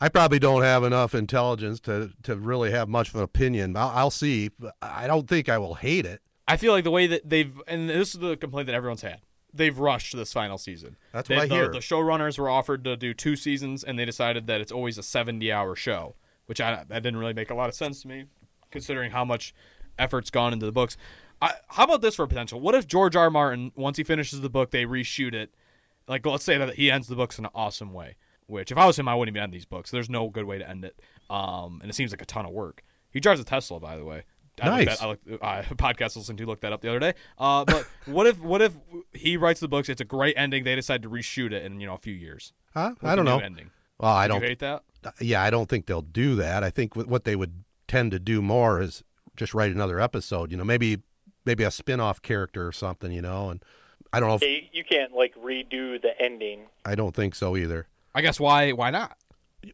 I 0.00 0.08
probably 0.08 0.38
don't 0.38 0.62
have 0.62 0.84
enough 0.84 1.12
intelligence 1.14 1.80
to 1.80 2.12
to 2.22 2.36
really 2.36 2.70
have 2.70 2.88
much 2.88 3.08
of 3.08 3.16
an 3.16 3.22
opinion. 3.22 3.76
I'll, 3.76 3.88
I'll 3.88 4.10
see. 4.10 4.50
I 4.80 5.06
don't 5.08 5.26
think 5.28 5.48
I 5.48 5.58
will 5.58 5.74
hate 5.74 6.06
it. 6.06 6.20
I 6.48 6.56
feel 6.56 6.72
like 6.72 6.82
the 6.84 6.90
way 6.90 7.06
that 7.06 7.28
they've 7.28 7.52
and 7.68 7.88
this 7.88 8.14
is 8.14 8.20
the 8.20 8.36
complaint 8.36 8.66
that 8.66 8.74
everyone's 8.74 9.02
had. 9.02 9.20
They've 9.54 9.78
rushed 9.78 10.14
this 10.16 10.32
final 10.32 10.58
season. 10.58 10.96
That's 11.12 11.28
They- 11.28 11.36
what 11.36 11.44
I 11.44 11.46
the, 11.48 11.54
hear. 11.54 11.68
The 11.70 11.78
showrunners 11.78 12.38
were 12.38 12.50
offered 12.50 12.84
to 12.84 12.96
do 12.96 13.14
two 13.14 13.36
seasons, 13.36 13.84
and 13.84 13.98
they 13.98 14.04
decided 14.04 14.46
that 14.46 14.60
it's 14.60 14.72
always 14.72 14.98
a 14.98 15.02
seventy-hour 15.02 15.76
show, 15.76 16.16
which 16.46 16.60
I 16.60 16.84
that 16.88 17.02
didn't 17.02 17.18
really 17.18 17.32
make 17.34 17.50
a 17.50 17.54
lot 17.54 17.68
of 17.68 17.74
sense 17.74 18.02
to 18.02 18.08
me, 18.08 18.24
considering 18.70 19.10
how 19.12 19.24
much 19.24 19.54
effort's 19.98 20.30
gone 20.30 20.52
into 20.52 20.66
the 20.66 20.72
books. 20.72 20.96
I, 21.40 21.54
how 21.68 21.84
about 21.84 22.00
this 22.02 22.16
for 22.16 22.26
potential? 22.26 22.60
What 22.60 22.74
if 22.74 22.86
George 22.86 23.14
R. 23.14 23.24
R. 23.24 23.30
Martin, 23.30 23.70
once 23.76 23.96
he 23.96 24.02
finishes 24.04 24.40
the 24.40 24.50
book, 24.50 24.70
they 24.70 24.84
reshoot 24.84 25.34
it? 25.34 25.54
Like, 26.08 26.26
let's 26.26 26.44
say 26.44 26.58
that 26.58 26.74
he 26.74 26.90
ends 26.90 27.06
the 27.06 27.14
books 27.14 27.38
in 27.38 27.44
an 27.44 27.50
awesome 27.54 27.92
way. 27.92 28.16
Which, 28.46 28.72
if 28.72 28.78
I 28.78 28.86
was 28.86 28.98
him, 28.98 29.06
I 29.08 29.14
wouldn't 29.14 29.36
even 29.36 29.44
end 29.44 29.52
these 29.52 29.66
books. 29.66 29.90
There's 29.90 30.08
no 30.08 30.28
good 30.30 30.44
way 30.46 30.58
to 30.58 30.68
end 30.68 30.84
it, 30.84 30.98
um, 31.28 31.80
and 31.82 31.90
it 31.90 31.94
seems 31.94 32.10
like 32.12 32.22
a 32.22 32.26
ton 32.26 32.46
of 32.46 32.52
work. 32.52 32.82
He 33.10 33.20
drives 33.20 33.40
a 33.40 33.44
Tesla, 33.44 33.78
by 33.78 33.96
the 33.96 34.04
way. 34.04 34.24
I 34.62 34.76
looked 34.76 34.86
Nice. 34.86 34.98
That, 34.98 35.04
I 35.04 35.08
looked, 35.08 35.28
uh, 35.28 35.62
podcast 35.74 36.16
I 36.16 36.20
listened 36.20 36.38
to 36.38 36.46
looked 36.46 36.62
that 36.62 36.72
up 36.72 36.80
the 36.80 36.88
other 36.88 36.98
day. 36.98 37.14
Uh, 37.38 37.64
but 37.64 37.86
what 38.06 38.26
if 38.26 38.40
what 38.40 38.62
if 38.62 38.76
he 39.12 39.36
writes 39.36 39.60
the 39.60 39.68
books? 39.68 39.88
It's 39.88 40.00
a 40.00 40.04
great 40.04 40.34
ending. 40.36 40.64
They 40.64 40.74
decide 40.74 41.02
to 41.02 41.10
reshoot 41.10 41.52
it 41.52 41.64
in 41.64 41.80
you 41.80 41.86
know 41.86 41.94
a 41.94 41.98
few 41.98 42.14
years. 42.14 42.52
Huh? 42.74 42.94
I 43.02 43.16
don't 43.16 43.24
know. 43.24 43.38
Ending. 43.38 43.70
Well, 43.98 44.12
I 44.12 44.28
don't. 44.28 44.42
You 44.42 44.48
hate 44.48 44.60
that? 44.60 44.82
Yeah, 45.20 45.42
I 45.42 45.50
don't 45.50 45.68
think 45.68 45.86
they'll 45.86 46.02
do 46.02 46.34
that. 46.36 46.62
I 46.62 46.70
think 46.70 46.94
what 46.94 47.24
they 47.24 47.36
would 47.36 47.64
tend 47.86 48.10
to 48.12 48.18
do 48.18 48.42
more 48.42 48.80
is 48.80 49.02
just 49.36 49.54
write 49.54 49.72
another 49.72 50.00
episode. 50.00 50.50
You 50.50 50.56
know, 50.56 50.64
maybe 50.64 50.98
maybe 51.44 51.64
a 51.64 51.70
spin-off 51.70 52.22
character 52.22 52.66
or 52.66 52.72
something. 52.72 53.12
You 53.12 53.22
know, 53.22 53.50
and 53.50 53.64
I 54.12 54.20
don't 54.20 54.28
know. 54.28 54.34
If, 54.36 54.42
You, 54.42 54.62
you 54.72 54.84
can't 54.84 55.12
like 55.12 55.34
redo 55.36 56.00
the 56.00 56.12
ending. 56.20 56.66
I 56.84 56.94
don't 56.94 57.14
think 57.14 57.34
so 57.34 57.56
either. 57.56 57.86
I 58.14 58.22
guess 58.22 58.38
why 58.40 58.72
why 58.72 58.90
not? 58.90 59.16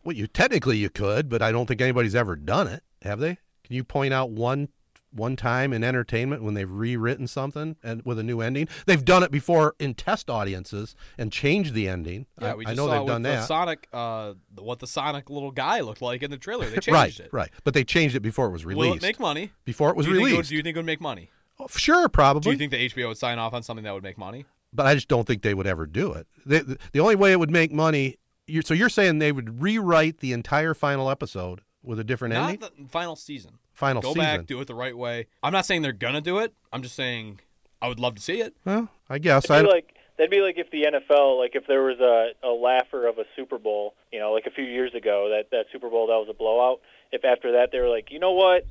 Well, 0.02 0.16
you 0.16 0.26
technically 0.26 0.78
you 0.78 0.90
could, 0.90 1.28
but 1.28 1.42
I 1.42 1.52
don't 1.52 1.66
think 1.66 1.80
anybody's 1.80 2.14
ever 2.14 2.36
done 2.36 2.66
it. 2.66 2.82
Have 3.02 3.20
they? 3.20 3.38
Can 3.74 3.78
you 3.78 3.82
point 3.84 4.14
out 4.14 4.30
one 4.30 4.68
one 5.10 5.34
time 5.34 5.72
in 5.72 5.82
entertainment 5.82 6.44
when 6.44 6.54
they've 6.54 6.70
rewritten 6.70 7.26
something 7.26 7.74
and 7.82 8.02
with 8.04 8.20
a 8.20 8.22
new 8.22 8.40
ending? 8.40 8.68
They've 8.86 9.04
done 9.04 9.24
it 9.24 9.32
before 9.32 9.74
in 9.80 9.94
test 9.94 10.30
audiences 10.30 10.94
and 11.18 11.32
changed 11.32 11.74
the 11.74 11.88
ending. 11.88 12.26
Yeah, 12.40 12.52
I, 12.52 12.54
we 12.54 12.66
I 12.66 12.74
know 12.74 12.86
saw 12.86 12.98
they've 12.98 13.06
done 13.08 13.22
the 13.22 13.30
that. 13.30 13.48
Sonic, 13.48 13.88
uh, 13.92 14.34
what 14.56 14.78
the 14.78 14.86
Sonic 14.86 15.28
little 15.28 15.50
guy 15.50 15.80
looked 15.80 16.02
like 16.02 16.22
in 16.22 16.30
the 16.30 16.36
trailer. 16.36 16.66
They 16.66 16.74
changed 16.80 16.88
right, 16.88 17.18
it. 17.18 17.30
right. 17.32 17.50
But 17.64 17.74
they 17.74 17.82
changed 17.82 18.14
it 18.14 18.20
before 18.20 18.46
it 18.46 18.52
was 18.52 18.64
released. 18.64 18.90
Will 18.90 18.96
it 18.96 19.02
make 19.02 19.18
money? 19.18 19.50
Before 19.64 19.90
it 19.90 19.96
was 19.96 20.06
do 20.06 20.12
you 20.12 20.18
Think 20.18 20.20
it 20.20 20.30
would, 20.30 20.32
released. 20.36 20.48
do 20.50 20.56
you 20.56 20.62
think 20.62 20.76
it 20.76 20.78
would 20.78 20.86
make 20.86 21.00
money? 21.00 21.30
Oh, 21.58 21.66
sure, 21.68 22.08
probably. 22.08 22.40
Do 22.42 22.50
you 22.52 22.58
think 22.58 22.70
the 22.70 22.88
HBO 23.02 23.08
would 23.08 23.18
sign 23.18 23.40
off 23.40 23.54
on 23.54 23.64
something 23.64 23.82
that 23.84 23.92
would 23.94 24.04
make 24.04 24.18
money? 24.18 24.44
but 24.72 24.86
I 24.86 24.94
just 24.94 25.08
don't 25.08 25.26
think 25.26 25.42
they 25.42 25.54
would 25.54 25.66
ever 25.66 25.86
do 25.86 26.12
it. 26.12 26.26
They, 26.46 26.58
the, 26.60 26.78
the 26.92 27.00
only 27.00 27.14
way 27.16 27.32
it 27.32 27.38
would 27.40 27.50
make 27.50 27.72
money. 27.72 28.16
You're, 28.46 28.62
so 28.62 28.74
you're 28.74 28.88
saying 28.88 29.20
they 29.20 29.32
would 29.32 29.62
rewrite 29.62 30.18
the 30.18 30.32
entire 30.32 30.74
final 30.74 31.08
episode 31.08 31.60
with 31.84 32.00
a 32.00 32.04
different 32.04 32.34
Not 32.34 32.42
ending? 32.44 32.60
Not 32.60 32.76
the 32.76 32.88
final 32.88 33.14
season. 33.16 33.58
Final 33.74 34.02
Go 34.02 34.08
season. 34.14 34.22
back, 34.22 34.46
do 34.46 34.60
it 34.60 34.66
the 34.66 34.74
right 34.74 34.96
way. 34.96 35.26
I'm 35.42 35.52
not 35.52 35.66
saying 35.66 35.82
they're 35.82 35.92
gonna 35.92 36.20
do 36.20 36.38
it. 36.38 36.54
I'm 36.72 36.82
just 36.82 36.94
saying 36.94 37.40
I 37.82 37.88
would 37.88 38.00
love 38.00 38.14
to 38.14 38.22
see 38.22 38.40
it. 38.40 38.54
Well, 38.64 38.88
I 39.10 39.18
guess 39.18 39.50
I. 39.50 39.56
That'd 39.56 39.68
be 39.68 39.72
like 39.74 39.94
that'd 40.16 40.30
be 40.30 40.40
like 40.40 40.58
if 40.58 40.70
the 40.70 40.84
NFL, 40.84 41.38
like 41.38 41.54
if 41.54 41.66
there 41.66 41.82
was 41.82 41.98
a, 42.00 42.46
a 42.46 42.50
laugher 42.50 43.06
of 43.06 43.18
a 43.18 43.24
Super 43.36 43.58
Bowl, 43.58 43.94
you 44.12 44.18
know, 44.20 44.32
like 44.32 44.46
a 44.46 44.50
few 44.50 44.64
years 44.64 44.94
ago, 44.94 45.28
that 45.30 45.50
that 45.50 45.66
Super 45.72 45.90
Bowl 45.90 46.06
that 46.06 46.14
was 46.14 46.28
a 46.30 46.34
blowout. 46.34 46.80
If 47.12 47.24
after 47.24 47.52
that 47.52 47.72
they 47.72 47.80
were 47.80 47.88
like, 47.88 48.10
you 48.10 48.18
know 48.18 48.32
what, 48.32 48.64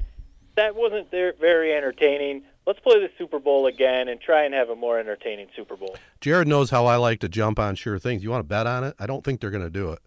that 0.56 0.76
wasn't 0.76 1.12
very 1.12 1.74
entertaining. 1.76 2.43
Let's 2.66 2.80
play 2.80 2.99
the 2.99 3.10
Super 3.18 3.39
Bowl 3.39 3.68
again 3.68 4.08
and 4.08 4.22
try 4.22 4.45
and 4.45 4.54
have 4.54 4.70
a 4.70 4.76
more 4.76 4.97
entertaining 4.97 5.47
Super 5.56 5.76
Bowl. 5.76 5.97
Jared 6.22 6.47
knows 6.47 6.70
how 6.70 6.86
I 6.86 6.95
like 6.95 7.20
to 7.20 7.30
jump 7.30 7.60
on 7.60 7.76
sure 7.76 7.99
things. 7.99 8.24
You 8.24 8.30
want 8.30 8.39
to 8.39 8.47
bet 8.47 8.68
on 8.68 8.86
it? 8.86 8.95
I 8.97 9.06
don't 9.06 9.24
think 9.24 9.41
they're 9.41 9.51
going 9.51 9.64
to 9.64 9.70
do 9.70 9.91
it. 9.91 9.99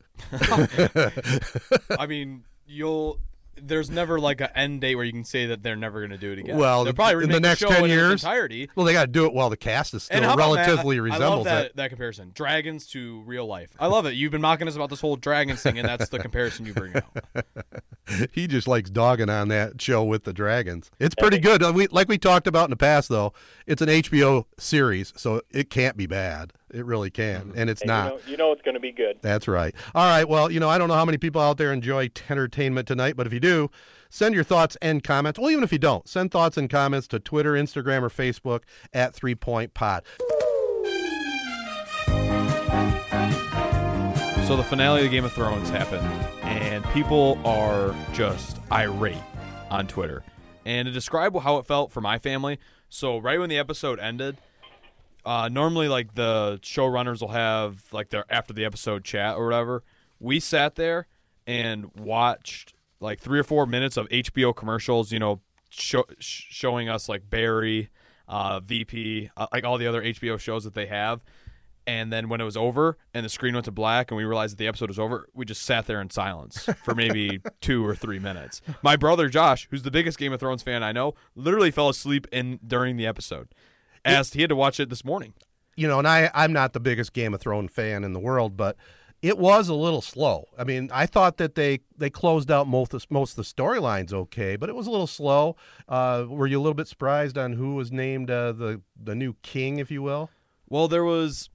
I 1.99 2.07
mean, 2.07 2.45
you'll. 2.67 3.19
There's 3.61 3.91
never 3.91 4.21
like 4.21 4.41
an 4.41 4.49
end 4.55 4.81
date 4.83 4.95
where 4.97 5.05
you 5.05 5.13
can 5.13 5.25
say 5.25 5.47
that 5.47 5.63
they're 5.63 5.77
never 5.77 6.01
gonna 6.03 6.19
do 6.19 6.33
it 6.33 6.39
again. 6.39 6.57
Well, 6.57 6.85
they'll 6.85 6.93
probably 6.93 7.15
in 7.25 7.31
the 7.31 7.37
remake 7.37 7.43
next 7.43 7.61
show 7.61 7.69
ten 7.69 7.85
in 7.85 7.91
years, 7.91 8.13
entirety. 8.23 8.69
well, 8.77 8.85
they 8.87 8.93
got 8.93 9.07
to 9.07 9.11
do 9.11 9.27
it 9.27 9.33
while 9.33 9.51
the 9.51 9.57
cast 9.57 9.95
is 9.95 10.05
still 10.05 10.17
And 10.17 10.25
how 10.25 10.35
about, 10.35 10.55
Matt, 10.55 10.67
relatively 10.69 10.97
I- 10.97 10.99
I 10.99 11.03
resembles 11.03 11.31
love 11.37 11.45
that, 11.45 11.67
it. 11.67 11.77
that 11.77 11.89
comparison. 11.89 12.33
Dragons 12.35 12.87
to 12.89 13.23
real 13.23 13.47
life. 13.47 13.71
I 13.81 13.87
love 13.87 14.07
it. 14.07 14.15
You've 14.15 14.33
been 14.33 14.41
mocking 14.41 14.69
us 14.69 14.77
about 14.77 14.91
this 14.91 15.01
whole 15.01 15.17
dragons 15.17 15.63
thing, 15.63 15.79
and 15.79 15.89
that's 15.89 16.09
the 16.09 16.19
comparison 16.19 16.67
you 16.67 16.75
bring 16.75 16.95
out. 16.97 17.45
he 18.33 18.47
just 18.47 18.69
likes 18.69 18.91
dogging 18.91 19.31
on 19.31 19.49
that 19.49 19.81
show 19.81 20.05
with 20.05 20.25
the 20.25 20.33
dragons. 20.33 20.91
It's 20.99 21.15
pretty 21.15 21.39
good. 21.39 21.63
We, 21.75 21.87
like 21.89 22.09
we 22.09 22.19
talked 22.19 22.47
about 22.47 22.65
in 22.65 22.71
the 22.71 22.77
past, 22.77 23.09
though, 23.09 23.33
it's 23.67 23.83
an 23.83 23.89
HBO 23.89 24.45
series, 24.59 25.13
so 25.17 25.41
it 25.51 25.71
can't 25.71 25.97
be 25.97 26.07
bad. 26.07 26.53
It 26.73 26.85
really 26.85 27.11
can, 27.11 27.43
mm-hmm. 27.43 27.59
and 27.59 27.71
it's 27.71 27.83
And 27.83 27.89
not. 27.89 28.05
You 28.05 28.11
know, 28.11 28.21
you 28.27 28.37
know 28.37 28.53
it's 28.53 28.63
going 28.63 28.75
to 28.75 28.81
be 28.81 28.93
good. 28.93 29.19
That's 29.23 29.47
right. 29.47 29.75
All 29.95 30.05
right. 30.05 30.29
Well, 30.29 30.51
you 30.51 30.59
know, 30.59 30.69
I 30.69 30.79
don't 30.79 30.89
know 30.89 30.95
how 30.95 31.05
many 31.05 31.19
people 31.19 31.41
out 31.41 31.59
there 31.59 31.73
enjoy 31.73 32.11
entertainment 32.29 32.89
tonight, 32.89 33.17
but 33.17 33.27
if 33.27 33.33
you 33.33 33.41
do, 33.41 33.71
send 34.11 34.35
your 34.35 34.45
thoughts 34.45 34.77
and 34.83 35.05
comments. 35.05 35.39
Well, 35.39 35.51
even 35.51 35.63
if 35.63 35.73
you 35.73 35.79
don't, 35.79 36.09
send 36.09 36.33
thoughts 36.33 36.57
and 36.57 36.69
comments 36.69 37.07
to 37.09 37.21
Twitter, 37.21 37.53
Instagram, 37.53 38.03
or 38.03 38.11
Facebook 38.11 38.63
at 38.93 39.15
Three 39.15 39.35
Point 39.35 39.75
Pod. 39.75 40.03
So 44.47 44.57
the 44.57 44.65
finale 44.65 45.05
of 45.05 45.11
Game 45.11 45.25
of 45.25 45.33
Thrones 45.33 45.71
happened, 45.71 46.07
and 46.43 46.85
people 46.91 47.41
are 47.45 47.95
just 48.13 48.59
irate 48.71 49.17
on 49.71 49.89
Twitter. 49.89 50.23
And 50.65 50.87
to 50.87 50.93
describe 50.93 51.37
how 51.41 51.59
it 51.59 51.67
felt 51.67 51.91
for 51.91 52.01
my 52.01 52.19
family, 52.19 52.59
so 52.89 53.19
right 53.19 53.41
when 53.41 53.49
the 53.49 53.59
episode 53.59 53.99
ended, 53.99 54.37
uh, 55.27 55.49
normally 55.49 55.89
like 55.89 56.15
the 56.15 56.59
showrunners 56.63 57.21
will 57.21 57.29
have 57.29 57.83
like 57.93 58.11
their 58.11 58.25
after 58.31 58.55
the 58.55 58.65
episode 58.65 59.05
chat 59.05 59.37
or 59.37 59.45
whatever. 59.45 59.83
We 60.21 60.39
sat 60.39 60.77
there 60.77 61.09
and 61.47 61.91
watched 61.97 62.75
like 63.01 63.21
three 63.21 63.41
or 63.41 63.45
four 63.45 63.67
minutes 63.67 63.97
of 63.97 64.09
HBO 64.09 64.55
commercials. 64.55 65.11
You 65.11 65.19
know, 65.19 65.41
show, 65.69 66.05
showing 66.21 66.89
us 66.89 67.09
like 67.09 67.29
Barry, 67.29 67.91
uh, 68.29 68.61
Veep, 68.61 69.31
uh, 69.37 69.47
like 69.53 69.65
all 69.65 69.79
the 69.79 69.89
other 69.89 70.03
HBO 70.03 70.39
shows 70.39 70.63
that 70.63 70.75
they 70.75 70.87
have. 70.87 71.25
And 71.89 72.13
then 72.13 72.29
when 72.29 72.41
it 72.41 72.45
was 72.45 72.57
over 72.57 72.97
and 73.15 73.25
the 73.25 73.29
screen 73.29 73.55
went 73.55 73.65
to 73.67 73.73
black 73.73 74.11
and 74.11 74.17
we 74.17 74.25
realized 74.25 74.55
that 74.55 74.59
the 74.59 74.67
episode 74.67 74.89
was 74.89 74.99
over, 74.99 75.29
we 75.35 75.45
just 75.45 75.63
sat 75.63 75.87
there 75.87 76.01
in 76.01 76.11
silence 76.11 76.69
for 76.85 76.97
maybe 76.97 77.41
two 77.61 77.85
or 77.85 77.95
three 77.95 78.19
minutes. 78.19 78.61
My 78.83 78.97
brother 78.97 79.29
Josh, 79.29 79.69
who's 79.71 79.85
the 79.85 79.93
biggest 79.93 80.19
Game 80.19 80.33
of 80.33 80.41
Thrones 80.41 80.63
fan 80.63 80.83
I 80.83 80.91
know, 80.91 81.15
literally 81.37 81.71
fell 81.71 81.89
asleep 81.89 82.27
in 82.33 82.59
during 82.67 82.97
the 82.97 83.07
episode. 83.07 83.49
As 84.07 84.33
he 84.33 84.41
had 84.41 84.51
to 84.51 84.57
watch 84.57 84.81
it 84.81 84.89
this 84.89 85.05
morning. 85.05 85.35
You 85.77 85.89
know, 85.89 85.99
and 85.99 86.09
I, 86.09 86.31
I'm 86.35 86.53
not 86.53 86.73
the 86.73 86.81
biggest 86.81 87.13
Game 87.13 87.35
of 87.35 87.41
Thrones 87.41 87.71
fan 87.71 88.03
in 88.03 88.13
the 88.15 88.21
world, 88.21 88.57
but 88.57 88.77
it 89.23 89.39
was 89.39 89.69
a 89.69 89.75
little 89.75 90.01
slow. 90.01 90.47
I 90.59 90.65
mean, 90.65 90.89
I 90.93 91.07
thought 91.07 91.39
that 91.39 91.55
they, 91.55 91.81
they 91.97 92.11
closed 92.11 92.51
out 92.51 92.69
most 92.69 92.95
of, 92.95 93.05
most 93.11 93.33
of 93.33 93.37
the 93.37 93.43
storylines 93.43 94.13
okay, 94.13 94.57
but 94.57 94.69
it 94.69 94.75
was 94.75 94.87
a 94.87 94.91
little 94.91 95.07
slow. 95.07 95.57
Uh, 95.89 96.25
were 96.29 96.47
you 96.47 96.59
a 96.59 96.63
little 96.63 96.75
bit 96.75 96.89
surprised 96.89 97.37
on 97.37 97.55
who 97.55 97.75
was 97.75 97.91
named 97.91 98.31
uh, 98.31 98.53
the 98.53 98.81
the 99.03 99.15
new 99.15 99.35
king, 99.43 99.79
if 99.79 99.91
you 99.91 100.03
will? 100.03 100.31
Well, 100.69 100.89
there 100.89 101.05
was 101.05 101.51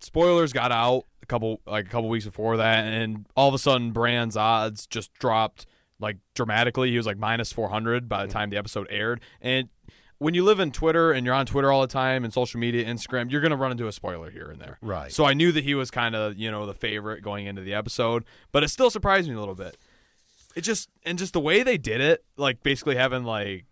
spoilers 0.00 0.52
got 0.52 0.72
out 0.72 1.06
a 1.22 1.26
couple 1.26 1.60
like 1.66 1.86
a 1.86 1.88
couple 1.88 2.08
weeks 2.08 2.24
before 2.24 2.56
that, 2.56 2.84
and 2.84 3.26
all 3.36 3.48
of 3.48 3.54
a 3.54 3.58
sudden 3.58 3.92
Bran's 3.92 4.36
odds 4.36 4.86
just 4.86 5.12
dropped 5.14 5.66
like 5.98 6.18
dramatically. 6.34 6.90
He 6.90 6.96
was 6.96 7.06
like 7.06 7.18
minus 7.18 7.52
four 7.52 7.68
hundred 7.70 8.08
by 8.08 8.26
the 8.26 8.32
time 8.32 8.50
the 8.50 8.56
episode 8.56 8.88
aired, 8.90 9.20
and 9.40 9.68
when 10.20 10.34
you 10.34 10.44
live 10.44 10.60
in 10.60 10.70
Twitter 10.70 11.10
and 11.12 11.26
you're 11.26 11.34
on 11.34 11.46
Twitter 11.46 11.72
all 11.72 11.80
the 11.80 11.86
time 11.88 12.22
and 12.24 12.32
social 12.32 12.60
media, 12.60 12.84
Instagram, 12.84 13.30
you're 13.32 13.40
gonna 13.40 13.56
run 13.56 13.72
into 13.72 13.88
a 13.88 13.92
spoiler 13.92 14.30
here 14.30 14.48
and 14.50 14.60
there. 14.60 14.78
Right. 14.80 15.10
So 15.10 15.24
I 15.24 15.34
knew 15.34 15.50
that 15.50 15.64
he 15.64 15.74
was 15.74 15.90
kind 15.90 16.14
of 16.14 16.36
you 16.38 16.50
know 16.50 16.64
the 16.66 16.74
favorite 16.74 17.22
going 17.22 17.46
into 17.46 17.62
the 17.62 17.74
episode, 17.74 18.24
but 18.52 18.62
it 18.62 18.68
still 18.68 18.90
surprised 18.90 19.28
me 19.28 19.34
a 19.34 19.40
little 19.40 19.54
bit. 19.56 19.76
It 20.54 20.60
just 20.60 20.88
and 21.04 21.18
just 21.18 21.32
the 21.32 21.40
way 21.40 21.62
they 21.62 21.78
did 21.78 22.00
it, 22.00 22.24
like 22.36 22.62
basically 22.62 22.96
having 22.96 23.24
like 23.24 23.64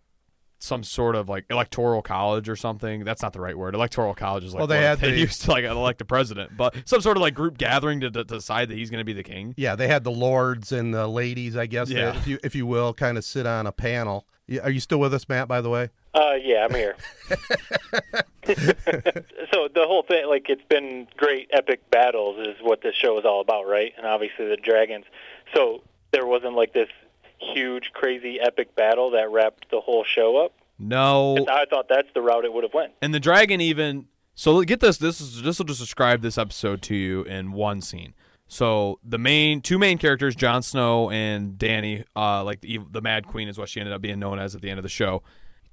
some 0.61 0.83
sort 0.83 1.15
of 1.15 1.29
like 1.29 1.45
electoral 1.49 2.01
college 2.01 2.49
or 2.49 2.55
something. 2.55 3.03
That's 3.05 3.21
not 3.21 3.31
the 3.31 3.39
right 3.39 3.57
word. 3.57 3.75
Electoral 3.75 4.13
college 4.13 4.43
is 4.43 4.53
like 4.53 4.59
Well, 4.59 4.67
they 4.67 4.81
had 4.81 4.99
they 4.99 5.11
the- 5.11 5.17
used 5.19 5.43
to 5.43 5.51
like 5.51 5.63
elect 5.63 6.01
a 6.01 6.05
president, 6.05 6.57
but 6.57 6.75
some 6.85 6.99
sort 6.99 7.15
of 7.15 7.21
like 7.21 7.33
group 7.33 7.57
gathering 7.57 8.01
to, 8.01 8.09
to 8.11 8.23
decide 8.25 8.69
that 8.69 8.77
he's 8.77 8.89
going 8.89 8.99
to 8.99 9.05
be 9.05 9.13
the 9.13 9.23
king. 9.23 9.53
Yeah, 9.55 9.75
they 9.75 9.87
had 9.87 10.03
the 10.03 10.11
lords 10.11 10.71
and 10.73 10.93
the 10.93 11.07
ladies, 11.07 11.55
I 11.55 11.65
guess, 11.65 11.89
Yeah. 11.89 12.17
if 12.17 12.27
you 12.27 12.39
if 12.43 12.55
you 12.55 12.65
will, 12.65 12.93
kind 12.93 13.17
of 13.17 13.23
sit 13.23 13.45
on 13.45 13.67
a 13.67 13.71
panel. 13.71 14.25
Are 14.63 14.71
you 14.71 14.79
still 14.79 14.99
with 14.99 15.13
us, 15.13 15.29
Matt? 15.29 15.47
By 15.47 15.61
the 15.61 15.69
way. 15.69 15.91
Uh, 16.13 16.33
yeah, 16.41 16.65
I'm 16.65 16.73
here. 16.73 16.95
so 17.29 17.35
the 19.73 19.85
whole 19.85 20.03
thing, 20.07 20.27
like, 20.27 20.49
it's 20.49 20.63
been 20.69 21.07
great 21.17 21.49
epic 21.51 21.89
battles, 21.91 22.47
is 22.47 22.55
what 22.61 22.81
this 22.81 22.95
show 22.95 23.19
is 23.19 23.25
all 23.25 23.41
about, 23.41 23.67
right? 23.67 23.93
And 23.97 24.05
obviously 24.05 24.47
the 24.47 24.57
dragons. 24.57 25.05
So 25.53 25.83
there 26.11 26.25
wasn't 26.25 26.55
like 26.55 26.73
this 26.73 26.89
huge, 27.37 27.91
crazy, 27.93 28.39
epic 28.39 28.75
battle 28.75 29.11
that 29.11 29.29
wrapped 29.31 29.69
the 29.71 29.79
whole 29.79 30.03
show 30.03 30.37
up. 30.37 30.53
No, 30.79 31.37
I 31.49 31.65
thought 31.69 31.87
that's 31.89 32.07
the 32.13 32.21
route 32.21 32.45
it 32.45 32.53
would 32.53 32.63
have 32.63 32.73
went. 32.73 32.93
and 33.01 33.13
the 33.13 33.19
dragon 33.19 33.59
even. 33.59 34.07
So 34.33 34.61
get 34.63 34.79
this. 34.79 34.97
This 34.97 35.19
is 35.19 35.41
this 35.41 35.59
will 35.59 35.65
just 35.65 35.81
describe 35.81 36.21
this 36.21 36.37
episode 36.37 36.81
to 36.83 36.95
you 36.95 37.23
in 37.23 37.51
one 37.51 37.81
scene. 37.81 38.13
So 38.47 38.99
the 39.03 39.17
main 39.17 39.61
two 39.61 39.77
main 39.77 39.97
characters, 39.97 40.35
Jon 40.35 40.63
Snow 40.63 41.09
and 41.11 41.57
Dany, 41.57 42.05
uh, 42.15 42.45
like 42.45 42.61
the, 42.61 42.79
the 42.89 43.01
Mad 43.01 43.27
Queen 43.27 43.49
is 43.49 43.57
what 43.57 43.67
she 43.67 43.81
ended 43.81 43.93
up 43.93 44.01
being 44.01 44.19
known 44.19 44.39
as 44.39 44.55
at 44.55 44.61
the 44.61 44.69
end 44.69 44.79
of 44.79 44.83
the 44.83 44.89
show. 44.89 45.21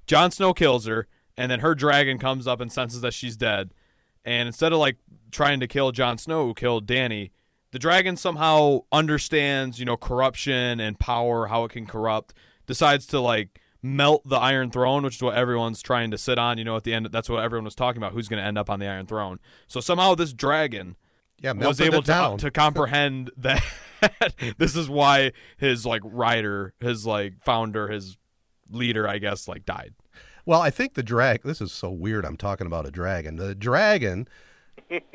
Jon 0.07 0.31
Snow 0.31 0.53
kills 0.53 0.85
her, 0.87 1.07
and 1.35 1.51
then 1.51 1.59
her 1.59 1.75
dragon 1.75 2.17
comes 2.17 2.47
up 2.47 2.59
and 2.59 2.71
senses 2.71 3.01
that 3.01 3.13
she's 3.13 3.37
dead. 3.37 3.73
And 4.25 4.47
instead 4.47 4.73
of 4.73 4.79
like 4.79 4.97
trying 5.31 5.59
to 5.59 5.67
kill 5.67 5.91
Jon 5.91 6.17
Snow, 6.17 6.47
who 6.47 6.53
killed 6.53 6.87
Dany, 6.87 7.31
the 7.71 7.79
dragon 7.79 8.17
somehow 8.17 8.79
understands, 8.91 9.79
you 9.79 9.85
know, 9.85 9.97
corruption 9.97 10.79
and 10.79 10.99
power, 10.99 11.47
how 11.47 11.65
it 11.65 11.71
can 11.71 11.85
corrupt. 11.85 12.33
Decides 12.65 13.05
to 13.07 13.19
like 13.19 13.59
melt 13.81 14.27
the 14.27 14.37
Iron 14.37 14.71
Throne, 14.71 15.03
which 15.03 15.15
is 15.15 15.21
what 15.21 15.35
everyone's 15.35 15.81
trying 15.81 16.11
to 16.11 16.17
sit 16.17 16.37
on. 16.37 16.57
You 16.57 16.63
know, 16.63 16.75
at 16.75 16.83
the 16.83 16.93
end, 16.93 17.07
that's 17.11 17.29
what 17.29 17.43
everyone 17.43 17.65
was 17.65 17.75
talking 17.75 18.01
about. 18.01 18.13
Who's 18.13 18.27
going 18.27 18.41
to 18.41 18.47
end 18.47 18.57
up 18.57 18.69
on 18.69 18.79
the 18.79 18.87
Iron 18.87 19.05
Throne? 19.05 19.39
So 19.67 19.79
somehow 19.79 20.15
this 20.15 20.33
dragon 20.33 20.95
Yeah, 21.41 21.53
was 21.53 21.79
able 21.79 22.01
to, 22.03 22.15
uh, 22.15 22.37
to 22.37 22.51
comprehend 22.51 23.31
that 23.37 23.63
this 24.57 24.75
is 24.75 24.89
why 24.89 25.31
his 25.57 25.85
like 25.85 26.01
rider, 26.03 26.73
his 26.79 27.05
like 27.05 27.43
founder, 27.43 27.87
his 27.89 28.17
leader, 28.69 29.07
I 29.07 29.17
guess, 29.19 29.47
like 29.47 29.65
died. 29.65 29.93
Well, 30.47 30.61
I 30.61 30.69
think 30.71 30.93
the 30.95 31.03
drag. 31.03 31.43
This 31.43 31.61
is 31.61 31.71
so 31.71 31.91
weird. 31.91 32.25
I'm 32.25 32.37
talking 32.37 32.65
about 32.65 32.87
a 32.87 32.91
dragon. 32.91 33.35
The 33.35 33.53
dragon 33.53 34.27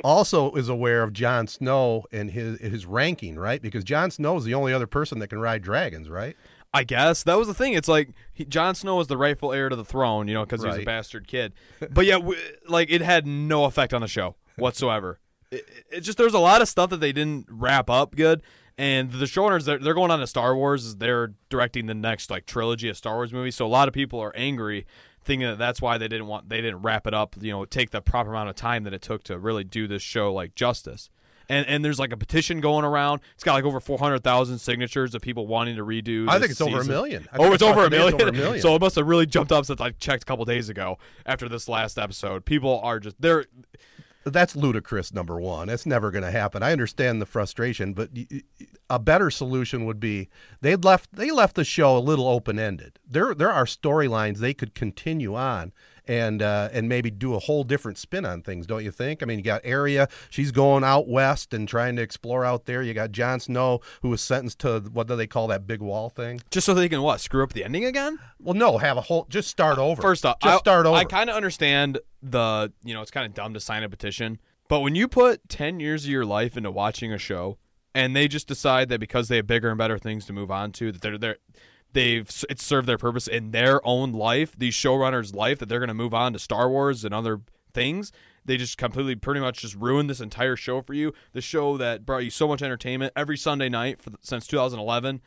also 0.04 0.52
is 0.52 0.68
aware 0.68 1.02
of 1.02 1.12
Jon 1.12 1.46
Snow 1.46 2.04
and 2.12 2.30
his 2.30 2.60
his 2.60 2.84
ranking, 2.86 3.36
right? 3.38 3.60
Because 3.62 3.82
Jon 3.84 4.10
Snow 4.10 4.36
is 4.36 4.44
the 4.44 4.54
only 4.54 4.72
other 4.72 4.86
person 4.86 5.18
that 5.20 5.28
can 5.28 5.40
ride 5.40 5.62
dragons, 5.62 6.08
right? 6.08 6.36
I 6.74 6.84
guess 6.84 7.22
that 7.24 7.34
was 7.38 7.48
the 7.48 7.54
thing. 7.54 7.74
It's 7.74 7.88
like 7.88 8.10
he, 8.32 8.44
Jon 8.44 8.74
Snow 8.74 9.00
is 9.00 9.06
the 9.06 9.16
rightful 9.16 9.52
heir 9.52 9.68
to 9.68 9.76
the 9.76 9.84
throne, 9.84 10.28
you 10.28 10.34
know, 10.34 10.44
because 10.44 10.62
he 10.62 10.66
was 10.66 10.76
a 10.76 10.78
Right. 10.80 10.86
bastard 10.86 11.26
kid. 11.28 11.52
But 11.90 12.06
yeah, 12.06 12.16
w- 12.16 12.38
like 12.68 12.90
it 12.90 13.00
had 13.02 13.26
no 13.26 13.64
effect 13.64 13.92
on 13.94 14.00
the 14.00 14.08
show 14.08 14.36
whatsoever. 14.56 15.18
it, 15.50 15.66
it 15.90 16.00
just 16.00 16.18
there's 16.18 16.34
a 16.34 16.38
lot 16.38 16.62
of 16.62 16.68
stuff 16.68 16.90
that 16.90 17.00
they 17.00 17.12
didn't 17.12 17.46
wrap 17.50 17.88
up 17.90 18.14
good. 18.16 18.42
And 18.78 19.12
the 19.12 19.26
showrunners, 19.26 19.64
they're, 19.66 19.78
they're 19.78 19.92
going 19.92 20.10
on 20.10 20.18
to 20.20 20.26
Star 20.26 20.56
Wars. 20.56 20.96
They're 20.96 21.34
directing 21.50 21.86
the 21.86 21.94
next 21.94 22.30
like 22.30 22.46
trilogy 22.46 22.88
of 22.88 22.96
Star 22.96 23.16
Wars 23.16 23.32
movies. 23.32 23.54
So 23.54 23.66
a 23.66 23.68
lot 23.68 23.86
of 23.86 23.92
people 23.92 24.18
are 24.20 24.32
angry, 24.34 24.86
thinking 25.24 25.46
that 25.48 25.58
that's 25.58 25.80
why 25.80 25.98
they 25.98 26.08
didn't 26.08 26.26
want 26.26 26.48
they 26.48 26.60
didn't 26.60 26.82
wrap 26.82 27.06
it 27.06 27.14
up. 27.14 27.36
You 27.40 27.52
know, 27.52 27.64
take 27.64 27.90
the 27.90 28.00
proper 28.00 28.30
amount 28.30 28.50
of 28.50 28.56
time 28.56 28.84
that 28.84 28.92
it 28.94 29.02
took 29.02 29.22
to 29.24 29.38
really 29.38 29.64
do 29.64 29.86
this 29.86 30.02
show 30.02 30.32
like 30.32 30.54
justice. 30.54 31.10
And 31.48 31.66
and 31.66 31.84
there's 31.84 31.98
like 31.98 32.12
a 32.12 32.16
petition 32.16 32.60
going 32.60 32.84
around. 32.84 33.20
It's 33.34 33.42
got 33.44 33.54
like 33.54 33.64
over 33.64 33.80
four 33.80 33.98
hundred 33.98 34.22
thousand 34.22 34.58
signatures 34.60 35.14
of 35.14 35.22
people 35.22 35.46
wanting 35.46 35.76
to 35.76 35.84
redo. 35.84 36.28
I 36.28 36.38
think 36.38 36.52
it's 36.52 36.60
over 36.60 36.76
a 36.78 36.80
season. 36.80 36.92
million. 36.94 37.28
I 37.32 37.36
Oh, 37.38 37.52
it's 37.52 37.62
over 37.62 37.80
a 37.80 37.86
it's 37.86 37.90
million. 37.90 38.14
over 38.14 38.28
a 38.28 38.32
million. 38.32 38.62
So 38.62 38.74
it 38.76 38.80
must 38.80 38.94
have 38.96 39.06
really 39.06 39.26
jumped 39.26 39.50
up 39.52 39.66
since 39.66 39.80
I 39.80 39.90
checked 39.90 40.22
a 40.22 40.26
couple 40.26 40.44
days 40.44 40.68
ago 40.68 40.98
after 41.26 41.48
this 41.48 41.68
last 41.68 41.98
episode. 41.98 42.44
People 42.44 42.80
are 42.82 43.00
just 43.00 43.20
they're 43.20 43.46
That's 44.24 44.54
ludicrous. 44.56 45.12
Number 45.12 45.40
one, 45.40 45.68
it's 45.68 45.86
never 45.86 46.10
going 46.10 46.24
to 46.24 46.30
happen. 46.30 46.62
I 46.62 46.72
understand 46.72 47.20
the 47.20 47.26
frustration, 47.26 47.92
but 47.92 48.10
a 48.88 48.98
better 48.98 49.30
solution 49.30 49.84
would 49.84 50.00
be 50.00 50.28
they 50.60 50.76
left 50.76 51.14
they 51.14 51.30
left 51.30 51.56
the 51.56 51.64
show 51.64 51.96
a 51.96 52.00
little 52.00 52.28
open 52.28 52.58
ended. 52.58 52.98
There 53.08 53.34
there 53.34 53.50
are 53.50 53.64
storylines 53.64 54.38
they 54.38 54.54
could 54.54 54.74
continue 54.74 55.34
on 55.34 55.72
and 56.06 56.42
uh, 56.42 56.68
and 56.72 56.88
maybe 56.88 57.10
do 57.10 57.34
a 57.34 57.38
whole 57.38 57.64
different 57.64 57.98
spin 57.98 58.24
on 58.24 58.42
things. 58.42 58.66
Don't 58.66 58.84
you 58.84 58.90
think? 58.90 59.22
I 59.22 59.26
mean, 59.26 59.38
you 59.38 59.44
got 59.44 59.64
Arya, 59.66 60.08
she's 60.30 60.52
going 60.52 60.84
out 60.84 61.08
west 61.08 61.54
and 61.54 61.68
trying 61.68 61.96
to 61.96 62.02
explore 62.02 62.44
out 62.44 62.66
there. 62.66 62.82
You 62.82 62.94
got 62.94 63.12
Jon 63.12 63.40
Snow, 63.40 63.80
who 64.02 64.08
was 64.08 64.20
sentenced 64.20 64.58
to 64.60 64.80
what 64.92 65.06
do 65.06 65.16
they 65.16 65.26
call 65.26 65.46
that 65.48 65.66
big 65.66 65.80
wall 65.80 66.08
thing? 66.08 66.40
just 66.50 66.66
so 66.66 66.74
they 66.74 66.88
can 66.88 67.02
what 67.02 67.20
screw 67.20 67.42
up 67.42 67.52
the 67.52 67.64
ending 67.64 67.84
again. 67.84 68.18
Well, 68.38 68.54
no, 68.54 68.78
have 68.78 68.96
a 68.96 69.02
whole 69.02 69.26
just 69.28 69.48
start 69.48 69.78
over. 69.78 70.00
First 70.00 70.26
off, 70.26 70.38
just 70.40 70.54
I, 70.54 70.58
start 70.58 70.86
over. 70.86 70.96
I 70.96 71.04
kind 71.04 71.30
of 71.30 71.36
understand 71.36 71.98
the 72.22 72.72
you 72.84 72.94
know 72.94 73.02
it's 73.02 73.10
kind 73.10 73.26
of 73.26 73.34
dumb 73.34 73.54
to 73.54 73.60
sign 73.60 73.82
a 73.82 73.88
petition, 73.88 74.38
but 74.68 74.80
when 74.80 74.94
you 74.94 75.08
put 75.08 75.48
ten 75.48 75.80
years 75.80 76.04
of 76.04 76.10
your 76.10 76.24
life 76.24 76.56
into 76.56 76.70
watching 76.70 77.12
a 77.12 77.18
show 77.18 77.58
and 77.94 78.16
they 78.16 78.28
just 78.28 78.48
decide 78.48 78.88
that 78.88 79.00
because 79.00 79.28
they 79.28 79.36
have 79.36 79.46
bigger 79.46 79.68
and 79.68 79.78
better 79.78 79.98
things 79.98 80.26
to 80.26 80.32
move 80.32 80.50
on 80.50 80.72
to 80.72 80.92
that 80.92 81.00
they're 81.00 81.18
they're 81.18 81.36
they've 81.92 82.28
it's 82.48 82.64
served 82.64 82.88
their 82.88 82.98
purpose 82.98 83.26
in 83.28 83.50
their 83.50 83.84
own 83.86 84.12
life, 84.12 84.54
these 84.56 84.74
showrunners' 84.74 85.34
life 85.34 85.58
that 85.58 85.68
they're 85.68 85.78
going 85.80 85.88
to 85.88 85.94
move 85.94 86.14
on 86.14 86.32
to 86.32 86.38
Star 86.38 86.68
Wars 86.68 87.04
and 87.04 87.12
other 87.14 87.40
things. 87.74 88.12
They 88.44 88.56
just 88.56 88.76
completely, 88.76 89.14
pretty 89.14 89.40
much, 89.40 89.60
just 89.60 89.76
ruined 89.76 90.10
this 90.10 90.20
entire 90.20 90.56
show 90.56 90.82
for 90.82 90.94
you. 90.94 91.12
The 91.32 91.40
show 91.40 91.76
that 91.76 92.04
brought 92.04 92.24
you 92.24 92.30
so 92.30 92.48
much 92.48 92.60
entertainment 92.60 93.12
every 93.14 93.36
Sunday 93.36 93.68
night 93.68 94.02
for 94.02 94.10
the, 94.10 94.18
since 94.20 94.46
2011. 94.48 95.20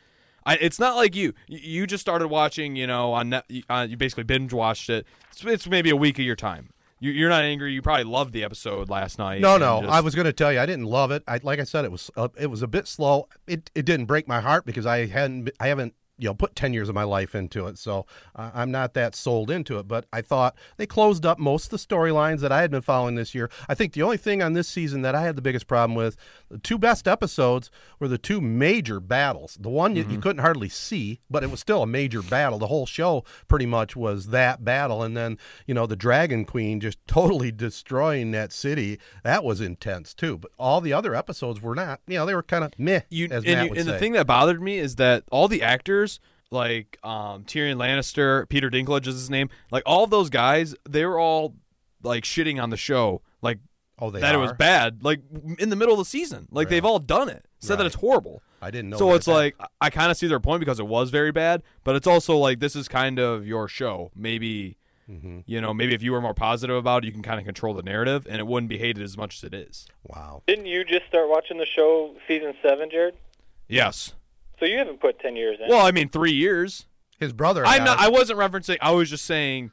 I, 0.45 0.55
it's 0.57 0.79
not 0.79 0.95
like 0.97 1.15
you. 1.15 1.33
You- 1.47 1.59
You 1.81 1.87
just 1.87 2.01
started 2.01 2.27
watching, 2.27 2.75
you 2.75 2.87
know, 2.87 3.13
on 3.13 3.29
net, 3.29 3.49
uh, 3.69 3.87
you 3.89 3.95
basically 3.97 4.25
binge 4.25 4.51
watched 4.53 4.89
it. 4.89 5.07
It's, 5.31 5.43
it's 5.45 5.67
maybe 5.67 5.89
a 5.89 5.95
week 5.95 6.19
of 6.19 6.25
your 6.25 6.35
time. 6.35 6.69
You, 6.99 7.11
you're 7.11 7.29
not 7.29 7.43
angry. 7.43 7.73
You 7.73 7.81
probably 7.81 8.03
loved 8.03 8.33
the 8.33 8.43
episode 8.43 8.89
last 8.89 9.17
night. 9.17 9.39
No, 9.41 9.57
no. 9.57 9.81
just- 9.81 9.93
I 9.93 10.01
was 10.01 10.13
going 10.13 10.25
to 10.25 10.33
tell 10.33 10.51
you, 10.51 10.59
I 10.59 10.65
didn't 10.65 10.85
love 10.85 11.09
it. 11.11 11.23
I, 11.27 11.39
like 11.41 11.59
I 11.59 11.63
said, 11.63 11.85
it 11.85 11.91
was 11.91 12.11
uh, 12.17 12.27
it 12.37 12.47
was 12.47 12.61
a 12.61 12.67
bit 12.67 12.87
slow. 12.87 13.27
It 13.47 13.71
it 13.75 13.85
didn't 13.85 14.05
break 14.07 14.27
my 14.27 14.39
heart 14.41 14.65
because 14.65 14.85
I 14.85 15.05
hadn't 15.07 15.49
I 15.59 15.67
haven't 15.69 15.93
you 16.17 16.27
know 16.27 16.33
put 16.33 16.55
ten 16.55 16.73
years 16.73 16.89
of 16.89 16.95
my 16.95 17.03
life 17.03 17.35
into 17.35 17.67
it, 17.67 17.77
so 17.77 18.05
uh, 18.35 18.51
I'm 18.53 18.71
not 18.71 18.93
that 18.93 19.15
sold 19.15 19.51
into 19.51 19.77
it. 19.79 19.87
But 19.87 20.05
I 20.13 20.21
thought 20.21 20.55
they 20.77 20.85
closed 20.85 21.25
up 21.25 21.39
most 21.39 21.65
of 21.65 21.71
the 21.71 21.77
storylines 21.77 22.39
that 22.41 22.51
I 22.51 22.61
had 22.61 22.71
been 22.71 22.81
following 22.81 23.15
this 23.15 23.35
year. 23.35 23.49
I 23.67 23.75
think 23.75 23.93
the 23.93 24.01
only 24.01 24.17
thing 24.17 24.41
on 24.41 24.53
this 24.53 24.67
season 24.67 25.01
that 25.01 25.15
I 25.15 25.21
had 25.21 25.35
the 25.35 25.41
biggest 25.41 25.67
problem 25.67 25.95
with, 25.95 26.15
the 26.49 26.57
two 26.57 26.77
best 26.77 27.07
episodes 27.07 27.69
were 27.99 28.07
the 28.07 28.17
two 28.17 28.39
major 28.41 28.99
battles. 28.99 29.57
The 29.59 29.69
one 29.69 29.95
you, 29.95 30.05
you 30.09 30.19
couldn't 30.19 30.41
hardly 30.41 30.69
see, 30.69 31.19
but 31.29 31.43
it 31.43 31.51
was 31.51 31.59
still 31.59 31.81
a 31.81 31.87
major 31.87 32.21
battle. 32.21 32.59
The 32.59 32.67
whole 32.67 32.85
show 32.85 33.23
pretty 33.47 33.65
much 33.65 33.95
was 33.95 34.27
that 34.27 34.63
battle, 34.63 35.03
and 35.03 35.15
then 35.17 35.37
you 35.67 35.73
know 35.73 35.85
the 35.85 35.95
Dragon 35.95 36.45
Queen 36.45 36.79
just 36.79 36.97
totally 37.07 37.51
destroying 37.51 38.31
that 38.31 38.51
city. 38.53 38.99
That 39.23 39.43
was 39.43 39.61
intense 39.61 40.13
too. 40.13 40.37
But 40.37 40.51
all 40.57 40.81
the 40.81 40.93
other 40.93 41.15
episodes 41.15 41.61
were 41.61 41.75
not. 41.75 41.99
You 42.07 42.19
know, 42.19 42.25
they 42.25 42.35
were 42.35 42.43
kind 42.43 42.63
of 42.63 42.71
meh. 42.77 43.01
you 43.09 43.25
as 43.31 43.43
and, 43.43 43.53
Matt 43.55 43.65
you- 43.65 43.75
and 43.81 43.87
the 43.89 43.99
thing 43.99 44.13
that 44.13 44.27
bothered 44.27 44.61
me 44.61 44.77
is 44.77 44.95
that 44.95 45.23
all 45.31 45.47
the 45.47 45.61
actors 45.61 46.05
like 46.56 46.98
um, 47.03 47.44
Tyrion 47.44 47.76
Lannister, 47.77 48.49
Peter 48.49 48.72
Dinklage 48.72 49.06
is 49.06 49.14
his 49.15 49.30
name, 49.30 49.49
like 49.72 49.84
all 49.86 50.03
of 50.03 50.10
those 50.10 50.32
guys, 50.32 50.73
they 50.90 51.06
were 51.06 51.19
all 51.19 51.53
like 52.02 52.23
shitting 52.23 52.61
on 52.61 52.72
the 52.72 52.77
show, 52.77 53.22
like 53.44 53.60
oh, 53.99 54.10
they 54.10 54.22
that 54.22 54.34
it 54.34 54.40
was 54.40 54.52
are? 54.52 54.56
bad, 54.56 55.03
like 55.03 55.22
in 55.60 55.69
the 55.69 55.76
middle 55.76 55.94
of 55.94 55.99
the 55.99 56.06
season, 56.06 56.48
like 56.52 56.69
they've 56.69 56.86
all 56.86 56.99
done 56.99 57.30
it, 57.30 57.45
said 57.60 57.76
that 57.77 57.84
Right. 57.84 57.88
it's 57.88 57.95
horrible. 57.95 58.41
I 58.61 58.72
didn't 58.72 58.90
know. 58.90 58.98
So 58.98 59.10
that 59.10 59.15
it's 59.18 59.26
that- 59.27 59.32
like 59.34 59.56
I 59.80 59.90
kind 59.91 60.10
of 60.10 60.18
see 60.18 60.26
their 60.27 60.40
point 60.40 60.60
because 60.61 60.80
it 60.80 60.88
was 60.88 61.11
very 61.11 61.32
bad, 61.32 61.61
but 61.84 61.95
it's 61.95 62.07
also 62.07 62.38
like 62.38 62.60
this 62.60 62.76
is 62.76 62.88
kind 62.88 63.19
of 63.19 63.45
your 63.45 63.68
show. 63.68 64.10
Maybe 64.15 64.77
Mm-hmm. 65.07 65.41
you 65.45 65.61
know, 65.61 65.72
maybe 65.72 65.94
if 65.94 66.02
you 66.02 66.11
were 66.11 66.19
more 66.19 66.34
positive 66.34 66.76
about 66.76 67.03
it, 67.03 67.06
you 67.06 67.11
can 67.14 67.22
kind 67.22 67.38
of 67.40 67.45
control 67.45 67.76
the 67.76 67.84
narrative, 67.84 68.26
and 68.27 68.40
it 68.40 68.48
wouldn't 68.48 68.69
be 68.72 68.80
hated 68.80 69.03
as 69.03 69.15
much 69.15 69.36
as 69.38 69.44
it 69.44 69.53
is. 69.53 69.86
wow. 70.03 70.41
Didn't 70.48 70.65
you 70.65 70.84
just 70.84 71.06
start 71.06 71.30
watching 71.30 71.60
the 71.60 71.65
show 71.68 72.15
season 72.27 72.56
seven, 72.64 72.90
Jared? 72.90 73.14
Yes. 73.68 74.15
So 74.60 74.65
you 74.65 74.77
haven't 74.77 74.99
put 75.02 75.19
ten 75.19 75.36
years 75.36 75.57
in. 75.61 75.69
Well, 75.69 75.86
I 75.86 75.91
mean, 75.91 76.10
three 76.10 76.32
years. 76.34 76.86
His 77.19 77.32
brother. 77.34 77.65
I'm 77.65 77.80
got 77.80 77.86
not. 77.86 77.99
I 77.99 78.10
wasn't 78.10 78.40
referencing. 78.40 78.77
I 78.82 78.91
was 78.91 79.10
just 79.10 79.26
saying 79.26 79.72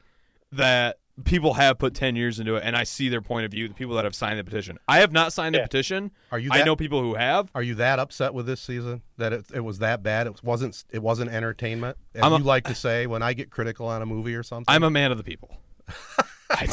that 0.53 0.99
people 1.25 1.55
have 1.55 1.79
put 1.79 1.95
ten 1.95 2.15
years 2.17 2.39
into 2.41 2.55
it, 2.57 2.63
and 2.65 2.77
I 2.77 2.85
see 2.85 3.09
their 3.09 3.21
point 3.21 3.45
of 3.45 3.51
view. 3.51 3.69
The 3.69 3.75
people 3.75 3.95
that 3.97 4.05
have 4.05 4.15
signed 4.15 4.39
the 4.39 4.45
petition. 4.45 4.79
I 4.89 4.99
have 4.99 5.13
not 5.13 5.33
signed 5.33 5.55
Yeah. 5.55 5.63
the 5.63 5.69
petition. 5.69 6.11
Are 6.31 6.39
you 6.39 6.51
I 6.53 6.63
know 6.63 6.77
people 6.77 7.01
who 7.01 7.15
have. 7.15 7.51
Are 7.55 7.63
you 7.63 7.75
that 7.77 7.99
upset 7.99 8.33
with 8.35 8.47
this 8.47 8.61
season 8.61 9.03
that 9.19 9.33
it, 9.33 9.45
it 9.55 9.61
was 9.61 9.79
that 9.81 10.03
bad? 10.03 10.27
It 10.27 10.41
wasn't. 10.45 10.85
It 10.91 11.03
wasn't 11.03 11.31
entertainment. 11.31 11.97
As 12.15 12.23
I'm 12.23 12.33
a- 12.33 12.39
you 12.39 12.45
like 12.45 12.65
to 12.65 12.75
say 12.75 13.07
when 13.07 13.23
I 13.23 13.33
get 13.33 13.51
critical 13.51 13.87
on 13.89 14.03
a 14.03 14.07
movie 14.07 14.35
or 14.35 14.43
something. 14.43 14.73
I'm 14.73 14.83
a 14.85 14.91
man 14.91 15.11
of 15.11 15.19
the 15.19 15.25
people. 15.25 15.57
I, 16.51 16.69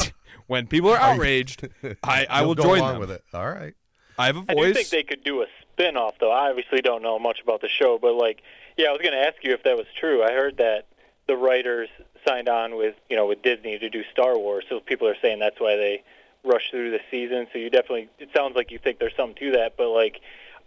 when 0.46 0.66
people 0.66 0.90
are 0.90 0.98
outraged, 0.98 1.68
I, 2.04 2.26
I 2.28 2.42
You'll 2.42 2.54
go 2.54 2.62
join 2.62 2.78
along 2.78 2.92
them. 2.92 3.00
with 3.00 3.10
it. 3.10 3.24
All 3.32 3.48
right. 3.48 3.74
I 4.18 4.26
have 4.26 4.36
a 4.36 4.40
I 4.48 4.54
do 4.54 4.60
voice. 4.62 4.74
think 4.74 4.88
they 4.90 5.02
could 5.02 5.24
do 5.24 5.40
a 5.42 5.46
spin-off, 5.80 6.14
though. 6.20 6.30
I 6.30 6.50
obviously 6.50 6.80
don't 6.82 7.02
know 7.02 7.18
much 7.18 7.40
about 7.42 7.60
the 7.60 7.68
show, 7.68 7.98
but 8.00 8.14
like, 8.14 8.42
yeah, 8.76 8.88
I 8.88 8.92
was 8.92 9.00
going 9.00 9.12
to 9.14 9.18
ask 9.26 9.36
you 9.42 9.52
if 9.54 9.62
that 9.64 9.76
was 9.76 9.86
true. 9.98 10.22
I 10.22 10.32
heard 10.32 10.58
that 10.58 10.86
the 11.26 11.36
writers 11.36 11.88
signed 12.26 12.48
on 12.48 12.76
with 12.76 12.94
you 13.08 13.16
know 13.16 13.26
with 13.26 13.42
Disney 13.42 13.78
to 13.78 13.88
do 13.88 14.02
Star 14.12 14.36
Wars, 14.38 14.64
so 14.68 14.80
people 14.80 15.08
are 15.08 15.16
saying 15.22 15.38
that's 15.38 15.58
why 15.60 15.76
they 15.76 16.02
rushed 16.44 16.70
through 16.70 16.90
the 16.90 17.00
season. 17.10 17.46
So 17.52 17.58
you 17.58 17.70
definitely, 17.70 18.08
it 18.18 18.30
sounds 18.34 18.56
like 18.56 18.70
you 18.70 18.78
think 18.78 18.98
there's 18.98 19.16
something 19.16 19.36
to 19.36 19.52
that, 19.58 19.76
but 19.76 19.88
like, 19.90 20.20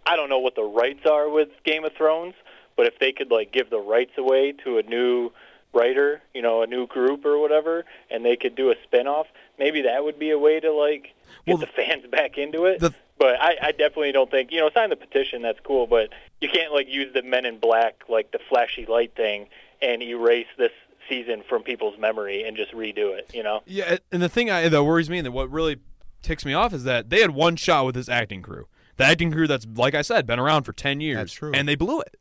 I 0.06 0.16
don't 0.16 0.28
know 0.28 0.38
what 0.38 0.54
the 0.54 0.62
rights 0.64 1.06
are 1.06 1.28
with 1.28 1.48
Game 1.64 1.84
of 1.84 1.92
Thrones, 1.94 2.34
but 2.76 2.86
if 2.86 2.98
they 2.98 3.12
could 3.12 3.30
like 3.30 3.52
give 3.52 3.70
the 3.70 3.80
rights 3.80 4.12
away 4.18 4.52
to 4.64 4.78
a 4.78 4.82
new 4.82 5.30
writer, 5.72 6.22
you 6.32 6.42
know, 6.42 6.62
a 6.62 6.66
new 6.66 6.86
group 6.86 7.24
or 7.24 7.38
whatever, 7.38 7.84
and 8.10 8.24
they 8.24 8.36
could 8.36 8.54
do 8.54 8.70
a 8.70 8.74
spin-off, 8.84 9.26
maybe 9.58 9.82
that 9.82 10.04
would 10.04 10.18
be 10.18 10.30
a 10.30 10.38
way 10.38 10.60
to 10.60 10.72
like 10.72 11.12
get 11.46 11.54
Well, 11.54 11.56
the 11.58 11.66
fans 11.66 12.04
back 12.10 12.38
into 12.38 12.66
it. 12.66 12.78
the- 12.80 12.94
but 13.18 13.40
I, 13.40 13.56
I 13.62 13.70
definitely 13.72 14.12
don't 14.12 14.30
think 14.30 14.50
you 14.52 14.60
know 14.60 14.70
sign 14.74 14.90
the 14.90 14.96
petition. 14.96 15.42
That's 15.42 15.60
cool, 15.60 15.86
but 15.86 16.10
you 16.40 16.48
can't 16.48 16.72
like 16.72 16.88
use 16.88 17.12
the 17.12 17.22
Men 17.22 17.44
in 17.46 17.58
Black 17.58 18.02
like 18.08 18.32
the 18.32 18.38
flashy 18.48 18.86
light 18.86 19.14
thing 19.16 19.48
and 19.80 20.02
erase 20.02 20.46
this 20.58 20.72
season 21.08 21.42
from 21.48 21.62
people's 21.62 21.98
memory 21.98 22.44
and 22.44 22.56
just 22.56 22.72
redo 22.72 23.16
it. 23.16 23.30
You 23.34 23.42
know? 23.42 23.62
Yeah, 23.66 23.98
and 24.10 24.22
the 24.22 24.28
thing 24.28 24.50
I, 24.50 24.68
that 24.68 24.84
worries 24.84 25.10
me 25.10 25.18
and 25.18 25.26
that 25.26 25.32
what 25.32 25.50
really 25.50 25.78
ticks 26.22 26.44
me 26.44 26.54
off 26.54 26.72
is 26.72 26.84
that 26.84 27.10
they 27.10 27.20
had 27.20 27.32
one 27.32 27.56
shot 27.56 27.86
with 27.86 27.94
this 27.94 28.08
acting 28.08 28.42
crew. 28.42 28.66
The 28.96 29.04
acting 29.04 29.32
crew 29.32 29.46
that's 29.46 29.66
like 29.74 29.94
I 29.94 30.02
said 30.02 30.26
been 30.26 30.38
around 30.38 30.64
for 30.64 30.72
ten 30.72 31.00
years. 31.00 31.18
That's 31.18 31.32
true. 31.32 31.52
and 31.54 31.68
they 31.68 31.74
blew 31.74 32.00
it. 32.00 32.16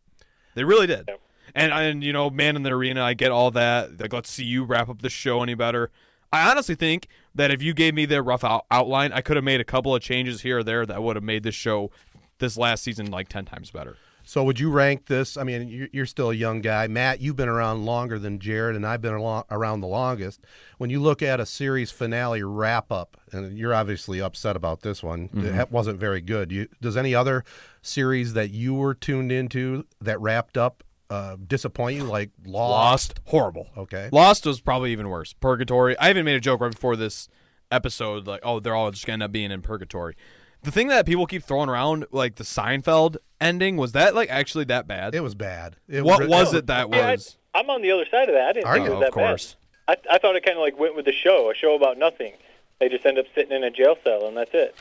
They 0.56 0.64
really 0.64 0.88
did. 0.88 1.06
Yep. 1.08 1.22
And 1.56 1.72
and 1.72 2.04
you 2.04 2.14
know, 2.14 2.30
man 2.30 2.56
in 2.56 2.64
the 2.64 2.72
arena, 2.72 3.04
I 3.04 3.14
get 3.14 3.32
all 3.32 3.52
that. 3.52 4.00
Like, 4.00 4.14
let's 4.14 4.30
see 4.30 4.44
you 4.44 4.64
wrap 4.64 4.90
up 4.90 5.02
the 5.02 5.10
show 5.10 5.44
any 5.44 5.54
better. 5.54 5.92
I 6.32 6.50
honestly 6.50 6.76
think 6.76 7.08
that 7.36 7.52
if 7.52 7.62
you 7.62 7.74
gave 7.74 7.94
me 7.94 8.06
their 8.06 8.24
rough 8.24 8.44
out- 8.44 8.66
outline, 8.72 9.12
I 9.14 9.22
could 9.22 9.36
have 9.38 9.44
made 9.44 9.60
a 9.62 9.66
couple 9.66 9.96
of 9.96 10.02
changes 10.02 10.42
here 10.42 10.60
or 10.60 10.64
there 10.64 10.86
that 10.86 11.02
would 11.02 11.16
have 11.16 11.24
made 11.24 11.44
this 11.44 11.56
show, 11.56 11.92
this 12.40 12.58
last 12.58 12.84
season, 12.84 13.10
like 13.12 13.28
ten 13.30 13.46
times 13.46 13.72
better. 13.72 13.98
So 14.26 14.42
would 14.46 14.58
you 14.58 14.72
rank 14.72 15.08
this? 15.08 15.36
I 15.36 15.44
mean, 15.44 15.68
you're, 15.68 15.90
you're 15.92 16.06
still 16.06 16.30
a 16.32 16.34
young 16.34 16.62
guy, 16.62 16.88
Matt. 16.88 17.20
You've 17.20 17.36
been 17.36 17.50
around 17.50 17.86
longer 17.86 18.18
than 18.18 18.40
Jared, 18.40 18.74
and 18.74 18.88
I've 18.88 19.02
been 19.02 19.12
around 19.14 19.82
the 19.82 19.88
longest. 19.88 20.40
When 20.78 20.90
you 20.90 21.02
look 21.02 21.22
at 21.22 21.42
a 21.42 21.46
series 21.46 21.92
finale 21.92 22.42
wrap 22.42 22.90
up, 22.90 23.18
and 23.34 23.58
you're 23.58 23.74
obviously 23.74 24.22
upset 24.22 24.56
about 24.56 24.80
this 24.82 25.04
one, 25.04 25.28
Mm-hmm. 25.28 25.60
it 25.60 25.72
wasn't 25.74 26.00
very 26.00 26.22
good. 26.22 26.54
You, 26.54 26.70
does 26.82 26.96
any 26.96 27.14
other 27.14 27.44
series 27.82 28.32
that 28.32 28.52
you 28.52 28.74
were 28.74 28.94
tuned 28.94 29.30
into 29.32 29.86
that 30.00 30.22
wrapped 30.22 30.58
up 30.58 30.86
uh, 31.10 31.38
disappoint 31.48 31.98
you, 31.98 32.04
like 32.04 32.32
Lost? 32.46 32.72
Lost, 32.72 33.20
horrible. 33.26 33.68
Okay. 33.78 34.10
Lost 34.12 34.46
was 34.46 34.62
probably 34.62 34.92
even 34.92 35.10
worse. 35.10 35.34
Purgatory. 35.34 35.98
I 35.98 36.10
even 36.10 36.26
made 36.26 36.36
a 36.36 36.40
joke 36.40 36.62
right 36.62 36.72
before 36.72 36.96
this 36.96 37.28
episode, 37.72 38.28
like, 38.28 38.42
oh, 38.44 38.60
they're 38.60 38.76
all 38.76 38.92
just 38.92 39.06
gonna 39.06 39.14
end 39.16 39.24
up 39.24 39.32
being 39.32 39.52
in 39.52 39.62
purgatory. 39.62 40.16
The 40.64 40.72
thing 40.72 40.88
that 40.88 41.06
people 41.06 41.26
keep 41.26 41.44
throwing 41.44 41.70
around, 41.70 42.06
like 42.12 42.36
the 42.36 42.44
Seinfeld 42.44 43.18
ending, 43.42 43.76
was 43.78 43.92
that 43.92 44.16
like 44.16 44.30
actually 44.30 44.64
that 44.66 44.88
bad? 44.88 45.14
It 45.14 45.20
was 45.22 45.36
bad. 45.36 45.76
It 45.90 46.04
what 46.04 46.22
re- 46.22 46.28
was 46.28 46.54
it 46.54 46.68
that 46.68 46.90
Yeah, 46.90 47.08
I, 47.08 47.12
was? 47.12 47.38
I'm 47.54 47.70
on 47.70 47.82
the 47.82 47.92
other 47.92 48.06
side 48.10 48.30
of 48.30 48.36
that. 48.36 48.48
I 48.48 48.54
didn't 48.54 48.66
Are 48.68 48.74
think 48.76 48.86
you? 48.88 48.94
it 48.94 48.96
was 48.96 49.04
Oh, 49.04 49.08
of 49.08 49.14
that 49.14 49.20
course. 49.28 49.56
bad. 49.88 50.00
I, 50.10 50.16
I 50.16 50.18
thought 50.20 50.36
it 50.38 50.46
kind 50.46 50.58
of 50.58 50.62
like 50.62 50.80
went 50.80 50.96
with 50.96 51.06
the 51.06 51.12
show, 51.12 51.52
a 51.52 51.56
show 51.56 51.76
about 51.76 51.98
nothing. 51.98 52.34
They 52.80 52.88
just 52.90 53.06
end 53.06 53.18
up 53.20 53.26
sitting 53.36 53.52
in 53.52 53.64
a 53.64 53.70
jail 53.70 53.98
cell 54.04 54.28
and 54.28 54.38
that's 54.38 54.52
it. 54.54 54.76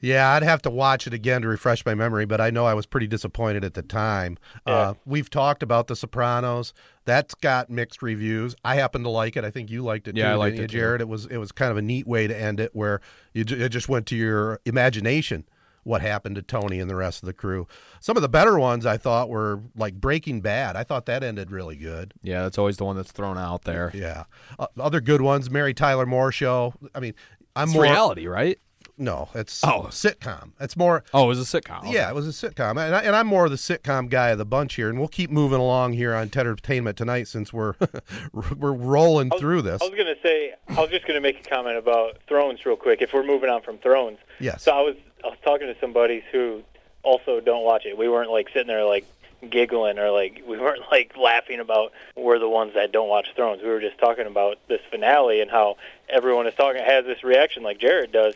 Yeah, 0.00 0.30
I'd 0.32 0.42
have 0.42 0.62
to 0.62 0.70
watch 0.70 1.06
it 1.06 1.14
again 1.14 1.42
to 1.42 1.48
refresh 1.48 1.84
my 1.84 1.94
memory, 1.94 2.24
but 2.24 2.40
I 2.40 2.50
know 2.50 2.66
I 2.66 2.74
was 2.74 2.86
pretty 2.86 3.06
disappointed 3.06 3.64
at 3.64 3.74
the 3.74 3.82
time. 3.82 4.38
Uh, 4.64 4.94
we've 5.04 5.28
talked 5.28 5.62
about 5.62 5.88
The 5.88 5.96
Sopranos. 5.96 6.72
That's 7.04 7.34
got 7.34 7.70
mixed 7.70 8.02
reviews. 8.02 8.54
I 8.64 8.76
happen 8.76 9.02
to 9.02 9.08
like 9.08 9.36
it. 9.36 9.44
I 9.44 9.50
think 9.50 9.70
you 9.70 9.82
liked 9.82 10.06
it 10.08 10.16
Yeah, 10.16 10.28
too, 10.28 10.32
I 10.32 10.34
liked 10.34 10.58
it 10.58 10.70
too. 10.70 10.78
Jared. 10.78 11.00
It 11.00 11.08
was 11.08 11.26
it 11.26 11.38
was 11.38 11.52
kind 11.52 11.70
of 11.70 11.76
a 11.76 11.82
neat 11.82 12.06
way 12.06 12.26
to 12.26 12.38
end 12.38 12.60
it, 12.60 12.74
where 12.74 13.00
you 13.32 13.44
it 13.48 13.70
just 13.70 13.88
went 13.88 14.06
to 14.08 14.16
your 14.16 14.60
imagination 14.64 15.44
what 15.84 16.02
happened 16.02 16.34
to 16.36 16.42
Tony 16.42 16.80
and 16.80 16.90
the 16.90 16.94
rest 16.94 17.22
of 17.22 17.26
the 17.26 17.32
crew. 17.32 17.66
Some 17.98 18.16
of 18.16 18.22
the 18.22 18.28
better 18.28 18.58
ones 18.58 18.84
I 18.84 18.98
thought 18.98 19.30
were 19.30 19.62
like 19.74 19.94
Breaking 19.94 20.42
Bad. 20.42 20.76
I 20.76 20.84
thought 20.84 21.06
that 21.06 21.22
ended 21.24 21.50
really 21.50 21.76
good. 21.76 22.12
Yeah, 22.22 22.42
that's 22.42 22.58
always 22.58 22.76
the 22.76 22.84
one 22.84 22.94
that's 22.94 23.10
thrown 23.10 23.38
out 23.38 23.64
there. 23.64 23.90
Yeah, 23.94 24.24
uh, 24.58 24.66
other 24.78 25.00
good 25.00 25.22
ones. 25.22 25.50
Mary 25.50 25.72
Tyler 25.72 26.04
Moore 26.06 26.30
show. 26.30 26.74
I 26.94 27.00
mean, 27.00 27.14
I'm 27.56 27.68
It's 27.68 27.74
more 27.74 27.84
reality, 27.84 28.26
right? 28.28 28.58
No, 28.98 29.28
it's 29.34 29.62
Oh. 29.64 29.86
sitcom. 29.90 30.50
It's 30.60 30.76
more. 30.76 31.04
Oh, 31.14 31.24
it 31.24 31.28
was 31.28 31.40
a 31.54 31.60
sitcom. 31.60 31.80
Okay. 31.84 31.92
Yeah, 31.92 32.08
it 32.08 32.14
was 32.14 32.26
a 32.26 32.30
sitcom, 32.50 32.70
and, 32.70 32.94
I, 32.94 33.02
and 33.02 33.14
I'm 33.14 33.26
more 33.28 33.44
of 33.44 33.50
the 33.50 33.56
sitcom 33.56 34.10
guy 34.10 34.30
of 34.30 34.38
the 34.38 34.44
bunch 34.44 34.74
here. 34.74 34.88
And 34.88 34.98
we'll 34.98 35.08
keep 35.08 35.30
moving 35.30 35.60
along 35.60 35.92
here 35.92 36.14
on 36.14 36.28
Ted 36.30 36.46
Entertainment 36.46 36.96
tonight 36.98 37.28
since 37.28 37.52
we're 37.52 37.74
we're 38.32 38.72
rolling 38.72 39.30
through 39.38 39.62
this. 39.62 39.80
I 39.80 39.84
was 39.86 39.94
gonna 39.96 40.14
say, 40.22 40.54
I 40.68 40.80
was 40.80 40.90
just 40.90 41.06
gonna 41.06 41.20
make 41.20 41.46
a 41.46 41.48
comment 41.48 41.76
about 41.76 42.18
Thrones 42.26 42.64
real 42.66 42.76
quick. 42.76 43.00
If 43.02 43.12
we're 43.12 43.22
moving 43.24 43.50
on 43.50 43.62
from 43.62 43.78
Thrones, 43.78 44.18
Yes. 44.40 44.62
So 44.64 44.72
I 44.72 44.82
was 44.82 44.96
I 45.24 45.28
was 45.28 45.38
talking 45.44 45.66
to 45.66 45.76
some 45.80 45.92
buddies 45.92 46.22
who 46.32 46.62
also 47.02 47.40
don't 47.40 47.64
watch 47.64 47.86
it. 47.86 47.96
We 47.96 48.08
weren't 48.08 48.30
like 48.30 48.48
sitting 48.48 48.68
there 48.68 48.84
like 48.84 49.06
giggling 49.48 49.98
or 50.00 50.10
like 50.10 50.42
we 50.46 50.58
weren't 50.58 50.82
like 50.90 51.16
laughing 51.16 51.60
about 51.60 51.92
we're 52.16 52.38
the 52.40 52.48
ones 52.48 52.74
that 52.74 52.90
don't 52.92 53.08
watch 53.08 53.28
Thrones. 53.36 53.62
We 53.62 53.68
were 53.68 53.80
just 53.80 53.98
talking 53.98 54.26
about 54.26 54.58
this 54.68 54.80
finale 54.90 55.40
and 55.40 55.50
how 55.50 55.76
everyone 56.08 56.46
is 56.46 56.54
talking 56.54 56.82
has 56.82 57.04
this 57.04 57.22
reaction 57.22 57.62
like 57.62 57.78
Jared 57.78 58.12
does. 58.12 58.34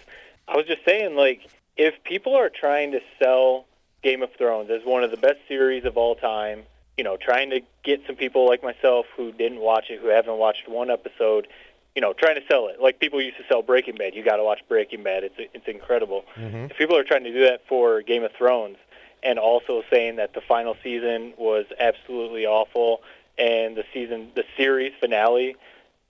I 0.53 0.57
was 0.57 0.67
just 0.67 0.85
saying 0.85 1.17
like 1.17 1.41
if 1.77 1.95
people 2.05 2.35
are 2.35 2.51
trying 2.51 2.93
to 2.93 3.01
sell 3.19 3.65
Game 4.03 4.23
of 4.23 4.31
Thrones 4.37 4.71
as 4.71 4.83
one 4.85 5.03
of 5.03 5.11
the 5.11 5.17
best 5.17 5.39
series 5.49 5.85
of 5.87 5.97
all 5.97 6.15
time, 6.15 6.65
you 6.99 7.05
know, 7.05 7.17
trying 7.17 7.51
to 7.51 7.61
get 7.83 8.03
some 8.07 8.17
people 8.17 8.47
like 8.47 8.63
myself 8.63 9.07
who 9.17 9.33
didn't 9.33 9.61
watch 9.61 9.87
it, 9.89 10.01
who 10.01 10.09
haven't 10.09 10.37
watched 10.37 10.69
one 10.69 10.91
episode, 10.91 11.49
you 11.95 12.03
know, 12.03 12.13
trying 12.13 12.35
to 12.35 12.47
sell 12.47 12.69
it 12.69 12.83
like 12.83 13.01
people 13.01 13.21
used 13.23 13.39
to 13.39 13.45
sell 13.49 13.63
Breaking 13.63 13.97
Bad. 13.97 14.15
You 14.15 14.23
got 14.23 14.37
to 14.37 14.45
watch 14.45 14.61
Breaking 14.69 15.03
Bad. 15.03 15.25
It's 15.25 15.35
it's 15.39 15.67
incredible. 15.67 16.25
Mm-hmm. 16.37 16.67
If 16.71 16.77
people 16.77 16.99
are 16.99 17.05
trying 17.05 17.25
to 17.25 17.33
do 17.33 17.41
that 17.45 17.63
for 17.67 18.03
Game 18.03 18.23
of 18.23 18.33
Thrones 18.33 18.77
and 19.23 19.39
also 19.39 19.83
saying 19.91 20.17
that 20.17 20.35
the 20.35 20.43
final 20.43 20.77
season 20.83 21.33
was 21.39 21.65
absolutely 21.81 22.45
awful 22.45 23.01
and 23.39 23.75
the 23.75 23.85
season 23.95 24.31
the 24.35 24.45
series 24.59 24.93
finale 25.01 25.57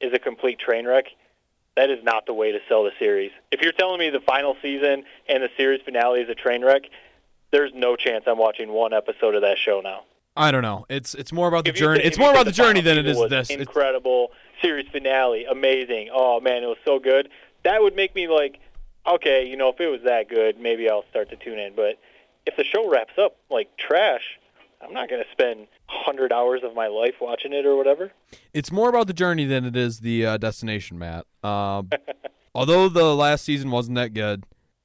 is 0.00 0.12
a 0.12 0.18
complete 0.18 0.58
train 0.58 0.84
wreck, 0.84 1.06
that 1.76 1.90
is 1.90 2.02
not 2.04 2.26
the 2.26 2.34
way 2.34 2.52
to 2.52 2.58
sell 2.68 2.84
the 2.84 2.90
series. 2.98 3.30
If 3.50 3.60
you're 3.62 3.72
telling 3.72 3.98
me 3.98 4.10
the 4.10 4.20
final 4.20 4.56
season 4.62 5.04
and 5.28 5.42
the 5.42 5.48
series 5.56 5.80
finale 5.84 6.20
is 6.20 6.28
a 6.28 6.34
train 6.34 6.64
wreck, 6.64 6.82
there's 7.50 7.72
no 7.74 7.96
chance 7.96 8.24
I'm 8.26 8.38
watching 8.38 8.70
one 8.72 8.92
episode 8.92 9.34
of 9.34 9.42
that 9.42 9.58
show 9.58 9.80
now. 9.82 10.02
I 10.36 10.50
don't 10.50 10.62
know. 10.62 10.86
It's 10.88 11.14
it's 11.14 11.32
more 11.32 11.48
about 11.48 11.64
the 11.66 11.72
journey. 11.72 11.98
think- 12.00 12.06
It's 12.08 12.18
more 12.18 12.30
about 12.30 12.46
the 12.46 12.52
journey 12.52 12.80
than 12.80 12.96
it 12.98 13.06
is 13.06 13.18
this. 13.28 13.50
It's, 13.50 13.60
Incredible 13.60 14.30
series 14.62 14.88
finale, 14.90 15.44
amazing. 15.44 16.08
Oh 16.12 16.40
man, 16.40 16.62
it 16.62 16.66
was 16.66 16.78
so 16.84 16.98
good. 16.98 17.28
That 17.64 17.82
would 17.82 17.94
make 17.94 18.14
me 18.14 18.28
like, 18.28 18.58
okay, 19.06 19.46
you 19.46 19.56
know, 19.56 19.68
if 19.68 19.80
it 19.80 19.88
was 19.88 20.00
that 20.04 20.28
good, 20.30 20.58
maybe 20.58 20.88
I'll 20.88 21.04
start 21.10 21.28
to 21.30 21.36
tune 21.36 21.58
in. 21.58 21.74
But 21.74 21.98
if 22.46 22.56
the 22.56 22.64
show 22.64 22.90
wraps 22.90 23.12
up 23.18 23.36
like 23.50 23.76
trash, 23.76 24.22
I'm 24.82 24.92
not 24.92 25.08
going 25.08 25.22
to 25.22 25.30
spend 25.32 25.68
hundred 25.86 26.32
hours 26.32 26.62
of 26.64 26.74
my 26.74 26.88
life 26.88 27.14
watching 27.20 27.52
it 27.52 27.64
or 27.64 27.76
whatever. 27.76 28.12
it's 28.52 28.72
more 28.72 28.88
about 28.88 29.06
the 29.06 29.12
journey 29.12 29.44
than 29.44 29.64
it 29.64 29.76
is 29.76 30.00
the 30.00 30.26
uh, 30.26 30.36
destination, 30.36 30.98
Matt. 30.98 31.26
Uh, 31.42 31.82
although 32.54 32.88
the 32.88 33.14
last 33.14 33.44
season 33.44 33.70
wasn't 33.70 33.96
that 33.96 34.14
good, 34.14 34.44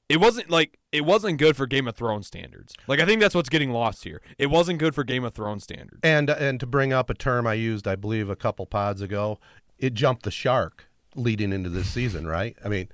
it 0.10 0.20
wasn't 0.20 0.50
like 0.50 0.78
it 0.92 1.06
wasn't 1.06 1.38
good 1.38 1.58
for 1.58 1.66
Game 1.66 1.88
of 1.88 1.96
Thrones 1.96 2.28
standards. 2.28 2.74
Like 2.88 3.00
I 3.00 3.06
think 3.06 3.20
that's 3.20 3.36
what's 3.36 3.50
getting 3.50 3.72
lost 3.72 4.04
here. 4.04 4.22
It 4.38 4.48
wasn't 4.48 4.80
good 4.80 4.96
for 4.96 5.04
Game 5.04 5.24
of 5.24 5.34
Thrones 5.34 5.64
standards. 5.64 6.00
And 6.04 6.30
and 6.30 6.60
to 6.60 6.66
bring 6.66 6.94
up 6.94 7.10
a 7.10 7.14
term 7.14 7.48
I 7.48 7.56
used, 7.56 7.88
I 7.88 7.96
believe, 7.96 8.30
a 8.30 8.36
couple 8.36 8.66
pods 8.66 9.02
ago, 9.02 9.40
it 9.78 9.94
jumped 9.94 10.24
the 10.24 10.32
shark 10.32 10.86
leading 11.16 11.52
into 11.52 11.70
this 11.70 11.90
season, 11.90 12.28
right? 12.28 12.56
I 12.64 12.70
mean, 12.70 12.90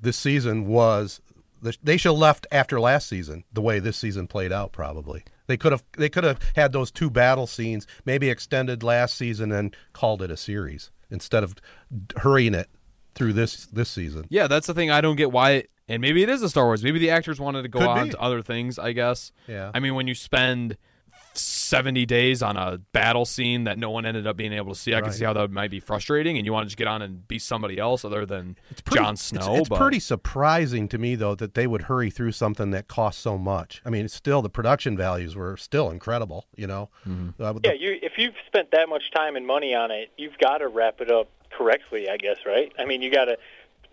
this 0.00 0.16
season 0.16 0.66
was 0.66 1.20
the, 1.60 1.76
they 1.82 1.96
should 1.96 2.12
have 2.12 2.18
left 2.18 2.46
after 2.50 2.80
last 2.80 3.08
season 3.08 3.44
the 3.52 3.62
way 3.62 3.78
this 3.78 3.96
season 3.96 4.26
played 4.26 4.52
out. 4.52 4.72
Probably 4.72 5.24
they 5.48 5.56
could 5.56 5.72
have 5.72 5.82
they 5.96 6.08
could 6.08 6.22
have 6.24 6.38
had 6.54 6.72
those 6.72 6.92
two 6.92 7.10
battle 7.10 7.48
scenes, 7.48 7.86
maybe 8.04 8.30
extended 8.30 8.84
last 8.84 9.16
season 9.16 9.50
and 9.50 9.74
called 9.92 10.22
it 10.22 10.30
a 10.30 10.36
series 10.36 10.90
instead 11.10 11.42
of 11.42 11.56
hurrying 12.18 12.54
it 12.54 12.68
through 13.16 13.32
this 13.32 13.66
this 13.66 13.88
season. 13.90 14.26
Yeah, 14.28 14.46
that's 14.46 14.68
the 14.68 14.74
thing. 14.74 14.90
I 14.92 15.00
don't 15.00 15.16
get 15.16 15.32
why. 15.32 15.50
It, 15.52 15.70
and 15.88 16.02
maybe 16.02 16.22
it 16.22 16.28
is 16.28 16.42
a 16.42 16.50
Star 16.50 16.66
Wars. 16.66 16.84
Maybe 16.84 16.98
the 16.98 17.10
actors 17.10 17.40
wanted 17.40 17.62
to 17.62 17.68
go 17.68 17.78
Could 17.80 17.88
on 17.88 18.04
be. 18.04 18.10
to 18.10 18.20
other 18.20 18.42
things. 18.42 18.78
I 18.78 18.92
guess. 18.92 19.32
Yeah. 19.46 19.70
I 19.74 19.80
mean, 19.80 19.94
when 19.94 20.06
you 20.06 20.14
spend 20.14 20.76
seventy 21.38 22.04
days 22.06 22.42
on 22.42 22.56
a 22.56 22.78
battle 22.92 23.24
scene 23.24 23.64
that 23.64 23.78
no 23.78 23.90
one 23.90 24.04
ended 24.06 24.26
up 24.26 24.36
being 24.36 24.52
able 24.52 24.72
to 24.74 24.78
see, 24.78 24.94
I 24.94 25.00
can 25.00 25.12
see 25.12 25.24
how 25.24 25.32
that 25.32 25.50
might 25.50 25.70
be 25.70 25.80
frustrating. 25.80 26.36
And 26.36 26.44
you 26.46 26.52
want 26.52 26.64
to 26.64 26.68
just 26.68 26.76
get 26.76 26.86
on 26.86 27.02
and 27.02 27.26
be 27.28 27.38
somebody 27.38 27.78
else 27.78 28.04
other 28.04 28.26
than 28.26 28.56
pretty- 28.84 29.04
Jon 29.04 29.16
Snow. 29.16 29.56
It's, 29.56 29.68
but 29.68 29.78
pretty 29.78 30.00
surprising 30.00 30.88
to 30.88 30.98
me 30.98 31.14
though 31.14 31.34
that 31.34 31.54
they 31.54 31.66
would 31.66 31.82
hurry 31.82 32.10
through 32.10 32.32
something 32.32 32.70
that 32.72 32.88
cost 32.88 33.20
so 33.20 33.38
much. 33.38 33.80
I 33.84 33.90
mean, 33.90 34.08
still 34.08 34.42
the 34.42 34.50
production 34.50 34.96
values 34.96 35.34
were 35.36 35.56
still 35.56 35.90
incredible. 35.90 36.46
You 36.56 36.66
know, 36.66 36.90
Mm-hmm. 37.06 37.42
Uh, 37.42 37.52
the- 37.54 37.60
Yeah, 37.64 37.72
you 37.72 37.98
if 38.02 38.12
you've 38.18 38.34
spent 38.46 38.70
that 38.72 38.88
much 38.88 39.10
time 39.12 39.36
and 39.36 39.46
money 39.46 39.74
on 39.74 39.90
it, 39.90 40.10
you've 40.16 40.38
got 40.38 40.58
to 40.58 40.68
wrap 40.68 41.00
it 41.00 41.10
up 41.10 41.28
correctly, 41.50 42.08
I 42.08 42.16
guess, 42.16 42.36
right? 42.46 42.72
I 42.78 42.84
mean, 42.84 43.02
you 43.02 43.10
got 43.10 43.26
to 43.26 43.36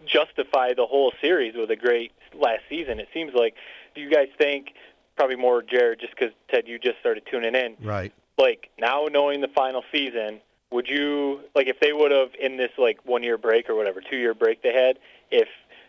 justify 0.06 0.74
the 0.74 0.86
whole 0.86 1.14
series 1.22 1.56
with 1.56 1.72
a 1.72 1.76
great 1.76 2.12
last 2.34 2.62
season. 2.70 3.00
It 3.00 3.08
seems 3.14 3.34
like 3.34 3.56
do 3.96 4.02
you 4.02 4.10
guys 4.10 4.28
think 4.38 4.74
probably 5.16 5.36
more 5.36 5.62
Jared 5.62 6.00
just 6.00 6.16
cuz 6.18 6.32
Ted 6.50 6.68
you 6.68 6.80
just 6.80 7.00
started 7.00 7.24
tuning 7.30 7.56
in. 7.56 7.76
right. 7.82 8.14
Like 8.38 8.70
now 8.80 9.08
knowing 9.10 9.42
the 9.42 9.48
final 9.50 9.84
season, 9.92 10.42
would 10.72 10.88
you 10.90 11.42
like 11.56 11.68
if 11.68 11.80
they 11.80 11.94
would 11.94 12.12
have 12.12 12.30
in 12.40 12.58
this 12.58 12.72
like 12.78 13.00
1 13.06 13.24
year 13.24 13.38
break 13.38 13.70
or 13.70 13.76
whatever, 13.76 14.02
2 14.02 14.18
year 14.18 14.34
break 14.34 14.62
they 14.62 14.74
had, 14.74 15.00
if 15.32 15.48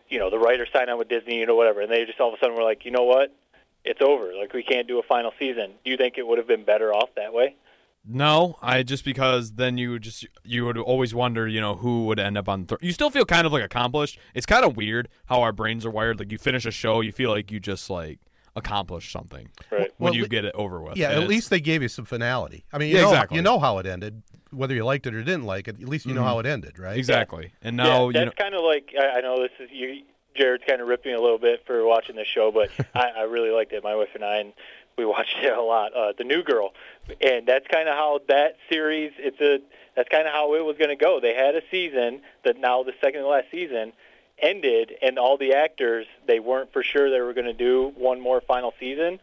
you 0.09 0.19
know, 0.21 0.31
the 0.31 0.39
writers 0.39 0.69
signed 0.73 0.89
on 0.89 0.99
with 0.99 1.09
Disney, 1.09 1.41
you 1.41 1.47
know 1.47 1.57
whatever, 1.57 1.81
and 1.81 1.91
they 1.91 2.05
just 2.05 2.21
all 2.21 2.29
of 2.29 2.35
a 2.35 2.39
sudden 2.39 2.55
were 2.55 2.63
like, 2.63 2.85
"You 2.85 2.93
know 2.93 3.03
what? 3.03 3.33
It's 3.85 4.01
over. 4.01 4.33
Like 4.35 4.53
we 4.53 4.63
can't 4.63 4.87
do 4.87 5.01
a 5.01 5.03
final 5.03 5.33
season." 5.39 5.73
Do 5.85 5.91
you 5.91 5.97
think 5.97 6.17
it 6.17 6.27
would 6.27 6.39
have 6.39 6.47
been 6.47 6.63
better 6.65 6.95
off 6.95 7.11
that 7.17 7.33
way? 7.33 7.57
No, 8.09 8.57
I 8.63 8.85
just 8.85 9.05
because 9.05 9.55
then 9.55 9.79
you 9.79 9.91
would 9.91 10.03
just 10.03 10.25
you 10.45 10.65
would 10.65 10.79
always 10.79 11.13
wonder, 11.13 11.49
you 11.49 11.61
know, 11.61 11.75
who 11.75 12.05
would 12.07 12.21
end 12.21 12.39
up 12.39 12.49
on. 12.49 12.67
Th- 12.67 12.81
you 12.81 12.93
still 12.93 13.11
feel 13.11 13.25
kind 13.25 13.47
of 13.47 13.53
like 13.53 13.65
accomplished. 13.65 14.21
It's 14.33 14.47
kind 14.47 14.65
of 14.65 14.77
weird 14.77 15.09
how 15.27 15.43
our 15.43 15.51
brains 15.53 15.85
are 15.85 15.91
wired. 15.91 16.21
Like 16.21 16.31
you 16.31 16.39
finish 16.39 16.65
a 16.67 16.71
show, 16.71 17.01
you 17.01 17.11
feel 17.11 17.31
like 17.31 17.51
you 17.51 17.59
just 17.59 17.91
like 17.91 18.21
accomplished 18.57 19.13
something 19.13 19.49
Right. 19.71 19.93
when 19.99 20.11
Well, 20.13 20.15
you 20.15 20.27
get 20.27 20.45
it 20.45 20.55
over 20.55 20.81
with. 20.81 20.97
Yeah, 20.97 21.11
And 21.11 21.23
at 21.23 21.29
least 21.29 21.51
they 21.51 21.61
gave 21.61 21.83
you 21.83 21.89
some 21.89 22.05
finality. 22.05 22.65
I 22.73 22.79
mean, 22.79 22.89
you 22.91 22.97
Yeah, 22.97 23.03
know, 23.03 23.09
exactly. 23.11 23.37
you 23.37 23.43
know 23.43 23.59
how 23.59 23.79
it 23.79 23.87
ended, 23.87 24.23
whether 24.51 24.75
you 24.75 24.85
liked 24.85 25.07
it 25.07 25.15
or 25.15 25.23
didn't 25.23 25.45
like 25.45 25.69
it. 25.69 25.77
At 25.81 25.89
least 25.89 26.07
you 26.07 26.15
know 26.15 26.23
how 26.25 26.39
it 26.39 26.47
ended, 26.47 26.79
right? 26.79 26.91
Mm-hmm. 26.91 26.99
exactly. 26.99 27.53
And 27.63 27.77
yeah, 27.77 27.85
now 27.85 28.07
you 28.09 28.13
that's 28.15 28.27
know, 28.27 28.33
kind 28.33 28.55
of 28.55 28.63
like 28.65 28.93
I, 28.99 29.19
I 29.19 29.21
know 29.21 29.41
this 29.43 29.53
is 29.61 29.69
you. 29.71 30.03
Jared's 30.35 30.65
kind 30.69 30.83
of 30.83 30.87
ripping 30.89 31.13
me 31.13 31.17
a 31.17 31.21
little 31.21 31.39
bit 31.39 31.65
for 31.67 31.87
watching 31.87 32.15
this 32.17 32.27
show, 32.29 32.51
but 32.53 32.71
I, 32.95 33.09
I 33.19 33.23
really 33.23 33.51
liked 33.51 33.73
it. 33.73 33.83
My 33.83 33.95
wife 33.95 34.11
and 34.15 34.23
I, 34.23 34.37
and 34.37 34.53
we 34.99 35.07
watched 35.07 35.37
it 35.43 35.51
a 35.53 35.63
lot. 35.63 35.95
Uh, 35.95 36.13
the 36.17 36.25
New 36.25 36.43
Girl, 36.43 36.75
and 37.23 37.47
that's 37.47 37.67
kind 37.69 37.89
of 37.89 37.95
how 37.95 38.21
that 38.29 38.57
series. 38.69 39.13
It's 39.19 39.41
a 39.41 39.61
that's 39.95 40.09
kind 40.11 40.27
of 40.27 40.33
how 40.35 40.55
it 40.55 40.65
was 40.65 40.77
going 40.77 40.91
to 40.91 40.97
go. 40.97 41.21
They 41.21 41.33
had 41.35 41.55
a 41.55 41.63
season 41.71 42.21
that 42.45 42.59
now 42.59 42.83
the 42.83 42.93
second 43.01 43.23
to 43.23 43.27
last 43.29 43.47
season 43.51 43.93
ended, 44.39 44.93
and 45.03 45.19
all 45.19 45.37
the 45.37 45.55
actors 45.55 46.07
they 46.27 46.41
weren't 46.41 46.73
for 46.73 46.83
sure 46.83 47.11
they 47.11 47.21
were 47.21 47.35
going 47.35 47.47
to 47.47 47.53
do 47.53 47.93
one 47.97 48.21
more 48.21 48.41
final 48.41 48.75
season, 48.79 49.19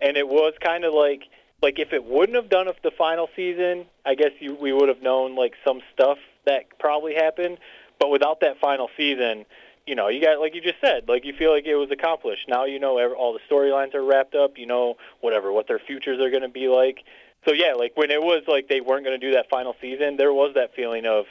and 0.00 0.16
it 0.16 0.28
was 0.28 0.54
kind 0.60 0.84
of 0.84 0.92
like 0.94 1.22
like 1.62 1.78
if 1.78 1.92
it 1.92 2.04
wouldn't 2.04 2.36
have 2.36 2.50
done 2.50 2.68
the 2.82 2.90
final 2.90 3.28
season, 3.34 3.86
I 4.04 4.14
guess 4.14 4.32
you, 4.40 4.54
we 4.54 4.72
would 4.72 4.88
have 4.88 5.02
known 5.02 5.34
like 5.36 5.54
some 5.64 5.80
stuff 5.92 6.18
that 6.44 6.78
probably 6.78 7.14
happened. 7.14 7.58
But 7.98 8.10
without 8.10 8.40
that 8.40 8.60
final 8.60 8.90
season, 8.96 9.46
you 9.86 9.94
know, 9.94 10.08
you 10.08 10.20
got 10.20 10.38
like 10.38 10.54
you 10.54 10.60
just 10.60 10.80
said, 10.80 11.08
like 11.08 11.24
you 11.24 11.32
feel 11.32 11.52
like 11.52 11.64
it 11.64 11.76
was 11.76 11.90
accomplished. 11.90 12.48
Now 12.48 12.64
you 12.64 12.78
know 12.78 12.98
all 13.14 13.32
the 13.32 13.40
storylines 13.50 13.94
are 13.94 14.04
wrapped 14.04 14.34
up. 14.34 14.58
You 14.58 14.66
know 14.66 14.96
whatever 15.20 15.52
what 15.52 15.68
their 15.68 15.78
futures 15.78 16.20
are 16.20 16.30
going 16.30 16.42
to 16.42 16.48
be 16.48 16.68
like. 16.68 17.04
So 17.46 17.54
yeah, 17.54 17.74
like 17.74 17.96
when 17.96 18.10
it 18.10 18.20
was 18.20 18.42
like 18.48 18.68
they 18.68 18.80
weren't 18.80 19.04
going 19.04 19.18
to 19.18 19.24
do 19.26 19.34
that 19.34 19.48
final 19.48 19.76
season, 19.80 20.16
there 20.16 20.32
was 20.32 20.54
that 20.54 20.74
feeling 20.74 21.06
of, 21.06 21.26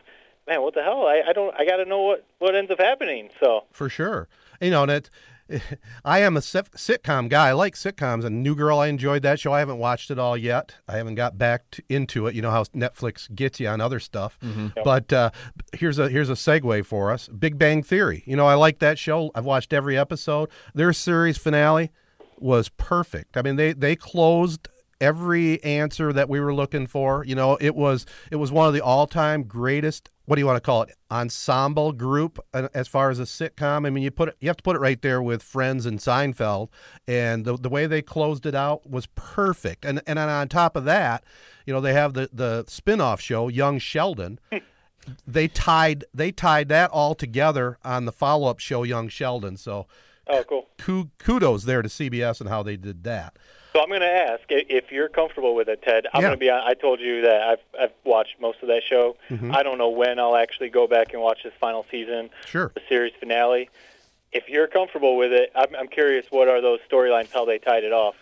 man, 0.48 0.62
what 0.62 0.74
the 0.74 0.84
hell? 0.84 1.08
I, 1.08 1.24
I 1.28 1.34
don't, 1.34 1.54
I 1.58 1.66
got 1.66 1.78
to 1.78 1.86
know 1.86 2.02
what 2.02 2.26
what 2.40 2.56
ends 2.56 2.72
up 2.72 2.80
happening. 2.80 3.30
So 3.40 3.66
For 3.72 3.90
sure. 3.90 4.28
You 4.62 4.72
know, 4.72 4.84
and 4.84 4.92
it, 4.92 5.10
I 6.06 6.20
am 6.20 6.38
a 6.38 6.40
sitcom 6.40 7.30
guy. 7.30 7.50
I 7.50 7.52
like 7.52 7.76
sitcoms, 7.76 8.26
and 8.26 8.42
New 8.42 8.56
Girl, 8.56 8.80
I 8.80 8.88
enjoyed 8.88 9.22
that 9.24 9.40
show. 9.40 9.54
I 9.54 9.60
haven't 9.60 9.78
watched 9.78 10.10
it 10.10 10.18
all 10.18 10.36
yet. 10.36 10.76
I 10.88 10.98
haven't 10.98 11.16
got 11.16 11.38
back 11.38 11.70
to, 11.72 11.84
into 11.90 12.28
it. 12.28 12.36
You 12.36 12.42
know 12.42 12.52
how 12.52 12.64
Netflix 12.66 13.34
gets 13.34 13.60
you 13.60 13.68
on 13.68 13.82
other 13.82 14.00
stuff. 14.00 14.40
But 14.84 15.14
uh, 15.14 15.32
here's 15.74 16.00
a 16.00 16.10
here's 16.10 16.30
a 16.30 16.34
segue 16.34 16.86
for 16.86 17.12
us. 17.12 17.28
Big 17.28 17.58
Bang 17.58 17.84
Theory. 17.84 18.24
You 18.26 18.36
know, 18.36 18.48
I 18.48 18.56
like 18.56 18.80
that 18.80 18.98
show. 18.98 19.32
I've 19.36 19.46
watched 19.46 19.74
every 19.74 19.98
episode. 19.98 20.50
Their 20.74 20.94
series 20.94 21.38
finale 21.38 21.92
was 22.40 22.70
perfect. 22.70 23.38
I 23.38 23.42
mean, 23.42 23.56
they 23.56 23.74
they 23.74 23.96
closed 23.96 24.68
every 25.02 25.62
answer 25.64 26.14
that 26.14 26.30
we 26.30 26.40
were 26.40 26.54
looking 26.54 26.88
for. 26.88 27.24
You 27.26 27.36
know, 27.36 27.58
it 27.62 27.76
was 27.76 28.06
it 28.32 28.38
was 28.38 28.52
one 28.52 28.68
of 28.68 28.74
the 28.74 28.82
all 28.82 29.08
time 29.08 29.44
greatest 29.44 30.10
what 30.26 30.36
do 30.36 30.42
you 30.42 30.46
want 30.46 30.58
to 30.58 30.62
call 30.62 30.82
it? 30.84 30.92
Ensemble 31.12 31.92
group 31.92 32.40
uh, 32.54 32.68
as 32.74 32.88
far 32.88 33.10
as 33.10 33.20
a 33.20 33.24
sitcom? 33.24 33.86
I 33.86 33.90
mean 33.90 34.04
you 34.04 34.12
put 34.12 34.30
it 34.30 34.36
you 34.40 34.48
have 34.50 34.58
to 34.58 34.64
put 34.64 34.76
it 34.76 34.80
right 34.80 35.02
there 35.02 35.22
with 35.22 35.42
friends 35.44 35.86
and 35.86 36.00
seinfeld 36.00 36.70
and 37.08 37.46
the, 37.46 37.58
the 37.58 37.70
way 37.70 37.86
they 37.88 38.02
closed 38.02 38.46
it 38.46 38.56
out 38.56 38.90
was 38.90 39.08
perfect. 39.16 39.86
And 39.86 40.02
and 40.08 40.18
on 40.20 40.48
top 40.48 40.76
of 40.76 40.86
that 40.86 41.24
you 41.66 41.74
know 41.74 41.82
they 41.82 41.94
have 41.94 42.14
the 42.14 42.30
the 42.34 42.66
spin-off 42.68 43.22
show 43.22 43.48
young 43.48 43.80
sheldon. 43.80 44.40
They 45.28 45.48
tied 45.48 46.04
they 46.16 46.32
tied 46.32 46.68
that 46.70 46.90
all 46.90 47.14
together 47.14 47.78
on 47.86 48.06
the 48.06 48.12
follow-up 48.12 48.58
show 48.58 48.82
young 48.82 49.08
sheldon. 49.08 49.56
So 49.56 49.86
Oh, 50.28 50.44
cool. 50.50 50.68
ku- 50.80 51.12
kudos 51.20 51.66
there 51.66 51.84
to 51.84 51.88
cbs 51.90 52.40
and 52.42 52.50
how 52.50 52.64
they 52.64 52.76
did 52.76 53.04
that 53.04 53.38
So 53.76 53.82
I'm 53.82 53.90
going 53.90 54.00
to 54.00 54.08
ask 54.08 54.42
if 54.50 54.90
you're 54.90 55.10
comfortable 55.10 55.54
with 55.54 55.68
it, 55.68 55.82
Ted. 55.82 56.08
I'm 56.14 56.22
Yeah. 56.22 56.30
going 56.30 56.40
to 56.40 56.46
be. 56.46 56.50
I 56.50 56.74
told 56.76 57.02
you 57.02 57.22
that 57.24 57.42
I've 57.42 57.60
I've 57.78 57.92
watched 58.06 58.40
most 58.40 58.62
of 58.62 58.70
that 58.70 58.84
show. 58.84 59.18
Mhm. 59.30 59.54
I 59.54 59.64
don't 59.64 59.78
know 59.78 59.90
when 59.90 60.18
I'll 60.18 60.38
actually 60.38 60.70
go 60.70 60.88
back 60.88 61.12
and 61.12 61.22
watch 61.22 61.44
this 61.44 61.52
final 61.60 61.86
season, 61.92 62.30
sure 62.46 62.72
the 62.74 62.82
series 62.88 63.12
finale. 63.20 63.70
If 64.32 64.48
you're 64.48 64.68
comfortable 64.68 65.18
with 65.18 65.34
it, 65.34 65.52
I'm, 65.56 65.76
I'm 65.76 65.88
curious. 65.90 66.26
What 66.30 66.48
are 66.48 66.62
those 66.62 66.80
storylines? 66.90 67.34
How 67.34 67.44
they 67.44 67.58
tied 67.58 67.84
it 67.84 67.92
off? 67.92 68.16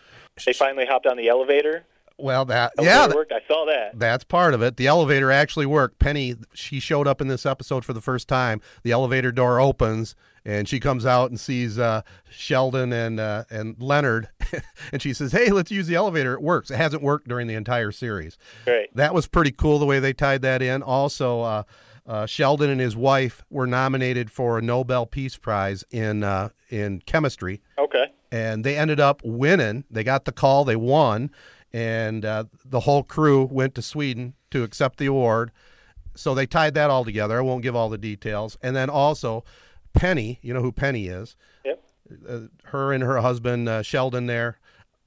They 0.44 0.54
finally 0.54 0.88
hopped 0.88 1.06
on 1.06 1.18
the 1.18 1.28
elevator. 1.30 1.84
Well 2.24 2.46
that 2.46 2.72
Elevator 2.78 2.96
yeah 3.10 3.16
worked. 3.16 3.32
I 3.32 3.42
saw 3.48 3.66
that. 3.66 4.00
That's 4.00 4.24
part 4.24 4.54
of 4.54 4.62
it. 4.62 4.78
The 4.78 4.88
elevator 4.88 5.32
actually 5.32 5.66
worked. 5.66 6.00
Penny, 6.00 6.36
she 6.54 6.80
showed 6.80 7.08
up 7.08 7.22
in 7.22 7.28
this 7.28 7.46
episode 7.46 7.86
for 7.86 7.94
the 7.94 8.02
first 8.02 8.28
time. 8.28 8.62
The 8.84 8.92
elevator 8.92 9.32
door 9.32 9.60
opens, 9.60 10.16
and 10.46 10.68
she 10.68 10.80
comes 10.80 11.06
out 11.06 11.30
and 11.30 11.40
sees 11.40 11.78
uh, 11.78 12.02
Sheldon 12.32 12.92
and 12.94 13.20
uh, 13.20 13.44
and 13.50 13.76
Leonard, 13.80 14.30
and 14.92 15.02
she 15.02 15.14
says, 15.14 15.32
"Hey, 15.32 15.50
let's 15.52 15.70
use 15.72 15.88
the 15.88 15.96
elevator. 15.96 16.34
It 16.34 16.42
works. 16.42 16.72
It 16.72 16.78
hasn't 16.78 17.04
worked 17.04 17.28
during 17.28 17.48
the 17.48 17.56
entire 17.56 17.92
series. 17.92 18.38
Great. 18.66 18.96
That 18.96 19.14
was 19.14 19.28
pretty 19.28 19.52
cool 19.52 19.78
the 19.80 19.86
way 19.86 20.00
they 20.00 20.14
tied 20.14 20.42
that 20.42 20.62
in. 20.62 20.82
Also." 20.82 21.42
Uh, 21.42 21.64
uh, 22.06 22.26
Sheldon 22.26 22.70
and 22.70 22.82
his 22.82 22.98
wife 22.98 23.46
were 23.50 23.66
nominated 23.66 24.30
for 24.30 24.58
a 24.58 24.62
Nobel 24.62 25.06
Peace 25.06 25.38
Prize 25.38 25.86
in 25.90 26.22
uh, 26.22 26.50
in 26.70 27.00
chemistry 27.06 27.62
Okay. 27.80 28.08
and 28.30 28.66
they 28.66 28.76
ended 28.76 29.00
up 29.00 29.22
winning. 29.24 29.86
They 29.90 30.04
got 30.04 30.26
the 30.26 30.34
call, 30.34 30.66
they 30.66 30.76
won, 30.76 31.32
and 31.74 32.24
uh, 32.24 32.46
the 32.64 32.82
whole 32.82 33.04
crew 33.04 33.46
went 33.52 33.76
to 33.76 33.82
Sweden 33.82 34.36
to 34.52 34.64
accept 34.64 35.00
the 35.00 35.08
award. 35.08 35.52
So 36.16 36.36
they 36.36 36.46
tied 36.46 36.76
that 36.76 36.90
all 36.90 37.04
together. 37.04 37.40
I 37.40 37.42
won't 37.42 37.64
give 37.64 37.76
all 37.76 37.90
the 37.90 37.98
details. 37.98 38.58
And 38.62 38.76
then 38.76 38.90
also, 38.90 39.44
Penny, 39.94 40.40
you 40.44 40.54
know 40.54 40.62
who 40.62 40.72
Penny 40.72 41.08
is? 41.08 41.36
Yep. 41.66 41.84
Uh, 42.30 42.40
her 42.66 42.94
and 42.94 43.04
her 43.04 43.18
husband 43.18 43.68
uh, 43.68 43.82
Sheldon 43.82 44.28
there, 44.28 44.60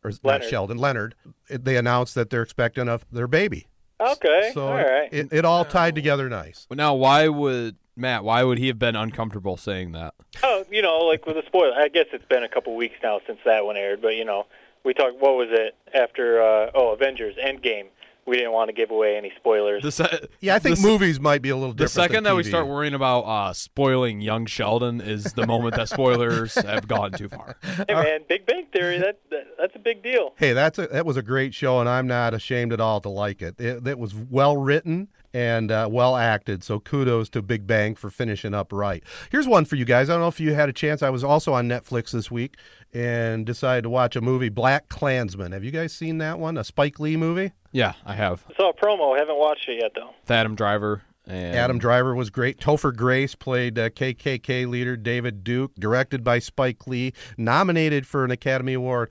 or 0.02 0.12
not 0.24 0.42
Sheldon 0.42 0.78
Leonard. 0.78 1.14
They 1.48 1.76
announced 1.76 2.16
that 2.16 2.30
they're 2.30 2.42
expecting 2.42 2.88
a, 2.88 3.00
their 3.12 3.28
baby. 3.28 3.68
Okay. 4.00 4.50
So 4.52 4.66
All 4.66 4.74
right. 4.74 5.08
it, 5.12 5.32
it 5.32 5.44
all 5.44 5.64
tied 5.64 5.94
together 5.94 6.28
nice. 6.28 6.66
But 6.68 6.78
now, 6.78 6.94
why 6.94 7.28
would 7.28 7.76
Matt? 7.94 8.24
Why 8.24 8.42
would 8.42 8.58
he 8.58 8.66
have 8.66 8.78
been 8.78 8.96
uncomfortable 8.96 9.56
saying 9.56 9.92
that? 9.92 10.14
Oh, 10.42 10.64
you 10.70 10.82
know, 10.82 10.98
like 10.98 11.24
with 11.26 11.36
a 11.36 11.46
spoiler. 11.46 11.74
I 11.74 11.88
guess 11.88 12.06
it's 12.12 12.26
been 12.26 12.42
a 12.42 12.48
couple 12.48 12.74
weeks 12.74 12.96
now 13.02 13.20
since 13.26 13.38
that 13.44 13.64
one 13.64 13.76
aired, 13.76 14.02
but 14.02 14.16
you 14.16 14.24
know, 14.24 14.46
we 14.86 14.94
talked. 14.94 15.16
What 15.18 15.34
was 15.34 15.48
it 15.50 15.76
after? 15.92 16.40
Uh, 16.40 16.70
oh, 16.74 16.92
Avengers 16.92 17.34
Endgame. 17.44 17.88
We 18.24 18.36
didn't 18.36 18.52
want 18.52 18.68
to 18.70 18.72
give 18.72 18.90
away 18.90 19.16
any 19.16 19.30
spoilers. 19.36 19.84
The 19.84 19.92
se- 19.92 20.26
Yeah, 20.40 20.56
I 20.56 20.58
think 20.58 20.78
the, 20.78 20.82
movies 20.82 21.20
might 21.20 21.42
be 21.42 21.50
a 21.50 21.56
little 21.56 21.72
different. 21.72 21.94
The 21.94 22.00
second 22.02 22.14
than 22.14 22.24
that 22.24 22.34
we 22.34 22.42
start 22.42 22.66
worrying 22.66 22.94
about 22.94 23.20
uh, 23.20 23.52
spoiling 23.52 24.20
young 24.20 24.46
Sheldon 24.46 25.00
is 25.00 25.34
the 25.34 25.46
moment 25.46 25.76
that 25.76 25.88
spoilers 25.88 26.54
have 26.64 26.88
gone 26.88 27.12
too 27.12 27.28
far. 27.28 27.56
hey 27.62 27.94
man, 27.94 28.20
Big 28.28 28.44
Bang 28.44 28.66
Theory. 28.72 28.98
That, 28.98 29.20
that 29.30 29.46
that's 29.58 29.76
a 29.76 29.78
big 29.78 30.02
deal. 30.02 30.34
Hey, 30.38 30.54
that's 30.54 30.76
a, 30.78 30.88
that 30.88 31.06
was 31.06 31.16
a 31.16 31.22
great 31.22 31.54
show, 31.54 31.78
and 31.78 31.88
I'm 31.88 32.08
not 32.08 32.34
ashamed 32.34 32.72
at 32.72 32.80
all 32.80 33.00
to 33.02 33.08
like 33.08 33.42
it. 33.42 33.60
It, 33.60 33.86
it 33.86 33.98
was 33.98 34.12
well 34.12 34.56
written 34.56 35.06
and 35.36 35.70
uh, 35.70 35.86
well 35.90 36.16
acted, 36.16 36.64
so 36.64 36.80
kudos 36.80 37.28
to 37.28 37.42
Big 37.42 37.66
Bang 37.66 37.94
for 37.94 38.08
finishing 38.08 38.54
up 38.54 38.72
right. 38.72 39.04
Here's 39.30 39.46
one 39.46 39.66
for 39.66 39.76
you 39.76 39.84
guys. 39.84 40.08
I 40.08 40.14
don't 40.14 40.22
know 40.22 40.28
if 40.28 40.40
you 40.40 40.54
had 40.54 40.70
a 40.70 40.72
chance. 40.72 41.02
I 41.02 41.10
was 41.10 41.22
also 41.22 41.52
on 41.52 41.68
Netflix 41.68 42.12
this 42.12 42.30
week 42.30 42.56
and 42.94 43.44
decided 43.44 43.82
to 43.82 43.90
watch 43.90 44.16
a 44.16 44.22
movie, 44.22 44.48
BlacKkKlansman. 44.48 45.52
Have 45.52 45.62
you 45.62 45.70
guys 45.70 45.92
seen 45.92 46.16
that 46.18 46.38
one? 46.38 46.56
A 46.56 46.64
Spike 46.64 46.98
Lee 46.98 47.18
movie? 47.18 47.52
Yeah, 47.70 47.92
I 48.06 48.14
have. 48.14 48.46
Saw 48.56 48.70
a 48.70 48.72
promo. 48.72 49.18
Haven't 49.18 49.36
watched 49.36 49.68
it 49.68 49.78
yet 49.82 49.92
though. 49.94 50.14
With 50.22 50.30
Adam 50.30 50.54
Driver 50.54 51.02
and 51.26 51.54
Adam 51.54 51.78
Driver 51.78 52.14
was 52.14 52.30
great. 52.30 52.58
Topher 52.58 52.96
Grace 52.96 53.34
played 53.34 53.78
uh, 53.78 53.90
KKK 53.90 54.66
leader 54.66 54.96
David 54.96 55.44
Duke, 55.44 55.74
directed 55.74 56.24
by 56.24 56.38
Spike 56.38 56.86
Lee, 56.86 57.12
nominated 57.36 58.06
for 58.06 58.24
an 58.24 58.30
Academy 58.30 58.72
Award. 58.72 59.10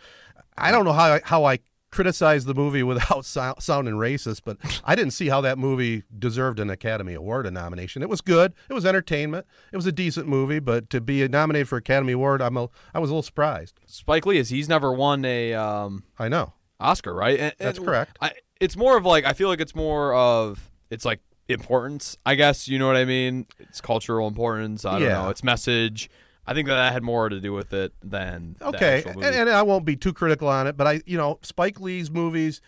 I 0.58 0.72
don't 0.72 0.86
know 0.86 0.94
how 0.94 1.14
I, 1.14 1.22
how 1.24 1.46
I 1.46 1.60
criticized 1.96 2.46
the 2.46 2.54
movie 2.54 2.84
without 2.84 3.26
sou- 3.36 3.54
sounding 3.60 3.96
racist, 3.96 4.42
but 4.46 4.58
I 4.84 4.96
didn't 4.96 5.14
see 5.14 5.30
how 5.30 5.42
that 5.42 5.58
movie 5.58 6.04
deserved 6.20 6.60
an 6.60 6.70
Academy 6.70 7.14
Award 7.14 7.52
nomination. 7.52 8.02
It 8.04 8.10
was 8.10 8.22
good. 8.22 8.54
It 8.70 8.74
was 8.74 8.86
entertainment. 8.86 9.48
It 9.72 9.78
was 9.78 9.86
a 9.86 9.92
decent 9.92 10.28
movie, 10.28 10.60
but 10.60 10.90
to 10.92 11.00
be 11.02 11.28
nominated 11.28 11.68
for 11.70 11.78
Academy 11.78 12.14
Award, 12.14 12.42
I'm 12.42 12.58
a, 12.58 12.70
I 12.94 13.00
was 13.00 13.10
a 13.10 13.14
little 13.14 13.24
surprised. 13.24 13.80
Spike 13.88 14.26
Lee 14.26 14.38
is 14.38 14.50
he's 14.50 14.68
never 14.70 14.92
won 14.94 15.24
a 15.26 15.54
um, 15.54 16.04
I 16.20 16.28
know. 16.28 16.54
Oscar, 16.80 17.14
right? 17.14 17.40
And- 17.40 17.54
That's 17.58 17.78
and 17.78 17.88
correct. 17.88 18.18
I, 18.22 18.34
it's 18.60 18.76
more 18.76 18.98
of 18.98 19.06
like 19.06 19.24
I 19.26 19.34
feel 19.34 19.48
like 19.48 19.62
it's 19.62 19.76
more 19.76 20.14
of 20.14 20.70
it's 20.90 21.06
like 21.06 21.22
importance. 21.48 22.18
I 22.26 22.36
guess 22.36 22.68
you 22.68 22.78
know 22.80 22.88
what 22.88 22.96
I 22.98 23.06
mean. 23.06 23.46
It's 23.60 23.80
cultural 23.82 24.28
importance. 24.28 24.84
I 24.86 24.94
don't 25.00 25.04
Yeah. 25.04 25.24
know. 25.24 25.30
It's 25.30 25.44
message. 25.44 26.10
I 26.48 26.54
think 26.54 26.68
that 26.68 26.76
that 26.76 26.94
had 26.94 27.04
more 27.04 27.28
to 27.30 27.40
do 27.40 27.54
with 27.54 27.74
it 27.74 27.94
than 28.04 28.56
Okay, 28.62 29.04
and, 29.06 29.24
and 29.24 29.50
I 29.50 29.64
won't 29.64 29.84
be 29.86 29.96
too 29.96 30.14
critical 30.14 30.48
on 30.48 30.68
it, 30.68 30.78
but 30.78 30.86
I, 30.88 31.02
you 31.06 31.18
know, 31.18 31.40
Spike 31.42 31.80
Lee's 31.80 32.12
movies. 32.12 32.62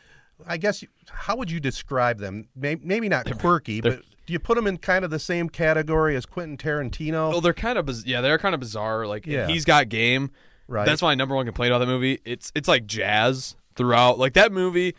I 0.48 0.58
guess 0.58 0.82
you- 0.82 0.88
how 1.10 1.36
would 1.36 1.50
you 1.52 1.60
describe 1.60 2.20
them? 2.20 2.48
Maybe, 2.56 2.82
maybe 2.84 3.10
not 3.10 3.26
quirky, 3.40 3.82
they're- 3.82 3.98
but 3.98 4.04
do 4.26 4.34
you 4.34 4.40
put 4.40 4.56
them 4.56 4.68
in 4.68 4.78
kind 4.78 5.06
of 5.06 5.12
the 5.12 5.20
same 5.20 5.48
category 5.50 6.16
as 6.16 6.26
Quentin 6.26 6.58
Tarantino? 6.58 7.30
Well, 7.32 7.40
they're 7.42 7.54
kind 7.54 7.78
of 7.78 7.90
yeah, 8.06 8.20
they're 8.22 8.38
kind 8.38 8.54
of 8.54 8.60
bizarre. 8.60 9.08
Like 9.08 9.26
Yeah. 9.26 9.48
he's 9.48 9.64
got 9.64 9.88
game. 9.90 10.32
Right. 10.68 10.86
That's 10.86 11.02
my 11.02 11.16
number 11.16 11.34
one 11.34 11.46
complaint 11.46 11.72
about 11.72 11.80
the 11.80 11.86
movie. 11.86 12.20
It's 12.26 12.52
it's 12.54 12.68
like 12.68 12.86
jazz 12.86 13.56
throughout. 13.76 14.20
Like 14.20 14.34
that 14.34 14.52
movie 14.52 14.96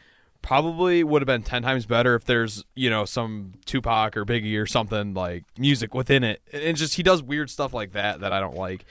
probably 0.48 1.04
would 1.04 1.20
have 1.20 1.26
been 1.26 1.42
ten 1.42 1.62
times 1.62 1.84
better 1.84 2.14
if 2.14 2.24
there's 2.24 2.64
you 2.74 2.88
know 2.88 3.04
some 3.04 3.52
Tupac 3.66 4.16
or 4.16 4.24
Biggie 4.24 4.58
or 4.60 4.64
something 4.66 5.12
like 5.12 5.44
music 5.58 5.94
within 5.94 6.24
it. 6.24 6.40
And 6.52 6.62
it's 6.62 6.80
just 6.80 6.94
he 6.94 7.02
does 7.02 7.22
weird 7.22 7.50
stuff 7.50 7.74
like 7.74 7.92
that 7.92 8.20
that 8.20 8.32
I 8.32 8.40
don't 8.40 8.56
like, 8.56 8.86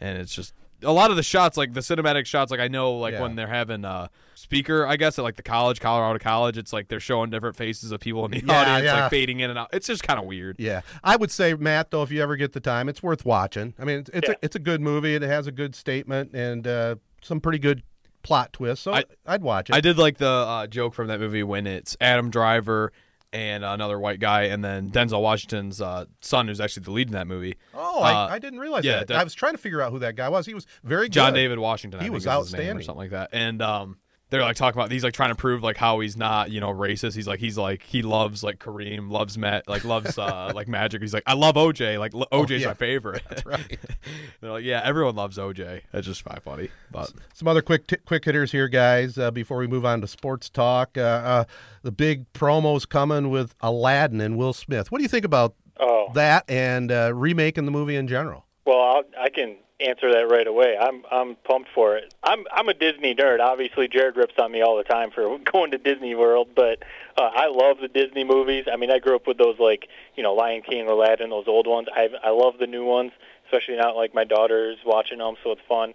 and 0.00 0.16
it's 0.18 0.34
just 0.34 0.54
a 0.82 0.90
lot 0.90 1.10
of 1.10 1.16
the 1.16 1.22
shots 1.22 1.58
like 1.58 1.74
the 1.74 1.80
cinematic 1.80 2.24
shots. 2.24 2.50
Like 2.50 2.60
I 2.60 2.68
know 2.68 2.94
like 2.94 3.12
Yeah. 3.12 3.20
when 3.22 3.36
they're 3.36 3.46
having 3.46 3.84
a 3.84 4.08
speaker, 4.34 4.86
I 4.86 4.96
guess 4.96 5.18
at 5.18 5.22
like 5.22 5.36
the 5.36 5.42
college, 5.42 5.80
Colorado 5.80 6.18
College, 6.18 6.56
it's 6.56 6.72
like 6.72 6.88
they're 6.88 6.98
showing 6.98 7.28
different 7.28 7.56
faces 7.56 7.92
of 7.92 8.00
people 8.00 8.24
in 8.24 8.30
the 8.30 8.40
Yeah, 8.44 8.60
audience, 8.60 8.84
yeah. 8.86 9.02
like 9.02 9.10
fading 9.10 9.40
in 9.40 9.50
and 9.50 9.58
out. 9.58 9.68
It's 9.74 9.86
just 9.86 10.02
kind 10.02 10.18
of 10.18 10.24
weird. 10.24 10.56
Yeah, 10.58 10.80
I 11.04 11.16
would 11.16 11.30
say 11.30 11.52
Matt, 11.54 11.90
though, 11.90 12.02
if 12.02 12.10
you 12.10 12.22
ever 12.22 12.36
get 12.36 12.52
the 12.54 12.60
time, 12.60 12.88
it's 12.88 13.02
worth 13.02 13.26
watching. 13.26 13.74
I 13.78 13.84
mean, 13.84 13.98
it's 14.00 14.10
it's, 14.14 14.28
Yeah. 14.28 14.34
a, 14.34 14.44
it's 14.44 14.56
a 14.56 14.58
good 14.58 14.80
movie. 14.80 15.14
It 15.14 15.20
has 15.22 15.46
a 15.46 15.52
good 15.52 15.74
statement 15.76 16.34
and 16.34 16.66
uh, 16.66 16.94
some 17.22 17.38
pretty 17.40 17.58
good 17.60 17.82
plot 18.22 18.52
twist, 18.52 18.82
So 18.82 18.92
I, 18.94 19.04
would 19.28 19.42
watch 19.42 19.70
it. 19.70 19.74
I 19.76 19.80
did 19.80 19.98
like 19.98 20.18
the 20.18 20.28
uh, 20.28 20.66
joke 20.66 20.94
from 20.94 21.08
that 21.08 21.20
movie 21.20 21.42
when 21.42 21.66
it's 21.66 21.96
Adam 22.00 22.30
Driver 22.30 22.92
and 23.34 23.64
another 23.64 23.98
white 23.98 24.20
guy, 24.20 24.42
and 24.42 24.62
then 24.62 24.90
Denzel 24.90 25.22
Washington's 25.22 25.80
uh, 25.80 26.04
son, 26.20 26.48
who's 26.48 26.60
actually 26.60 26.82
the 26.82 26.90
lead 26.90 27.08
in 27.08 27.14
that 27.14 27.26
movie. 27.26 27.56
Oh, 27.74 28.00
Uh, 28.00 28.02
I, 28.02 28.34
I 28.34 28.38
didn't 28.38 28.58
realize 28.58 28.84
yeah, 28.84 28.98
that. 28.98 29.08
that- 29.08 29.16
I 29.18 29.24
was 29.24 29.32
trying 29.34 29.52
to 29.54 29.58
figure 29.58 29.80
out 29.80 29.90
who 29.90 30.00
that 30.00 30.16
guy 30.16 30.28
was. 30.28 30.44
He 30.44 30.52
was 30.52 30.66
very 30.84 31.06
good. 31.06 31.12
John 31.14 31.32
David 31.32 31.58
Washington. 31.58 32.00
I 32.00 32.02
He 32.02 32.06
think 32.08 32.14
was 32.14 32.26
outstanding, 32.26 32.66
his 32.66 32.68
name 32.74 32.76
or 32.78 32.82
something 32.82 32.98
like 33.00 33.10
that. 33.12 33.30
And 33.32 33.62
um, 33.62 33.96
they're 34.32 34.42
like 34.42 34.56
talking 34.56 34.80
about 34.80 34.90
he's 34.90 35.04
like 35.04 35.12
trying 35.14 35.28
to 35.28 35.34
prove 35.36 35.62
like 35.62 35.76
how 35.76 36.00
he's 36.00 36.16
not 36.16 36.50
you 36.50 36.58
know 36.60 36.70
racist. 36.72 37.14
He's 37.14 37.28
like 37.28 37.38
he's 37.38 37.56
like 37.56 37.82
he 37.84 38.02
loves 38.02 38.42
like 38.42 38.58
Kareem, 38.58 39.10
loves 39.10 39.38
Matt, 39.38 39.68
like 39.68 39.84
loves 39.84 40.18
uh, 40.18 40.50
like 40.56 40.66
Magic. 40.66 41.00
He's 41.02 41.14
like 41.14 41.22
I 41.26 41.34
love 41.34 41.54
OJ. 41.54 41.98
Like 42.00 42.14
l- 42.14 42.26
OJ's 42.32 42.50
Oh, 42.50 42.54
yeah. 42.56 42.66
my 42.68 42.74
favorite. 42.74 43.22
That's 43.28 43.46
right. 43.46 43.78
they're 44.40 44.50
like 44.50 44.64
yeah, 44.64 44.80
everyone 44.84 45.14
loves 45.14 45.38
OJ. 45.38 45.82
That's 45.92 46.06
just 46.06 46.24
kind 46.24 46.40
funny. 46.42 46.70
But 46.90 47.12
Some 47.34 47.46
other 47.46 47.62
quick 47.62 47.86
t- 47.86 47.96
quick 48.04 48.24
hitters 48.24 48.50
here, 48.50 48.66
guys. 48.68 49.16
Uh, 49.18 49.30
before 49.30 49.58
we 49.58 49.66
move 49.68 49.84
on 49.84 50.00
to 50.00 50.08
sports 50.08 50.48
talk, 50.50 50.96
uh, 50.98 51.00
uh, 51.00 51.44
the 51.82 51.92
big 51.92 52.32
promos 52.32 52.88
coming 52.88 53.30
with 53.30 53.54
Aladdin 53.60 54.20
and 54.20 54.36
Will 54.36 54.52
Smith. 54.54 54.90
What 54.90 54.98
do 54.98 55.02
you 55.04 55.08
think 55.08 55.24
about 55.24 55.54
Oh, 55.80 56.10
that 56.14 56.44
and 56.48 56.92
uh, 56.92 57.12
remaking 57.14 57.64
the 57.64 57.70
movie 57.70 57.96
in 57.96 58.06
general? 58.08 58.44
well, 58.66 58.78
I'll, 58.80 59.02
I 59.20 59.28
can 59.30 59.56
answer 59.82 60.12
that 60.12 60.28
right 60.28 60.46
away. 60.46 60.76
I'm 60.80 61.04
I'm 61.10 61.36
pumped 61.36 61.70
for 61.74 61.96
it. 61.96 62.14
I'm 62.22 62.44
I'm 62.52 62.68
a 62.68 62.74
Disney 62.74 63.14
nerd. 63.14 63.40
Obviously, 63.40 63.88
Jared 63.88 64.16
rips 64.16 64.34
on 64.38 64.52
me 64.52 64.62
all 64.62 64.76
the 64.76 64.84
time 64.84 65.10
for 65.10 65.38
going 65.52 65.70
to 65.72 65.78
Disney 65.78 66.14
World, 66.14 66.48
but 66.54 66.82
uh, 67.16 67.30
I 67.34 67.48
love 67.48 67.78
the 67.80 67.88
Disney 67.88 68.24
movies. 68.24 68.66
I 68.72 68.76
mean, 68.76 68.90
I 68.90 68.98
grew 68.98 69.16
up 69.16 69.26
with 69.26 69.38
those 69.38 69.58
like 69.58 69.88
you 70.16 70.22
know 70.22 70.34
Lion 70.34 70.62
King, 70.62 70.88
Aladdin, 70.88 71.30
those 71.30 71.48
old 71.48 71.66
ones. 71.66 71.88
I 71.94 72.08
I 72.22 72.30
love 72.30 72.54
the 72.58 72.66
new 72.66 72.84
ones, 72.84 73.12
especially 73.46 73.76
now 73.76 73.96
like 73.96 74.14
my 74.14 74.24
daughter's 74.24 74.78
watching 74.84 75.18
them, 75.18 75.34
so 75.42 75.52
it's 75.52 75.62
fun. 75.68 75.94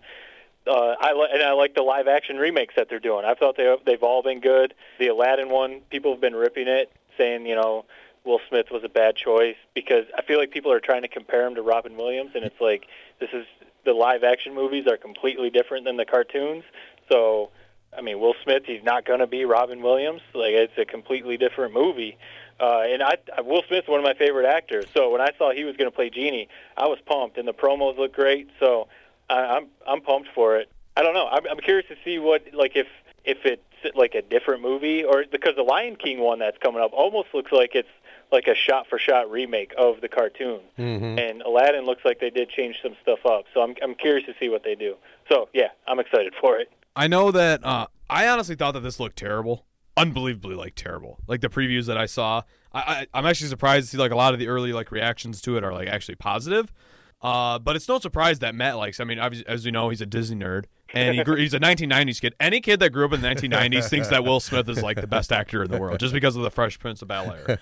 Uh, 0.68 0.95
I 0.99 1.14
li- 1.14 1.30
and 1.34 1.41
I 1.41 1.53
like 1.53 1.76
the 1.76 1.81
live 1.81 2.07
action 2.07 2.38
remakes 2.38 2.76
that 2.76 2.89
they're 2.89 2.99
doing. 2.99 3.26
I 3.26 3.34
thought 3.35 3.57
they 3.57 3.73
they've 3.85 4.03
all 4.03 4.22
been 4.22 4.41
good. 4.41 4.73
The 4.99 5.07
Aladdin 5.07 5.49
one, 5.49 5.81
people 5.89 6.11
have 6.11 6.22
been 6.22 6.35
ripping 6.35 6.68
it, 6.68 6.91
saying 7.18 7.45
you 7.45 7.55
know 7.55 7.85
Will 8.28 8.41
Smith 8.49 8.68
was 8.70 8.84
a 8.84 8.90
bad 8.90 9.16
choice 9.16 9.56
because 9.74 10.06
I 10.16 10.22
feel 10.22 10.38
like 10.38 10.52
people 10.52 10.72
are 10.72 10.82
trying 10.82 11.04
to 11.04 11.08
compare 11.08 11.48
him 11.48 11.56
to 11.56 11.62
Robin 11.62 11.95
Williams, 11.95 12.32
and 12.36 12.44
it's 12.44 12.60
like 12.60 12.88
this 13.20 13.30
is 13.32 13.45
the 13.86 13.94
live 13.94 14.24
action 14.24 14.54
movies 14.54 14.86
are 14.86 14.98
completely 14.98 15.49
different 15.49 15.86
than 15.86 15.95
the 15.95 16.06
cartoons. 16.06 16.66
So, 17.10 17.49
I 17.98 18.02
mean, 18.02 18.20
Will 18.20 18.36
Smith, 18.44 18.64
he's 18.66 18.84
not 18.84 19.06
going 19.06 19.22
to 19.22 19.28
be 19.28 19.45
Robin 19.45 19.82
Williams. 19.82 20.22
Like 20.36 20.52
it's 20.52 20.78
a 20.78 20.86
completely 20.86 21.38
different 21.38 21.74
movie. 21.74 22.18
Uh, 22.60 22.82
and 22.82 23.02
I, 23.02 23.18
Will 23.41 23.64
Smith's 23.68 23.88
one 23.88 23.99
of 23.99 24.04
my 24.04 24.14
favorite 24.14 24.45
actors. 24.45 24.86
So 24.94 25.10
when 25.12 25.22
I 25.22 25.30
saw 25.38 25.54
he 25.54 25.64
was 25.64 25.78
going 25.78 25.90
to 25.90 25.95
play 25.95 26.10
Genie, 26.10 26.49
I 26.76 26.88
was 26.88 26.99
pumped, 27.06 27.38
and 27.38 27.48
the 27.48 27.54
promos 27.54 27.98
look 27.98 28.14
great. 28.14 28.49
So 28.60 28.90
I, 29.30 29.40
I'm 29.40 29.68
I'm 29.88 30.02
pumped 30.02 30.30
for 30.36 30.58
it. 30.58 30.70
I 30.98 31.02
don't 31.02 31.14
know. 31.14 31.28
I'm, 31.28 31.48
I'm 31.49 31.60
curious 31.60 31.88
to 31.88 31.95
see 32.04 32.20
what 32.20 32.44
like 32.54 32.76
if 32.76 32.88
if 33.24 33.45
it's 33.45 33.62
like 33.95 34.16
a 34.16 34.22
different 34.22 34.64
movie 34.64 35.04
or 35.04 35.24
because 35.32 35.56
the 35.56 35.64
Lion 35.64 35.95
King 35.95 36.20
one 36.20 36.40
that's 36.40 36.58
coming 36.58 36.82
up 36.82 36.91
almost 36.94 37.30
looks 37.34 37.52
like 37.54 37.74
it's 37.74 37.88
like 38.32 38.48
a 38.48 38.56
shot 38.56 38.88
for 38.90 38.99
shot 38.99 39.30
remake 39.30 39.74
of 39.78 40.02
the 40.02 40.10
cartoon. 40.10 40.62
Mm-hmm. 40.78 41.20
And 41.20 41.41
Aladdin 41.41 41.86
looks 41.86 42.04
like 42.04 42.20
they 42.20 42.30
did 42.30 42.49
change 42.49 42.78
some 42.82 42.95
stuff 43.02 43.20
up. 43.26 43.45
So 43.54 43.62
I'm 43.62 43.76
I'm 43.82 43.95
curious 43.95 44.26
to 44.28 44.34
see 44.40 44.49
what 44.49 44.64
they 44.64 44.76
do. 44.76 44.95
So 45.30 45.49
yeah, 45.54 45.70
I'm 45.88 45.99
excited 45.99 46.34
for 46.40 46.58
it. 46.58 46.72
I 46.95 47.08
know 47.08 47.32
that 47.32 47.64
uh, 47.64 47.88
I 48.10 48.28
honestly 48.28 48.56
thought 48.56 48.72
that 48.72 48.82
this 48.82 48.99
looked 48.99 49.18
terrible, 49.18 49.66
unbelievably 49.95 50.56
like 50.56 50.76
terrible. 50.76 51.20
Like 51.28 51.41
the 51.41 51.49
previews 51.49 51.86
that 51.86 51.98
I 51.98 52.06
saw, 52.06 52.41
I, 52.74 52.80
I 52.80 53.08
I'm 53.14 53.26
actually 53.26 53.49
surprised 53.49 53.86
to 53.86 53.91
see 53.91 53.98
like 53.98 54.12
a 54.12 54.16
lot 54.16 54.34
of 54.34 54.40
the 54.40 54.48
early 54.48 54.74
like 54.74 54.91
reactions 54.91 55.41
to 55.41 55.58
it 55.58 55.64
are 55.64 55.74
like 55.74 55.88
actually 55.88 56.16
positive. 56.16 56.74
Uh, 57.22 57.58
but 57.60 57.76
it's 57.76 57.88
no 57.88 57.99
surprise 57.99 58.40
that 58.40 58.54
Matt 58.54 58.78
likes. 58.78 58.99
I 58.99 59.04
mean, 59.04 59.20
obviously, 59.20 59.48
as 59.48 59.66
you 59.66 59.72
know, 59.72 59.90
he's 59.90 60.02
a 60.02 60.06
Disney 60.06 60.38
nerd, 60.38 60.66
and 60.93 61.15
he 61.15 61.23
grew, 61.23 61.35
he's 61.35 61.53
a 61.53 61.59
1990s 61.59 62.22
kid. 62.22 62.35
Any 62.39 62.61
kid 62.61 62.80
that 62.80 62.89
grew 62.91 63.05
up 63.05 63.14
in 63.14 63.22
the 63.22 63.27
1990s 63.27 63.89
thinks 63.89 64.07
that 64.09 64.23
Will 64.23 64.39
Smith 64.39 64.68
is 64.69 64.81
like 64.81 64.99
the 64.99 65.07
best 65.07 65.31
actor 65.31 65.64
in 65.64 65.72
the 65.72 65.77
world 65.77 65.99
just 65.99 66.14
because 66.14 66.35
of 66.35 66.43
the 66.43 66.51
Fresh 66.51 66.80
Prince 66.80 67.01
of 67.01 67.07
Bel 67.07 67.31
Air. 67.31 67.59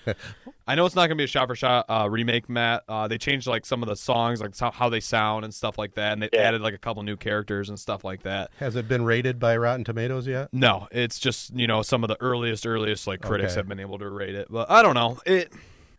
I 0.68 0.74
know 0.74 0.84
it's 0.84 0.96
not 0.96 1.02
going 1.02 1.10
to 1.10 1.20
be 1.20 1.24
a 1.24 1.28
shot 1.28 1.46
for 1.48 1.54
shot 1.54 1.86
uh, 1.88 2.08
remake, 2.10 2.48
Matt. 2.48 2.82
Uh, 2.88 3.06
they 3.06 3.18
changed 3.18 3.46
like 3.46 3.64
some 3.64 3.82
of 3.82 3.88
the 3.88 3.94
songs, 3.96 4.40
like 4.40 4.56
how 4.74 4.88
they 4.88 4.98
sound 5.00 5.44
and 5.44 5.54
stuff 5.54 5.78
like 5.78 5.94
that, 5.94 6.12
and 6.12 6.22
they 6.22 6.28
Yeah. 6.32 6.40
added 6.40 6.60
like 6.60 6.74
a 6.74 6.78
couple 6.78 7.02
new 7.04 7.16
characters 7.16 7.68
and 7.68 7.78
stuff 7.78 8.02
like 8.04 8.22
that. 8.22 8.50
Has 8.58 8.74
it 8.74 8.88
been 8.88 9.04
rated 9.04 9.38
by 9.38 9.56
Rotten 9.56 9.84
Tomatoes 9.84 10.26
yet? 10.26 10.48
No, 10.52 10.88
it's 10.90 11.18
just 11.20 11.54
you 11.56 11.66
know 11.68 11.82
some 11.82 12.02
of 12.02 12.08
the 12.08 12.16
earliest, 12.20 12.66
earliest 12.66 13.06
like 13.06 13.20
critics 13.20 13.52
Okay. 13.52 13.60
have 13.60 13.68
been 13.68 13.80
able 13.80 13.98
to 13.98 14.08
rate 14.08 14.34
it, 14.34 14.48
but 14.50 14.68
I 14.70 14.82
don't 14.82 14.94
know 14.94 15.18
it. 15.24 15.52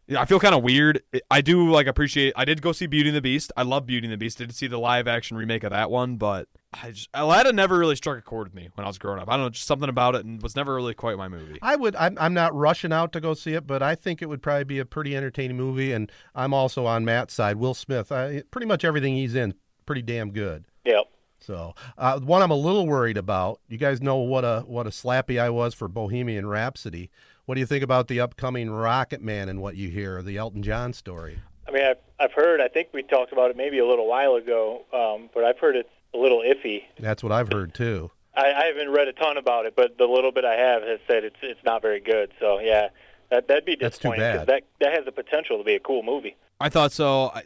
Yeah, 0.07 0.21
I 0.21 0.25
feel 0.25 0.39
kind 0.39 0.55
of 0.55 0.63
weird. 0.63 1.03
I 1.29 1.41
do 1.41 1.69
like 1.69 1.85
appreciate. 1.85 2.33
I 2.37 2.45
did 2.45 2.61
go 2.61 2.71
see 2.71 2.87
Beauty 2.87 3.09
and 3.09 3.15
the 3.15 3.21
Beast. 3.21 3.51
I 3.57 3.63
love 3.63 3.85
Beauty 3.85 4.07
and 4.07 4.13
the 4.13 4.17
Beast. 4.17 4.37
Did 4.37 4.55
see 4.55 4.67
the 4.67 4.79
live 4.79 5.05
action 5.05 5.35
remake 5.35 5.63
of 5.65 5.71
that 5.71 5.91
one, 5.91 6.15
but 6.15 6.47
I 6.73 6.91
just, 6.91 7.09
Aladdin 7.13 7.57
never 7.57 7.77
really 7.77 7.97
struck 7.97 8.17
a 8.17 8.21
chord 8.21 8.47
with 8.47 8.55
me 8.55 8.69
when 8.75 8.85
I 8.85 8.87
was 8.87 8.97
growing 8.97 9.19
up. 9.19 9.27
I 9.27 9.33
don't 9.33 9.41
know, 9.41 9.49
just 9.49 9.67
something 9.67 9.89
about 9.89 10.15
it, 10.15 10.23
and 10.23 10.41
was 10.41 10.55
never 10.55 10.75
really 10.75 10.93
quite 10.93 11.17
my 11.17 11.27
movie. 11.27 11.59
I 11.61 11.75
would. 11.75 11.93
I'm, 11.97 12.17
I'm 12.21 12.33
not 12.33 12.55
rushing 12.55 12.93
out 12.93 13.11
to 13.13 13.19
go 13.19 13.33
see 13.33 13.53
it, 13.53 13.67
but 13.67 13.83
I 13.83 13.95
think 13.95 14.21
it 14.21 14.27
would 14.27 14.41
probably 14.41 14.63
be 14.63 14.79
a 14.79 14.85
pretty 14.85 15.15
entertaining 15.15 15.57
movie. 15.57 15.91
And 15.91 16.09
I'm 16.33 16.53
also 16.53 16.85
on 16.85 17.03
Matt's 17.03 17.33
side. 17.33 17.57
Will 17.57 17.73
Smith. 17.73 18.09
I, 18.09 18.43
pretty 18.49 18.67
much 18.67 18.85
everything 18.85 19.13
he's 19.15 19.35
in, 19.35 19.55
pretty 19.85 20.03
damn 20.03 20.31
good. 20.31 20.65
Yep. 20.85 21.03
So, 21.39 21.75
uh, 21.97 22.19
one 22.19 22.41
I'm 22.41 22.51
a 22.51 22.55
little 22.55 22.87
worried 22.87 23.17
about. 23.17 23.59
You 23.67 23.77
guys 23.77 24.01
know 24.01 24.17
what 24.17 24.45
a 24.45 24.61
what 24.65 24.87
a 24.87 24.89
slappy 24.89 25.39
I 25.39 25.49
was 25.49 25.73
for 25.73 25.87
Bohemian 25.87 26.47
Rhapsody. 26.47 27.11
What 27.47 27.55
do 27.55 27.61
you 27.61 27.65
think 27.65 27.81
about 27.81 28.09
the 28.09 28.19
upcoming 28.19 28.69
Rocket 28.69 29.21
Man 29.21 29.47
and 29.47 29.61
what 29.61 29.77
you 29.77 29.87
hear, 29.87 30.21
the 30.21 30.35
Elton 30.35 30.61
John 30.61 30.91
story? 30.91 31.39
I 31.65 31.71
mean, 31.71 31.81
I've, 31.81 31.95
I've 32.19 32.33
heard. 32.33 32.59
I 32.59 32.67
think 32.67 32.89
we 32.93 33.03
talked 33.03 33.31
about 33.31 33.49
it 33.49 33.55
maybe 33.55 33.79
a 33.79 33.85
little 33.87 34.05
while 34.05 34.35
ago, 34.35 34.83
um, 34.91 35.29
but 35.33 35.45
I've 35.45 35.57
heard 35.57 35.77
it's 35.77 35.87
a 36.13 36.17
little 36.17 36.39
iffy. 36.39 36.83
That's 36.99 37.23
what 37.23 37.31
I've 37.31 37.49
heard 37.49 37.73
too. 37.73 38.11
I, 38.35 38.51
I 38.51 38.65
haven't 38.65 38.89
read 38.89 39.07
a 39.07 39.13
ton 39.13 39.37
about 39.37 39.65
it, 39.65 39.77
but 39.77 39.97
the 39.97 40.03
little 40.03 40.33
bit 40.33 40.43
I 40.43 40.55
have 40.55 40.81
has 40.83 40.99
said 41.07 41.23
it's 41.23 41.37
it's 41.41 41.63
not 41.63 41.81
very 41.81 42.01
good. 42.01 42.33
So 42.37 42.59
yeah, 42.59 42.89
that 43.31 43.47
that'd 43.47 43.63
be 43.63 43.77
That's 43.79 43.97
too 43.97 44.11
bad. 44.11 44.47
that 44.47 44.63
that 44.81 44.93
has 44.93 45.05
the 45.05 45.13
potential 45.13 45.57
to 45.57 45.63
be 45.63 45.75
a 45.75 45.79
cool 45.79 46.03
movie. 46.03 46.35
I 46.59 46.67
thought 46.67 46.91
so. 46.91 47.31
I, 47.33 47.43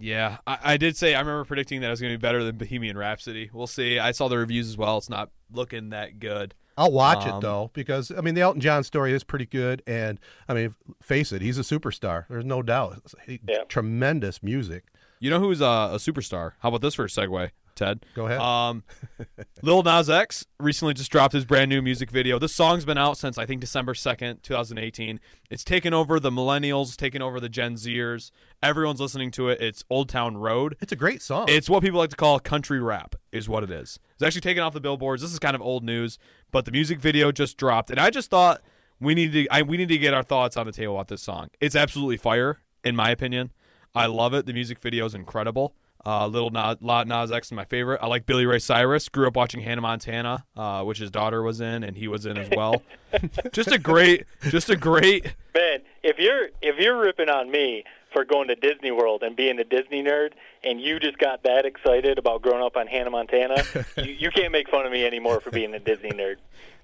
yeah, 0.00 0.38
I, 0.46 0.58
I 0.62 0.76
did 0.78 0.96
say 0.96 1.14
I 1.14 1.20
remember 1.20 1.44
predicting 1.44 1.82
that 1.82 1.88
it 1.88 1.90
was 1.90 2.00
going 2.00 2.14
to 2.14 2.18
be 2.18 2.22
better 2.22 2.42
than 2.42 2.56
Bohemian 2.56 2.96
Rhapsody. 2.96 3.50
We'll 3.52 3.66
see. 3.66 3.98
I 3.98 4.12
saw 4.12 4.28
the 4.28 4.38
reviews 4.38 4.66
as 4.66 4.78
well. 4.78 4.96
It's 4.96 5.10
not 5.10 5.28
looking 5.52 5.90
that 5.90 6.20
good. 6.20 6.54
I'll 6.76 6.92
watch 6.92 7.26
Um, 7.26 7.38
it 7.38 7.40
though 7.42 7.70
because 7.74 8.10
I 8.10 8.20
mean 8.20 8.34
the 8.34 8.40
Elton 8.40 8.60
John 8.60 8.82
story 8.84 9.12
is 9.12 9.24
pretty 9.24 9.46
good, 9.46 9.82
and 9.86 10.18
I 10.48 10.54
mean 10.54 10.74
face 11.02 11.32
it, 11.32 11.42
he's 11.42 11.58
a 11.58 11.62
superstar. 11.62 12.26
There's 12.28 12.44
no 12.44 12.62
doubt. 12.62 13.00
He, 13.26 13.40
Yeah. 13.46 13.64
Tremendous 13.68 14.42
music. 14.42 14.84
You 15.20 15.30
know 15.30 15.38
who's 15.38 15.62
uh, 15.62 15.90
a 15.92 15.96
superstar? 15.96 16.52
How 16.60 16.68
about 16.70 16.80
this 16.80 16.94
for 16.94 17.04
a 17.04 17.08
segue, 17.08 17.50
Ted? 17.76 18.04
Go 18.16 18.26
ahead. 18.26 18.40
Um, 18.40 18.82
Lil 19.62 19.84
Nas 19.84 20.10
X 20.10 20.44
recently 20.58 20.94
just 20.94 21.12
dropped 21.12 21.32
his 21.32 21.44
brand 21.44 21.68
new 21.68 21.80
music 21.80 22.10
video. 22.10 22.40
This 22.40 22.56
song's 22.56 22.84
been 22.84 22.98
out 22.98 23.16
since 23.18 23.38
I 23.38 23.46
think 23.46 23.60
December 23.60 23.94
second, 23.94 24.42
two 24.42 24.54
thousand 24.54 24.78
eighteen. 24.78 25.20
It's 25.48 25.62
taken 25.62 25.94
over 25.94 26.18
the 26.18 26.30
millennials, 26.30 26.96
taken 26.96 27.22
over 27.22 27.38
the 27.38 27.48
Gen 27.48 27.74
Zers. 27.74 28.32
Everyone's 28.62 29.00
listening 29.00 29.30
to 29.32 29.48
it. 29.48 29.60
It's 29.60 29.84
Old 29.90 30.08
Town 30.08 30.36
Road. 30.36 30.76
It's 30.80 30.92
a 30.92 30.96
great 30.96 31.22
song. 31.22 31.46
It's 31.48 31.70
what 31.70 31.82
people 31.84 31.98
like 32.00 32.10
to 32.10 32.16
call 32.16 32.40
country 32.40 32.80
rap, 32.80 33.14
is 33.30 33.48
what 33.48 33.62
it 33.62 33.70
is. 33.70 34.00
It's 34.14 34.22
actually 34.24 34.40
taken 34.40 34.62
off 34.64 34.72
the 34.72 34.80
billboards. 34.80 35.22
This 35.22 35.32
is 35.32 35.38
kind 35.38 35.54
of 35.54 35.62
old 35.62 35.84
news, 35.84 36.18
but 36.52 36.64
the 36.64 36.70
music 36.70 37.00
video 37.00 37.32
just 37.32 37.56
dropped, 37.56 37.90
and 37.90 37.98
I 37.98 38.10
just 38.10 38.30
thought 38.30 38.62
we 39.00 39.14
need 39.14 39.32
to 39.32 39.48
I, 39.50 39.62
we 39.62 39.76
need 39.76 39.88
to 39.88 39.98
get 39.98 40.14
our 40.14 40.22
thoughts 40.22 40.56
on 40.56 40.66
the 40.66 40.72
table 40.72 40.94
about 40.94 41.08
this 41.08 41.22
song. 41.22 41.48
It's 41.60 41.74
absolutely 41.74 42.18
fire, 42.18 42.60
in 42.84 42.94
my 42.94 43.10
opinion. 43.10 43.50
I 43.94 44.06
love 44.06 44.32
it. 44.32 44.46
The 44.46 44.52
music 44.52 44.78
video 44.78 45.04
is 45.04 45.14
incredible. 45.14 45.74
Uh, 46.04 46.26
Little 46.26 46.50
Nas, 46.50 46.78
La- 46.80 47.04
Nas 47.04 47.30
X 47.30 47.48
is 47.48 47.52
my 47.52 47.64
favorite. 47.64 48.00
I 48.02 48.06
like 48.06 48.26
Billy 48.26 48.44
Ray 48.44 48.58
Cyrus. 48.58 49.08
Grew 49.08 49.28
up 49.28 49.36
watching 49.36 49.60
Hannah 49.60 49.82
Montana, 49.82 50.44
uh, 50.56 50.82
which 50.82 50.98
his 50.98 51.10
daughter 51.10 51.42
was 51.42 51.60
in, 51.60 51.84
and 51.84 51.96
he 51.96 52.08
was 52.08 52.26
in 52.26 52.36
as 52.36 52.48
well. 52.56 52.82
just 53.52 53.70
a 53.70 53.78
great, 53.78 54.24
just 54.48 54.68
a 54.68 54.76
great. 54.76 55.34
Man, 55.54 55.80
if 56.02 56.18
you're 56.18 56.48
if 56.60 56.78
you're 56.78 56.98
ripping 56.98 57.28
on 57.28 57.50
me 57.50 57.84
for 58.12 58.24
going 58.24 58.48
to 58.48 58.54
Disney 58.54 58.90
World 58.90 59.22
and 59.22 59.34
being 59.36 59.58
a 59.58 59.64
Disney 59.64 60.02
nerd, 60.02 60.32
and 60.62 60.80
you 60.80 60.98
just 60.98 61.18
got 61.18 61.42
that 61.44 61.64
excited 61.64 62.18
about 62.18 62.42
growing 62.42 62.62
up 62.62 62.76
on 62.76 62.86
Hannah 62.86 63.10
Montana, 63.10 63.62
you, 63.96 64.12
you 64.12 64.30
can't 64.30 64.52
make 64.52 64.68
fun 64.68 64.86
of 64.86 64.92
me 64.92 65.04
anymore 65.04 65.40
for 65.40 65.50
being 65.50 65.74
a 65.74 65.78
Disney 65.78 66.10
nerd. 66.10 66.36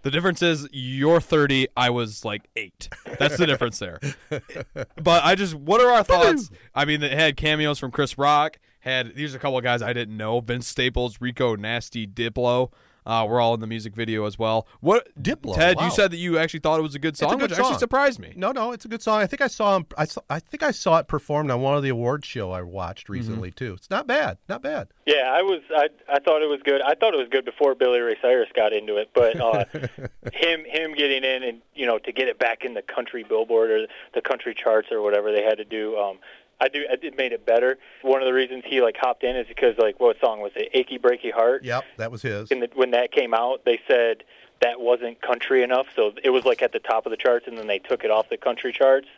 The 0.03 0.11
difference 0.11 0.43
is 0.43 0.69
you're 0.73 1.21
30, 1.21 1.69
I 1.77 1.91
was 1.91 2.25
like 2.25 2.43
eight. 2.57 2.89
That's 3.19 3.37
the 3.37 3.47
difference 3.47 3.79
there. 3.79 3.99
But 4.31 5.25
I 5.25 5.35
just, 5.35 5.55
what 5.55 5.81
are 5.81 5.91
our 5.91 6.05
thoughts? 6.05 6.51
I 6.75 6.85
mean, 6.85 7.03
it 7.03 7.13
had 7.13 7.37
cameos 7.37 7.79
from 7.79 7.91
Chris 7.91 8.17
Rock. 8.17 8.59
Had 8.81 9.17
these 9.17 9.35
are 9.35 9.39
a 9.39 9.41
couple 9.41 9.59
of 9.59 9.65
guys 9.65 9.83
I 9.83 9.93
didn't 9.93 10.17
know: 10.17 10.39
Vince 10.41 10.69
Staples, 10.69 11.21
Rico 11.21 11.57
Nasty, 11.57 12.07
Diplo. 12.07 12.71
Uh, 13.07 13.27
we're 13.29 13.41
all 13.41 13.55
in 13.55 13.61
the 13.61 13.67
music 13.67 13.95
video 13.95 14.27
as 14.27 14.39
well. 14.39 14.67
What 14.81 15.09
Diplo, 15.21 15.55
Ted, 15.55 15.77
wow. 15.77 15.85
you 15.85 15.91
said 15.91 16.11
that 16.11 16.19
you 16.19 16.39
actually 16.39 16.61
thought 16.61 16.79
it 16.79 16.83
was 16.83 16.95
a 16.95 16.99
good 16.99 17.15
a 17.15 17.17
song, 17.17 17.39
good 17.39 17.51
which 17.51 17.59
actually 17.59 17.79
surprised 17.79 18.19
me. 18.19 18.33
no, 18.37 18.53
no, 18.53 18.73
it's 18.73 18.85
a 18.85 18.89
good 18.89 19.03
song. 19.03 19.21
I 19.21 19.27
think 19.27 19.41
I 19.41 19.47
saw 19.47 19.77
him. 19.77 19.87
I, 19.97 20.05
saw, 20.05 20.21
I 20.29 20.41
think 20.41 20.63
I 20.63 20.71
saw 20.71 20.99
it 20.99 21.09
performed 21.09 21.51
on 21.51 21.61
one 21.61 21.77
of 21.77 21.83
the 21.83 21.89
awards 21.89 22.27
show 22.27 22.53
I 22.53 22.63
watched 22.63 23.09
recently 23.09 23.51
too. 23.51 23.75
It's 23.75 23.91
not 23.91 24.07
bad. 24.07 24.39
Not 24.49 24.63
bad. 24.63 24.89
Yeah, 25.07 25.33
I 25.33 25.43
was. 25.43 25.63
I 25.71 25.89
I 26.09 26.19
thought 26.21 26.43
it 26.43 26.49
was 26.49 26.61
good. 26.65 26.83
I 26.83 26.95
thought 26.95 27.15
it 27.15 27.19
was 27.19 27.29
good 27.31 27.45
before 27.45 27.75
Billy 27.75 28.01
Ray 28.01 28.17
Cyrus 28.21 28.49
got 28.55 28.73
into 28.73 28.97
it, 28.97 29.11
but 29.15 29.41
uh, 29.41 29.65
him 30.33 30.65
him 30.65 30.95
getting 30.95 31.25
in 31.25 31.43
and 31.43 31.63
you 31.75 31.87
know 31.87 31.99
to 31.99 32.13
get 32.13 32.29
it 32.29 32.39
back 32.39 32.65
in 32.65 32.75
the 32.75 32.83
country 32.83 33.25
Billboard 33.25 33.71
or 33.71 33.87
the 34.15 34.21
country 34.21 34.55
charts 34.55 34.89
or 34.93 35.01
whatever 35.03 35.33
they 35.33 35.43
had 35.43 35.59
to 35.59 35.65
do. 35.65 35.97
Um, 35.97 36.19
I 36.61 36.69
do. 36.69 36.85
It 36.91 37.17
made 37.17 37.33
it 37.33 37.47
better. 37.47 37.79
One 38.03 38.21
of 38.21 38.27
the 38.27 38.33
reasons 38.33 38.65
he 38.67 38.81
like 38.81 38.97
hopped 38.99 39.23
in 39.23 39.37
is 39.37 39.47
because 39.47 39.77
like 39.79 40.01
what 40.01 40.19
song 40.21 40.41
was 40.41 40.53
it? 40.57 40.71
"Achy 40.75 40.99
Breaky 40.99 41.33
Heart." 41.33 41.65
Yep, 41.65 41.85
that 41.99 42.11
was 42.11 42.23
his. 42.23 42.51
And 42.51 42.63
the, 42.63 42.69
when 42.75 42.91
that 42.93 43.13
came 43.13 43.33
out, 43.33 43.65
they 43.65 43.81
said 43.87 44.25
that 44.61 44.81
wasn't 44.81 45.23
country 45.23 45.63
enough, 45.63 45.87
so 45.95 46.13
it 46.25 46.31
was 46.31 46.45
like 46.45 46.63
at 46.63 46.73
the 46.73 46.81
top 46.81 47.07
of 47.07 47.11
the 47.11 47.17
charts, 47.17 47.47
and 47.47 47.57
then 47.57 47.69
they 47.69 47.79
took 47.79 48.03
it 48.03 48.11
off 48.11 48.29
the 48.29 48.37
country 48.37 48.73
charts. 48.73 49.09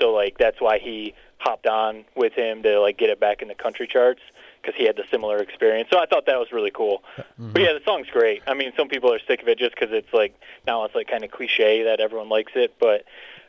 So 0.00 0.12
like 0.12 0.36
that's 0.38 0.60
why 0.60 0.78
he 0.78 1.14
hopped 1.38 1.66
on 1.66 2.04
with 2.16 2.32
him 2.32 2.62
to 2.64 2.80
like 2.80 2.98
get 2.98 3.08
it 3.08 3.20
back 3.20 3.40
in 3.40 3.48
the 3.48 3.54
country 3.54 3.86
charts 3.86 4.20
because 4.60 4.76
he 4.76 4.84
had 4.84 4.96
the 4.96 5.04
similar 5.10 5.38
experience. 5.38 5.88
So 5.90 5.98
I 5.98 6.06
thought 6.06 6.26
that 6.26 6.38
was 6.38 6.52
really 6.52 6.70
cool. 6.70 7.02
But 7.38 7.62
yeah, 7.62 7.72
the 7.72 7.80
song's 7.84 8.08
great. 8.12 8.42
I 8.46 8.52
mean, 8.52 8.72
some 8.76 8.88
people 8.88 9.12
are 9.12 9.18
sick 9.26 9.40
of 9.40 9.48
it 9.48 9.58
just 9.58 9.74
because 9.74 9.88
it's 9.92 10.12
like 10.12 10.38
now 10.66 10.84
it's 10.84 10.94
like 10.94 11.08
kind 11.08 11.24
of 11.24 11.30
cliche 11.30 11.84
that 11.84 12.00
everyone 12.00 12.28
likes 12.28 12.52
it, 12.54 12.74
but 12.78 13.04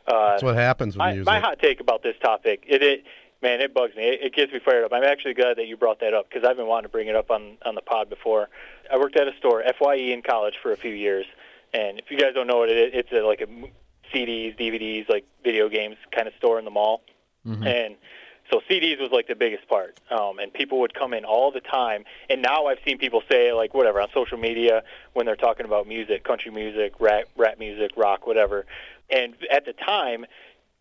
uh, 0.08 0.32
That's 0.32 0.44
what 0.44 0.56
happens 0.56 0.96
with 0.96 1.00
my, 1.00 1.12
music. 1.14 1.26
my 1.26 1.40
hot 1.40 1.60
take 1.60 1.80
about 1.80 2.02
this 2.02 2.16
topic, 2.22 2.64
it, 2.68 2.82
it 2.82 3.04
man, 3.42 3.62
it 3.62 3.74
bugs 3.74 3.96
me. 3.96 4.04
It, 4.04 4.20
it 4.22 4.36
gets 4.36 4.52
me 4.52 4.60
fired 4.64 4.84
up. 4.84 4.94
I'm 4.94 5.04
actually 5.04 5.34
glad 5.34 5.58
that 5.58 5.68
you 5.68 5.78
brought 5.78 6.00
that 6.02 6.14
up 6.14 6.30
because 6.30 6.48
I've 6.48 6.58
been 6.58 6.68
wanting 6.68 6.84
to 6.84 6.90
bring 6.90 7.08
it 7.08 7.16
up 7.16 7.32
on 7.32 7.58
on 7.66 7.76
the 7.76 7.82
pod 7.82 8.10
before. 8.10 8.50
I 8.92 8.98
worked 8.98 9.16
at 9.18 9.28
a 9.28 9.36
store, 9.38 9.64
Fye 9.80 9.96
in 9.96 10.22
college, 10.22 10.56
for 10.62 10.72
a 10.72 10.78
few 10.78 10.92
years, 10.92 11.26
and 11.74 12.00
if 12.00 12.10
you 12.10 12.18
guys 12.18 12.34
don't 12.34 12.48
know 12.48 12.58
what 12.58 12.70
it 12.70 12.78
is, 12.78 12.92
it's 12.94 13.12
a, 13.12 13.26
like 13.26 13.42
a 13.42 13.48
CDs, 14.16 14.58
DVDs, 14.60 15.10
like 15.10 15.26
video 15.44 15.70
games 15.70 15.96
kind 16.14 16.28
of 16.28 16.34
store 16.38 16.60
in 16.60 16.66
the 16.66 16.72
mall, 16.72 17.02
and 17.66 17.96
so 18.52 18.60
CDs 18.70 19.00
was 19.00 19.12
like 19.12 19.28
the 19.28 19.36
biggest 19.36 19.68
part, 19.70 19.98
um, 20.10 20.40
and 20.40 20.54
people 20.54 20.82
would 20.82 20.94
come 20.94 21.14
in 21.14 21.24
all 21.24 21.52
the 21.52 21.62
time. 21.62 22.04
And 22.30 22.42
now 22.42 22.66
I've 22.66 22.80
seen 22.86 22.98
people 22.98 23.24
say 23.32 23.54
like 23.54 23.74
whatever 23.74 24.02
on 24.02 24.10
social 24.14 24.38
media 24.38 24.84
when 25.14 25.26
they're 25.26 25.38
talking 25.38 25.66
about 25.66 25.88
music, 25.88 26.26
country 26.26 26.52
music, 26.52 26.94
rap, 27.00 27.26
rap 27.38 27.60
music, 27.60 27.92
rock, 27.96 28.28
whatever. 28.28 28.66
And 29.10 29.36
at 29.50 29.66
the 29.66 29.74
time, 29.74 30.26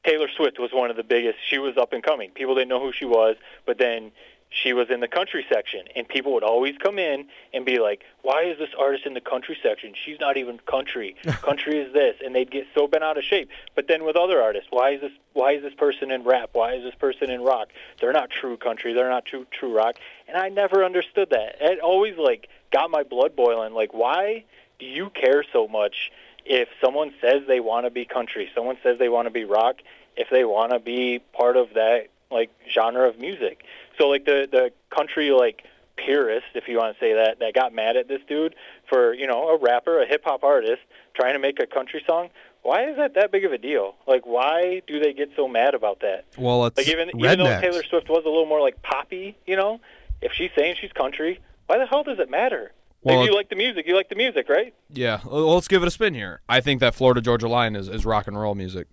Taylor 0.04 0.28
Swift 0.34 0.58
was 0.58 0.70
one 0.72 0.90
of 0.90 0.96
the 0.96 1.04
biggest. 1.04 1.38
She 1.46 1.58
was 1.58 1.76
up 1.76 1.92
and 1.92 2.02
coming. 2.02 2.30
People 2.30 2.54
didn't 2.54 2.68
know 2.68 2.80
who 2.80 2.92
she 2.92 3.04
was, 3.04 3.36
but 3.66 3.78
then 3.78 4.12
she 4.50 4.72
was 4.72 4.90
in 4.90 4.98
the 5.00 5.08
country 5.08 5.46
section, 5.48 5.82
and 5.94 6.08
people 6.08 6.32
would 6.34 6.42
always 6.42 6.76
come 6.78 6.98
in 6.98 7.26
and 7.54 7.64
be 7.64 7.78
like, 7.78 8.02
"Why 8.22 8.42
is 8.42 8.58
this 8.58 8.70
artist 8.76 9.06
in 9.06 9.14
the 9.14 9.20
country 9.20 9.56
section? 9.62 9.94
She's 9.94 10.18
not 10.18 10.36
even 10.36 10.58
country. 10.58 11.14
country 11.42 11.78
is 11.78 11.92
this," 11.92 12.16
and 12.24 12.34
they'd 12.34 12.50
get 12.50 12.66
so 12.74 12.88
bent 12.88 13.04
out 13.04 13.16
of 13.16 13.24
shape. 13.24 13.48
But 13.76 13.86
then 13.86 14.04
with 14.04 14.16
other 14.16 14.42
artists, 14.42 14.68
why 14.70 14.90
is 14.90 15.02
this? 15.02 15.12
Why 15.34 15.52
is 15.52 15.62
this 15.62 15.74
person 15.74 16.10
in 16.10 16.24
rap? 16.24 16.50
Why 16.52 16.74
is 16.74 16.82
this 16.82 16.96
person 16.96 17.30
in 17.30 17.42
rock? 17.42 17.68
They're 18.00 18.12
not 18.12 18.30
true 18.30 18.56
country. 18.56 18.92
They're 18.92 19.08
not 19.08 19.24
true 19.24 19.46
true 19.52 19.74
rock. 19.74 19.96
And 20.26 20.36
I 20.36 20.48
never 20.48 20.84
understood 20.84 21.30
that. 21.30 21.56
It 21.60 21.78
always 21.80 22.16
like 22.18 22.48
got 22.72 22.90
my 22.90 23.04
blood 23.04 23.36
boiling. 23.36 23.72
Like, 23.72 23.94
why 23.94 24.44
do 24.80 24.86
you 24.86 25.10
care 25.10 25.44
so 25.52 25.68
much 25.68 26.10
if 26.44 26.68
someone 26.82 27.12
says 27.20 27.42
they 27.46 27.60
want 27.60 27.86
to 27.86 27.90
be 27.90 28.04
country, 28.04 28.50
someone 28.54 28.76
says 28.82 28.98
they 28.98 29.08
want 29.08 29.26
to 29.26 29.32
be 29.32 29.44
rock? 29.44 29.76
if 30.16 30.28
they 30.30 30.44
want 30.44 30.72
to 30.72 30.78
be 30.78 31.20
part 31.32 31.56
of 31.56 31.74
that 31.74 32.08
like 32.30 32.50
genre 32.72 33.08
of 33.08 33.18
music. 33.18 33.64
So 33.98 34.08
like 34.08 34.24
the 34.24 34.48
the 34.50 34.72
country 34.94 35.30
like 35.30 35.64
purist, 35.96 36.46
if 36.54 36.68
you 36.68 36.78
want 36.78 36.96
to 36.96 37.00
say 37.00 37.14
that, 37.14 37.38
that 37.40 37.54
got 37.54 37.74
mad 37.74 37.96
at 37.96 38.08
this 38.08 38.20
dude 38.28 38.54
for 38.88 39.14
you 39.14 39.26
know 39.26 39.48
a 39.48 39.58
rapper, 39.58 40.00
a 40.02 40.06
hip 40.06 40.22
hop 40.24 40.44
artist 40.44 40.82
trying 41.14 41.32
to 41.34 41.38
make 41.38 41.60
a 41.60 41.66
country 41.66 42.02
song. 42.06 42.28
Why 42.62 42.90
is 42.90 42.96
that 42.96 43.14
that 43.14 43.32
big 43.32 43.46
of 43.46 43.52
a 43.52 43.58
deal? 43.58 43.94
Like, 44.06 44.26
why 44.26 44.82
do 44.86 45.00
they 45.00 45.14
get 45.14 45.30
so 45.34 45.48
mad 45.48 45.74
about 45.74 46.00
that? 46.00 46.26
Well, 46.36 46.66
it's 46.66 46.76
Like 46.76 46.88
even 46.88 47.08
even 47.08 47.38
though. 47.38 47.60
Taylor 47.60 47.82
Swift 47.82 48.08
was 48.10 48.22
a 48.26 48.28
little 48.28 48.46
more 48.46 48.60
like 48.60 48.82
poppy, 48.82 49.36
you 49.46 49.56
know, 49.56 49.80
if 50.20 50.32
she's 50.32 50.50
saying 50.54 50.76
she's 50.80 50.92
country, 50.92 51.40
why 51.66 51.78
the 51.78 51.86
hell 51.86 52.04
does 52.04 52.18
it 52.18 52.30
matter? 52.30 52.72
Well, 53.02 53.16
like, 53.16 53.24
it- 53.26 53.30
you 53.30 53.36
like 53.36 53.48
the 53.48 53.56
music, 53.56 53.86
you 53.86 53.94
like 53.94 54.08
the 54.08 54.14
music, 54.14 54.48
right? 54.48 54.74
yeah. 54.90 55.20
Well, 55.24 55.54
let's 55.54 55.68
give 55.68 55.82
it 55.82 55.86
a 55.86 55.90
spin 55.90 56.14
here. 56.14 56.40
I 56.48 56.60
think 56.60 56.80
that 56.80 56.94
Florida 56.94 57.20
Georgia 57.20 57.48
line 57.48 57.74
is, 57.76 57.88
is 57.88 58.04
rock 58.04 58.26
and 58.26 58.38
roll 58.38 58.54
music. 58.54 58.86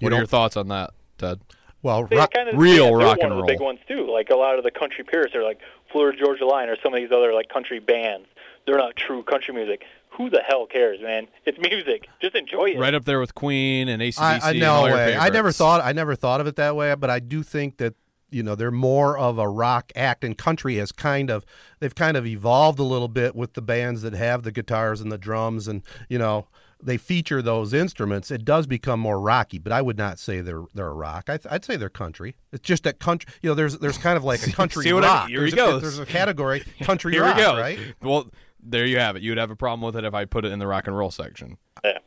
What 0.00 0.12
are 0.12 0.16
your 0.16 0.26
thoughts 0.26 0.56
on 0.56 0.68
that, 0.68 0.90
Ted? 1.18 1.40
Well, 1.82 2.06
They 2.06 2.16
ro- 2.16 2.26
kind 2.26 2.48
of, 2.48 2.56
real 2.58 2.86
yeah, 2.98 3.04
rock 3.06 3.18
one 3.18 3.30
and 3.30 3.32
of 3.32 3.38
the 3.38 3.52
big 3.52 3.60
ones 3.60 3.78
too. 3.86 4.10
Like 4.10 4.30
a 4.30 4.36
lot 4.36 4.56
of 4.58 4.64
the 4.64 4.70
country 4.70 5.04
purists 5.04 5.34
are 5.36 5.42
like 5.42 5.60
Florida 5.92 6.18
Georgia 6.18 6.46
Line 6.46 6.68
or 6.68 6.76
some 6.82 6.94
of 6.94 7.00
these 7.00 7.12
other 7.12 7.32
like 7.34 7.48
country 7.50 7.78
bands. 7.78 8.26
They're 8.66 8.78
not 8.78 8.96
true 8.96 9.22
country 9.22 9.52
music. 9.54 9.82
Who 10.16 10.30
the 10.30 10.40
hell 10.46 10.66
cares, 10.66 11.00
man? 11.02 11.26
It's 11.44 11.58
music. 11.58 12.08
Just 12.22 12.34
enjoy 12.36 12.70
it. 12.70 12.78
Right 12.78 12.94
up 12.94 13.04
there 13.04 13.20
with 13.20 13.34
Queen 13.34 13.88
and 13.88 14.00
ACDC. 14.00 14.18
I, 14.20 14.38
I 14.42 14.50
and 14.50 14.60
no 14.60 14.72
all 14.72 14.88
your 14.88 14.96
way. 14.96 15.16
I 15.16 15.28
never 15.28 15.52
thought 15.52 15.82
I 15.84 15.92
never 15.92 16.14
thought 16.14 16.40
of 16.40 16.46
it 16.46 16.56
that 16.56 16.74
way, 16.76 16.94
but 16.94 17.10
I 17.10 17.18
do 17.18 17.42
think 17.42 17.76
that 17.78 17.94
you 18.34 18.42
know 18.42 18.54
they're 18.54 18.70
more 18.70 19.16
of 19.16 19.38
a 19.38 19.48
rock 19.48 19.92
act, 19.96 20.24
and 20.24 20.36
country 20.36 20.76
has 20.76 20.92
kind 20.92 21.30
of 21.30 21.46
they've 21.80 21.94
kind 21.94 22.16
of 22.16 22.26
evolved 22.26 22.78
a 22.78 22.82
little 22.84 23.08
bit 23.08 23.34
with 23.34 23.54
the 23.54 23.62
bands 23.62 24.02
that 24.02 24.12
have 24.14 24.42
the 24.42 24.52
guitars 24.52 25.00
and 25.00 25.10
the 25.12 25.18
drums, 25.18 25.68
and 25.68 25.82
you 26.08 26.18
know 26.18 26.48
they 26.82 26.98
feature 26.98 27.40
those 27.40 27.72
instruments. 27.72 28.30
It 28.30 28.44
does 28.44 28.66
become 28.66 29.00
more 29.00 29.18
rocky, 29.18 29.58
but 29.58 29.72
I 29.72 29.80
would 29.80 29.96
not 29.96 30.18
say 30.18 30.40
they're 30.40 30.64
they're 30.74 30.88
a 30.88 30.94
rock. 30.94 31.30
I, 31.30 31.38
I'd 31.50 31.64
say 31.64 31.76
they're 31.76 31.88
country. 31.88 32.34
It's 32.52 32.62
just 32.62 32.82
that 32.82 32.98
country. 32.98 33.32
You 33.40 33.50
know, 33.50 33.54
there's 33.54 33.78
there's 33.78 33.98
kind 33.98 34.16
of 34.16 34.24
like 34.24 34.46
a 34.46 34.52
country 34.60 34.84
See 34.84 34.92
what 34.92 35.04
I 35.04 35.08
rock. 35.08 35.26
mean? 35.26 35.30
Here 35.30 35.40
there's 35.40 35.54
he 35.54 35.58
a, 35.60 35.62
goes. 35.64 35.82
There's 35.82 35.98
a 35.98 36.06
category 36.06 36.60
country 36.82 37.12
Here 37.12 37.22
rock, 37.22 37.36
we 37.36 37.42
go. 37.42 37.56
right? 37.56 37.78
Well, 38.02 38.30
there 38.62 38.84
you 38.86 38.98
have 38.98 39.16
it. 39.16 39.22
You 39.22 39.30
would 39.30 39.38
have 39.38 39.50
a 39.50 39.56
problem 39.56 39.82
with 39.82 39.96
it 39.96 40.04
if 40.04 40.14
I 40.14 40.24
put 40.24 40.44
it 40.44 40.52
in 40.52 40.58
the 40.58 40.66
rock 40.66 40.86
and 40.86 40.96
roll 40.96 41.10
section. 41.10 41.56
Yeah. 41.82 41.98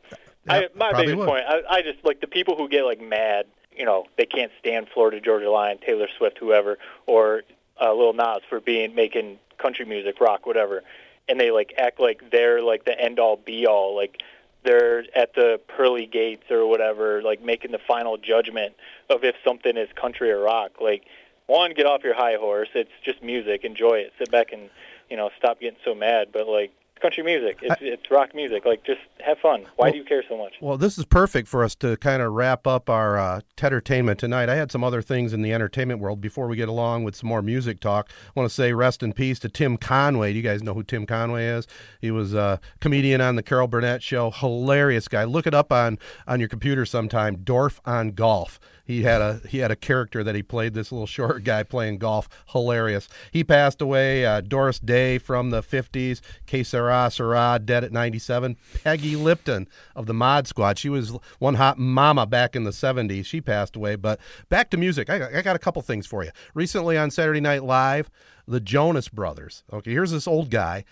I, 0.49 0.67
my 0.75 0.93
biggest 0.93 1.17
would. 1.17 1.27
point, 1.27 1.43
I, 1.47 1.61
I 1.69 1.81
just 1.81 2.03
like 2.05 2.21
the 2.21 2.27
people 2.27 2.55
who 2.55 2.69
get 2.69 2.83
like 2.85 3.01
mad. 3.01 3.47
You 3.77 3.85
know, 3.85 4.05
they 4.17 4.25
can't 4.25 4.51
stand 4.59 4.87
Florida 4.93 5.21
Georgia 5.21 5.51
Line, 5.51 5.77
Taylor 5.77 6.07
Swift, 6.17 6.37
whoever, 6.39 6.77
or 7.05 7.43
uh, 7.79 7.93
Lil 7.93 8.13
Nas 8.13 8.41
for 8.49 8.59
being 8.59 8.95
making 8.95 9.39
country 9.57 9.85
music, 9.85 10.19
rock, 10.19 10.45
whatever, 10.45 10.83
and 11.29 11.39
they 11.39 11.51
like 11.51 11.73
act 11.77 11.99
like 11.99 12.31
they're 12.31 12.61
like 12.61 12.85
the 12.85 12.99
end 12.99 13.19
all 13.19 13.37
be 13.37 13.67
all, 13.67 13.95
like 13.95 14.21
they're 14.63 15.05
at 15.15 15.33
the 15.33 15.59
pearly 15.67 16.05
gates 16.05 16.49
or 16.51 16.67
whatever, 16.67 17.21
like 17.21 17.41
making 17.43 17.71
the 17.71 17.79
final 17.87 18.17
judgment 18.17 18.75
of 19.09 19.23
if 19.23 19.35
something 19.43 19.77
is 19.77 19.87
country 19.95 20.31
or 20.31 20.41
rock. 20.41 20.71
Like, 20.81 21.05
one, 21.45 21.73
get 21.73 21.85
off 21.85 22.03
your 22.03 22.15
high 22.15 22.35
horse. 22.35 22.69
It's 22.75 22.91
just 23.03 23.23
music. 23.23 23.63
Enjoy 23.63 23.93
it. 23.99 24.13
Sit 24.17 24.29
back 24.31 24.51
and 24.51 24.69
you 25.09 25.15
know 25.15 25.29
stop 25.37 25.59
getting 25.59 25.79
so 25.85 25.95
mad. 25.95 26.29
But 26.33 26.47
like 26.47 26.71
country 27.01 27.23
music, 27.23 27.59
it's 27.61 27.81
it's 27.81 28.11
rock 28.11 28.33
music. 28.33 28.65
Like 28.65 28.83
just 28.83 29.01
have 29.25 29.37
fun. 29.39 29.65
Why 29.75 29.91
do 29.91 29.97
you 29.97 30.03
care 30.03 30.23
so 30.27 30.37
much? 30.37 30.55
Well, 30.61 30.77
this 30.77 30.97
is 30.97 31.05
perfect 31.05 31.47
for 31.47 31.63
us 31.63 31.75
to 31.75 31.97
kind 31.97 32.21
of 32.21 32.33
wrap 32.33 32.67
up 32.67 32.89
our 32.89 33.17
uh, 33.17 33.41
entertainment 33.61 34.19
tonight. 34.19 34.49
I 34.49 34.55
had 34.55 34.71
some 34.71 34.83
other 34.83 35.01
things 35.01 35.33
in 35.33 35.41
the 35.41 35.53
entertainment 35.53 35.99
world 35.99 36.21
before 36.21 36.47
we 36.47 36.55
get 36.55 36.69
along 36.69 37.03
with 37.03 37.15
some 37.15 37.29
more 37.29 37.41
music 37.41 37.79
talk. 37.79 38.09
I 38.09 38.31
want 38.39 38.49
to 38.49 38.53
say 38.53 38.73
rest 38.73 39.03
in 39.03 39.13
peace 39.13 39.39
to 39.39 39.49
Tim 39.49 39.77
Conway. 39.77 40.33
Do 40.33 40.37
you 40.37 40.43
guys 40.43 40.63
know 40.63 40.73
who 40.73 40.83
Tim 40.83 41.05
Conway 41.05 41.45
is? 41.45 41.67
He 42.01 42.11
was 42.11 42.33
a 42.33 42.59
comedian 42.79 43.21
on 43.21 43.35
the 43.35 43.43
Carol 43.43 43.67
Burnett 43.67 44.03
show. 44.03 44.31
Hilarious 44.31 45.07
guy. 45.07 45.23
Look 45.23 45.47
it 45.47 45.53
up 45.53 45.71
on 45.71 45.97
on 46.27 46.39
your 46.39 46.49
computer 46.49 46.85
sometime. 46.85 47.37
Dorf 47.37 47.79
on 47.85 48.11
golf. 48.11 48.59
He 48.87 49.03
had 49.03 49.21
a 49.21 49.41
he 49.49 49.57
had 49.57 49.69
a 49.69 49.75
character 49.75 50.23
that 50.23 50.33
he 50.33 50.41
played. 50.41 50.73
This 50.73 50.93
little 50.93 51.05
short 51.17 51.43
guy 51.43 51.63
playing 51.63 51.97
golf. 51.97 52.29
Hilarious. 52.47 53.09
He 53.31 53.43
passed 53.43 53.81
away. 53.81 54.25
Uh, 54.25 54.39
Doris 54.39 54.79
Day 54.79 55.17
from 55.17 55.49
the 55.49 55.61
'50s. 55.61 56.21
Que 56.45 56.63
sera 56.63 57.59
dead 57.63 57.83
at 57.83 57.91
97. 57.91 58.55
Peggy 58.83 59.17
Lipton 59.17 59.67
of 59.93 60.05
the 60.05 60.13
Mod 60.13 60.47
Squad. 60.47 60.79
She 60.79 60.87
was 60.87 61.11
one 61.39 61.55
hot 61.55 61.77
mama 61.77 62.25
back 62.25 62.55
in 62.55 62.63
the 62.63 62.71
'70s. 62.71 63.25
She 63.25 63.41
passed 63.41 63.75
away. 63.75 63.97
But 63.97 64.21
back 64.47 64.69
to 64.69 64.77
music. 64.77 65.09
I 65.09 65.37
I 65.37 65.41
got 65.41 65.57
a 65.57 65.59
couple 65.59 65.81
things 65.81 66.07
for 66.07 66.23
you. 66.23 66.31
Recently 66.53 66.97
on 66.97 67.11
Saturday 67.11 67.41
Night 67.41 67.63
Live, 67.63 68.09
the 68.47 68.61
Jonas 68.61 69.09
Brothers. 69.09 69.63
Okay, 69.73 69.91
here's 69.91 70.11
this 70.11 70.27
old 70.27 70.49
guy. 70.49 70.85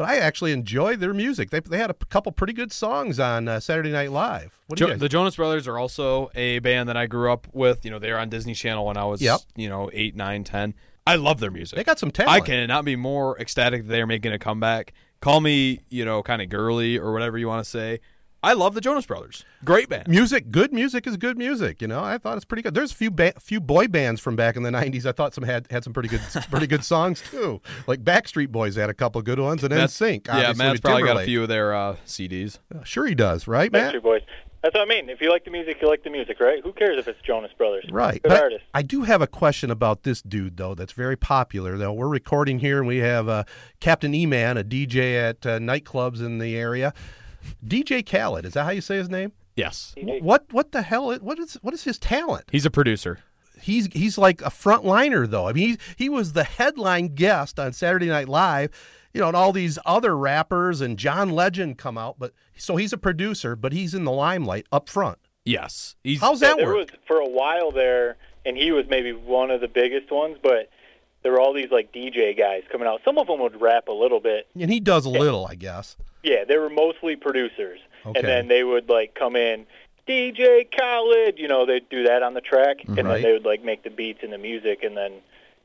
But 0.00 0.08
I 0.08 0.16
actually 0.16 0.52
enjoy 0.52 0.96
their 0.96 1.12
music. 1.12 1.50
They, 1.50 1.60
they 1.60 1.76
had 1.76 1.90
a 1.90 1.94
couple 1.94 2.32
pretty 2.32 2.54
good 2.54 2.72
songs 2.72 3.20
on 3.20 3.48
uh, 3.48 3.60
Saturday 3.60 3.92
Night 3.92 4.10
Live. 4.10 4.58
What 4.66 4.78
do 4.78 4.84
you 4.84 4.86
Jo- 4.86 4.92
guys 4.94 5.00
the 5.00 5.10
Jonas 5.10 5.36
Brothers 5.36 5.68
are 5.68 5.76
also 5.78 6.30
a 6.34 6.58
band 6.60 6.88
that 6.88 6.96
I 6.96 7.04
grew 7.04 7.30
up 7.30 7.46
with. 7.52 7.84
You 7.84 7.90
know, 7.90 7.98
they 7.98 8.10
were 8.10 8.16
on 8.18 8.30
Disney 8.30 8.54
Channel 8.54 8.86
when 8.86 8.96
I 8.96 9.04
was, 9.04 9.20
Yep. 9.20 9.40
you 9.56 9.68
know, 9.68 9.90
eight, 9.92 10.16
nine, 10.16 10.42
ten. 10.42 10.72
I 11.06 11.16
love 11.16 11.38
their 11.38 11.50
music. 11.50 11.76
They 11.76 11.84
got 11.84 11.98
some 11.98 12.10
talent. 12.10 12.32
I 12.32 12.40
cannot 12.40 12.86
be 12.86 12.96
more 12.96 13.38
ecstatic 13.38 13.82
that 13.82 13.88
they're 13.92 14.06
making 14.06 14.32
a 14.32 14.38
comeback. 14.38 14.94
Call 15.20 15.42
me, 15.42 15.80
you 15.90 16.06
know, 16.06 16.22
kind 16.22 16.40
of 16.40 16.48
girly 16.48 16.96
or 16.96 17.12
whatever 17.12 17.36
you 17.36 17.46
want 17.48 17.62
to 17.62 17.68
say. 17.70 18.00
I 18.42 18.54
love 18.54 18.74
the 18.74 18.80
Jonas 18.80 19.04
Brothers. 19.06 19.44
Great 19.64 19.88
band. 19.90 20.08
music 20.08 20.50
good 20.50 20.72
music 20.72 21.06
is 21.06 21.18
good 21.18 21.36
music 21.36 21.82
you 21.82 21.86
know 21.88 22.02
i 22.02 22.16
thought 22.16 22.36
it's 22.36 22.46
pretty 22.46 22.62
good 22.62 22.72
there's 22.72 22.92
a 22.92 22.94
few 22.94 23.10
ba- 23.10 23.34
few 23.38 23.60
boy 23.60 23.86
bands 23.86 24.18
from 24.18 24.34
back 24.34 24.56
in 24.56 24.62
the 24.62 24.70
90s 24.70 25.04
i 25.04 25.12
thought 25.12 25.34
some 25.34 25.44
had 25.44 25.66
had 25.70 25.84
some 25.84 25.92
pretty 25.92 26.08
good 26.08 26.22
pretty 26.50 26.66
good 26.66 26.82
songs 26.82 27.20
too 27.30 27.60
like 27.86 28.02
backstreet 28.02 28.48
boys 28.48 28.76
had 28.76 28.88
a 28.88 28.94
couple 28.94 29.20
good 29.20 29.38
ones 29.38 29.62
and 29.62 29.70
then 29.70 29.80
Matt- 29.80 29.90
sync 29.90 30.26
yeah, 30.28 30.54
Matt's 30.56 30.80
probably 30.80 31.02
got 31.02 31.20
a 31.20 31.24
few 31.24 31.42
of 31.42 31.48
their 31.48 31.74
uh, 31.74 31.96
CDs. 32.06 32.58
sure 32.84 33.06
he 33.06 33.14
does 33.14 33.46
right 33.46 33.70
matt 33.70 33.92
Backstreet 33.94 34.02
Boys. 34.02 34.22
That's 34.62 34.74
what 34.74 34.82
I 34.82 34.84
mean. 34.84 35.08
If 35.08 35.22
you 35.22 35.30
like 35.30 35.46
the 35.46 35.50
music, 35.50 35.78
you 35.80 35.88
like 35.88 36.04
the 36.04 36.10
music, 36.10 36.38
right? 36.38 36.62
Who 36.62 36.74
cares 36.74 36.98
if 36.98 37.08
it's 37.08 37.18
Jonas 37.22 37.50
Brothers? 37.56 37.86
Right. 37.90 38.22
Good 38.22 38.28
But 38.28 38.36
I- 38.38 38.42
artist. 38.42 38.64
I, 38.74 38.82
do 38.82 39.04
have 39.04 39.22
a 39.22 39.26
question 39.26 39.70
about 39.70 40.02
this 40.02 40.20
dude, 40.20 40.58
though, 40.58 40.74
that's 40.74 40.92
very 40.92 41.16
popular. 41.16 41.78
Though 41.78 41.94
we're 41.94 42.08
recording 42.08 42.58
here, 42.58 42.76
and 42.76 42.86
we 42.86 42.98
have 42.98 43.26
uh, 43.26 43.44
Captain 43.80 44.14
E 44.14 44.26
Man, 44.26 44.58
a 44.58 44.62
DJ 44.62 45.14
at 45.18 45.46
uh, 45.46 45.58
nightclubs 45.60 46.20
in 46.20 46.36
the 46.36 46.56
area. 46.58 46.92
DJ 47.66 48.04
Khaled, 48.08 48.44
is 48.44 48.54
that 48.54 48.64
how 48.64 48.70
you 48.70 48.80
say 48.80 48.96
his 48.96 49.08
name? 49.08 49.32
Yes. 49.56 49.94
Wh- 49.98 50.22
What 50.22 50.46
what 50.52 50.72
the 50.72 50.82
hell? 50.82 51.10
Is, 51.10 51.20
what 51.20 51.38
is 51.38 51.54
what 51.62 51.74
is 51.74 51.84
his 51.84 51.98
talent? 51.98 52.44
He's 52.50 52.66
a 52.66 52.70
producer. 52.70 53.18
He's 53.60 53.88
he's 53.92 54.16
like 54.16 54.40
a 54.40 54.46
frontliner, 54.50 55.28
though. 55.28 55.46
I 55.48 55.52
mean, 55.52 55.68
he 55.96 56.04
he 56.04 56.08
was 56.08 56.32
the 56.32 56.44
headline 56.44 57.08
guest 57.08 57.58
on 57.60 57.72
Saturday 57.72 58.06
Night 58.06 58.28
Live. 58.28 58.70
You 59.12 59.20
know, 59.20 59.26
and 59.26 59.36
all 59.36 59.52
these 59.52 59.76
other 59.84 60.16
rappers 60.16 60.80
and 60.80 60.96
John 60.96 61.30
Legend 61.30 61.78
come 61.78 61.98
out, 61.98 62.14
but 62.18 62.32
so 62.56 62.76
he's 62.76 62.92
a 62.92 62.96
producer, 62.98 63.56
but 63.56 63.72
he's 63.72 63.92
in 63.92 64.04
the 64.04 64.12
limelight 64.12 64.66
up 64.70 64.88
front. 64.88 65.18
Yes. 65.44 65.96
He's 66.04 66.20
How's 66.20 66.40
Yeah, 66.40 66.50
that 66.50 66.58
there 66.58 66.66
work? 66.68 66.76
was 66.76 66.88
for 67.08 67.16
a 67.16 67.28
while 67.28 67.72
there, 67.72 68.16
and 68.46 68.56
he 68.56 68.70
was 68.70 68.84
maybe 68.88 69.12
one 69.12 69.50
of 69.50 69.60
the 69.60 69.66
biggest 69.66 70.12
ones. 70.12 70.36
But 70.40 70.70
there 71.24 71.32
were 71.32 71.40
all 71.40 71.52
these 71.52 71.72
like 71.72 71.92
DJ 71.92 72.38
guys 72.38 72.62
coming 72.70 72.86
out. 72.86 73.00
Some 73.04 73.18
of 73.18 73.26
them 73.26 73.40
would 73.40 73.60
rap 73.60 73.88
a 73.88 73.92
little 73.92 74.20
bit. 74.20 74.46
And 74.58 74.70
he 74.70 74.78
does 74.78 75.04
a 75.06 75.10
little, 75.10 75.44
I 75.44 75.56
guess. 75.56 75.96
Yeah, 76.22 76.44
they 76.44 76.58
were 76.58 76.70
mostly 76.70 77.16
producers, 77.16 77.80
Okay. 78.06 78.18
and 78.18 78.28
then 78.28 78.48
they 78.48 78.62
would 78.64 78.88
like 78.88 79.14
come 79.14 79.36
in. 79.36 79.66
DJ 80.08 80.66
Khaled, 80.76 81.38
you 81.38 81.46
know, 81.48 81.66
they'd 81.66 81.88
do 81.88 82.04
that 82.04 82.22
on 82.22 82.34
the 82.34 82.40
track, 82.40 82.78
mm-hmm. 82.78 82.98
and 82.98 83.06
Right. 83.08 83.14
then 83.14 83.22
they 83.22 83.32
would 83.32 83.44
like 83.44 83.62
make 83.64 83.82
the 83.84 83.90
beats 83.90 84.20
and 84.22 84.32
the 84.32 84.38
music, 84.38 84.82
and 84.82 84.96
then, 84.96 85.12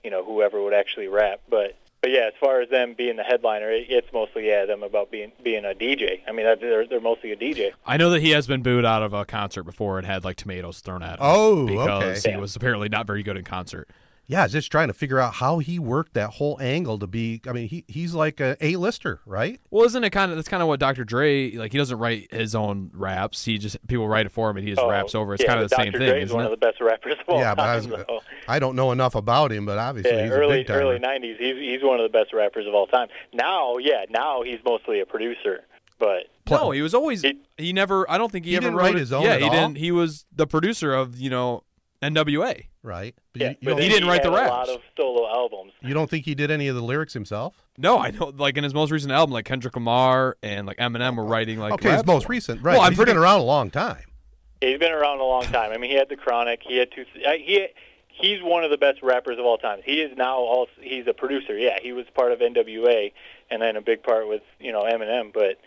you 0.04 0.12
know, 0.12 0.24
whoever 0.24 0.62
would 0.62 0.74
actually 0.74 1.08
rap. 1.08 1.42
But 1.50 1.76
but 2.02 2.12
yeah, 2.12 2.28
as 2.28 2.34
far 2.40 2.62
as 2.62 2.70
them 2.70 2.94
being 2.96 3.16
the 3.16 3.24
headliner, 3.24 3.72
it, 3.72 3.88
it's 3.90 4.08
mostly 4.14 4.46
yeah 4.48 4.66
them 4.66 4.84
about 4.84 5.10
being 5.10 5.32
being 5.44 5.66
a 5.66 5.74
DJ. 5.74 6.20
I 6.28 6.32
mean, 6.32 6.46
that- 6.46 6.60
they're 6.62 6.86
they're 6.86 7.02
mostly 7.02 7.32
a 7.32 7.36
DJ. 7.36 7.72
I 7.86 7.98
know 7.98 8.12
that 8.12 8.22
he 8.22 8.30
has 8.32 8.46
been 8.46 8.62
booed 8.62 8.86
out 8.86 9.02
of 9.02 9.14
a 9.14 9.26
concert 9.26 9.64
before 9.64 9.98
and 9.98 10.06
had 10.06 10.24
like 10.24 10.36
tomatoes 10.36 10.82
thrown 10.82 11.02
at 11.02 11.14
him. 11.14 11.18
Oh, 11.22 11.66
because 11.66 12.24
okay. 12.26 12.36
he 12.36 12.38
was 12.40 12.56
apparently 12.56 12.90
not 12.90 13.08
very 13.08 13.24
good 13.24 13.38
in 13.38 13.44
concert. 13.44 13.90
Yeah, 14.28 14.48
just 14.48 14.72
trying 14.72 14.88
to 14.88 14.94
figure 14.94 15.20
out 15.20 15.36
how 15.36 15.60
he 15.60 15.78
worked 15.78 16.14
that 16.16 16.32
whole 16.32 16.58
angle 16.60 16.98
to 17.00 17.06
be. 17.08 17.42
I 17.48 17.52
mean, 17.52 17.68
he 17.68 17.84
he's 17.88 18.14
like 18.16 18.40
a 18.40 18.58
A-lister, 18.60 19.20
right? 19.26 19.60
Well, 19.70 19.86
isn't 19.86 20.04
it 20.04 20.10
kind 20.10 20.32
of 20.32 20.38
that's 20.38 20.48
kind 20.48 20.64
of 20.64 20.68
what 20.68 20.80
Dr. 20.80 21.04
Dre 21.04 21.52
like? 21.52 21.72
He 21.72 21.78
doesn't 21.78 21.98
write 22.00 22.34
his 22.34 22.56
own 22.56 22.90
raps. 22.94 23.46
He 23.46 23.58
just 23.58 23.78
people 23.88 24.08
write 24.08 24.26
it 24.26 24.32
for 24.32 24.50
him 24.50 24.58
and 24.58 24.68
he 24.68 24.74
just 24.74 24.82
Oh, 24.84 24.90
raps 24.90 25.14
over. 25.14 25.34
It's 25.36 25.44
yeah, 25.44 25.50
kind 25.50 25.60
of 25.64 25.70
the 25.70 25.76
but 25.76 25.84
same 25.84 25.92
Dr. 25.92 26.00
thing, 26.00 26.10
Dre 26.10 26.18
is 26.22 26.26
isn't 26.30 26.36
one 26.36 26.46
it? 26.46 26.52
of 26.54 26.60
the 26.60 26.66
best 26.66 26.82
rappers 26.82 27.14
of 27.20 27.30
all 27.30 27.40
yeah, 27.40 27.54
but 27.54 27.70
I, 27.70 27.80
time. 27.80 27.90
was. 27.92 28.22
I 28.48 28.60
don't 28.60 28.76
know 28.76 28.92
enough 28.92 29.14
about 29.16 29.52
him, 29.52 29.66
but 29.66 29.78
obviously 29.78 30.12
Yeah, 30.16 30.24
he's 30.24 30.32
early 30.32 30.56
a 30.56 30.58
big 30.62 30.68
timer. 30.68 30.80
early 30.82 31.00
'90s. 31.00 31.38
He's 31.38 31.56
he's 31.58 31.84
one 31.84 32.00
of 32.00 32.12
the 32.12 32.18
best 32.18 32.34
rappers 32.34 32.66
of 32.68 32.74
all 32.74 32.88
time. 32.88 33.10
Now, 33.34 33.78
yeah, 33.78 34.06
now 34.10 34.42
he's 34.44 34.60
mostly 34.66 35.00
a 35.02 35.06
producer, 35.06 35.64
but 36.00 36.24
No, 36.50 36.72
he 36.72 36.82
was 36.82 36.94
always 36.96 37.22
He- 37.22 37.38
he, 37.58 37.74
never. 37.74 38.10
I 38.10 38.18
don't 38.18 38.32
think 38.32 38.46
he, 38.46 38.52
He 38.52 38.58
ever 38.58 38.66
didn't 38.68 38.78
wrote 38.78 38.84
write 38.86 38.96
his 38.96 39.14
own 39.14 39.24
Yeah, 39.24 39.34
at 39.34 39.40
he 39.42 39.46
all? 39.48 39.52
didn't. 39.52 39.78
He 39.78 39.92
was 39.92 40.26
the 40.36 40.48
producer 40.48 40.94
of 40.96 41.20
you 41.20 41.30
know 41.30 41.64
NWA. 42.14 42.66
right? 42.84 43.16
But 43.34 43.42
yeah, 43.42 43.50
you, 43.50 43.56
you, 43.62 43.74
but 43.74 43.82
he 43.84 43.90
didn't 43.90 44.08
write 44.08 44.24
the 44.24 44.32
had 44.32 44.38
raps. 44.38 44.50
A 44.50 44.54
lot 44.54 44.70
of 44.70 44.82
solo 44.98 45.28
albums. 45.28 45.74
you 45.82 45.94
don't 45.94 46.10
think 46.10 46.26
he 46.26 46.36
did 46.36 46.52
any 46.52 46.68
of 46.68 46.76
the 46.76 46.82
lyrics 46.84 47.14
himself? 47.14 47.56
No, 47.78 47.98
I 48.00 48.12
know. 48.12 48.32
Like 48.36 48.58
in 48.58 48.64
his 48.64 48.74
most 48.74 48.92
recent 48.92 49.12
album, 49.12 49.34
like 49.34 49.46
Kendrick 49.46 49.76
Lamar 49.76 50.38
and 50.44 50.66
like 50.68 50.78
Eminem 50.78 51.16
were 51.18 51.26
writing 51.26 51.60
like. 51.60 51.74
okay, 51.74 51.92
his 51.94 52.06
most 52.06 52.30
recent, 52.30 52.62
right? 52.62 52.74
Well, 52.74 52.82
I'm 52.82 52.92
he's 52.92 52.98
pretty 52.98 53.12
been 53.14 53.18
around 53.22 53.40
a 53.40 53.44
long 53.44 53.70
time. 53.72 54.04
He's 54.62 54.80
been 54.80 54.94
around 54.94 55.20
a 55.20 55.24
long 55.26 55.44
time. 55.44 55.72
I 55.72 55.78
mean, 55.78 55.90
he 55.92 55.98
had 55.98 56.10
the 56.10 56.16
Chronic. 56.16 56.62
He 56.66 56.78
had 56.78 56.90
two. 56.92 57.06
I- 57.28 57.38
He 57.38 57.68
he's 58.08 58.42
one 58.42 58.64
of 58.64 58.72
the 58.72 58.78
best 58.78 59.02
rappers 59.04 59.38
of 59.38 59.46
all 59.46 59.58
time. 59.58 59.80
He 59.84 60.02
is 60.02 60.16
now 60.18 60.38
also 60.38 60.72
he's 60.80 61.06
a 61.08 61.14
producer. 61.14 61.58
Yeah, 61.58 61.78
he 61.82 61.92
was 61.92 62.06
part 62.16 62.32
of 62.32 62.40
NWA, 62.40 63.12
and 63.52 63.62
then 63.62 63.76
a 63.76 63.82
big 63.82 64.02
part 64.04 64.28
with 64.30 64.42
you 64.60 64.72
know 64.72 64.84
Eminem. 64.84 65.34
But 65.34 65.58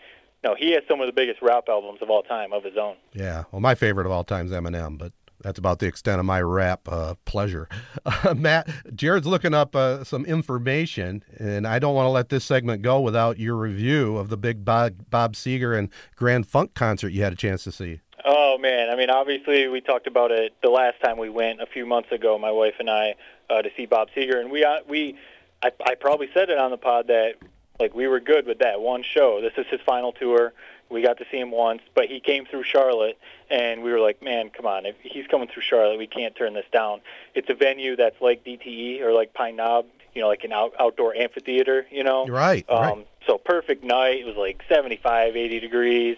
no, 0.43 0.55
he 0.55 0.71
has 0.71 0.81
some 0.87 0.99
of 1.01 1.05
the 1.05 1.13
biggest 1.13 1.41
rap 1.41 1.65
albums 1.69 1.99
of 2.01 2.09
all 2.09 2.23
time 2.23 2.51
of 2.51 2.63
his 2.63 2.77
own. 2.77 2.95
Yeah. 3.13 3.43
Well, 3.51 3.59
my 3.61 3.75
favorite 3.75 4.05
of 4.07 4.11
all 4.11 4.23
time 4.23 4.47
is 4.47 4.51
Eminem, 4.51 4.97
but 4.97 5.11
That's 5.41 5.57
about 5.57 5.79
the 5.79 5.87
extent 5.87 6.19
of 6.19 6.25
my 6.25 6.41
rap 6.41 6.87
uh, 6.87 7.15
pleasure. 7.25 7.67
Uh, 8.05 8.33
Matt, 8.33 8.67
Jared's 8.95 9.27
looking 9.27 9.53
up 9.53 9.75
uh, 9.75 10.03
some 10.03 10.25
information, 10.25 11.23
and 11.37 11.67
I 11.67 11.79
don't 11.79 11.93
want 11.93 12.05
to 12.05 12.09
let 12.09 12.29
this 12.29 12.43
segment 12.43 12.81
go 12.81 12.99
without 12.99 13.39
your 13.39 13.55
review 13.55 14.17
of 14.17 14.29
the 14.29 14.37
big 14.37 14.65
Bob, 14.65 15.09
Bob 15.09 15.33
Seger 15.33 15.77
and 15.77 15.89
Grand 16.15 16.47
Funk 16.47 16.73
concert 16.73 17.09
you 17.09 17.21
had 17.21 17.31
a 17.31 17.35
chance 17.35 17.63
to 17.65 17.71
see. 17.71 18.01
Oh 18.25 18.57
man, 18.57 18.89
I 18.89 18.95
mean, 18.95 19.09
obviously 19.09 19.67
we 19.67 19.79
talked 19.79 20.07
about 20.07 20.31
it 20.31 20.53
the 20.61 20.69
last 20.69 21.01
time 21.03 21.17
we 21.17 21.29
went 21.29 21.61
a 21.61 21.65
few 21.65 21.85
months 21.85 22.11
ago, 22.11 22.37
my 22.37 22.51
wife 22.51 22.75
and 22.79 22.89
I, 22.89 23.15
uh, 23.49 23.61
to 23.61 23.69
see 23.77 23.85
Bob 23.85 24.09
Seger, 24.15 24.39
and 24.39 24.51
we 24.51 24.63
uh, 24.63 24.79
we, 24.87 25.15
I, 25.63 25.71
I 25.85 25.95
probably 25.95 26.29
said 26.33 26.49
it 26.49 26.57
on 26.57 26.71
the 26.71 26.77
pod 26.77 27.07
that 27.07 27.35
like 27.79 27.93
we 27.93 28.07
were 28.07 28.19
good 28.19 28.45
with 28.45 28.59
that 28.59 28.81
one 28.81 29.03
show. 29.03 29.39
This 29.41 29.53
is 29.57 29.65
his 29.71 29.79
final 29.85 30.11
tour. 30.11 30.53
We 30.89 31.01
got 31.03 31.17
to 31.19 31.25
see 31.31 31.37
him 31.37 31.51
once, 31.51 31.81
but 31.93 32.05
he 32.05 32.19
came 32.19 32.45
through 32.45 32.63
Charlotte, 32.63 33.17
and 33.49 33.83
we 33.83 33.91
were 33.91 33.99
like, 33.99 34.23
man, 34.23 34.49
come 34.49 34.65
on, 34.65 34.85
if 34.85 34.95
he's 35.01 35.27
coming 35.27 35.47
through 35.47 35.61
Charlotte, 35.61 35.97
we 35.97 36.07
can't 36.07 36.35
turn 36.35 36.53
this 36.53 36.65
down. 36.73 37.01
It's 37.35 37.49
a 37.49 37.53
venue 37.53 37.95
that's 37.95 38.19
like 38.21 38.43
DTE 38.43 39.01
or 39.01 39.13
like 39.13 39.33
Pine 39.33 39.55
Knob, 39.55 39.85
you 40.15 40.21
know, 40.21 40.27
like 40.27 40.43
an 40.43 40.51
out, 40.51 40.73
outdoor 40.79 41.15
amphitheater, 41.15 41.85
you 41.91 42.03
know. 42.03 42.25
Right. 42.27 42.65
Um, 42.69 42.81
right. 42.81 43.07
So 43.27 43.37
perfect 43.37 43.83
night. 43.83 44.21
It 44.21 44.25
was 44.25 44.35
like 44.35 44.63
75, 44.67 45.35
80 45.35 45.59
degrees. 45.59 46.17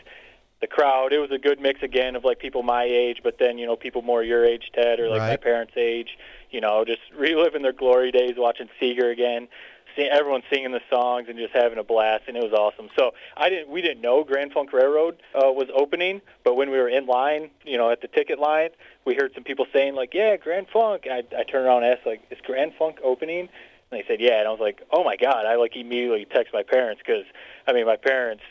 The 0.61 0.68
crowd, 0.68 1.11
it 1.11 1.18
was 1.18 1.31
a 1.31 1.39
good 1.39 1.60
mix 1.60 1.81
again 1.81 2.15
of 2.15 2.23
like 2.23 2.39
people 2.39 2.61
my 2.61 2.84
age, 2.84 3.22
but 3.23 3.39
then 3.39 3.57
you 3.57 3.65
know 3.65 3.76
people 3.76 4.03
more 4.03 4.22
your 4.23 4.45
age, 4.45 4.72
Ted, 4.73 4.99
or 4.99 5.10
like 5.10 5.19
my 5.19 5.35
parents' 5.35 5.73
age. 5.76 6.18
You 6.52 6.61
know, 6.61 6.85
just 6.85 7.02
reliving 7.18 7.64
their 7.64 7.73
glory 7.73 8.11
days, 8.11 8.35
watching 8.38 8.69
Seger 8.80 9.11
again 9.11 9.48
everyone 9.98 10.44
singing 10.52 10.72
the 10.72 10.82
songs 10.90 11.28
and 11.30 11.38
just 11.38 11.54
having 11.54 11.78
a 11.78 11.84
blast, 11.84 12.24
and 12.28 12.38
it 12.38 12.44
was 12.44 12.54
awesome. 12.54 12.90
So 12.96 13.12
I 13.38 13.50
didn't, 13.50 13.70
we 13.70 13.82
didn't 13.82 14.02
know 14.02 14.24
Grand 14.24 14.54
Funk 14.54 14.74
Railroad 14.74 15.22
uh, 15.36 15.52
was 15.52 15.68
opening, 15.76 16.22
but 16.44 16.56
when 16.56 16.70
we 16.72 16.78
were 16.78 16.90
in 16.90 17.06
line, 17.06 17.50
you 17.66 17.78
know, 17.78 17.90
at 17.92 18.02
the 18.02 18.08
ticket 18.08 18.40
line, 18.40 18.70
we 19.06 19.16
heard 19.16 19.34
some 19.34 19.44
people 19.44 19.66
saying 19.74 19.96
like, 19.96 20.14
"Yeah, 20.14 20.38
Grand 20.38 20.68
Funk." 20.72 21.04
And 21.06 21.14
I, 21.14 21.40
I 21.40 21.44
turned 21.44 21.66
around 21.66 21.84
and 21.84 21.94
asked 21.94 22.06
like, 22.06 22.22
"Is 22.32 22.40
Grand 22.44 22.74
Funk 22.78 23.00
opening?" 23.04 23.50
And 23.92 24.00
they 24.00 24.04
said, 24.08 24.22
"Yeah." 24.22 24.40
And 24.40 24.48
I 24.48 24.52
was 24.52 24.60
like, 24.60 24.82
"Oh 24.92 25.04
my 25.04 25.16
god!" 25.18 25.46
I 25.46 25.56
like 25.56 25.76
immediately 25.76 26.26
text 26.26 26.54
my 26.54 26.64
parents 26.64 27.02
because 27.06 27.26
I 27.68 27.74
mean, 27.74 27.86
my 27.86 27.98
parents. 27.98 28.44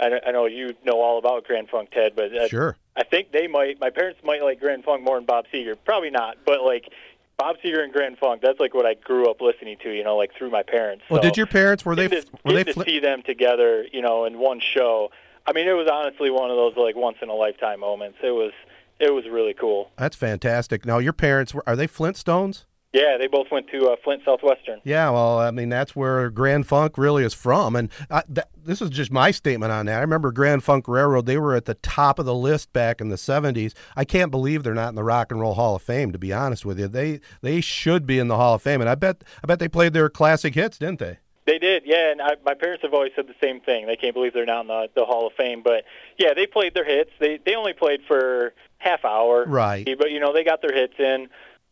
I, 0.00 0.20
I 0.24 0.30
know 0.30 0.46
you 0.46 0.76
know 0.84 1.00
all 1.00 1.18
about 1.18 1.44
Grand 1.44 1.68
Funk, 1.70 1.90
Ted, 1.90 2.12
but 2.14 2.32
uh, 2.32 2.46
Sure. 2.46 2.76
I 2.96 3.02
think 3.02 3.32
they 3.32 3.48
might. 3.48 3.80
My 3.80 3.90
parents 3.90 4.20
might 4.24 4.42
like 4.42 4.60
Grand 4.60 4.84
Funk 4.84 5.02
more 5.02 5.16
than 5.16 5.24
Bob 5.24 5.46
Seger. 5.52 5.76
Probably 5.84 6.10
not, 6.10 6.38
but 6.46 6.62
like 6.62 6.92
Bob 7.38 7.56
Seger 7.64 7.82
and 7.84 7.92
Grand 7.92 8.18
Funk. 8.18 8.42
That's 8.42 8.58
like 8.58 8.74
what 8.74 8.84
I 8.84 8.94
grew 8.94 9.30
up 9.30 9.40
listening 9.40 9.76
to. 9.84 9.90
You 9.90 10.04
know, 10.04 10.16
like 10.16 10.32
through 10.36 10.50
my 10.50 10.62
parents. 10.62 11.04
Well, 11.08 11.22
So 11.22 11.28
did 11.28 11.36
your 11.36 11.46
parents 11.46 11.84
were 11.84 11.94
they 11.94 12.08
to, 12.08 12.24
were 12.44 12.52
they 12.52 12.64
to 12.64 12.74
fli- 12.74 12.84
see 12.84 12.98
them 12.98 13.22
together? 13.22 13.86
You 13.92 14.02
know, 14.02 14.24
in 14.24 14.38
one 14.38 14.60
show. 14.60 15.10
I 15.46 15.52
mean, 15.52 15.66
it 15.66 15.72
was 15.72 15.88
honestly 15.90 16.30
one 16.30 16.50
of 16.50 16.56
those 16.56 16.76
like 16.76 16.96
once 16.96 17.18
in 17.22 17.28
a 17.28 17.34
lifetime 17.34 17.80
moments. 17.80 18.18
It 18.22 18.32
was 18.32 18.52
it 18.98 19.14
was 19.14 19.24
really 19.28 19.54
cool. 19.54 19.90
That's 19.96 20.16
fantastic. 20.16 20.84
Now 20.84 20.98
your 20.98 21.12
parents 21.12 21.54
were 21.54 21.62
are 21.66 21.76
they 21.76 21.86
Flintstones? 21.86 22.64
Yeah, 22.92 23.18
they 23.18 23.26
both 23.26 23.48
went 23.50 23.68
to 23.68 23.90
uh, 23.90 23.96
Flint 24.02 24.22
Southwestern. 24.24 24.80
Yeah, 24.82 25.10
well, 25.10 25.38
I 25.38 25.50
mean 25.50 25.68
that's 25.68 25.94
where 25.94 26.30
Grand 26.30 26.66
Funk 26.66 26.96
really 26.96 27.22
is 27.22 27.34
from, 27.34 27.76
and 27.76 27.90
I, 28.10 28.22
that, 28.30 28.48
this 28.56 28.80
is 28.80 28.88
just 28.88 29.12
my 29.12 29.30
statement 29.30 29.72
on 29.72 29.86
that. 29.86 29.98
I 29.98 30.00
remember 30.00 30.32
Grand 30.32 30.64
Funk 30.64 30.88
Railroad; 30.88 31.26
they 31.26 31.36
were 31.36 31.54
at 31.54 31.66
the 31.66 31.74
top 31.74 32.18
of 32.18 32.24
the 32.24 32.34
list 32.34 32.72
back 32.72 33.02
in 33.02 33.10
the 33.10 33.16
'70s. 33.16 33.74
I 33.94 34.06
can't 34.06 34.30
believe 34.30 34.62
they're 34.62 34.72
not 34.72 34.88
in 34.88 34.94
the 34.94 35.04
Rock 35.04 35.30
and 35.30 35.38
Roll 35.38 35.54
Hall 35.54 35.76
of 35.76 35.82
Fame. 35.82 36.12
To 36.12 36.18
be 36.18 36.32
honest 36.32 36.64
with 36.64 36.80
you, 36.80 36.88
they 36.88 37.20
they 37.42 37.60
should 37.60 38.06
be 38.06 38.18
in 38.18 38.28
the 38.28 38.36
Hall 38.36 38.54
of 38.54 38.62
Fame, 38.62 38.80
and 38.80 38.88
I 38.88 38.94
bet 38.94 39.22
I 39.44 39.46
bet 39.46 39.58
they 39.58 39.68
played 39.68 39.92
their 39.92 40.08
classic 40.08 40.54
hits, 40.54 40.78
didn't 40.78 40.98
they? 40.98 41.18
They 41.48 41.58
did, 41.58 41.84
yeah. 41.86 42.10
And 42.10 42.20
I, 42.20 42.36
my 42.44 42.52
parents 42.52 42.82
have 42.82 42.92
always 42.92 43.12
said 43.16 43.26
the 43.26 43.34
same 43.42 43.60
thing. 43.60 43.86
They 43.86 43.96
can't 43.96 44.12
believe 44.12 44.34
they're 44.34 44.44
not 44.44 44.62
in 44.62 44.66
the, 44.66 44.88
the 44.94 45.06
Hall 45.06 45.26
of 45.26 45.32
Fame. 45.32 45.62
But 45.62 45.84
yeah, 46.18 46.34
they 46.34 46.46
played 46.46 46.74
their 46.74 46.84
hits. 46.84 47.10
They 47.20 47.38
they 47.44 47.54
only 47.54 47.72
played 47.72 48.00
for 48.06 48.52
half 48.78 49.04
hour, 49.04 49.44
Right. 49.46 49.88
But 49.98 50.10
you 50.10 50.20
know, 50.20 50.32
they 50.32 50.44
got 50.44 50.62
their 50.62 50.74
hits 50.74 50.94
in, 50.98 51.28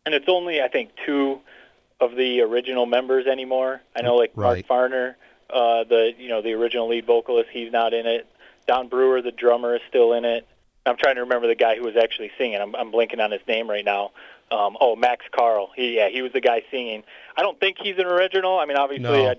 and 0.07 0.15
it's 0.15 0.29
only 0.29 0.61
I 0.61 0.69
think 0.69 0.91
two 1.05 1.41
of 1.99 2.15
the 2.15 2.41
original 2.41 2.85
members 2.85 3.27
anymore. 3.27 3.81
I 3.95 4.01
know 4.01 4.15
like 4.15 4.31
Right. 4.35 4.65
Mark 4.69 4.91
Farner, 4.91 5.15
uh, 5.49 5.83
the 5.83 6.13
you 6.17 6.29
know 6.29 6.41
the 6.41 6.53
original 6.53 6.87
lead 6.87 7.05
vocalist, 7.05 7.49
he's 7.51 7.71
not 7.71 7.93
in 7.93 8.07
it. 8.07 8.25
Don 8.67 8.87
Brewer, 8.87 9.21
the 9.21 9.31
drummer, 9.31 9.75
is 9.75 9.81
still 9.89 10.13
in 10.13 10.23
it. 10.25 10.47
I'm 10.85 10.95
trying 10.97 11.15
to 11.15 11.21
remember 11.21 11.47
the 11.47 11.55
guy 11.55 11.75
who 11.75 11.83
was 11.83 11.97
actually 12.01 12.31
singing. 12.37 12.59
I'm, 12.61 12.73
I'm 12.75 12.91
blinking 12.91 13.19
on 13.19 13.31
his 13.31 13.41
name 13.47 13.69
right 13.69 13.83
now. 13.83 14.11
Um, 14.49 14.77
oh, 14.79 14.95
Max 14.95 15.25
Carl. 15.35 15.71
He, 15.75 15.97
yeah, 15.97 16.07
he 16.07 16.21
was 16.21 16.31
the 16.31 16.39
guy 16.39 16.61
singing. 16.71 17.03
I 17.35 17.41
don't 17.41 17.59
think 17.59 17.77
he's 17.77 17.97
an 17.97 18.05
original. 18.05 18.57
I 18.57 18.65
mean, 18.65 18.77
obviously, 18.77 19.23
No. 19.23 19.31
I, 19.31 19.35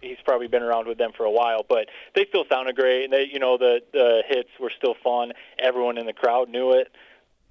he's 0.00 0.18
probably 0.24 0.46
been 0.46 0.62
around 0.62 0.86
with 0.86 0.98
them 0.98 1.10
for 1.16 1.24
a 1.24 1.30
while, 1.30 1.64
but 1.68 1.88
they 2.14 2.24
still 2.26 2.44
sounded 2.48 2.76
great. 2.76 3.04
And 3.04 3.12
they, 3.12 3.24
you 3.24 3.40
know, 3.40 3.56
the 3.58 3.82
the 3.92 4.22
hits 4.28 4.50
were 4.60 4.70
still 4.76 4.94
fun. 5.02 5.32
Everyone 5.58 5.98
in 5.98 6.06
the 6.06 6.12
crowd 6.12 6.48
knew 6.48 6.72
it. 6.72 6.92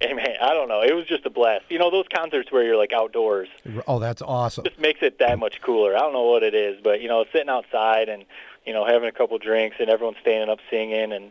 And 0.08 0.16
man, 0.16 0.34
I 0.42 0.52
don't 0.52 0.68
know. 0.68 0.82
It 0.82 0.94
was 0.94 1.06
just 1.06 1.24
a 1.26 1.30
blast. 1.30 1.64
You 1.68 1.78
know, 1.78 1.90
those 1.90 2.06
concerts 2.12 2.50
where 2.50 2.64
you're 2.64 2.76
like 2.76 2.92
outdoors 2.92 3.48
Oh, 3.86 3.98
that's 3.98 4.20
awesome. 4.22 4.64
just 4.64 4.78
makes 4.80 5.00
it 5.02 5.18
that 5.20 5.38
much 5.38 5.60
cooler. 5.62 5.96
I 5.96 6.00
don't 6.00 6.12
know 6.12 6.24
what 6.24 6.42
it 6.42 6.54
is, 6.54 6.80
but 6.82 7.00
you 7.00 7.08
know, 7.08 7.24
sitting 7.32 7.48
outside 7.48 8.08
and 8.08 8.24
you 8.66 8.72
know 8.72 8.84
having 8.84 9.08
a 9.08 9.12
couple 9.12 9.38
drinks 9.38 9.76
and 9.78 9.88
everyone 9.88 10.16
standing 10.20 10.48
up 10.48 10.58
singing 10.70 11.12
and 11.12 11.30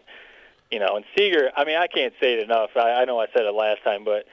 you 0.71 0.79
know, 0.79 0.95
and 0.95 1.03
Seger. 1.17 1.49
I 1.57 1.65
mean, 1.65 1.75
I 1.77 1.87
can't 1.87 2.13
say 2.21 2.33
it 2.33 2.39
enough. 2.39 2.69
I, 2.77 3.01
I 3.01 3.05
know 3.05 3.19
I 3.19 3.27
said 3.33 3.43
it 3.45 3.53
last 3.53 3.83
time, 3.83 4.05
but 4.05 4.25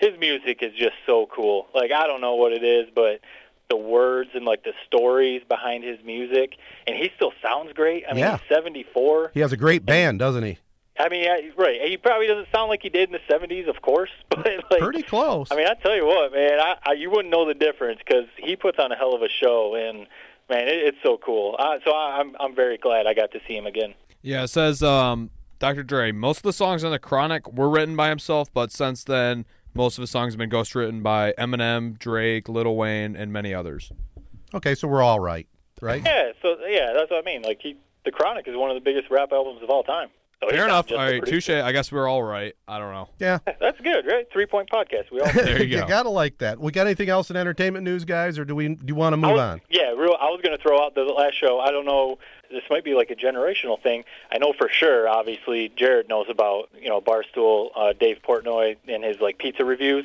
his 0.00 0.18
music 0.18 0.62
is 0.62 0.72
just 0.74 0.94
so 1.04 1.26
cool. 1.26 1.66
Like 1.74 1.92
I 1.92 2.06
don't 2.06 2.20
know 2.22 2.34
what 2.36 2.52
it 2.52 2.64
is, 2.64 2.88
but 2.94 3.20
the 3.68 3.76
words 3.76 4.30
and 4.34 4.44
like 4.46 4.64
the 4.64 4.72
stories 4.86 5.42
behind 5.48 5.84
his 5.84 5.98
music, 6.04 6.54
and 6.86 6.96
he 6.96 7.10
still 7.16 7.32
sounds 7.42 7.72
great. 7.74 8.04
I 8.08 8.12
mean, 8.14 8.20
Yeah. 8.20 8.38
he's 8.38 8.48
74. 8.56 9.32
He 9.34 9.40
has 9.40 9.52
a 9.52 9.56
great 9.56 9.84
band, 9.84 10.18
doesn't 10.18 10.42
he? 10.44 10.58
I 11.02 11.08
mean, 11.08 11.28
right? 11.56 11.80
He 11.88 11.96
probably 11.96 12.28
doesn't 12.28 12.48
sound 12.54 12.68
like 12.68 12.80
he 12.82 12.88
did 12.88 13.08
in 13.08 13.12
the 13.12 13.34
70s, 13.34 13.68
of 13.68 13.82
course, 13.82 14.10
but 14.30 14.46
like 14.70 14.80
Pretty 14.80 15.02
close. 15.02 15.48
I 15.50 15.56
mean, 15.56 15.66
I 15.66 15.74
tell 15.74 15.96
you 15.96 16.06
what, 16.06 16.32
man, 16.32 16.60
I, 16.60 16.76
I 16.84 16.92
you 16.92 17.10
wouldn't 17.10 17.30
know 17.30 17.46
the 17.46 17.54
difference 17.54 17.98
because 18.06 18.26
he 18.36 18.54
puts 18.54 18.78
on 18.78 18.92
a 18.92 18.96
hell 18.96 19.14
of 19.14 19.22
a 19.22 19.28
show, 19.28 19.74
and 19.74 20.06
man, 20.48 20.68
it, 20.68 20.78
it's 20.78 20.98
so 21.02 21.18
cool. 21.18 21.56
Uh, 21.58 21.78
so 21.84 21.90
I, 21.90 22.20
I'm 22.20 22.36
I'm 22.38 22.54
very 22.54 22.78
glad 22.78 23.06
I 23.06 23.14
got 23.14 23.32
to 23.32 23.40
see 23.48 23.56
him 23.56 23.66
again. 23.66 23.94
Yeah, 24.22 24.44
it 24.44 24.48
says 24.48 24.82
um, 24.82 25.30
Dr. 25.58 25.82
Dre. 25.82 26.12
Most 26.12 26.38
of 26.38 26.42
the 26.44 26.52
songs 26.52 26.84
on 26.84 26.92
the 26.92 26.98
Chronic 26.98 27.52
were 27.52 27.68
written 27.68 27.96
by 27.96 28.08
himself, 28.08 28.52
but 28.54 28.70
since 28.70 29.02
then, 29.02 29.44
most 29.74 29.98
of 29.98 30.02
his 30.02 30.10
songs 30.10 30.34
have 30.34 30.38
been 30.38 30.50
ghostwritten 30.50 31.02
by 31.02 31.32
Eminem, 31.38 31.98
Drake, 31.98 32.48
Lil 32.48 32.76
Wayne, 32.76 33.16
and 33.16 33.32
many 33.32 33.52
others. 33.52 33.90
okay, 34.54 34.74
so 34.74 34.86
we're 34.86 35.02
all 35.02 35.20
right, 35.20 35.48
right? 35.80 36.02
Yeah, 36.04 36.32
so 36.40 36.56
yeah, 36.68 36.92
that's 36.94 37.10
what 37.10 37.18
I 37.18 37.24
mean. 37.24 37.42
Like 37.42 37.60
he, 37.60 37.76
the 38.04 38.12
Chronic 38.12 38.46
is 38.46 38.56
one 38.56 38.70
of 38.70 38.76
the 38.76 38.80
biggest 38.80 39.10
rap 39.10 39.32
albums 39.32 39.62
of 39.62 39.70
all 39.70 39.82
time. 39.82 40.08
So 40.42 40.50
Fair 40.50 40.64
enough. 40.64 40.90
All 40.90 40.96
right, 40.98 41.20
All 41.20 41.26
touche. 41.26 41.50
I 41.50 41.70
guess 41.70 41.92
we're 41.92 42.08
all 42.08 42.22
right. 42.22 42.54
I 42.66 42.80
don't 42.80 42.92
know. 42.92 43.08
Yeah. 43.20 43.38
That's 43.60 43.80
good, 43.80 44.04
right? 44.06 44.26
Three 44.32 44.46
point 44.46 44.68
podcast. 44.68 45.10
We 45.12 45.20
all. 45.20 45.30
There 45.32 45.62
you 45.62 45.78
go. 45.80 45.86
gotta 45.86 46.08
like 46.10 46.38
that. 46.38 46.58
We 46.58 46.72
got 46.72 46.86
anything 46.86 47.08
else 47.08 47.30
in 47.30 47.36
entertainment 47.36 47.84
news, 47.84 48.04
guys, 48.04 48.38
or 48.38 48.44
do 48.44 48.54
we 48.56 48.74
do 48.74 48.84
you 48.86 48.94
want 48.96 49.12
to 49.12 49.16
move 49.18 49.32
was- 49.32 49.40
on? 49.40 49.60
Yeah, 49.70 49.90
real. 49.92 50.16
I 50.20 50.26
was 50.30 50.40
going 50.42 50.56
to 50.56 50.60
throw 50.62 50.82
out 50.84 50.94
the 50.96 51.02
last 51.04 51.34
show. 51.38 51.60
I 51.60 51.70
don't 51.70 51.84
know. 51.86 52.18
This 52.50 52.62
might 52.68 52.84
be 52.84 52.94
like 52.94 53.10
a 53.10 53.14
generational 53.14 53.80
thing. 53.80 54.04
I 54.32 54.38
know 54.38 54.52
for 54.52 54.68
sure. 54.68 55.08
Obviously, 55.08 55.70
Jared 55.76 56.08
knows 56.08 56.26
about 56.28 56.70
you 56.78 56.88
know 56.88 57.00
Barstool, 57.00 57.70
uh, 57.76 57.92
Dave 57.98 58.18
Portnoy, 58.26 58.76
and 58.88 59.04
his 59.04 59.20
like 59.20 59.38
pizza 59.38 59.64
reviews. 59.64 60.04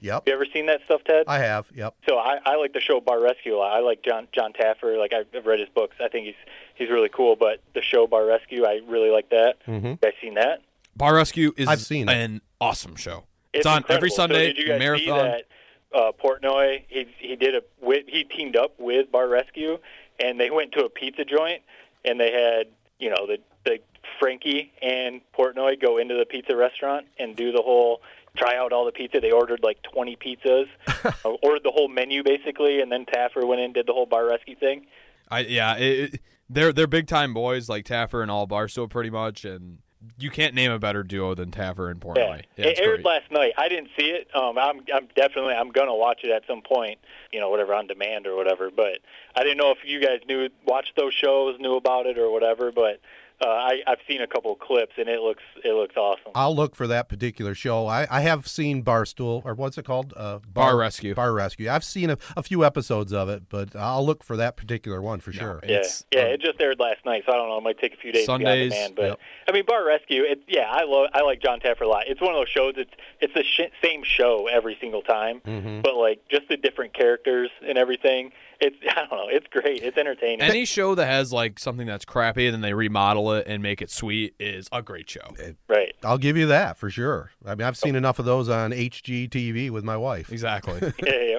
Yep. 0.00 0.24
You 0.26 0.32
ever 0.32 0.46
seen 0.52 0.66
that 0.66 0.80
stuff, 0.84 1.02
Ted? 1.04 1.24
I 1.26 1.38
have. 1.38 1.66
Yep. 1.74 1.94
So 2.08 2.18
I, 2.18 2.38
I 2.44 2.56
like 2.56 2.72
the 2.72 2.80
show 2.80 3.00
Bar 3.00 3.20
Rescue 3.20 3.56
a 3.56 3.58
lot. 3.58 3.72
I 3.76 3.80
like 3.80 4.02
John 4.02 4.28
Jon 4.32 4.52
Taffer. 4.52 4.98
Like 4.98 5.12
I've 5.12 5.46
read 5.46 5.60
his 5.60 5.68
books. 5.70 5.96
I 6.02 6.08
think 6.08 6.26
he's 6.26 6.34
he's 6.74 6.90
really 6.90 7.08
cool. 7.08 7.36
But 7.36 7.60
the 7.74 7.82
show 7.82 8.06
Bar 8.06 8.26
Rescue, 8.26 8.64
I 8.64 8.80
really 8.86 9.10
like 9.10 9.30
that. 9.30 9.56
Mm-hmm. 9.66 9.86
You 9.86 9.98
guys 10.02 10.12
seen 10.20 10.34
that? 10.34 10.62
Bar 10.96 11.14
Rescue 11.14 11.52
is 11.56 11.68
I've 11.68 11.80
seen 11.80 12.08
it. 12.08 12.12
an 12.14 12.40
awesome 12.60 12.96
show. 12.96 13.24
It's, 13.52 13.60
It's, 13.60 13.66
on 13.66 13.84
every 13.88 14.08
incredible. 14.08 14.10
So 14.10 14.16
Sunday 14.16 14.46
did 14.52 14.58
you 14.58 14.68
guys 14.68 14.78
marathon. 14.78 15.04
see 15.04 15.10
that? 15.12 15.42
Uh, 15.94 16.12
Portnoy, 16.12 16.82
he 16.88 17.06
he 17.18 17.36
did 17.36 17.54
a 17.54 17.62
he 18.06 18.24
teamed 18.24 18.56
up 18.56 18.78
with 18.78 19.10
Bar 19.10 19.28
Rescue, 19.28 19.78
and 20.20 20.38
they 20.38 20.50
went 20.50 20.72
to 20.72 20.84
a 20.84 20.90
pizza 20.90 21.24
joint, 21.24 21.62
and 22.04 22.20
they 22.20 22.32
had 22.32 22.66
you 22.98 23.08
know 23.08 23.26
the 23.26 23.38
the 23.64 23.78
Frankie 24.18 24.72
and 24.82 25.20
Portnoy 25.36 25.80
go 25.80 25.98
into 25.98 26.14
the 26.14 26.26
pizza 26.26 26.56
restaurant 26.56 27.06
and 27.18 27.34
do 27.36 27.52
the 27.52 27.62
whole 27.62 28.02
try 28.36 28.56
out 28.56 28.72
all 28.72 28.84
the 28.84 28.92
pizza. 28.92 29.20
They 29.20 29.30
ordered 29.32 29.60
like 29.62 29.82
20 29.82 30.16
pizzas, 30.16 30.66
uh, 31.24 31.30
ordered 31.42 31.62
the 31.64 31.70
whole 31.72 31.88
menu 31.88 32.22
basically, 32.22 32.80
and 32.80 32.90
then 32.92 33.04
Taffer 33.06 33.46
went 33.46 33.60
in 33.60 33.66
and 33.66 33.74
did 33.74 33.86
the 33.86 33.92
whole 33.92 34.06
Bar 34.06 34.26
Rescue 34.26 34.56
thing. 34.56 34.86
I 35.30 35.40
yeah, 35.40 35.76
it, 35.76 36.14
it- 36.14 36.20
they're 36.48 36.72
they're 36.72 36.86
big 36.86 37.08
time 37.08 37.34
boys 37.34 37.68
like 37.68 37.84
Taffer 37.84 38.22
and 38.22 38.30
all 38.30 38.46
Barstool 38.46 38.88
pretty 38.88 39.10
much, 39.10 39.44
and 39.44 39.78
you 40.16 40.30
can't 40.30 40.54
name 40.54 40.70
a 40.70 40.78
better 40.78 41.02
duo 41.02 41.34
than 41.34 41.50
Taffer 41.50 41.90
and 41.90 42.00
Portnoy. 42.00 42.42
Yeah, 42.56 42.66
it 42.66 42.78
aired 42.78 43.02
great. 43.02 43.04
last 43.04 43.32
night. 43.32 43.52
I 43.58 43.68
didn't 43.68 43.88
see 43.98 44.06
it. 44.10 44.28
Um, 44.32 44.56
I'm, 44.56 44.82
I'm 44.94 45.08
definitely, 45.16 45.54
I'm 45.54 45.70
gonna 45.72 45.96
watch 45.96 46.20
it 46.22 46.30
at 46.30 46.44
some 46.46 46.62
point. 46.62 47.00
You 47.32 47.40
know, 47.40 47.50
whatever 47.50 47.74
on 47.74 47.88
demand 47.88 48.28
or 48.28 48.36
whatever. 48.36 48.70
But 48.70 48.98
I 49.34 49.42
didn't 49.42 49.56
know 49.58 49.72
if 49.72 49.78
you 49.84 50.00
guys 50.00 50.20
knew, 50.28 50.48
watched 50.64 50.94
those 50.96 51.12
shows, 51.14 51.58
knew 51.58 51.74
about 51.74 52.06
it 52.06 52.16
or 52.16 52.30
whatever. 52.30 52.70
But 52.70 53.00
uh, 53.44 53.48
I, 53.48 53.82
I've 53.86 53.98
seen 54.08 54.20
a 54.22 54.26
couple 54.26 54.52
of 54.52 54.58
clips, 54.58 54.92
and 54.96 55.08
it 55.08 55.20
looks 55.20 55.42
it 55.64 55.72
looks 55.74 55.96
awesome. 55.96 56.32
I'll 56.34 56.54
look 56.56 56.74
for 56.74 56.86
that 56.86 57.08
particular 57.08 57.54
show. 57.54 57.86
I, 57.86 58.06
I 58.10 58.20
have 58.22 58.46
seen 58.48 58.82
Barstool, 58.82 59.42
or 59.44 59.54
what's 59.54 59.76
it 59.76 59.84
called? 59.84 60.14
Uh, 60.16 60.38
Bar 60.52 60.76
Rescue. 60.76 61.14
Bar 61.14 61.32
Rescue. 61.32 61.68
I've 61.70 61.84
seen 61.84 62.10
a, 62.10 62.18
a 62.36 62.42
few 62.42 62.64
episodes 62.64 63.12
of 63.12 63.28
it, 63.28 63.48
but 63.48 63.76
I'll 63.76 64.04
look 64.06 64.24
for 64.24 64.36
that 64.38 64.56
particular 64.56 65.02
one 65.02 65.20
for 65.20 65.32
sure. 65.32 65.60
Yeah, 65.66 65.76
It's, 65.78 66.04
yeah, 66.12 66.20
um, 66.22 66.26
it 66.28 66.40
just 66.40 66.60
aired 66.60 66.80
last 66.80 67.04
night, 67.04 67.24
so 67.26 67.32
I 67.32 67.36
don't 67.36 67.48
know. 67.48 67.58
It 67.58 67.62
might 67.64 67.78
take 67.78 67.92
a 67.94 67.98
few 67.98 68.12
days 68.12 68.24
Sundays, 68.26 68.72
to 68.72 68.76
get 68.76 68.84
on 68.84 68.94
demand, 68.94 68.96
but 68.96 69.02
yep. 69.02 69.18
I 69.48 69.52
mean, 69.52 69.64
Bar 69.66 69.84
Rescue. 69.86 70.22
It, 70.22 70.42
yeah, 70.48 70.66
I 70.70 70.84
love. 70.84 71.08
I 71.12 71.22
like 71.22 71.42
Jon 71.42 71.60
Taffer 71.60 71.82
a 71.82 71.88
lot. 71.88 72.04
It's 72.06 72.20
one 72.20 72.30
of 72.34 72.36
those 72.40 72.48
shows. 72.48 72.74
It's 72.76 72.90
it's 73.20 73.34
the 73.34 73.42
sh- 73.44 73.70
same 73.84 74.02
show 74.04 74.48
every 74.50 74.76
single 74.80 75.02
time, 75.02 75.40
Mm-hmm. 75.46 75.80
but 75.82 75.94
like 75.96 76.20
just 76.30 76.48
the 76.48 76.56
different 76.56 76.94
characters 76.94 77.50
and 77.66 77.76
everything. 77.76 78.32
It's 78.60 78.76
I 78.90 79.06
don't 79.06 79.10
know. 79.10 79.28
It's 79.28 79.46
great. 79.48 79.82
It's 79.82 79.96
entertaining. 79.96 80.42
Any 80.42 80.64
show 80.64 80.94
that 80.94 81.06
has 81.06 81.32
like 81.32 81.58
something 81.58 81.86
that's 81.86 82.04
crappy 82.04 82.46
and 82.46 82.54
then 82.54 82.60
they 82.60 82.74
remodel 82.74 83.32
it 83.32 83.46
and 83.46 83.62
make 83.62 83.82
it 83.82 83.90
sweet 83.90 84.34
is 84.38 84.68
a 84.72 84.82
great 84.82 85.08
show. 85.08 85.34
right. 85.68 85.94
I'll 86.02 86.18
give 86.18 86.36
you 86.36 86.46
that 86.46 86.76
for 86.76 86.90
sure. 86.90 87.30
I 87.44 87.54
mean, 87.54 87.66
I've 87.66 87.76
seen 87.76 87.96
enough 87.96 88.18
of 88.18 88.24
those 88.24 88.48
on 88.48 88.72
HGTV 88.72 89.70
with 89.70 89.84
my 89.84 89.96
wife. 89.96 90.30
Exactly. 90.32 90.80
Yeah, 91.06 91.22
yeah. 91.22 91.38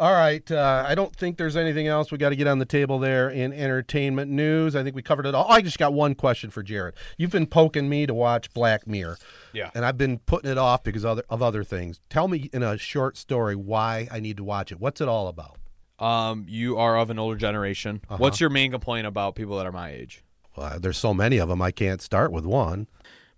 All 0.00 0.12
right. 0.12 0.50
Uh, 0.50 0.82
I 0.86 0.94
don't 0.94 1.14
think 1.14 1.36
there's 1.36 1.58
anything 1.58 1.86
else 1.86 2.10
we 2.10 2.16
got 2.16 2.30
to 2.30 2.36
get 2.36 2.46
on 2.46 2.58
the 2.58 2.64
table 2.64 2.98
there 2.98 3.28
in 3.28 3.52
entertainment 3.52 4.30
news. 4.30 4.74
I 4.74 4.82
think 4.82 4.96
we 4.96 5.02
covered 5.02 5.26
it 5.26 5.34
all. 5.34 5.46
I 5.50 5.60
just 5.60 5.78
got 5.78 5.92
one 5.92 6.14
question 6.14 6.48
for 6.48 6.62
Jared. 6.62 6.94
You've 7.18 7.30
been 7.30 7.46
poking 7.46 7.86
me 7.86 8.06
to 8.06 8.14
watch 8.14 8.50
Black 8.54 8.86
Mirror. 8.86 9.18
Yeah. 9.52 9.70
And 9.74 9.84
I've 9.84 9.98
been 9.98 10.18
putting 10.20 10.50
it 10.50 10.56
off 10.56 10.82
because 10.84 11.04
other, 11.04 11.22
of 11.28 11.42
other 11.42 11.64
things. 11.64 12.00
Tell 12.08 12.28
me 12.28 12.48
in 12.50 12.62
a 12.62 12.78
short 12.78 13.18
story 13.18 13.54
why 13.54 14.08
I 14.10 14.20
need 14.20 14.38
to 14.38 14.44
watch 14.44 14.72
it. 14.72 14.80
What's 14.80 15.02
it 15.02 15.08
all 15.08 15.28
about? 15.28 15.58
Um, 16.00 16.46
you 16.48 16.76
are 16.78 16.98
of 16.98 17.10
an 17.10 17.18
older 17.18 17.36
generation. 17.36 18.00
Uh-huh. 18.08 18.16
What's 18.18 18.40
your 18.40 18.50
main 18.50 18.70
complaint 18.70 19.06
about 19.06 19.34
people 19.34 19.56
that 19.58 19.66
are 19.66 19.72
my 19.72 19.90
age? 19.90 20.22
Well, 20.56 20.78
there's 20.80 20.98
so 20.98 21.14
many 21.14 21.38
of 21.38 21.48
them. 21.48 21.62
I 21.62 21.70
can't 21.70 22.02
start 22.02 22.32
with 22.32 22.44
one. 22.44 22.88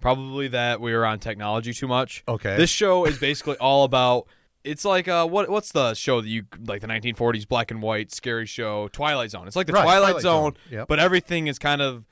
Probably 0.01 0.49
that 0.49 0.81
we 0.81 0.93
are 0.95 1.05
on 1.05 1.19
technology 1.21 1.73
too 1.73 1.87
much. 1.87 2.25
Okay. 2.27 2.57
This 2.57 2.71
show 2.71 3.05
is 3.05 3.19
basically 3.19 3.57
all 3.57 3.85
about. 3.85 4.27
It's 4.65 4.85
like 4.85 5.09
uh, 5.09 5.27
what 5.27 5.49
what's 5.49 5.73
the 5.73 5.95
show 5.95 6.21
that 6.21 6.29
you 6.29 6.45
like 6.67 6.81
the 6.81 6.87
1940s 6.87 7.47
black 7.49 7.71
and 7.71 7.83
white 7.83 8.13
scary 8.13 8.47
show 8.47 8.89
Twilight 8.89 9.31
Zone. 9.31 9.47
It's 9.47 9.57
like 9.57 9.67
the 9.67 9.73
Right, 9.73 9.83
Twilight, 9.83 10.03
Twilight 10.11 10.23
Zone, 10.23 10.43
Zone. 10.43 10.57
Yep. 10.71 10.89
but 10.89 10.99
everything 11.01 11.49
is 11.49 11.59
kind 11.59 11.83
of 11.83 12.05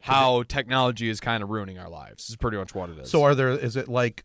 how 0.00 0.42
technology 0.44 1.08
is 1.08 1.20
kind 1.20 1.42
of 1.42 1.50
ruining 1.50 1.78
our 1.78 1.88
lives. 1.88 2.24
This 2.24 2.30
is 2.30 2.36
pretty 2.36 2.56
much 2.56 2.74
what 2.74 2.88
it 2.90 2.98
is. 2.98 3.10
So 3.10 3.22
are 3.24 3.34
there? 3.34 3.50
Is 3.50 3.76
it 3.76 3.88
like 3.88 4.24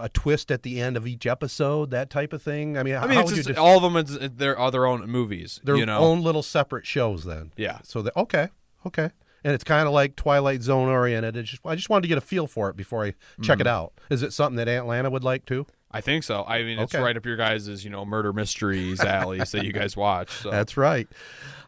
a 0.00 0.08
twist 0.08 0.50
at 0.50 0.62
the 0.62 0.80
end 0.80 0.96
of 0.96 1.06
each 1.06 1.26
episode? 1.26 1.90
That 1.90 2.10
type 2.10 2.32
of 2.32 2.42
thing. 2.42 2.76
I 2.78 2.82
mean, 2.82 2.94
I 2.96 3.06
mean, 3.06 3.14
how 3.16 3.20
it's 3.22 3.30
would 3.32 3.36
just, 3.36 3.48
you 3.48 3.54
all 3.56 3.76
of 3.76 3.82
them. 3.82 3.96
It's, 3.96 4.16
they're 4.36 4.58
are 4.58 4.70
their 4.70 4.86
own 4.86 5.08
movies. 5.10 5.60
their 5.64 5.76
you 5.76 5.86
know, 5.86 5.98
own 5.98 6.22
little 6.22 6.42
separate 6.42 6.86
shows 6.86 7.24
then. 7.24 7.52
Yeah. 7.56 7.78
So 7.84 8.02
that 8.02 8.16
okay, 8.16 8.48
okay, 8.86 9.10
and 9.44 9.54
it's 9.54 9.64
kind 9.64 9.86
of 9.86 9.92
like 9.94 10.16
Twilight 10.16 10.62
Zone 10.62 10.88
oriented. 10.88 11.36
It's 11.36 11.50
just 11.50 11.62
I 11.64 11.74
just 11.76 11.88
wanted 11.90 12.02
to 12.02 12.08
get 12.08 12.18
a 12.18 12.22
feel 12.22 12.46
for 12.46 12.68
it 12.70 12.76
before 12.76 13.04
I 13.04 13.10
check 13.42 13.54
Mm-hmm. 13.58 13.60
it 13.62 13.66
out. 13.66 13.92
Is 14.10 14.22
it 14.22 14.32
something 14.32 14.56
that 14.56 14.68
Atlanta 14.68 15.10
would 15.10 15.24
like 15.24 15.44
too? 15.46 15.66
I 15.92 16.00
think 16.00 16.22
so. 16.22 16.44
I 16.46 16.62
mean, 16.62 16.78
it's 16.78 16.94
Okay. 16.94 17.02
right 17.02 17.16
up 17.16 17.26
your 17.26 17.36
guys' 17.36 17.84
you 17.84 17.90
know 17.90 18.04
murder 18.04 18.32
mysteries 18.32 19.00
alleys 19.00 19.50
that 19.52 19.64
you 19.64 19.72
guys 19.72 19.96
watch. 19.96 20.30
So. 20.30 20.50
That's 20.50 20.76
right. 20.76 21.08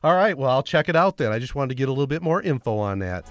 All 0.04 0.14
right. 0.14 0.38
Well, 0.38 0.50
I'll 0.50 0.62
check 0.62 0.88
it 0.88 0.94
out 0.96 1.16
then. 1.16 1.32
I 1.32 1.38
just 1.40 1.54
wanted 1.56 1.70
to 1.70 1.74
get 1.74 1.88
a 1.88 1.92
little 1.92 2.06
bit 2.06 2.22
more 2.22 2.40
info 2.40 2.78
on 2.78 3.00
that. 3.00 3.24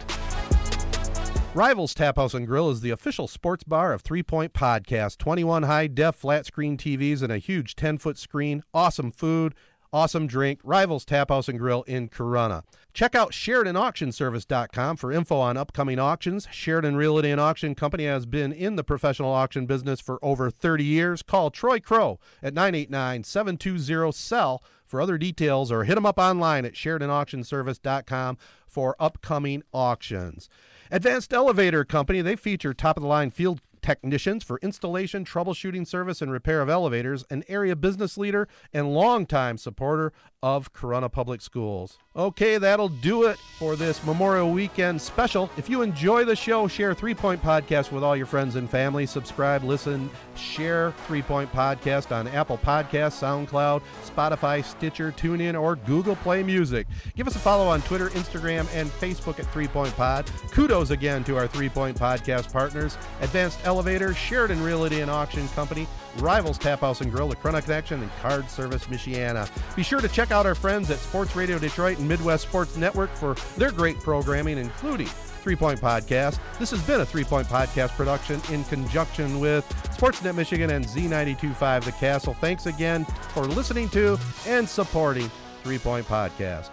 Rivals 1.53 1.93
Tap 1.93 2.15
House 2.15 2.33
and 2.33 2.47
Grill 2.47 2.69
is 2.69 2.79
the 2.79 2.91
official 2.91 3.27
sports 3.27 3.65
bar 3.65 3.91
of 3.91 4.01
Three 4.01 4.23
Point 4.23 4.53
Podcast. 4.53 5.17
21 5.17 5.63
high 5.63 5.87
def 5.87 6.15
flat 6.15 6.45
screen 6.45 6.77
TVs 6.77 7.21
and 7.21 7.29
a 7.29 7.39
huge 7.39 7.75
10 7.75 7.97
foot 7.97 8.17
screen. 8.17 8.63
Awesome 8.73 9.11
food, 9.11 9.53
awesome 9.91 10.27
drink. 10.27 10.61
Rivals 10.63 11.03
Tap 11.03 11.27
House 11.27 11.49
and 11.49 11.59
Grill 11.59 11.83
in 11.83 12.07
Corunna. 12.07 12.63
Check 12.93 13.15
out 13.15 13.33
SheridanAuctionService.com 13.33 14.95
for 14.95 15.11
info 15.11 15.39
on 15.39 15.57
upcoming 15.57 15.99
auctions. 15.99 16.47
Sheridan 16.51 16.95
Realty 16.95 17.31
and 17.31 17.41
Auction 17.41 17.75
Company 17.75 18.05
has 18.05 18.25
been 18.25 18.53
in 18.53 18.77
the 18.77 18.83
professional 18.85 19.33
auction 19.33 19.65
business 19.65 19.99
for 19.99 20.23
over 20.23 20.49
30 20.49 20.85
years. 20.85 21.21
Call 21.21 21.51
Troy 21.51 21.81
Crow 21.81 22.17
at 22.41 22.53
989 22.53 23.25
720 23.25 24.13
SELL 24.13 24.63
for 24.85 25.01
other 25.01 25.17
details 25.17 25.69
or 25.69 25.83
hit 25.83 25.95
them 25.95 26.05
up 26.05 26.17
online 26.17 26.63
at 26.63 26.75
SheridanAuctionService.com 26.75 28.37
for 28.65 28.95
upcoming 29.01 29.63
auctions. 29.73 30.47
Advanced 30.93 31.31
Elevator 31.31 31.85
Company, 31.85 32.21
they 32.21 32.35
feature 32.35 32.73
top 32.73 32.97
of 32.97 33.01
the 33.01 33.07
line 33.07 33.31
field 33.31 33.61
technicians 33.81 34.43
for 34.43 34.59
installation, 34.61 35.23
troubleshooting 35.23 35.87
service, 35.87 36.21
and 36.21 36.29
repair 36.29 36.59
of 36.59 36.69
elevators, 36.69 37.23
an 37.29 37.45
area 37.47 37.77
business 37.77 38.17
leader 38.17 38.45
and 38.73 38.93
longtime 38.93 39.57
supporter 39.57 40.11
of 40.43 40.73
Corunna 40.73 41.11
Public 41.11 41.41
Schools. 41.41 41.97
Okay, 42.15 42.57
that'll 42.57 42.89
do 42.89 43.23
it 43.23 43.37
for 43.57 43.75
this 43.75 44.03
Memorial 44.05 44.51
Weekend 44.51 45.01
special. 45.01 45.49
If 45.55 45.69
you 45.69 45.81
enjoy 45.81 46.25
the 46.25 46.35
show, 46.35 46.67
share 46.67 46.93
Three 46.93 47.13
Point 47.13 47.41
Podcast 47.41 47.91
with 47.91 48.03
all 48.03 48.17
your 48.17 48.25
friends 48.25 48.55
and 48.55 48.69
family. 48.69 49.05
Subscribe, 49.05 49.63
listen, 49.63 50.09
share 50.35 50.91
Three 51.07 51.21
Point 51.21 51.51
Podcast 51.53 52.11
on 52.11 52.27
Apple 52.27 52.57
Podcasts, 52.57 53.21
SoundCloud, 53.21 53.81
Spotify, 54.03 54.63
Stitcher, 54.63 55.13
TuneIn, 55.13 55.59
or 55.59 55.77
Google 55.77 56.17
Play 56.17 56.43
Music. 56.43 56.85
Give 57.15 57.27
us 57.27 57.35
a 57.35 57.39
follow 57.39 57.67
on 57.67 57.81
Twitter, 57.83 58.09
Instagram, 58.09 58.67
and 58.73 58.89
Facebook 58.89 59.39
at 59.39 59.45
Three 59.53 59.67
Point 59.67 59.95
Pod. 59.95 60.29
Kudos 60.51 60.89
again 60.89 61.23
to 61.25 61.37
our 61.37 61.47
Three 61.47 61.69
Point 61.69 61.97
Podcast 61.97 62.51
partners 62.51 62.97
Advanced 63.21 63.59
Elevator, 63.63 64.13
Sheridan 64.13 64.61
Realty 64.61 64.99
and 65.01 65.11
Auction 65.11 65.47
Company, 65.49 65.87
Rivals 66.17 66.57
Tap 66.57 66.81
House 66.81 67.01
and 67.01 67.11
Grill, 67.11 67.27
the 67.29 67.35
Corunna 67.35 67.63
Connection, 67.63 68.01
and 68.01 68.11
Card 68.21 68.49
Service 68.49 68.85
Michiana. 68.85 69.49
Be 69.75 69.83
sure 69.83 70.01
to 70.01 70.07
check 70.07 70.31
out 70.31 70.45
our 70.45 70.55
friends 70.55 70.89
at 70.91 70.99
Sports 70.99 71.35
Radio 71.35 71.57
Detroit 71.57 71.99
and 71.99 72.07
Midwest 72.07 72.47
Sports 72.47 72.75
Network 72.77 73.09
for 73.11 73.35
their 73.57 73.71
great 73.71 73.99
programming, 73.99 74.57
including 74.57 75.07
Three 75.07 75.55
Point 75.55 75.81
Podcast. 75.81 76.39
This 76.59 76.69
has 76.71 76.81
been 76.83 77.01
a 77.01 77.05
Three 77.05 77.23
Point 77.23 77.47
Podcast 77.47 77.89
production 77.89 78.39
in 78.51 78.63
conjunction 78.65 79.39
with 79.39 79.67
Sportsnet 79.97 80.35
Michigan 80.35 80.69
and 80.69 80.85
Z925 80.85 81.83
The 81.83 81.91
Castle. 81.93 82.35
Thanks 82.35 82.65
again 82.67 83.05
for 83.33 83.45
listening 83.45 83.89
to 83.89 84.19
and 84.45 84.67
supporting 84.67 85.29
Three 85.63 85.79
Point 85.79 86.07
Podcast. 86.07 86.69